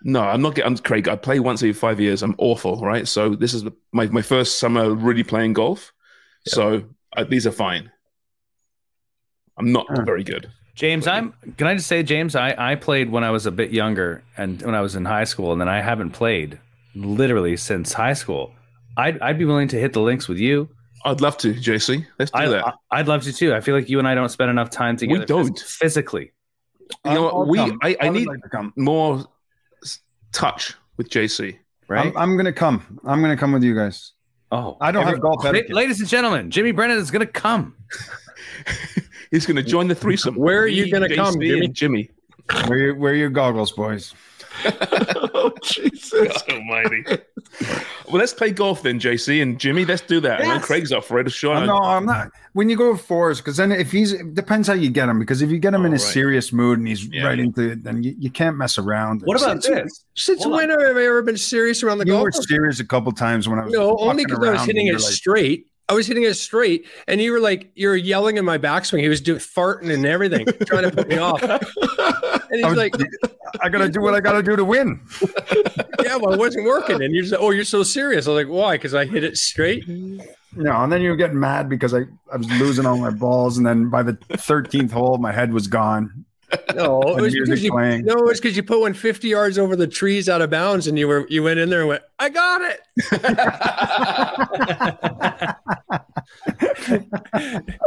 No, 0.03 0.21
I'm 0.21 0.41
not. 0.41 0.55
get- 0.55 0.65
I'm 0.65 0.77
Craig. 0.77 1.07
I 1.07 1.15
play 1.15 1.39
once 1.39 1.61
every 1.61 1.73
five 1.73 1.99
years. 1.99 2.23
I'm 2.23 2.35
awful, 2.37 2.81
right? 2.81 3.07
So 3.07 3.35
this 3.35 3.53
is 3.53 3.63
my 3.91 4.07
my 4.07 4.21
first 4.21 4.59
summer 4.59 4.93
really 4.93 5.23
playing 5.23 5.53
golf. 5.53 5.91
So 6.47 6.83
uh, 7.17 7.23
these 7.25 7.45
are 7.47 7.51
fine. 7.51 7.91
I'm 9.57 9.71
not 9.71 9.85
Huh. 9.89 10.03
very 10.05 10.23
good. 10.23 10.49
James, 10.75 11.07
I'm. 11.07 11.33
Can 11.57 11.67
I 11.67 11.75
just 11.75 11.87
say, 11.87 12.03
James, 12.03 12.35
I 12.35 12.55
I 12.57 12.75
played 12.75 13.09
when 13.11 13.23
I 13.25 13.31
was 13.31 13.45
a 13.45 13.51
bit 13.51 13.71
younger 13.71 14.23
and 14.37 14.61
when 14.61 14.75
I 14.75 14.81
was 14.81 14.95
in 14.95 15.03
high 15.05 15.25
school, 15.25 15.51
and 15.51 15.59
then 15.59 15.67
I 15.67 15.81
haven't 15.81 16.11
played 16.11 16.59
literally 16.95 17.57
since 17.57 17.91
high 17.93 18.13
school. 18.13 18.53
I'd 18.95 19.19
I'd 19.21 19.37
be 19.37 19.43
willing 19.45 19.67
to 19.69 19.79
hit 19.79 19.91
the 19.93 20.01
links 20.01 20.29
with 20.29 20.37
you. 20.37 20.69
I'd 21.05 21.21
love 21.21 21.37
to, 21.37 21.53
JC. 21.53 22.05
Let's 22.17 22.31
do 22.31 22.39
I, 22.39 22.47
that. 22.47 22.75
I, 22.91 22.97
would 22.99 23.07
love 23.07 23.23
to 23.23 23.33
too. 23.33 23.53
I 23.53 23.61
feel 23.61 23.75
like 23.75 23.89
you 23.89 23.99
and 23.99 24.07
I 24.07 24.15
don't 24.15 24.29
spend 24.29 24.49
enough 24.51 24.69
time 24.69 24.97
together. 24.97 25.21
We 25.21 25.25
don't. 25.25 25.57
phys- 25.57 25.63
physically. 25.63 26.31
you 27.05 27.13
know 27.13 27.29
I'll? 27.29 27.45
We 27.47 27.57
come. 27.57 27.79
I, 27.81 27.95
I 28.01 28.09
would 28.09 28.19
need 28.19 28.27
like 28.27 28.41
to 28.41 28.49
come. 28.49 28.73
more 28.75 29.25
touch 30.31 30.73
with 30.97 31.09
JC. 31.09 31.57
Right? 31.87 32.07
I'm, 32.07 32.17
I'm 32.17 32.37
gonna 32.37 32.53
come. 32.53 32.99
I'm 33.05 33.21
gonna 33.21 33.37
come 33.37 33.51
with 33.51 33.63
you 33.63 33.75
guys. 33.75 34.11
oh, 34.51 34.77
I 34.81 34.91
don't 34.91 35.03
have 35.03 35.13
every- 35.13 35.21
golf 35.21 35.43
La- 35.43 35.51
etiquette. 35.51 35.75
Ladies 35.75 35.99
and 35.99 36.09
gentlemen, 36.09 36.51
Jimmy 36.51 36.71
Brennan 36.71 36.97
is 36.97 37.11
going 37.11 37.25
to 37.25 37.31
come. 37.31 37.75
He's 39.31 39.45
going 39.45 39.57
to 39.57 39.63
join 39.63 39.87
the 39.87 39.95
threesome. 39.95 40.35
Where 40.35 40.59
are 40.59 40.67
you 40.67 40.91
gonna 40.91 41.07
JC, 41.07 41.15
come, 41.15 41.33
Jimmy? 41.39 41.65
and 41.65 41.73
Jimmy. 41.73 42.09
Wear 42.67 42.77
your 42.77 42.95
wear 42.95 43.15
your 43.15 43.29
goggles, 43.29 43.71
boys. 43.71 44.13
oh, 44.65 45.51
Jesus. 45.63 46.13
Oh, 46.49 46.53
Almighty. 46.53 47.03
Well, 48.09 48.19
let's 48.19 48.33
play 48.33 48.51
golf 48.51 48.81
then, 48.83 48.99
JC 48.99 49.41
and 49.41 49.59
Jimmy. 49.59 49.85
Let's 49.85 50.01
do 50.01 50.19
that. 50.21 50.41
And 50.41 50.49
then 50.49 50.61
Craig's 50.61 50.91
off 50.91 51.05
for 51.05 51.19
a 51.19 51.29
shot. 51.29 51.65
no, 51.65 51.77
I'm 51.77 52.05
not. 52.05 52.29
When 52.53 52.67
you 52.69 52.75
go 52.75 52.91
with 52.91 53.01
fours, 53.01 53.37
because 53.39 53.57
then 53.57 53.71
if 53.71 53.91
he's 53.91 54.13
it 54.13 54.33
depends 54.33 54.67
how 54.67 54.73
you 54.73 54.89
get 54.89 55.07
him. 55.07 55.19
Because 55.19 55.41
if 55.41 55.49
you 55.51 55.59
get 55.59 55.73
him 55.73 55.81
in 55.85 55.91
Oh, 55.91 55.95
a 55.95 55.99
right. 55.99 56.01
serious 56.01 56.51
mood 56.51 56.79
and 56.79 56.87
he's 56.87 57.05
Yeah. 57.05 57.25
right 57.25 57.39
into 57.39 57.71
it, 57.71 57.83
then 57.83 58.01
you, 58.03 58.15
you 58.17 58.29
can't 58.31 58.57
mess 58.57 58.77
around. 58.77 59.21
What 59.23 59.39
about 59.41 59.61
this? 59.63 60.03
since 60.15 60.43
Hold 60.43 60.53
on. 60.55 60.67
when 60.67 60.69
have 60.71 60.97
I 60.97 61.05
ever 61.05 61.21
been 61.21 61.37
serious 61.37 61.83
around 61.83 61.99
the 61.99 62.05
you 62.05 62.13
golf? 62.13 62.23
were 62.23 62.31
course? 62.31 62.47
serious 62.49 62.79
a 62.79 62.85
couple 62.85 63.11
times 63.11 63.47
when 63.47 63.59
I 63.59 63.65
was 63.65 63.73
No, 63.73 63.97
only 63.99 64.25
because 64.25 64.43
I 64.47 64.51
was 64.53 64.63
hitting 64.65 64.87
it 64.87 64.93
like, 64.93 65.01
straight. 65.01 65.67
I 65.89 65.93
was 65.93 66.05
hitting 66.07 66.23
it 66.23 66.35
straight, 66.35 66.85
and 67.07 67.19
you 67.19 67.31
were 67.31 67.39
like, 67.39 67.71
you 67.75 67.87
were 67.87 67.95
yelling 67.95 68.37
in 68.37 68.45
my 68.45 68.57
backswing. 68.59 69.01
He 69.01 69.09
was 69.09 69.21
doing 69.21 69.39
farting 69.39 69.91
and 69.91 70.05
everything, 70.05 70.45
trying 70.65 70.83
to 70.89 70.91
put 70.95 71.07
me 71.07 71.17
off. 71.17 71.41
And 71.41 71.51
I 71.53 72.39
he's 72.51 72.65
was- 72.65 72.77
like, 72.77 72.93
I 73.61 73.69
gotta 73.69 73.89
do 73.89 73.99
what 74.01 74.13
I 74.13 74.19
gotta 74.19 74.43
do 74.43 74.55
to 74.55 74.63
win. 74.63 75.01
"Yeah, 76.03 76.15
well, 76.17 76.33
it 76.33 76.39
wasn't 76.39 76.65
working." 76.65 77.01
And 77.01 77.13
you're 77.13 77.23
just, 77.23 77.35
"Oh, 77.39 77.51
you're 77.51 77.63
so 77.65 77.83
serious." 77.83 78.27
I 78.27 78.31
was 78.31 78.43
like, 78.45 78.51
"Why?" 78.53 78.75
Because 78.77 78.93
I 78.93 79.05
hit 79.05 79.23
it 79.23 79.37
straight. 79.37 79.87
No, 79.87 80.71
and 80.83 80.91
then 80.91 81.01
you 81.01 81.15
get 81.15 81.33
mad 81.33 81.69
because 81.69 81.93
I, 81.93 82.01
I 82.31 82.37
was 82.37 82.49
losing 82.59 82.85
all 82.85 82.97
my 82.97 83.09
balls, 83.11 83.57
and 83.57 83.65
then 83.65 83.89
by 83.89 84.03
the 84.03 84.13
thirteenth 84.37 84.91
hole, 84.91 85.17
my 85.17 85.31
head 85.31 85.53
was 85.53 85.67
gone. 85.67 86.25
No, 86.75 87.01
it 87.17 87.21
was 87.21 87.33
because 87.33 87.63
you. 87.63 87.71
playing. 87.71 88.05
No, 88.05 88.13
it 88.13 88.23
was 88.25 88.39
because 88.39 88.55
you 88.55 88.63
put 88.63 88.79
one 88.79 88.93
50 88.93 89.27
yards 89.27 89.57
over 89.57 89.75
the 89.75 89.87
trees 89.87 90.29
out 90.29 90.41
of 90.41 90.49
bounds, 90.49 90.87
and 90.87 90.97
you 90.97 91.07
were 91.07 91.27
you 91.29 91.43
went 91.43 91.59
in 91.59 91.69
there 91.69 91.81
and 91.81 91.89
went, 91.89 92.03
"I 92.17 92.29
got 92.29 92.61
it." 92.61 92.81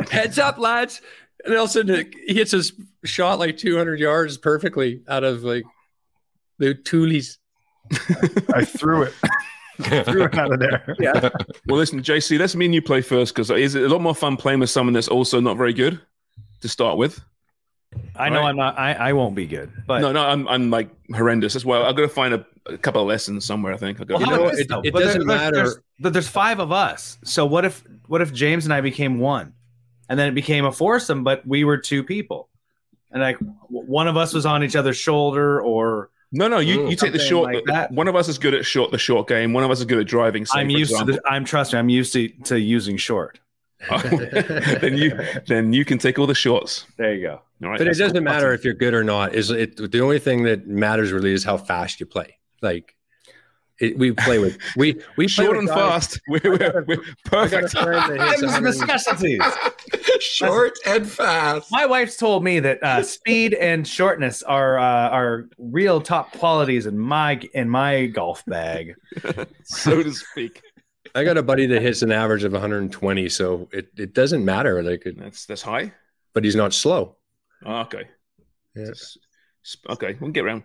Heads 0.10 0.38
up, 0.38 0.58
lads! 0.58 1.00
And 1.44 1.56
all 1.56 1.64
of 1.64 1.70
a 1.70 1.72
sudden, 1.72 2.12
he 2.26 2.34
hits 2.34 2.52
his 2.52 2.72
shot 3.04 3.38
like 3.38 3.56
200 3.56 3.98
yards 3.98 4.38
perfectly 4.38 5.02
out 5.08 5.24
of 5.24 5.42
like 5.42 5.64
the 6.58 6.74
toolies. 6.74 7.38
I 8.54 8.64
threw 8.64 9.02
it, 9.02 9.14
threw 10.04 10.24
it 10.24 10.38
out 10.38 10.52
of 10.52 10.60
there. 10.60 10.96
Yeah. 11.00 11.30
Well, 11.66 11.78
listen, 11.78 12.00
JC, 12.00 12.38
let's 12.38 12.54
me 12.54 12.66
and 12.66 12.74
you 12.74 12.82
play 12.82 13.00
first 13.00 13.34
because 13.34 13.50
is 13.50 13.74
it 13.74 13.82
a 13.82 13.88
lot 13.88 14.00
more 14.00 14.14
fun 14.14 14.36
playing 14.36 14.60
with 14.60 14.70
someone 14.70 14.92
that's 14.92 15.08
also 15.08 15.40
not 15.40 15.56
very 15.56 15.72
good 15.72 16.00
to 16.60 16.68
start 16.68 16.96
with? 16.96 17.20
I 18.16 18.28
know 18.28 18.40
Right. 18.40 18.48
I'm 18.48 18.56
not. 18.56 18.78
I, 18.78 18.92
I 18.92 19.12
won't 19.14 19.34
be 19.34 19.46
good. 19.46 19.70
But 19.86 20.00
no, 20.00 20.12
no, 20.12 20.22
I'm, 20.24 20.46
I'm 20.48 20.70
like 20.70 20.90
horrendous 21.14 21.56
as 21.56 21.64
well. 21.64 21.84
I've 21.84 21.96
got 21.96 22.02
to 22.02 22.08
find 22.08 22.34
a, 22.34 22.44
a 22.66 22.76
couple 22.78 23.00
of 23.00 23.08
lessons 23.08 23.44
somewhere. 23.46 23.72
I 23.72 23.76
think 23.76 24.00
I've 24.00 24.06
got 24.06 24.20
Well, 24.20 24.28
to 24.28 24.34
how 24.36 24.42
know, 24.42 24.48
it- 24.48 24.58
it 24.60 24.68
doesn't 24.68 24.92
there's- 24.92 25.24
matter. 25.26 25.56
There's, 25.56 25.78
but 26.00 26.12
there's 26.12 26.28
five 26.28 26.58
of 26.60 26.72
us. 26.72 27.18
So 27.24 27.46
what 27.46 27.64
if 27.64 27.82
what 28.08 28.20
if 28.20 28.32
James 28.32 28.64
and 28.66 28.74
I 28.74 28.80
became 28.80 29.18
one, 29.18 29.54
and 30.08 30.18
then 30.18 30.28
it 30.28 30.34
became 30.34 30.64
a 30.64 30.72
foursome, 30.72 31.24
but 31.24 31.46
we 31.46 31.64
were 31.64 31.78
two 31.78 32.02
people, 32.04 32.48
and 33.10 33.22
like 33.22 33.38
one 33.68 34.08
of 34.08 34.16
us 34.16 34.34
was 34.34 34.44
on 34.46 34.62
each 34.64 34.76
other's 34.76 34.96
shoulder, 34.98 35.60
or 35.62 36.10
No, 36.32 36.48
no, 36.48 36.58
you, 36.58 36.88
you 36.90 36.96
take 36.96 37.12
the 37.12 37.18
short. 37.18 37.54
like 37.54 37.64
that. 37.66 37.92
One 37.92 38.08
of 38.08 38.16
us 38.16 38.28
is 38.28 38.36
good 38.38 38.52
at 38.54 38.66
short 38.66 38.90
the 38.90 38.98
short 38.98 39.28
game. 39.28 39.52
One 39.52 39.64
of 39.64 39.70
us 39.70 39.78
is 39.80 39.84
good 39.86 39.98
at 40.00 40.06
driving. 40.06 40.44
say, 40.44 40.60
I'm 40.60 40.66
for 40.70 40.78
used 40.78 40.96
to. 40.98 41.04
The, 41.04 41.22
I'm 41.26 41.44
trust 41.44 41.72
me. 41.72 41.78
I'm 41.78 41.88
used 41.88 42.12
to 42.14 42.28
to 42.44 42.58
using 42.60 42.96
short. 42.96 43.38
Then 44.80 44.96
you 44.96 45.18
then 45.46 45.72
you 45.72 45.84
can 45.84 45.98
take 45.98 46.18
all 46.18 46.26
the 46.26 46.34
shorts. 46.34 46.86
There 46.96 47.14
you 47.14 47.22
go. 47.26 47.40
All 47.62 47.70
right, 47.70 47.78
But 47.78 47.86
it 47.88 47.96
doesn't 47.98 48.12
cool. 48.14 48.22
matter 48.22 48.52
if 48.52 48.64
you're 48.64 48.74
good 48.74 48.94
or 48.94 49.04
not. 49.04 49.34
Is 49.34 49.50
it 49.50 49.76
the 49.76 50.00
only 50.00 50.18
thing 50.18 50.44
that 50.44 50.66
matters 50.66 51.12
really 51.12 51.32
is 51.32 51.44
how 51.44 51.56
fast 51.56 52.00
you 52.00 52.06
play. 52.06 52.38
Like 52.60 52.94
it, 53.78 53.98
we 53.98 54.12
play 54.12 54.38
with 54.38 54.58
we 54.76 54.94
we 55.16 55.24
play 55.24 55.26
short 55.26 55.50
with 55.50 55.58
and 55.60 55.68
guys- 55.68 55.76
fast. 56.08 56.20
We're, 56.28 56.40
we're, 56.44 56.84
we're 56.86 57.02
I 57.32 57.48
got 57.48 57.64
a 57.64 57.68
perfect. 57.68 57.72
friend 57.72 58.20
that 58.20 58.28
hits 58.30 58.42
100 58.52 58.86
necessities. 58.86 59.42
Short 60.20 60.72
and 60.86 61.08
fast. 61.10 61.68
My 61.72 61.84
wife's 61.84 62.16
told 62.16 62.44
me 62.44 62.60
that 62.60 62.80
uh, 62.82 63.02
speed 63.02 63.54
and 63.54 63.86
shortness 63.86 64.42
are 64.44 64.78
uh, 64.78 65.08
are 65.10 65.48
real 65.58 66.00
top 66.00 66.30
qualities 66.38 66.86
in 66.86 66.96
my 66.98 67.40
in 67.54 67.68
my 67.68 68.06
golf 68.06 68.44
bag. 68.46 68.94
so 69.64 70.00
to 70.02 70.12
speak. 70.12 70.62
I 71.14 71.24
got 71.24 71.36
a 71.36 71.42
buddy 71.42 71.66
that 71.66 71.82
hits 71.82 72.02
an 72.02 72.10
average 72.12 72.44
of 72.44 72.52
120, 72.52 73.28
so 73.28 73.68
it, 73.72 73.88
it 73.96 74.14
doesn't 74.14 74.44
matter. 74.44 74.82
Like, 74.82 75.04
it, 75.06 75.18
That's 75.18 75.46
that's 75.46 75.62
high. 75.62 75.92
but 76.34 76.44
he's 76.44 76.56
not 76.56 76.72
slow. 76.72 77.16
Oh, 77.64 77.80
okay. 77.82 78.08
Yeah. 78.74 78.88
S- 78.90 79.18
s- 79.64 79.76
Okay, 79.90 80.16
we'll 80.20 80.30
get 80.30 80.44
around 80.44 80.62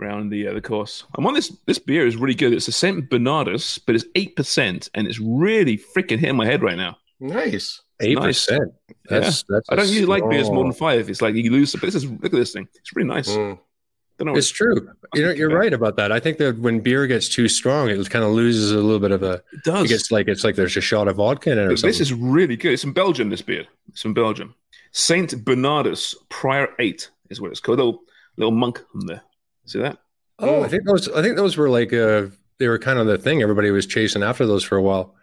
around 0.00 0.30
the 0.30 0.48
uh, 0.48 0.54
the 0.54 0.60
course. 0.60 1.04
I'm 1.16 1.26
on 1.26 1.34
this. 1.34 1.56
This 1.66 1.78
beer 1.78 2.06
is 2.06 2.16
really 2.16 2.34
good. 2.34 2.52
It's 2.52 2.66
a 2.68 2.72
Saint 2.72 3.08
Bernardus, 3.08 3.78
but 3.86 3.94
it's 3.94 4.04
eight 4.16 4.34
percent, 4.36 4.90
and 4.94 5.06
it's 5.06 5.20
really 5.20 5.78
freaking 5.78 6.18
hitting 6.18 6.36
my 6.36 6.46
head 6.46 6.62
right 6.62 6.76
now. 6.76 6.96
Nice. 7.20 7.80
Eight 8.00 8.18
nice. 8.18 8.26
percent. 8.46 8.72
That's 9.08 9.44
that's. 9.48 9.68
I 9.70 9.74
a 9.74 9.76
don't 9.76 9.86
usually 9.88 10.06
like 10.06 10.28
beers 10.28 10.50
more 10.50 10.64
than 10.64 10.72
five. 10.72 11.08
It's 11.08 11.22
like 11.22 11.36
you 11.36 11.50
lose, 11.52 11.72
but 11.72 11.82
this 11.82 11.94
is 11.94 12.04
look 12.10 12.24
at 12.24 12.32
this 12.32 12.52
thing. 12.52 12.66
It's 12.74 12.94
really 12.96 13.08
nice. 13.08 13.30
Mm. 13.30 13.58
It's 14.18 14.48
true. 14.48 14.88
You 15.14 15.24
know, 15.24 15.30
you're 15.32 15.50
right 15.50 15.72
about 15.72 15.96
that. 15.96 16.12
I 16.12 16.20
think 16.20 16.38
that 16.38 16.58
when 16.58 16.80
beer 16.80 17.06
gets 17.06 17.28
too 17.28 17.48
strong, 17.48 17.88
it 17.88 18.10
kind 18.10 18.24
of 18.24 18.30
loses 18.30 18.70
a 18.72 18.76
little 18.76 19.00
bit 19.00 19.10
of 19.10 19.22
a. 19.22 19.42
it 19.52 19.66
It 19.66 19.88
gets 19.88 20.10
like 20.10 20.28
it's 20.28 20.44
like 20.44 20.54
there's 20.56 20.76
a 20.76 20.80
shot 20.80 21.08
of 21.08 21.16
vodka 21.16 21.50
in 21.52 21.58
it 21.58 21.62
or 21.62 21.68
This 21.70 21.80
something. 21.80 22.00
is 22.00 22.12
really 22.12 22.56
good. 22.56 22.72
It's 22.72 22.82
from 22.82 22.92
Belgium. 22.92 23.28
This 23.30 23.42
beer. 23.42 23.66
It's 23.88 24.02
from 24.02 24.14
Belgium. 24.14 24.54
Saint 24.92 25.32
Bernardus 25.44 26.14
Prior 26.28 26.68
Eight 26.78 27.10
is 27.30 27.40
what 27.40 27.50
it's 27.50 27.60
called. 27.60 27.78
Little 27.78 28.00
little 28.36 28.52
monk 28.52 28.80
on 28.94 29.06
there. 29.06 29.22
See 29.66 29.80
that? 29.80 29.98
oh, 30.38 30.62
I 30.62 30.68
think 30.68 30.84
those. 30.86 31.08
I 31.08 31.20
think 31.22 31.36
those 31.36 31.56
were 31.56 31.68
like 31.68 31.92
uh, 31.92 32.26
they 32.58 32.68
were 32.68 32.78
kind 32.78 32.98
of 33.00 33.06
the 33.06 33.18
thing. 33.18 33.42
Everybody 33.42 33.70
was 33.72 33.86
chasing 33.86 34.22
after 34.22 34.46
those 34.46 34.62
for 34.62 34.76
a 34.76 34.82
while. 34.82 35.14
Oh, 35.16 35.18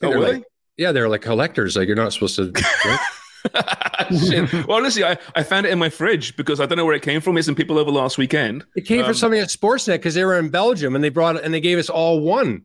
think 0.00 0.12
they're 0.12 0.20
really? 0.22 0.44
yeah, 0.76 0.92
they're 0.92 1.08
like 1.08 1.22
collectors. 1.22 1.76
Like 1.76 1.88
you're 1.88 1.96
not 1.96 2.12
supposed 2.12 2.36
to. 2.36 2.52
Well, 4.66 4.76
honestly, 4.78 5.04
I, 5.04 5.16
I 5.34 5.42
found 5.42 5.66
it 5.66 5.72
in 5.72 5.78
my 5.78 5.88
fridge 5.88 6.36
because 6.36 6.60
I 6.60 6.66
don't 6.66 6.76
know 6.76 6.84
where 6.84 6.94
it 6.94 7.02
came 7.02 7.20
from. 7.20 7.36
It's 7.38 7.46
some 7.46 7.54
people 7.54 7.78
over 7.78 7.90
last 7.90 8.18
weekend. 8.18 8.64
It 8.76 8.82
came 8.82 9.00
Um, 9.00 9.06
from 9.06 9.14
something 9.14 9.40
at 9.40 9.48
Sportsnet 9.48 9.94
because 9.94 10.14
they 10.14 10.24
were 10.24 10.38
in 10.38 10.50
Belgium 10.50 10.94
and 10.94 11.02
they 11.02 11.08
brought 11.08 11.36
it 11.36 11.44
and 11.44 11.52
they 11.54 11.60
gave 11.60 11.78
us 11.78 11.88
all 11.88 12.20
one. 12.20 12.62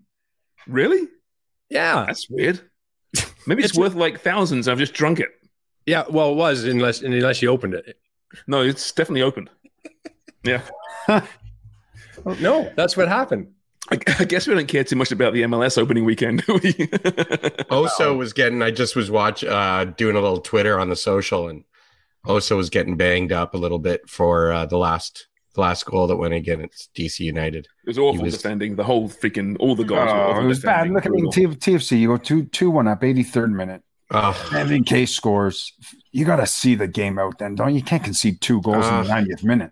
Really? 0.67 1.07
Yeah. 1.69 2.05
That's 2.05 2.29
weird. 2.29 2.59
Maybe 3.47 3.63
it's, 3.63 3.71
It's- 3.71 3.77
worth 3.77 3.95
like 3.95 4.19
thousands. 4.21 4.67
I've 4.67 4.77
just 4.79 4.93
drunk 4.93 5.19
it. 5.19 5.29
Yeah. 5.85 6.03
Well, 6.09 6.31
it 6.31 6.35
was 6.35 6.65
unless 6.65 7.01
unless 7.01 7.41
you 7.41 7.49
opened 7.49 7.73
it. 7.75 7.97
No, 8.45 8.61
it's 8.61 8.91
definitely 8.91 9.21
opened. 9.21 9.49
Yeah. 10.43 10.61
No, 12.41 12.69
that's 12.75 12.97
what 12.97 13.07
happened. 13.07 13.53
I, 13.91 13.97
I 14.19 14.25
guess 14.25 14.47
we 14.47 14.53
don't 14.55 14.67
care 14.67 14.83
too 14.83 14.95
much 14.95 15.11
about 15.11 15.33
the 15.33 15.43
MLS 15.43 15.77
opening 15.77 16.03
weekend, 16.05 16.43
do 16.47 16.53
we? 16.55 16.73
Oso 17.69 18.17
was 18.17 18.33
getting. 18.33 18.61
I 18.61 18.71
just 18.71 18.95
was 18.95 19.09
watch 19.11 19.43
uh, 19.43 19.85
doing 19.85 20.15
a 20.15 20.21
little 20.21 20.39
Twitter 20.41 20.79
on 20.79 20.89
the 20.89 20.95
social, 20.95 21.47
and 21.47 21.63
Oso 22.25 22.57
was 22.57 22.69
getting 22.69 22.97
banged 22.97 23.31
up 23.31 23.53
a 23.53 23.57
little 23.57 23.79
bit 23.79 24.07
for 24.09 24.51
uh, 24.51 24.65
the 24.65 24.77
last 24.77 25.27
the 25.55 25.61
last 25.61 25.85
goal 25.85 26.05
that 26.07 26.17
went 26.17 26.33
against 26.33 26.93
DC 26.93 27.19
United. 27.21 27.65
It 27.65 27.87
was 27.87 27.97
awful 27.97 28.17
He 28.17 28.23
was- 28.23 28.35
defending 28.37 28.75
the 28.75 28.83
whole 28.83 29.09
freaking 29.09 29.55
all 29.59 29.75
the 29.75 29.83
goals. 29.83 30.09
Oh, 30.11 30.15
awful 30.31 30.43
it 30.43 30.47
was 30.47 30.59
bad. 30.61 30.89
Look 30.89 31.05
at 31.05 31.11
me, 31.11 31.21
TFC. 31.23 31.99
You 31.99 32.07
go 32.09 32.17
two 32.17 32.45
two 32.45 32.69
one 32.69 32.87
up, 32.87 33.03
eighty 33.03 33.23
third 33.23 33.51
minute. 33.51 33.83
Oh, 34.09 34.49
And 34.53 34.71
in 34.71 34.85
case 34.85 35.13
scores, 35.13 35.73
you 36.13 36.23
got 36.23 36.37
to 36.37 36.45
see 36.45 36.75
the 36.75 36.87
game 36.87 37.19
out. 37.19 37.39
Then 37.39 37.55
don't 37.55 37.75
you? 37.75 37.81
Can't 37.81 38.03
concede 38.03 38.39
two 38.39 38.61
goals 38.61 38.85
in 38.87 38.93
Ah. 38.93 39.03
the 39.03 39.09
ninetieth 39.09 39.43
minute, 39.43 39.71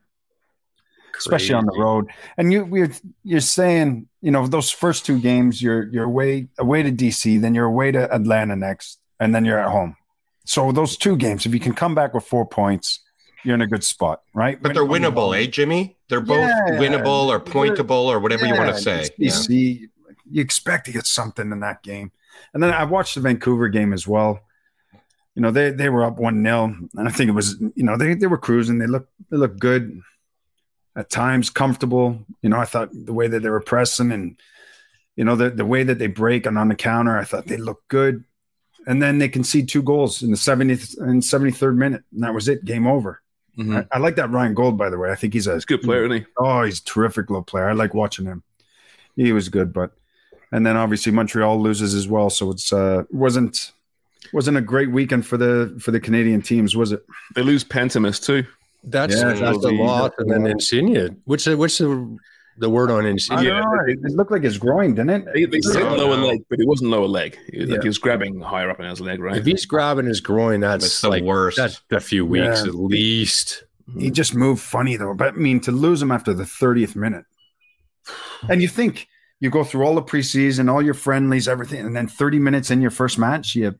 especially 1.20 1.55
on 1.55 1.66
the 1.66 1.78
road. 1.78 2.07
And 2.38 2.51
you 2.51 2.66
we're 2.66 2.91
you're 3.24 3.41
saying 3.41 4.07
you 4.22 4.32
know 4.32 4.47
those 4.47 4.72
first 4.72 5.05
two 5.05 5.20
games, 5.20 5.61
you're 5.61 5.88
you're 5.91 6.03
away 6.05 6.47
away 6.57 6.84
to 6.84 6.91
DC, 6.91 7.39
then 7.41 7.55
you're 7.55 7.66
away 7.66 7.91
to 7.91 8.13
Atlanta 8.13 8.55
next, 8.55 8.99
and 9.20 9.34
then 9.34 9.45
you're 9.45 9.59
at 9.59 9.70
home. 9.72 9.95
So 10.45 10.72
those 10.72 10.95
two 10.97 11.18
games, 11.18 11.45
if 11.45 11.53
you 11.53 11.59
can 11.59 11.74
come 11.74 11.95
back 11.95 12.13
with 12.13 12.26
four 12.26 12.45
points, 12.45 12.99
you're 13.43 13.55
in 13.55 13.61
a 13.61 13.68
good 13.68 13.84
spot, 13.84 14.22
right? 14.34 14.61
but 14.61 14.74
they're 14.74 14.86
winnable, 14.86 15.36
eh, 15.36 15.47
Jimmy? 15.47 15.97
They're 16.09 16.22
both 16.22 16.49
Yeah. 16.49 16.80
winnable 16.80 17.28
or 17.28 17.39
pointable 17.39 18.05
or 18.05 18.20
whatever 18.20 18.45
you 18.45 18.55
want 18.55 18.76
to 18.76 18.82
say. 18.82 19.09
You 19.18 19.30
Yeah. 19.30 19.32
see, 19.32 19.88
you 20.30 20.41
expect 20.41 20.86
to 20.86 20.91
get 20.91 21.05
something 21.05 21.51
in 21.51 21.59
that 21.61 21.82
game. 21.84 22.11
And 22.53 22.61
then 22.61 22.74
I 22.74 22.84
watched 22.84 23.16
the 23.16 23.22
Vancouver 23.22 23.70
game 23.70 23.93
as 23.93 24.07
well. 24.07 24.39
You 25.36 25.41
know, 25.41 25.51
they 25.51 25.72
they 25.72 25.89
were 25.89 26.03
up 26.03 26.18
one 26.18 26.43
0 26.43 26.76
and 26.95 27.07
I 27.07 27.11
think 27.11 27.30
it 27.30 27.34
was 27.34 27.59
you 27.76 27.84
know 27.84 27.97
they 27.97 28.13
they 28.13 28.28
were 28.28 28.38
cruising. 28.38 28.78
They 28.78 28.88
looked 28.88 29.11
they 29.30 29.38
looked 29.38 29.59
good 29.59 29.99
at 30.96 31.10
times, 31.10 31.50
comfortable. 31.50 32.26
You 32.41 32.50
know, 32.50 32.58
I 32.60 32.66
thought 32.66 32.89
the 32.93 33.14
way 33.14 33.28
that 33.28 33.41
they 33.43 33.50
were 33.50 33.62
pressing 33.62 34.12
and 34.12 34.38
you 35.16 35.24
know 35.24 35.36
the 35.36 35.50
the 35.50 35.66
way 35.66 35.84
that 35.84 36.00
they 36.00 36.08
break 36.08 36.46
and 36.46 36.58
on 36.58 36.68
the 36.70 36.76
counter, 36.76 37.18
I 37.18 37.24
thought 37.24 37.46
they 37.48 37.58
looked 37.58 37.88
good. 37.88 38.24
And 38.88 39.02
then 39.02 39.18
they 39.18 39.30
concede 39.30 39.68
two 39.68 39.82
goals 39.82 40.22
in 40.22 40.30
the 40.30 40.38
70th 40.38 41.00
and 41.00 41.24
73rd 41.24 41.76
minute, 41.76 42.04
and 42.14 42.24
that 42.24 42.36
was 42.36 42.48
it. 42.48 42.64
Game 42.66 42.86
over. 42.86 43.20
Mhm. 43.58 43.88
I, 43.91 43.96
I 43.96 44.00
like 44.00 44.16
that 44.18 44.30
Ryan 44.30 44.54
Gauld, 44.54 44.78
by 44.78 44.89
the 44.91 44.98
way. 45.00 45.10
I 45.12 45.16
think 45.16 45.34
he's 45.34 45.48
a 45.48 45.54
He's 45.56 45.64
a 45.64 45.68
good 45.68 45.82
player, 45.82 46.06
isn't 46.06 46.18
he? 46.20 46.26
Oh, 46.38 46.62
he's 46.64 46.82
a 46.82 46.84
terrific 46.84 47.30
little 47.30 47.43
player. 47.43 47.68
I 47.68 47.74
like 47.74 47.93
watching 47.96 48.26
him. 48.26 48.43
He 49.16 49.32
was 49.32 49.50
good, 49.50 49.74
but 49.74 49.91
and 50.52 50.66
then 50.66 50.78
obviously 50.78 51.12
Montreal 51.12 51.60
loses 51.60 51.96
as 51.96 52.08
well, 52.08 52.30
so 52.30 52.52
it's 52.52 52.72
uh 52.72 53.04
wasn't 53.10 53.72
wasn't 54.34 54.58
a 54.58 54.62
great 54.62 54.91
weekend 54.91 55.26
for 55.26 55.38
the 55.38 55.76
for 55.80 55.91
the 55.91 56.00
Canadian 56.00 56.41
teams, 56.41 56.76
was 56.76 56.91
it? 56.91 57.04
They 57.34 57.41
lose 57.41 57.64
Pantomus 57.64 58.24
too. 58.24 58.46
That's 58.86 59.15
Yeah, 59.15 59.33
that's 59.33 59.57
a 59.57 59.59
the- 59.61 59.71
lot. 59.71 60.13
And 60.19 60.29
then 60.31 60.45
Insigne. 60.47 61.17
What's 61.25 61.45
the 61.45 61.57
what's 61.57 61.77
the 61.79 62.17
the 62.57 62.69
word 62.69 62.89
on 62.91 63.05
I 63.05 63.09
Insigne? 63.09 63.39
It, 63.45 63.99
it 64.03 64.11
looked 64.11 64.31
like 64.31 64.43
his 64.43 64.57
groin, 64.57 64.95
didn't 64.95 65.09
it? 65.09 65.33
They, 65.33 65.45
they 65.45 65.61
said 65.61 65.81
Oh, 65.83 65.95
lower 65.95 66.15
no. 66.17 66.27
leg, 66.27 66.41
but 66.49 66.59
it 66.59 66.67
wasn't 66.67 66.91
lower 66.91 67.07
leg. 67.07 67.38
It 67.51 67.61
was, 67.61 67.69
like 67.69 67.81
he 67.81 67.88
was 67.89 67.97
grabbing 67.97 68.39
higher 68.39 68.69
up 68.69 68.79
in 68.79 68.86
his 68.86 69.01
leg, 69.01 69.19
right? 69.19 69.38
If 69.38 69.45
he's 69.45 69.65
grabbing 69.65 70.05
his 70.05 70.21
groin, 70.21 70.61
that's 70.61 70.86
It's 70.86 71.01
the 71.01 71.09
like 71.09 71.23
worst. 71.23 71.57
That's 71.57 71.81
a 71.91 71.99
few 71.99 72.25
weeks 72.25 72.61
Yeah. 72.63 72.69
at 72.69 72.75
least. 72.75 73.63
He 73.99 74.09
just 74.09 74.33
moved 74.36 74.61
funny 74.61 74.95
though. 74.97 75.13
But 75.13 75.33
I 75.33 75.38
mean, 75.38 75.59
to 75.61 75.71
lose 75.71 76.01
him 76.01 76.11
after 76.11 76.33
the 76.33 76.43
30th 76.45 76.95
minute, 76.95 77.25
and 78.49 78.61
you 78.61 78.67
think 78.67 79.07
you 79.39 79.49
go 79.49 79.63
through 79.63 79.83
all 79.83 79.95
the 79.95 80.01
preseason, 80.03 80.71
all 80.71 80.81
your 80.81 80.93
friendlies, 80.93 81.47
everything, 81.47 81.86
and 81.86 81.95
then 81.95 82.07
30 82.07 82.39
minutes 82.39 82.71
in 82.71 82.81
your 82.81 82.91
first 82.91 83.17
match, 83.19 83.53
you, 83.55 83.75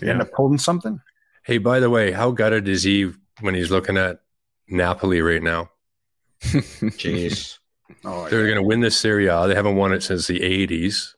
you 0.00 0.08
end 0.08 0.20
up 0.22 0.30
holding 0.34 0.58
something. 0.58 1.00
Hey, 1.44 1.58
by 1.58 1.80
the 1.80 1.90
way, 1.90 2.12
how 2.12 2.30
gutted 2.30 2.68
is 2.68 2.84
he 2.84 3.10
when 3.40 3.54
he's 3.54 3.70
looking 3.70 3.96
at 3.96 4.20
Napoli 4.68 5.20
right 5.22 5.42
now? 5.42 5.70
Jeez. 6.42 7.58
Oh, 8.04 8.28
They're 8.28 8.44
going 8.44 8.56
to 8.56 8.62
win 8.62 8.80
this 8.80 8.96
Serie 8.96 9.26
A. 9.28 9.46
They 9.48 9.54
haven't 9.54 9.76
won 9.76 9.92
it 9.92 10.02
since 10.02 10.26
the 10.26 10.40
'80s. 10.40 11.14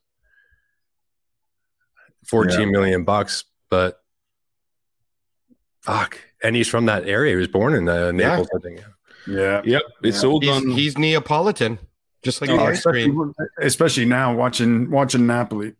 Fourteen 2.26 2.70
million 2.70 3.04
bucks, 3.04 3.44
but 3.70 4.00
fuck. 5.82 6.18
And 6.42 6.54
he's 6.54 6.68
from 6.68 6.86
that 6.86 7.06
area. 7.08 7.32
He 7.32 7.36
was 7.36 7.48
born 7.48 7.74
in 7.74 7.88
uh, 7.88 8.12
Naples, 8.12 8.48
I 8.54 8.58
think. 8.60 8.80
yeah. 9.26 9.60
Yep, 9.64 9.82
it's 10.04 10.22
Yeah. 10.22 10.28
all 10.28 10.40
He's, 10.40 10.50
done. 10.50 10.70
he's 10.70 10.96
Neapolitan, 10.98 11.78
just 12.22 12.40
like 12.40 12.50
Oh, 12.50 12.56
the 12.56 12.62
ice 12.62 12.78
especially, 12.78 13.04
cream. 13.10 13.34
especially 13.60 14.04
now 14.06 14.34
watching 14.34 14.90
watching 14.90 15.26
Napoli, 15.26 15.74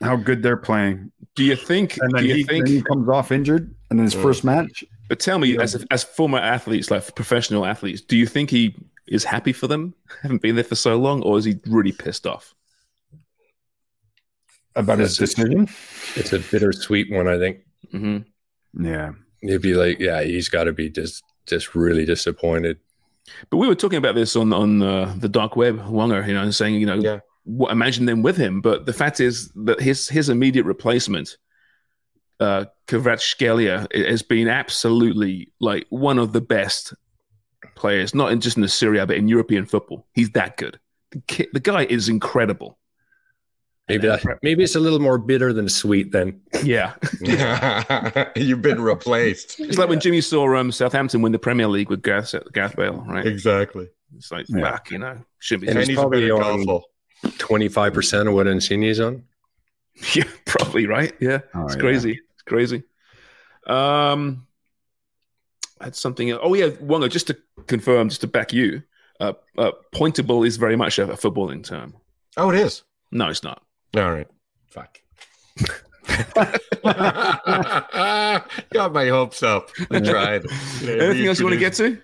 how 0.00 0.16
good 0.16 0.42
they're 0.42 0.56
playing. 0.56 1.10
do 1.34 1.42
you 1.44 1.56
think? 1.56 1.98
And 2.00 2.12
then, 2.14 2.22
Do 2.22 2.28
you 2.28 2.34
he, 2.36 2.42
think? 2.44 2.64
then 2.66 2.74
he 2.76 2.82
comes 2.82 3.08
off 3.08 3.30
injured 3.32 3.74
in 3.90 3.98
his 3.98 4.14
Mm. 4.14 4.22
first 4.22 4.44
match. 4.44 4.84
But 5.08 5.20
tell 5.20 5.38
me, 5.38 5.56
as 5.58 5.84
as 5.90 6.02
former 6.04 6.38
athletes, 6.38 6.90
like 6.90 7.14
professional 7.14 7.64
athletes, 7.66 8.00
do 8.00 8.16
you 8.16 8.26
think 8.26 8.50
he 8.50 8.74
is 9.06 9.24
happy 9.24 9.52
for 9.52 9.66
them? 9.68 9.94
Haven't 10.22 10.42
been 10.42 10.54
there 10.56 10.64
for 10.64 10.74
so 10.74 10.96
long, 10.96 11.22
or 11.22 11.38
is 11.38 11.44
he 11.44 11.56
really 11.66 11.92
pissed 11.92 12.26
off? 12.26 12.54
About 14.74 14.98
his 14.98 15.16
decision. 15.16 15.68
It's 16.16 16.32
a 16.34 16.38
bittersweet 16.38 17.10
one, 17.10 17.28
I 17.28 17.38
think. 17.38 17.58
hmm 17.90 18.18
Yeah. 18.78 19.12
He'd 19.40 19.62
be 19.62 19.74
like, 19.74 19.98
yeah, 20.00 20.22
he's 20.22 20.48
got 20.48 20.64
to 20.64 20.72
be 20.72 20.90
just 20.90 21.22
just 21.46 21.74
really 21.74 22.04
disappointed. 22.04 22.78
But 23.50 23.56
we 23.58 23.68
were 23.68 23.74
talking 23.74 23.96
about 23.98 24.14
this 24.16 24.36
on 24.36 24.52
on 24.52 24.82
uh, 24.82 25.14
the 25.18 25.28
dark 25.28 25.56
web, 25.56 25.78
Wonger, 25.86 26.26
you 26.26 26.34
know, 26.34 26.42
and 26.42 26.54
saying, 26.54 26.74
you 26.74 26.86
know, 26.86 26.96
Yeah. 26.96 27.20
what, 27.44 27.70
imagine 27.72 28.06
them 28.06 28.22
with 28.22 28.36
him. 28.36 28.60
But 28.60 28.86
the 28.86 28.92
fact 28.92 29.20
is 29.20 29.50
that 29.64 29.80
his 29.80 30.08
his 30.08 30.28
immediate 30.28 30.64
replacement, 30.66 31.36
uh, 32.40 32.64
Kvaratskhelia, 32.86 33.86
has 34.08 34.22
been 34.22 34.48
absolutely 34.48 35.52
like 35.60 35.86
one 35.90 36.18
of 36.18 36.32
the 36.32 36.40
best 36.40 36.94
players, 37.74 38.14
not 38.14 38.32
in 38.32 38.40
just 38.40 38.56
in 38.56 38.62
the 38.62 38.68
Serie 38.68 38.98
A, 38.98 39.06
but 39.06 39.16
in 39.16 39.28
European 39.28 39.66
football. 39.66 40.06
He's 40.14 40.30
that 40.30 40.56
good. 40.56 40.78
The, 41.12 41.20
ki- 41.26 41.48
the 41.52 41.60
guy 41.60 41.84
is 41.84 42.08
incredible. 42.08 42.78
Maybe 43.88 44.08
that, 44.08 44.24
maybe 44.42 44.64
it's 44.64 44.74
a 44.74 44.80
little 44.80 44.98
more 44.98 45.16
bitter 45.16 45.52
than 45.52 45.68
sweet. 45.68 46.10
Then 46.10 46.40
Yeah, 46.64 46.94
You've 48.36 48.60
been 48.62 48.80
replaced. 48.80 49.60
it's 49.60 49.78
like 49.78 49.88
when 49.88 50.00
Jimmy 50.00 50.20
saw 50.20 50.56
um, 50.56 50.72
Southampton 50.72 51.22
win 51.22 51.30
the 51.30 51.38
Premier 51.38 51.68
League 51.68 51.88
with 51.88 52.02
Gareth, 52.02 52.34
Gareth 52.52 52.74
Bale, 52.74 53.04
right? 53.06 53.24
Exactly. 53.24 53.88
It's 54.16 54.32
like 54.32 54.46
Yeah. 54.48 54.72
fuck, 54.72 54.90
you 54.90 54.98
know, 54.98 55.18
should 55.38 55.60
be. 55.60 55.68
And 55.68 55.78
And 55.78 55.86
he's 55.86 55.88
he's 55.90 55.98
probably 55.98 56.30
on- 56.32 56.80
twenty 57.38 57.68
five 57.68 57.94
percent 57.94 58.28
of 58.28 58.34
what 58.34 58.46
Insigne's 58.46 58.98
on. 59.00 59.22
Yeah, 60.14 60.24
probably 60.44 60.86
right. 60.86 61.14
Yeah, 61.20 61.38
Oh, 61.54 61.64
it's 61.64 61.74
yeah. 61.76 61.80
crazy. 61.80 62.20
It's 62.46 62.52
crazy. 62.52 62.84
Um, 63.66 64.46
I 65.80 65.84
had 65.84 65.96
something. 65.96 66.32
Oh 66.32 66.54
yeah, 66.54 66.68
Wonga. 66.80 67.08
Just 67.08 67.26
to 67.26 67.36
confirm, 67.66 68.08
just 68.08 68.20
to 68.20 68.26
back 68.26 68.52
you, 68.52 68.82
uh, 69.20 69.32
uh, 69.58 69.72
pointable 69.94 70.46
is 70.46 70.56
very 70.56 70.76
much 70.76 70.98
a, 70.98 71.10
a 71.10 71.16
footballing 71.16 71.64
term. 71.64 71.94
Oh, 72.36 72.50
it 72.50 72.58
is. 72.58 72.84
No, 73.10 73.28
it's 73.28 73.42
not. 73.42 73.62
All 73.96 74.12
right. 74.12 74.28
Fuck. 74.68 75.00
Got 78.72 78.92
my 78.92 79.08
hopes 79.08 79.42
up. 79.42 79.70
I 79.90 80.00
tried. 80.00 80.44
Anything 80.82 81.26
else 81.26 81.38
you 81.38 81.46
want 81.46 81.54
to 81.54 81.60
get 81.60 81.72
to? 81.74 81.98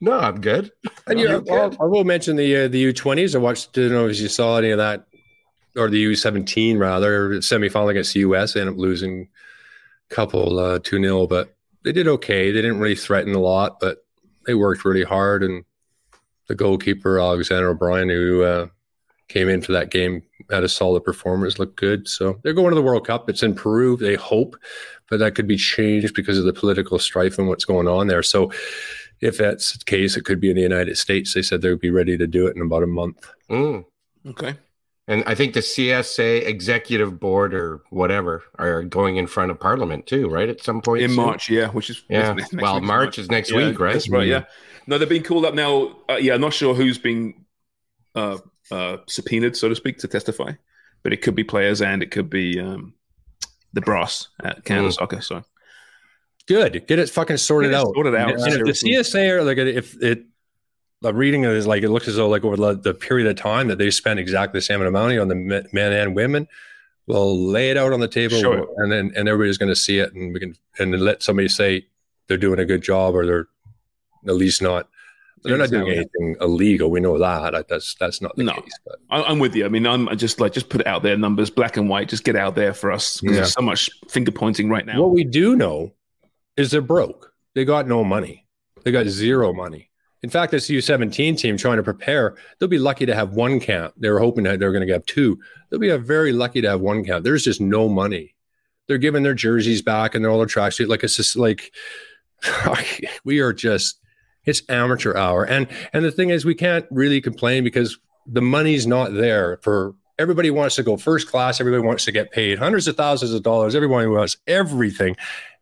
No, 0.00 0.18
I'm 0.18 0.40
good. 0.40 0.72
And 1.06 1.18
yeah, 1.18 1.36
I'm 1.36 1.44
good. 1.44 1.76
I 1.80 1.84
will 1.84 2.04
mention 2.04 2.36
the 2.36 2.64
uh, 2.64 2.68
the 2.68 2.78
U 2.80 2.92
twenties. 2.92 3.34
I 3.34 3.38
watched. 3.38 3.72
Didn't 3.72 3.92
know 3.92 4.08
if 4.08 4.20
you 4.20 4.28
saw 4.28 4.58
any 4.58 4.70
of 4.70 4.78
that, 4.78 5.06
or 5.76 5.88
the 5.88 5.98
U 6.00 6.14
seventeen 6.14 6.78
rather 6.78 7.30
semifinal 7.38 7.90
against 7.90 8.12
the 8.12 8.20
US. 8.20 8.52
They 8.52 8.60
ended 8.60 8.74
up 8.74 8.78
losing 8.80 9.22
a 9.22 9.28
couple 10.08 10.58
uh, 10.58 10.78
two 10.82 11.00
0 11.00 11.26
but 11.26 11.56
they 11.86 11.92
did 11.92 12.08
okay. 12.08 12.50
They 12.50 12.62
didn't 12.62 12.80
really 12.80 12.96
threaten 12.96 13.32
a 13.32 13.38
lot, 13.38 13.78
but 13.78 13.98
they 14.44 14.54
worked 14.54 14.84
really 14.84 15.04
hard. 15.04 15.44
And 15.44 15.64
the 16.48 16.56
goalkeeper 16.56 17.20
Alexander 17.20 17.70
O'Brien, 17.70 18.08
who 18.08 18.42
uh, 18.42 18.66
came 19.28 19.48
into 19.48 19.70
that 19.70 19.92
game, 19.92 20.24
had 20.50 20.64
a 20.64 20.68
solid 20.68 21.04
performance. 21.04 21.60
Looked 21.60 21.76
good. 21.76 22.08
So 22.08 22.40
they're 22.42 22.54
going 22.54 22.70
to 22.70 22.74
the 22.74 22.82
World 22.82 23.06
Cup. 23.06 23.30
It's 23.30 23.44
in 23.44 23.54
Peru. 23.54 23.96
They 23.96 24.16
hope, 24.16 24.56
but 25.08 25.20
that 25.20 25.36
could 25.36 25.46
be 25.46 25.56
changed 25.56 26.12
because 26.14 26.38
of 26.38 26.44
the 26.44 26.52
political 26.52 26.98
strife 26.98 27.38
and 27.38 27.46
what's 27.46 27.64
going 27.64 27.86
on 27.86 28.08
there. 28.08 28.24
So 28.24 28.50
if 29.20 29.38
that's 29.38 29.78
the 29.78 29.84
case, 29.84 30.16
it 30.16 30.24
could 30.24 30.40
be 30.40 30.50
in 30.50 30.56
the 30.56 30.62
United 30.62 30.98
States. 30.98 31.34
They 31.34 31.42
said 31.42 31.62
they 31.62 31.70
would 31.70 31.78
be 31.78 31.90
ready 31.90 32.18
to 32.18 32.26
do 32.26 32.48
it 32.48 32.56
in 32.56 32.62
about 32.62 32.82
a 32.82 32.88
month. 32.88 33.28
Mm. 33.48 33.84
Okay. 34.26 34.56
And 35.08 35.22
I 35.26 35.36
think 35.36 35.54
the 35.54 35.60
CSA 35.60 36.44
executive 36.46 37.20
board 37.20 37.54
or 37.54 37.80
whatever 37.90 38.42
are 38.58 38.82
going 38.82 39.16
in 39.18 39.28
front 39.28 39.52
of 39.52 39.60
Parliament 39.60 40.06
too, 40.06 40.28
right? 40.28 40.48
At 40.48 40.62
some 40.64 40.80
point 40.80 41.02
In 41.02 41.10
soon? 41.10 41.16
March, 41.16 41.48
yeah, 41.48 41.68
which 41.68 41.90
is 41.90 42.02
Yeah. 42.08 42.32
next 42.32 42.52
week, 42.52 42.62
well, 42.62 42.80
March 42.80 43.18
is 43.18 43.30
next 43.30 43.50
Yeah, 43.52 43.68
week, 43.68 43.78
right? 43.78 43.92
That's 43.92 44.08
right. 44.08 44.26
Yeah. 44.26 44.44
No, 44.88 44.98
they're 44.98 45.06
being 45.06 45.22
called 45.22 45.44
up 45.44 45.54
now. 45.54 45.96
Uh, 46.10 46.16
yeah, 46.20 46.34
I'm 46.34 46.40
not 46.40 46.52
sure 46.54 46.74
who's 46.74 46.98
being 46.98 47.44
uh, 48.16 48.38
uh, 48.72 48.96
subpoenaed, 49.06 49.56
so 49.56 49.68
to 49.68 49.76
speak, 49.76 49.98
to 49.98 50.08
testify, 50.08 50.52
but 51.04 51.12
it 51.12 51.22
could 51.22 51.34
be 51.36 51.44
players 51.44 51.82
and 51.82 52.02
it 52.02 52.10
could 52.10 52.28
be 52.30 52.58
um, 52.58 52.94
the 53.74 53.80
brass 53.82 54.28
at 54.42 54.64
Canada 54.64 54.88
Mm. 54.88 54.92
Soccer. 54.94 55.20
So 55.20 55.44
Good. 56.48 56.86
Get 56.86 56.98
it 56.98 57.10
fucking 57.10 57.36
sorted 57.38 57.70
Get 57.72 57.76
it 57.76 57.80
out. 57.80 57.94
sorted 57.94 58.14
out, 58.14 58.30
And 58.40 58.68
if 58.68 58.80
the. 58.80 58.88
CSA 58.90 59.30
are 59.30 59.44
like 59.44 59.58
if 59.58 60.00
it 60.02 60.24
I'm 61.04 61.16
reading 61.16 61.44
it 61.44 61.50
is 61.50 61.66
like 61.66 61.82
it 61.82 61.90
looks 61.90 62.08
as 62.08 62.16
though 62.16 62.28
like 62.28 62.44
over 62.44 62.56
the, 62.56 62.74
the 62.74 62.94
period 62.94 63.28
of 63.28 63.36
time 63.36 63.68
that 63.68 63.78
they 63.78 63.90
spent 63.90 64.18
exactly 64.18 64.58
the 64.58 64.62
same 64.62 64.76
amount 64.80 64.88
of 64.88 64.92
money 64.94 65.18
on 65.18 65.28
the 65.28 65.34
men 65.72 65.92
and 65.92 66.14
women. 66.16 66.48
we'll 67.06 67.38
lay 67.38 67.70
it 67.70 67.76
out 67.76 67.92
on 67.92 68.00
the 68.00 68.08
table, 68.08 68.34
it. 68.36 68.68
and 68.78 68.90
then 68.90 69.12
and 69.14 69.28
everybody's 69.28 69.58
going 69.58 69.68
to 69.68 69.76
see 69.76 69.98
it, 69.98 70.12
and 70.14 70.32
we 70.32 70.40
can 70.40 70.56
and 70.78 70.98
let 71.00 71.22
somebody 71.22 71.48
say 71.48 71.86
they're 72.26 72.36
doing 72.38 72.58
a 72.58 72.64
good 72.64 72.82
job, 72.82 73.14
or 73.14 73.24
they're 73.26 73.46
at 74.26 74.34
least 74.34 74.62
not. 74.62 74.88
They're 75.44 75.58
not 75.58 75.70
doing 75.70 75.88
anything 75.92 76.34
illegal. 76.40 76.90
We 76.90 76.98
know 76.98 77.18
that. 77.18 77.52
Like, 77.52 77.68
That's 77.68 77.94
that's 78.00 78.20
not 78.20 78.34
the 78.34 78.42
No. 78.42 78.54
case. 78.54 78.72
But 78.84 78.96
I'm 79.10 79.38
with 79.38 79.54
you. 79.54 79.64
I 79.64 79.68
mean, 79.68 79.86
I'm 79.86 80.08
I 80.08 80.16
just 80.16 80.40
like 80.40 80.52
just 80.52 80.68
put 80.70 80.80
it 80.80 80.86
out 80.88 81.04
there, 81.04 81.16
numbers, 81.16 81.50
black 81.50 81.76
and 81.76 81.88
white. 81.88 82.08
Just 82.08 82.24
get 82.24 82.34
out 82.34 82.56
there 82.56 82.74
for 82.74 82.90
us 82.90 83.20
because 83.20 83.36
Yeah. 83.36 83.40
there's 83.42 83.52
so 83.52 83.62
much 83.62 83.88
finger 84.08 84.32
pointing 84.32 84.68
right 84.68 84.84
now. 84.84 85.00
What 85.00 85.12
we 85.12 85.22
do 85.22 85.54
know 85.54 85.92
is 86.56 86.72
they're 86.72 86.80
broke. 86.80 87.32
They 87.54 87.64
got 87.64 87.86
no 87.86 88.02
money. 88.02 88.44
They 88.82 88.90
got 88.90 89.06
zero 89.06 89.52
money. 89.52 89.90
In 90.22 90.30
fact, 90.30 90.50
this 90.50 90.68
U17 90.68 91.38
team 91.38 91.56
trying 91.56 91.76
to 91.76 91.82
prepare, 91.82 92.36
they'll 92.58 92.68
be 92.68 92.78
lucky 92.78 93.06
to 93.06 93.14
have 93.14 93.34
one 93.34 93.60
camp. 93.60 93.94
They 93.96 94.10
were 94.10 94.18
hoping 94.18 94.44
that 94.44 94.58
they 94.58 94.66
were 94.66 94.72
going 94.72 94.86
to 94.86 94.92
get 94.92 95.06
two. 95.06 95.38
They'll 95.70 95.80
be 95.80 95.94
very 95.98 96.32
lucky 96.32 96.60
to 96.62 96.70
have 96.70 96.80
one 96.80 97.04
camp. 97.04 97.24
There's 97.24 97.44
just 97.44 97.60
no 97.60 97.88
money. 97.88 98.34
They're 98.86 98.98
giving 98.98 99.22
their 99.22 99.34
jerseys 99.34 99.82
back 99.82 100.14
and 100.14 100.24
all 100.26 100.38
their 100.38 100.46
tracksuit. 100.46 100.88
Like 100.88 101.04
it's 101.04 101.16
just 101.16 101.36
like 101.36 101.74
we 103.24 103.40
are 103.40 103.52
just 103.52 104.00
it's 104.44 104.62
amateur 104.68 105.14
hour. 105.16 105.44
And 105.44 105.68
and 105.92 106.04
the 106.04 106.12
thing 106.12 106.30
is, 106.30 106.44
we 106.44 106.54
can't 106.54 106.86
really 106.90 107.20
complain 107.20 107.64
because 107.64 107.98
the 108.26 108.42
money's 108.42 108.86
not 108.86 109.12
there 109.12 109.58
for 109.62 109.94
everybody 110.18 110.50
wants 110.50 110.76
to 110.76 110.82
go 110.82 110.96
first 110.96 111.28
class. 111.28 111.60
Everybody 111.60 111.82
wants 111.82 112.04
to 112.06 112.12
get 112.12 112.30
paid 112.30 112.58
hundreds 112.58 112.88
of 112.88 112.96
thousands 112.96 113.32
of 113.32 113.42
dollars. 113.42 113.74
Everyone 113.74 114.10
wants 114.12 114.36
everything, 114.46 115.16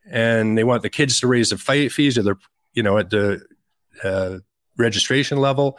and 0.09 0.57
they 0.57 0.64
want 0.64 0.82
the 0.82 0.90
kids 0.90 1.18
to 1.20 1.26
raise 1.26 1.50
the 1.50 1.59
fi- 1.59 1.88
fees 1.88 2.16
of 2.18 2.24
their, 2.24 2.36
you 2.74 2.82
know, 2.82 2.98
at 2.98 3.11
the 3.11 3.44
uh, 4.03 4.38
registration 4.78 5.38
level, 5.38 5.78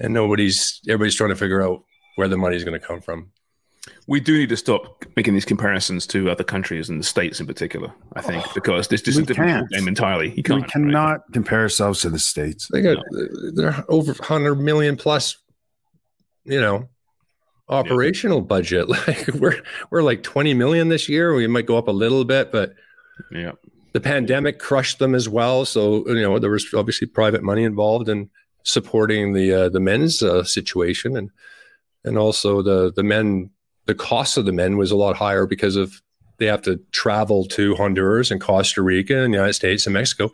and 0.00 0.12
nobody's 0.14 0.80
everybody's 0.88 1.14
trying 1.14 1.30
to 1.30 1.36
figure 1.36 1.62
out 1.62 1.82
where 2.16 2.28
the 2.28 2.36
money's 2.36 2.64
going 2.64 2.78
to 2.78 2.84
come 2.84 3.00
from. 3.00 3.30
we 4.06 4.18
do 4.20 4.36
need 4.36 4.48
to 4.48 4.56
stop 4.56 5.04
making 5.16 5.34
these 5.34 5.44
comparisons 5.44 6.06
to 6.08 6.28
other 6.30 6.44
countries 6.44 6.88
and 6.88 6.98
the 7.00 7.04
states 7.04 7.40
in 7.40 7.46
particular. 7.46 7.92
I 8.14 8.22
think 8.22 8.44
because 8.54 8.88
this, 8.88 9.02
this 9.02 9.14
is 9.14 9.18
We 9.18 9.22
a 9.22 9.26
different 9.26 9.70
game 9.70 9.88
entirely. 9.88 10.28
You 10.30 10.36
we 10.36 10.42
can't. 10.42 10.62
right? 10.62 10.70
cannot 10.70 11.20
compare 11.32 11.60
ourselves 11.60 12.00
to 12.02 12.10
the 12.10 12.18
states. 12.18 12.68
They 12.72 12.82
got 12.82 12.98
they're 13.54 13.84
over 13.88 14.14
hundred 14.22 14.56
million 14.56 14.96
plus, 14.96 15.36
you 16.44 16.60
know, 16.60 16.88
operational 17.68 18.40
budget. 18.40 18.88
Like 19.06 19.28
we're 19.34 19.62
we're 19.90 20.02
like 20.02 20.22
twenty 20.22 20.54
million 20.54 20.88
this 20.88 21.08
year. 21.08 21.34
We 21.34 21.46
might 21.46 21.66
go 21.66 21.78
up 21.78 21.88
a 21.88 21.92
little 21.92 22.24
bit, 22.24 22.50
but 22.50 22.72
Yeah. 23.30 23.52
The 23.92 24.00
pandemic 24.00 24.58
crushed 24.58 24.98
them 24.98 25.14
as 25.14 25.28
well. 25.28 25.64
So 25.64 26.06
you 26.08 26.22
know 26.22 26.38
there 26.38 26.50
was 26.50 26.72
obviously 26.74 27.06
private 27.06 27.42
money 27.42 27.64
involved 27.64 28.08
in 28.08 28.30
supporting 28.64 29.32
the 29.32 29.52
uh, 29.52 29.68
the 29.68 29.80
men's 29.80 30.22
uh, 30.22 30.44
situation, 30.44 31.16
and 31.16 31.30
and 32.04 32.18
also 32.18 32.62
the 32.62 32.92
the 32.94 33.02
men 33.02 33.50
the 33.86 33.94
cost 33.94 34.36
of 34.36 34.44
the 34.44 34.52
men 34.52 34.76
was 34.76 34.90
a 34.90 34.96
lot 34.96 35.16
higher 35.16 35.46
because 35.46 35.76
of 35.76 36.02
they 36.36 36.46
have 36.46 36.62
to 36.62 36.76
travel 36.92 37.44
to 37.46 37.74
Honduras 37.74 38.30
and 38.30 38.40
Costa 38.40 38.80
Rica 38.80 39.24
and 39.24 39.32
the 39.32 39.38
United 39.38 39.54
States 39.54 39.86
and 39.86 39.94
Mexico, 39.94 40.30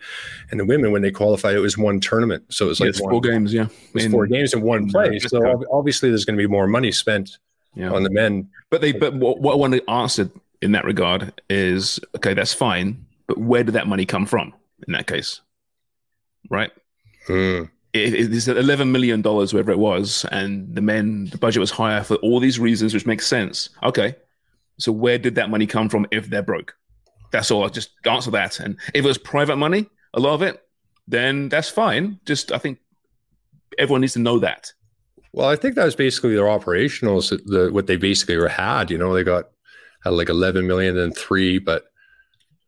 and 0.51 0.61
the 0.61 0.67
women 0.67 0.93
when 0.93 1.01
they 1.01 1.11
qualified 1.11 1.57
it 1.57 1.61
was 1.61 1.79
one 1.79 1.99
tournament, 1.99 2.45
so 2.51 2.67
it 2.67 2.69
was 2.69 2.81
Yeah, 2.81 2.85
like 2.85 2.91
it's 2.91 3.01
one, 3.01 3.11
four 3.11 3.21
games. 3.23 3.55
Yeah. 3.55 3.69
it 3.95 4.11
four 4.11 4.27
games 4.27 4.53
in 4.53 4.61
one 4.61 4.91
place. 4.91 5.25
So 5.31 5.65
obviously 5.73 6.11
there's 6.11 6.27
going 6.27 6.37
to 6.37 6.43
be 6.43 6.47
more 6.47 6.67
money 6.67 6.93
spent 6.93 7.39
Yeah. 7.75 7.91
on 7.91 8.03
the 8.03 8.11
men. 8.11 8.51
But 8.69 8.83
they, 8.83 8.93
but 8.93 9.15
what, 9.15 9.41
what 9.41 9.53
I 9.55 9.57
want 9.57 9.73
to 9.75 9.91
answer 9.91 10.31
in 10.61 10.73
that 10.73 10.85
regard 10.85 11.41
is 11.49 11.99
okay, 12.17 12.35
that's 12.35 12.53
fine. 12.53 13.04
But 13.27 13.39
where 13.39 13.65
did 13.65 13.73
that 13.73 13.87
money 13.87 14.07
come 14.07 14.27
from 14.27 14.53
in 14.87 14.93
that 14.93 15.07
case? 15.07 15.41
Right? 16.51 16.71
Hmm. 17.27 17.65
It, 17.93 18.13
it 18.13 18.33
is 18.33 18.49
eleven 18.49 18.91
million 18.91 19.23
dollars, 19.23 19.53
wherever 19.53 19.71
it 19.71 19.79
was, 19.79 20.27
and 20.33 20.75
the 20.75 20.83
men, 20.83 21.27
the 21.27 21.39
budget 21.39 21.61
was 21.61 21.71
higher 21.71 22.03
for 22.03 22.17
all 22.17 22.41
these 22.41 22.59
reasons, 22.59 22.93
which 22.93 23.07
makes 23.07 23.27
sense. 23.27 23.71
Okay, 23.85 24.17
so 24.79 24.91
where 24.91 25.17
did 25.19 25.37
that 25.37 25.49
money 25.49 25.67
come 25.67 25.89
from 25.89 26.07
if 26.11 26.29
they're 26.29 26.43
broke? 26.43 26.75
That's 27.31 27.51
all. 27.51 27.65
I 27.65 27.69
just 27.69 27.91
answer 28.05 28.33
that. 28.33 28.59
And 28.61 28.77
if 28.95 29.05
it 29.05 29.09
was 29.09 29.19
private 29.19 29.57
money, 29.57 29.87
a 30.13 30.21
lot 30.21 30.35
of 30.35 30.43
it, 30.43 30.61
then 31.07 31.49
that's 31.49 31.69
fine. 31.69 32.19
Just 32.27 32.53
I 32.53 32.59
think 32.59 32.79
everyone 33.79 34.01
needs 34.01 34.15
to 34.15 34.19
know 34.19 34.39
that. 34.41 34.73
Well, 35.33 35.49
I 35.49 35.57
think 35.57 35.75
that 35.75 35.85
was 35.85 35.97
basically 35.97 36.35
their 36.35 36.45
operationals, 36.45 37.31
the 37.47 37.73
what 37.73 37.87
they 37.87 37.97
basically 37.97 38.37
were 38.37 38.49
had. 38.49 38.91
You 38.91 38.99
know, 38.99 39.15
they 39.15 39.25
got 39.25 39.51
had 40.05 40.11
like 40.11 40.29
11 40.29 40.67
million 40.67 40.99
and 40.99 41.17
three, 41.17 41.59
but 41.59 41.87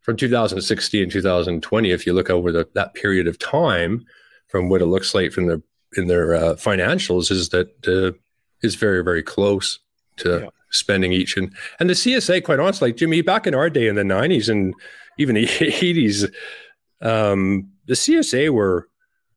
from 0.07 0.17
2016 0.17 1.03
and 1.03 1.11
2020, 1.11 1.91
if 1.91 2.07
you 2.07 2.13
look 2.13 2.31
over 2.31 2.53
the, 2.53 2.69
that 2.75 2.95
period 2.95 3.27
of 3.27 3.41
time, 3.41 4.07
from 4.47 4.69
what 4.69 4.81
it 4.81 4.87
looks 4.87 5.15
like 5.17 5.33
from 5.33 5.47
their 5.49 5.61
in 5.97 6.07
their 6.07 6.35
uh, 6.35 6.55
financials, 6.55 7.31
is 7.33 7.49
that 7.49 7.67
uh, 7.89 8.17
is 8.63 8.77
very 8.77 9.03
very 9.03 9.23
close 9.23 9.81
to 10.19 10.43
Yeah. 10.45 10.49
spending 10.71 11.13
each 11.13 11.37
and 11.37 11.53
and 11.81 11.91
the 11.91 11.95
CSA, 11.95 12.45
quite 12.45 12.61
honestly, 12.61 12.89
like 12.91 12.97
Jimmy, 12.97 13.21
back 13.21 13.49
in 13.49 13.55
our 13.55 13.69
day 13.69 13.89
in 13.89 13.97
the 13.97 14.03
90s 14.05 14.49
and 14.49 14.75
even 15.19 15.35
the 15.35 15.47
80s, 15.49 16.33
um, 17.03 17.69
the 17.87 17.95
CSA 17.95 18.51
were 18.51 18.89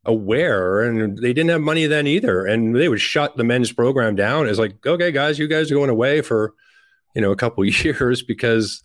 aware 0.06 0.82
and 0.82 1.18
they 1.18 1.34
didn't 1.34 1.50
have 1.50 1.62
money 1.62 1.86
then 1.88 2.06
either 2.08 2.46
and 2.46 2.76
they 2.76 2.88
would 2.88 3.02
shut 3.02 3.36
the 3.38 3.44
men's 3.44 3.72
program 3.72 4.16
down 4.16 4.48
it's 4.48 4.58
like 4.58 4.74
okay 4.86 5.12
guys 5.12 5.38
you 5.38 5.46
guys 5.48 5.70
are 5.70 5.76
going 5.76 5.90
away 5.90 6.22
for 6.22 6.54
you 7.16 7.22
know 7.22 7.32
a 7.32 7.36
couple 7.36 7.64
years 7.84 8.24
because 8.24 8.82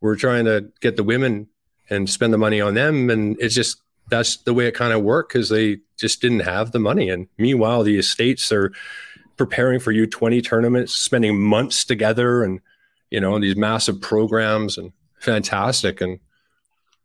we're 0.00 0.16
trying 0.16 0.44
to 0.46 0.70
get 0.80 0.96
the 0.96 1.04
women 1.04 1.48
and 1.88 2.08
spend 2.08 2.32
the 2.32 2.38
money 2.38 2.60
on 2.60 2.74
them. 2.74 3.10
And 3.10 3.36
it's 3.40 3.54
just 3.54 3.82
that's 4.08 4.38
the 4.38 4.54
way 4.54 4.66
it 4.66 4.74
kind 4.74 4.92
of 4.92 5.02
worked 5.02 5.32
because 5.32 5.48
they 5.48 5.78
just 5.98 6.20
didn't 6.20 6.40
have 6.40 6.72
the 6.72 6.78
money. 6.78 7.10
And 7.10 7.28
meanwhile 7.38 7.82
the 7.82 7.98
estates 7.98 8.50
are 8.52 8.72
preparing 9.36 9.80
for 9.80 9.92
u20 9.92 10.44
tournaments 10.44 10.94
spending 10.94 11.40
months 11.40 11.84
together 11.84 12.42
and 12.42 12.60
you 13.10 13.18
know 13.18 13.38
these 13.38 13.56
massive 13.56 14.00
programs 14.00 14.78
and 14.78 14.92
fantastic. 15.18 16.00
And 16.00 16.20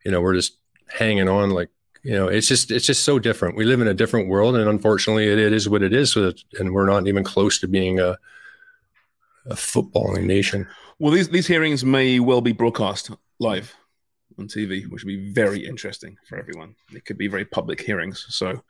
you 0.03 0.11
know 0.11 0.21
we're 0.21 0.35
just 0.35 0.57
hanging 0.87 1.27
on 1.27 1.49
like 1.49 1.69
you 2.03 2.13
know 2.13 2.27
it's 2.27 2.47
just 2.47 2.71
it's 2.71 2.85
just 2.85 3.03
so 3.03 3.19
different. 3.19 3.57
We 3.57 3.65
live 3.65 3.81
in 3.81 3.87
a 3.87 3.93
different 3.93 4.29
world 4.29 4.55
and 4.55 4.69
unfortunately 4.69 5.27
it, 5.27 5.39
it 5.39 5.53
is 5.53 5.67
what 5.67 5.83
it 5.83 5.93
is 5.93 6.15
and 6.15 6.73
we're 6.73 6.85
not 6.85 7.07
even 7.07 7.23
close 7.23 7.59
to 7.59 7.67
being 7.67 7.99
a 7.99 8.17
a 9.47 9.53
footballing 9.53 10.25
nation 10.25 10.67
Well, 10.97 11.11
these 11.11 11.27
these 11.27 11.47
hearings 11.47 11.83
may 11.83 12.19
well 12.21 12.39
be 12.39 12.53
broadcast 12.53 13.11
live 13.39 13.75
on 14.39 14.47
TV, 14.47 14.87
which 14.87 15.03
would 15.03 15.09
be 15.09 15.31
very 15.31 15.65
interesting 15.65 16.17
for 16.25 16.37
everyone. 16.37 16.75
It 16.93 17.03
could 17.03 17.17
be 17.17 17.27
very 17.27 17.43
public 17.43 17.81
hearings, 17.81 18.25
so 18.29 18.61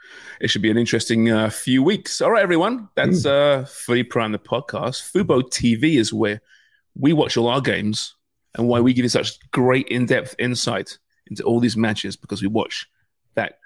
it 0.42 0.50
should 0.50 0.64
be 0.64 0.72
an 0.72 0.78
interesting 0.78 1.30
uh, 1.30 1.52
few 1.52 1.84
weeks. 1.84 2.22
All 2.22 2.32
right, 2.32 2.42
everyone, 2.42 2.90
that's 2.96 3.28
uh, 3.28 3.66
Footy 3.70 4.04
Prime 4.04 4.32
the 4.32 4.40
podcast. 4.40 5.12
Fubo 5.12 5.44
TV 5.44 5.98
is 5.98 6.12
where 6.12 6.42
we 6.98 7.14
watch 7.14 7.38
all 7.38 7.48
our 7.48 7.62
games 7.62 8.16
and 8.56 8.68
why 8.68 8.80
we 8.80 8.94
give 8.94 9.04
you 9.04 9.10
such 9.10 9.38
great 9.52 9.88
in-depth 9.90 10.36
insight 10.40 10.98
into 11.28 11.44
all 11.44 11.60
these 11.60 11.78
matches 11.78 12.16
because 12.16 12.42
we 12.42 12.48
watch 12.48 12.88
that 13.36 13.60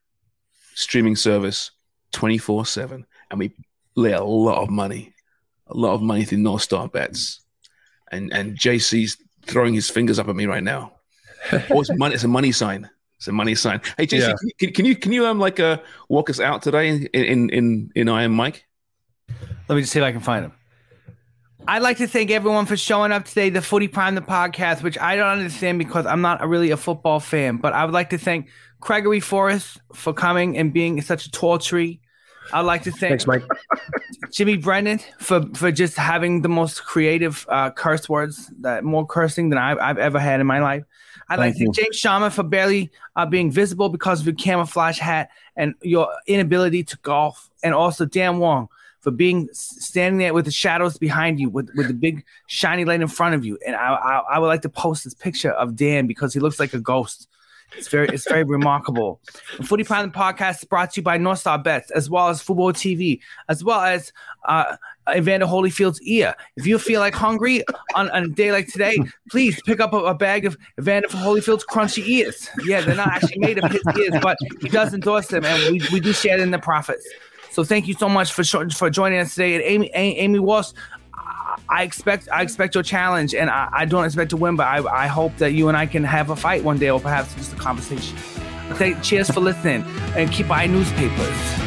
streaming 0.73 1.15
service 1.15 1.71
24-7 2.13 3.03
and 3.29 3.39
we 3.39 3.53
lay 3.95 4.13
a 4.13 4.23
lot 4.23 4.61
of 4.61 4.69
money 4.69 5.13
a 5.67 5.77
lot 5.77 5.93
of 5.93 6.01
money 6.01 6.23
through 6.23 6.37
north 6.37 6.61
star 6.61 6.87
bets 6.87 7.41
and 8.11 8.31
and 8.33 8.57
jc's 8.57 9.17
throwing 9.45 9.73
his 9.73 9.89
fingers 9.89 10.19
up 10.19 10.27
at 10.27 10.35
me 10.35 10.45
right 10.45 10.63
now 10.63 10.91
oh 11.71 11.81
it's 11.81 11.89
money 11.97 12.13
it's 12.15 12.23
a 12.23 12.27
money 12.27 12.51
sign 12.51 12.89
it's 13.17 13.27
a 13.27 13.31
money 13.31 13.55
sign 13.55 13.79
hey 13.97 14.05
jc 14.05 14.19
Yeah. 14.19 14.33
can, 14.39 14.49
can, 14.59 14.73
can 14.73 14.85
you 14.85 14.95
can 14.95 15.11
you 15.11 15.25
um 15.25 15.39
like 15.39 15.59
uh 15.59 15.77
walk 16.09 16.29
us 16.29 16.39
out 16.39 16.61
today 16.61 16.89
in 16.89 17.05
in 17.13 17.49
in, 17.49 17.91
in 17.95 18.09
i 18.09 18.23
am 18.23 18.33
mike 18.33 18.65
Let 19.67 19.75
me 19.75 19.81
just 19.81 19.93
see 19.93 19.99
if 19.99 20.05
I 20.05 20.11
can 20.11 20.21
find 20.21 20.45
him. 20.45 20.53
I'd 21.67 21.83
like 21.83 21.97
to 21.97 22.07
thank 22.07 22.31
everyone 22.31 22.65
for 22.65 22.75
showing 22.75 23.11
up 23.11 23.25
today, 23.25 23.51
the 23.51 23.61
Footy 23.61 23.87
Prime, 23.87 24.15
the 24.15 24.21
podcast, 24.21 24.81
which 24.81 24.97
I 24.97 25.15
don't 25.15 25.27
understand 25.27 25.77
because 25.77 26.07
I'm 26.07 26.21
not 26.21 26.41
a, 26.41 26.47
really 26.47 26.71
a 26.71 26.77
football 26.77 27.19
fan. 27.19 27.57
But 27.57 27.73
I 27.73 27.85
would 27.85 27.93
like 27.93 28.09
to 28.09 28.17
thank 28.17 28.49
Gregory 28.79 29.19
Forrest 29.19 29.79
for 29.93 30.11
coming 30.11 30.57
and 30.57 30.73
being 30.73 30.99
such 31.01 31.27
a 31.27 31.31
tall 31.31 31.59
tree. 31.59 31.99
I'd 32.53 32.61
like 32.61 32.83
to 32.83 32.91
thank 32.91 33.11
thanks 33.11 33.27
mike 33.27 33.43
Jimmy 34.31 34.57
Brennan 34.57 34.99
for, 35.19 35.41
for 35.55 35.71
just 35.71 35.95
having 35.95 36.41
the 36.41 36.49
most 36.49 36.83
creative 36.83 37.45
uh, 37.49 37.71
curse 37.71 38.07
words, 38.07 38.51
that 38.61 38.83
more 38.83 39.05
cursing 39.05 39.49
than 39.49 39.57
I've, 39.57 39.77
I've 39.79 39.97
ever 39.97 40.19
had 40.19 40.39
in 40.39 40.47
my 40.47 40.59
life. 40.59 40.83
I'd 41.29 41.39
like 41.39 41.53
to 41.53 41.59
thank 41.59 41.75
James 41.75 41.95
Sharman 41.95 42.31
for 42.31 42.43
barely 42.43 42.91
uh, 43.15 43.25
being 43.25 43.51
visible 43.51 43.89
because 43.89 44.21
of 44.21 44.25
your 44.25 44.35
camouflage 44.35 44.99
hat 44.99 45.29
and 45.55 45.75
your 45.81 46.09
inability 46.27 46.83
to 46.85 46.97
golf, 46.97 47.49
and 47.63 47.73
also 47.73 48.05
Dan 48.05 48.39
Wong 48.39 48.67
for 48.99 49.11
being 49.11 49.47
standing 49.53 50.19
there 50.19 50.33
with 50.33 50.45
the 50.45 50.51
shadows 50.51 50.97
behind 50.97 51.39
you, 51.39 51.49
with, 51.49 51.69
with 51.75 51.87
the 51.87 51.93
big 51.93 52.25
shiny 52.47 52.83
light 52.83 52.99
in 53.01 53.07
front 53.07 53.33
of 53.33 53.45
you. 53.45 53.57
And 53.65 53.75
I, 53.75 53.93
I, 53.93 54.17
I 54.31 54.39
would 54.39 54.47
like 54.47 54.61
to 54.63 54.69
post 54.69 55.05
this 55.05 55.13
picture 55.13 55.51
of 55.51 55.75
Dan 55.75 56.05
because 56.05 56.33
he 56.33 56.41
looks 56.41 56.59
like 56.59 56.73
a 56.73 56.79
ghost. 56.79 57.28
It's 57.77 57.87
very 57.87 58.07
it's 58.09 58.27
very 58.27 58.43
remarkable. 58.43 59.19
The 59.57 59.63
Footy 59.63 59.83
Prime 59.83 60.11
podcast 60.11 60.59
is 60.59 60.63
brought 60.65 60.93
to 60.93 61.01
you 61.01 61.03
by 61.03 61.17
North 61.17 61.39
Star 61.39 61.57
Bets, 61.57 61.91
as 61.91 62.09
well 62.09 62.29
as 62.29 62.41
Football 62.41 62.73
TV, 62.73 63.19
as 63.47 63.63
well 63.63 63.81
as 63.81 64.11
uh, 64.45 64.75
Evander 65.15 65.45
Holyfield's 65.45 66.01
ear. 66.01 66.35
If 66.55 66.65
you 66.65 66.79
feel 66.79 66.99
like 66.99 67.13
hungry 67.13 67.63
on, 67.95 68.09
on 68.11 68.23
a 68.23 68.27
day 68.27 68.51
like 68.51 68.67
today, 68.67 68.97
please 69.29 69.61
pick 69.63 69.79
up 69.79 69.93
a, 69.93 69.97
a 69.97 70.13
bag 70.13 70.45
of 70.45 70.57
Evander 70.79 71.07
Holyfield's 71.09 71.65
crunchy 71.65 72.05
ears. 72.07 72.49
Yeah, 72.65 72.81
they're 72.81 72.95
not 72.95 73.07
actually 73.07 73.39
made 73.39 73.63
of 73.63 73.71
his 73.71 73.83
ears, 73.97 74.19
but 74.21 74.37
he 74.61 74.69
does 74.69 74.93
endorse 74.93 75.27
them, 75.27 75.45
and 75.45 75.71
we, 75.71 75.81
we 75.91 75.99
do 75.99 76.13
share 76.13 76.39
in 76.39 76.51
the 76.51 76.59
profits. 76.59 77.07
So 77.51 77.63
thank 77.63 77.87
you 77.87 77.93
so 77.93 78.07
much 78.07 78.31
for 78.31 78.43
for 78.69 78.89
joining 78.89 79.19
us 79.19 79.35
today. 79.35 79.55
And 79.55 79.63
Amy 79.63 79.91
Amy 79.93 80.39
Walsh, 80.39 80.71
I 81.67 81.83
expect 81.83 82.29
I 82.31 82.41
expect 82.41 82.75
your 82.75 82.83
challenge, 82.83 83.33
and 83.35 83.49
I, 83.49 83.69
I 83.71 83.85
don't 83.85 84.05
expect 84.05 84.29
to 84.31 84.37
win, 84.37 84.55
but 84.55 84.67
I, 84.67 85.03
I 85.03 85.07
hope 85.07 85.35
that 85.37 85.53
you 85.53 85.67
and 85.67 85.77
I 85.77 85.85
can 85.85 86.03
have 86.03 86.29
a 86.29 86.35
fight 86.35 86.63
one 86.63 86.77
day, 86.77 86.89
or 86.89 86.99
perhaps 86.99 87.33
just 87.35 87.53
a 87.53 87.55
conversation. 87.55 88.17
Okay, 88.71 88.95
cheers 89.01 89.29
for 89.29 89.39
listening, 89.39 89.83
and 90.15 90.31
keep 90.31 90.47
buying 90.47 90.71
newspapers. 90.71 91.59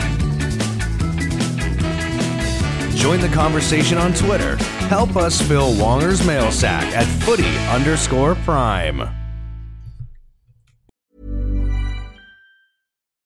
Join 2.97 3.21
the 3.21 3.29
conversation 3.29 3.99
on 3.99 4.15
Twitter. 4.15 4.57
Help 4.87 5.17
us 5.17 5.41
fill 5.41 5.73
Wonger's 5.73 6.25
mail 6.27 6.53
sack 6.53 6.85
at 6.95 7.07
footy 7.25 7.57
underscore 7.69 8.37
prime. 8.37 9.22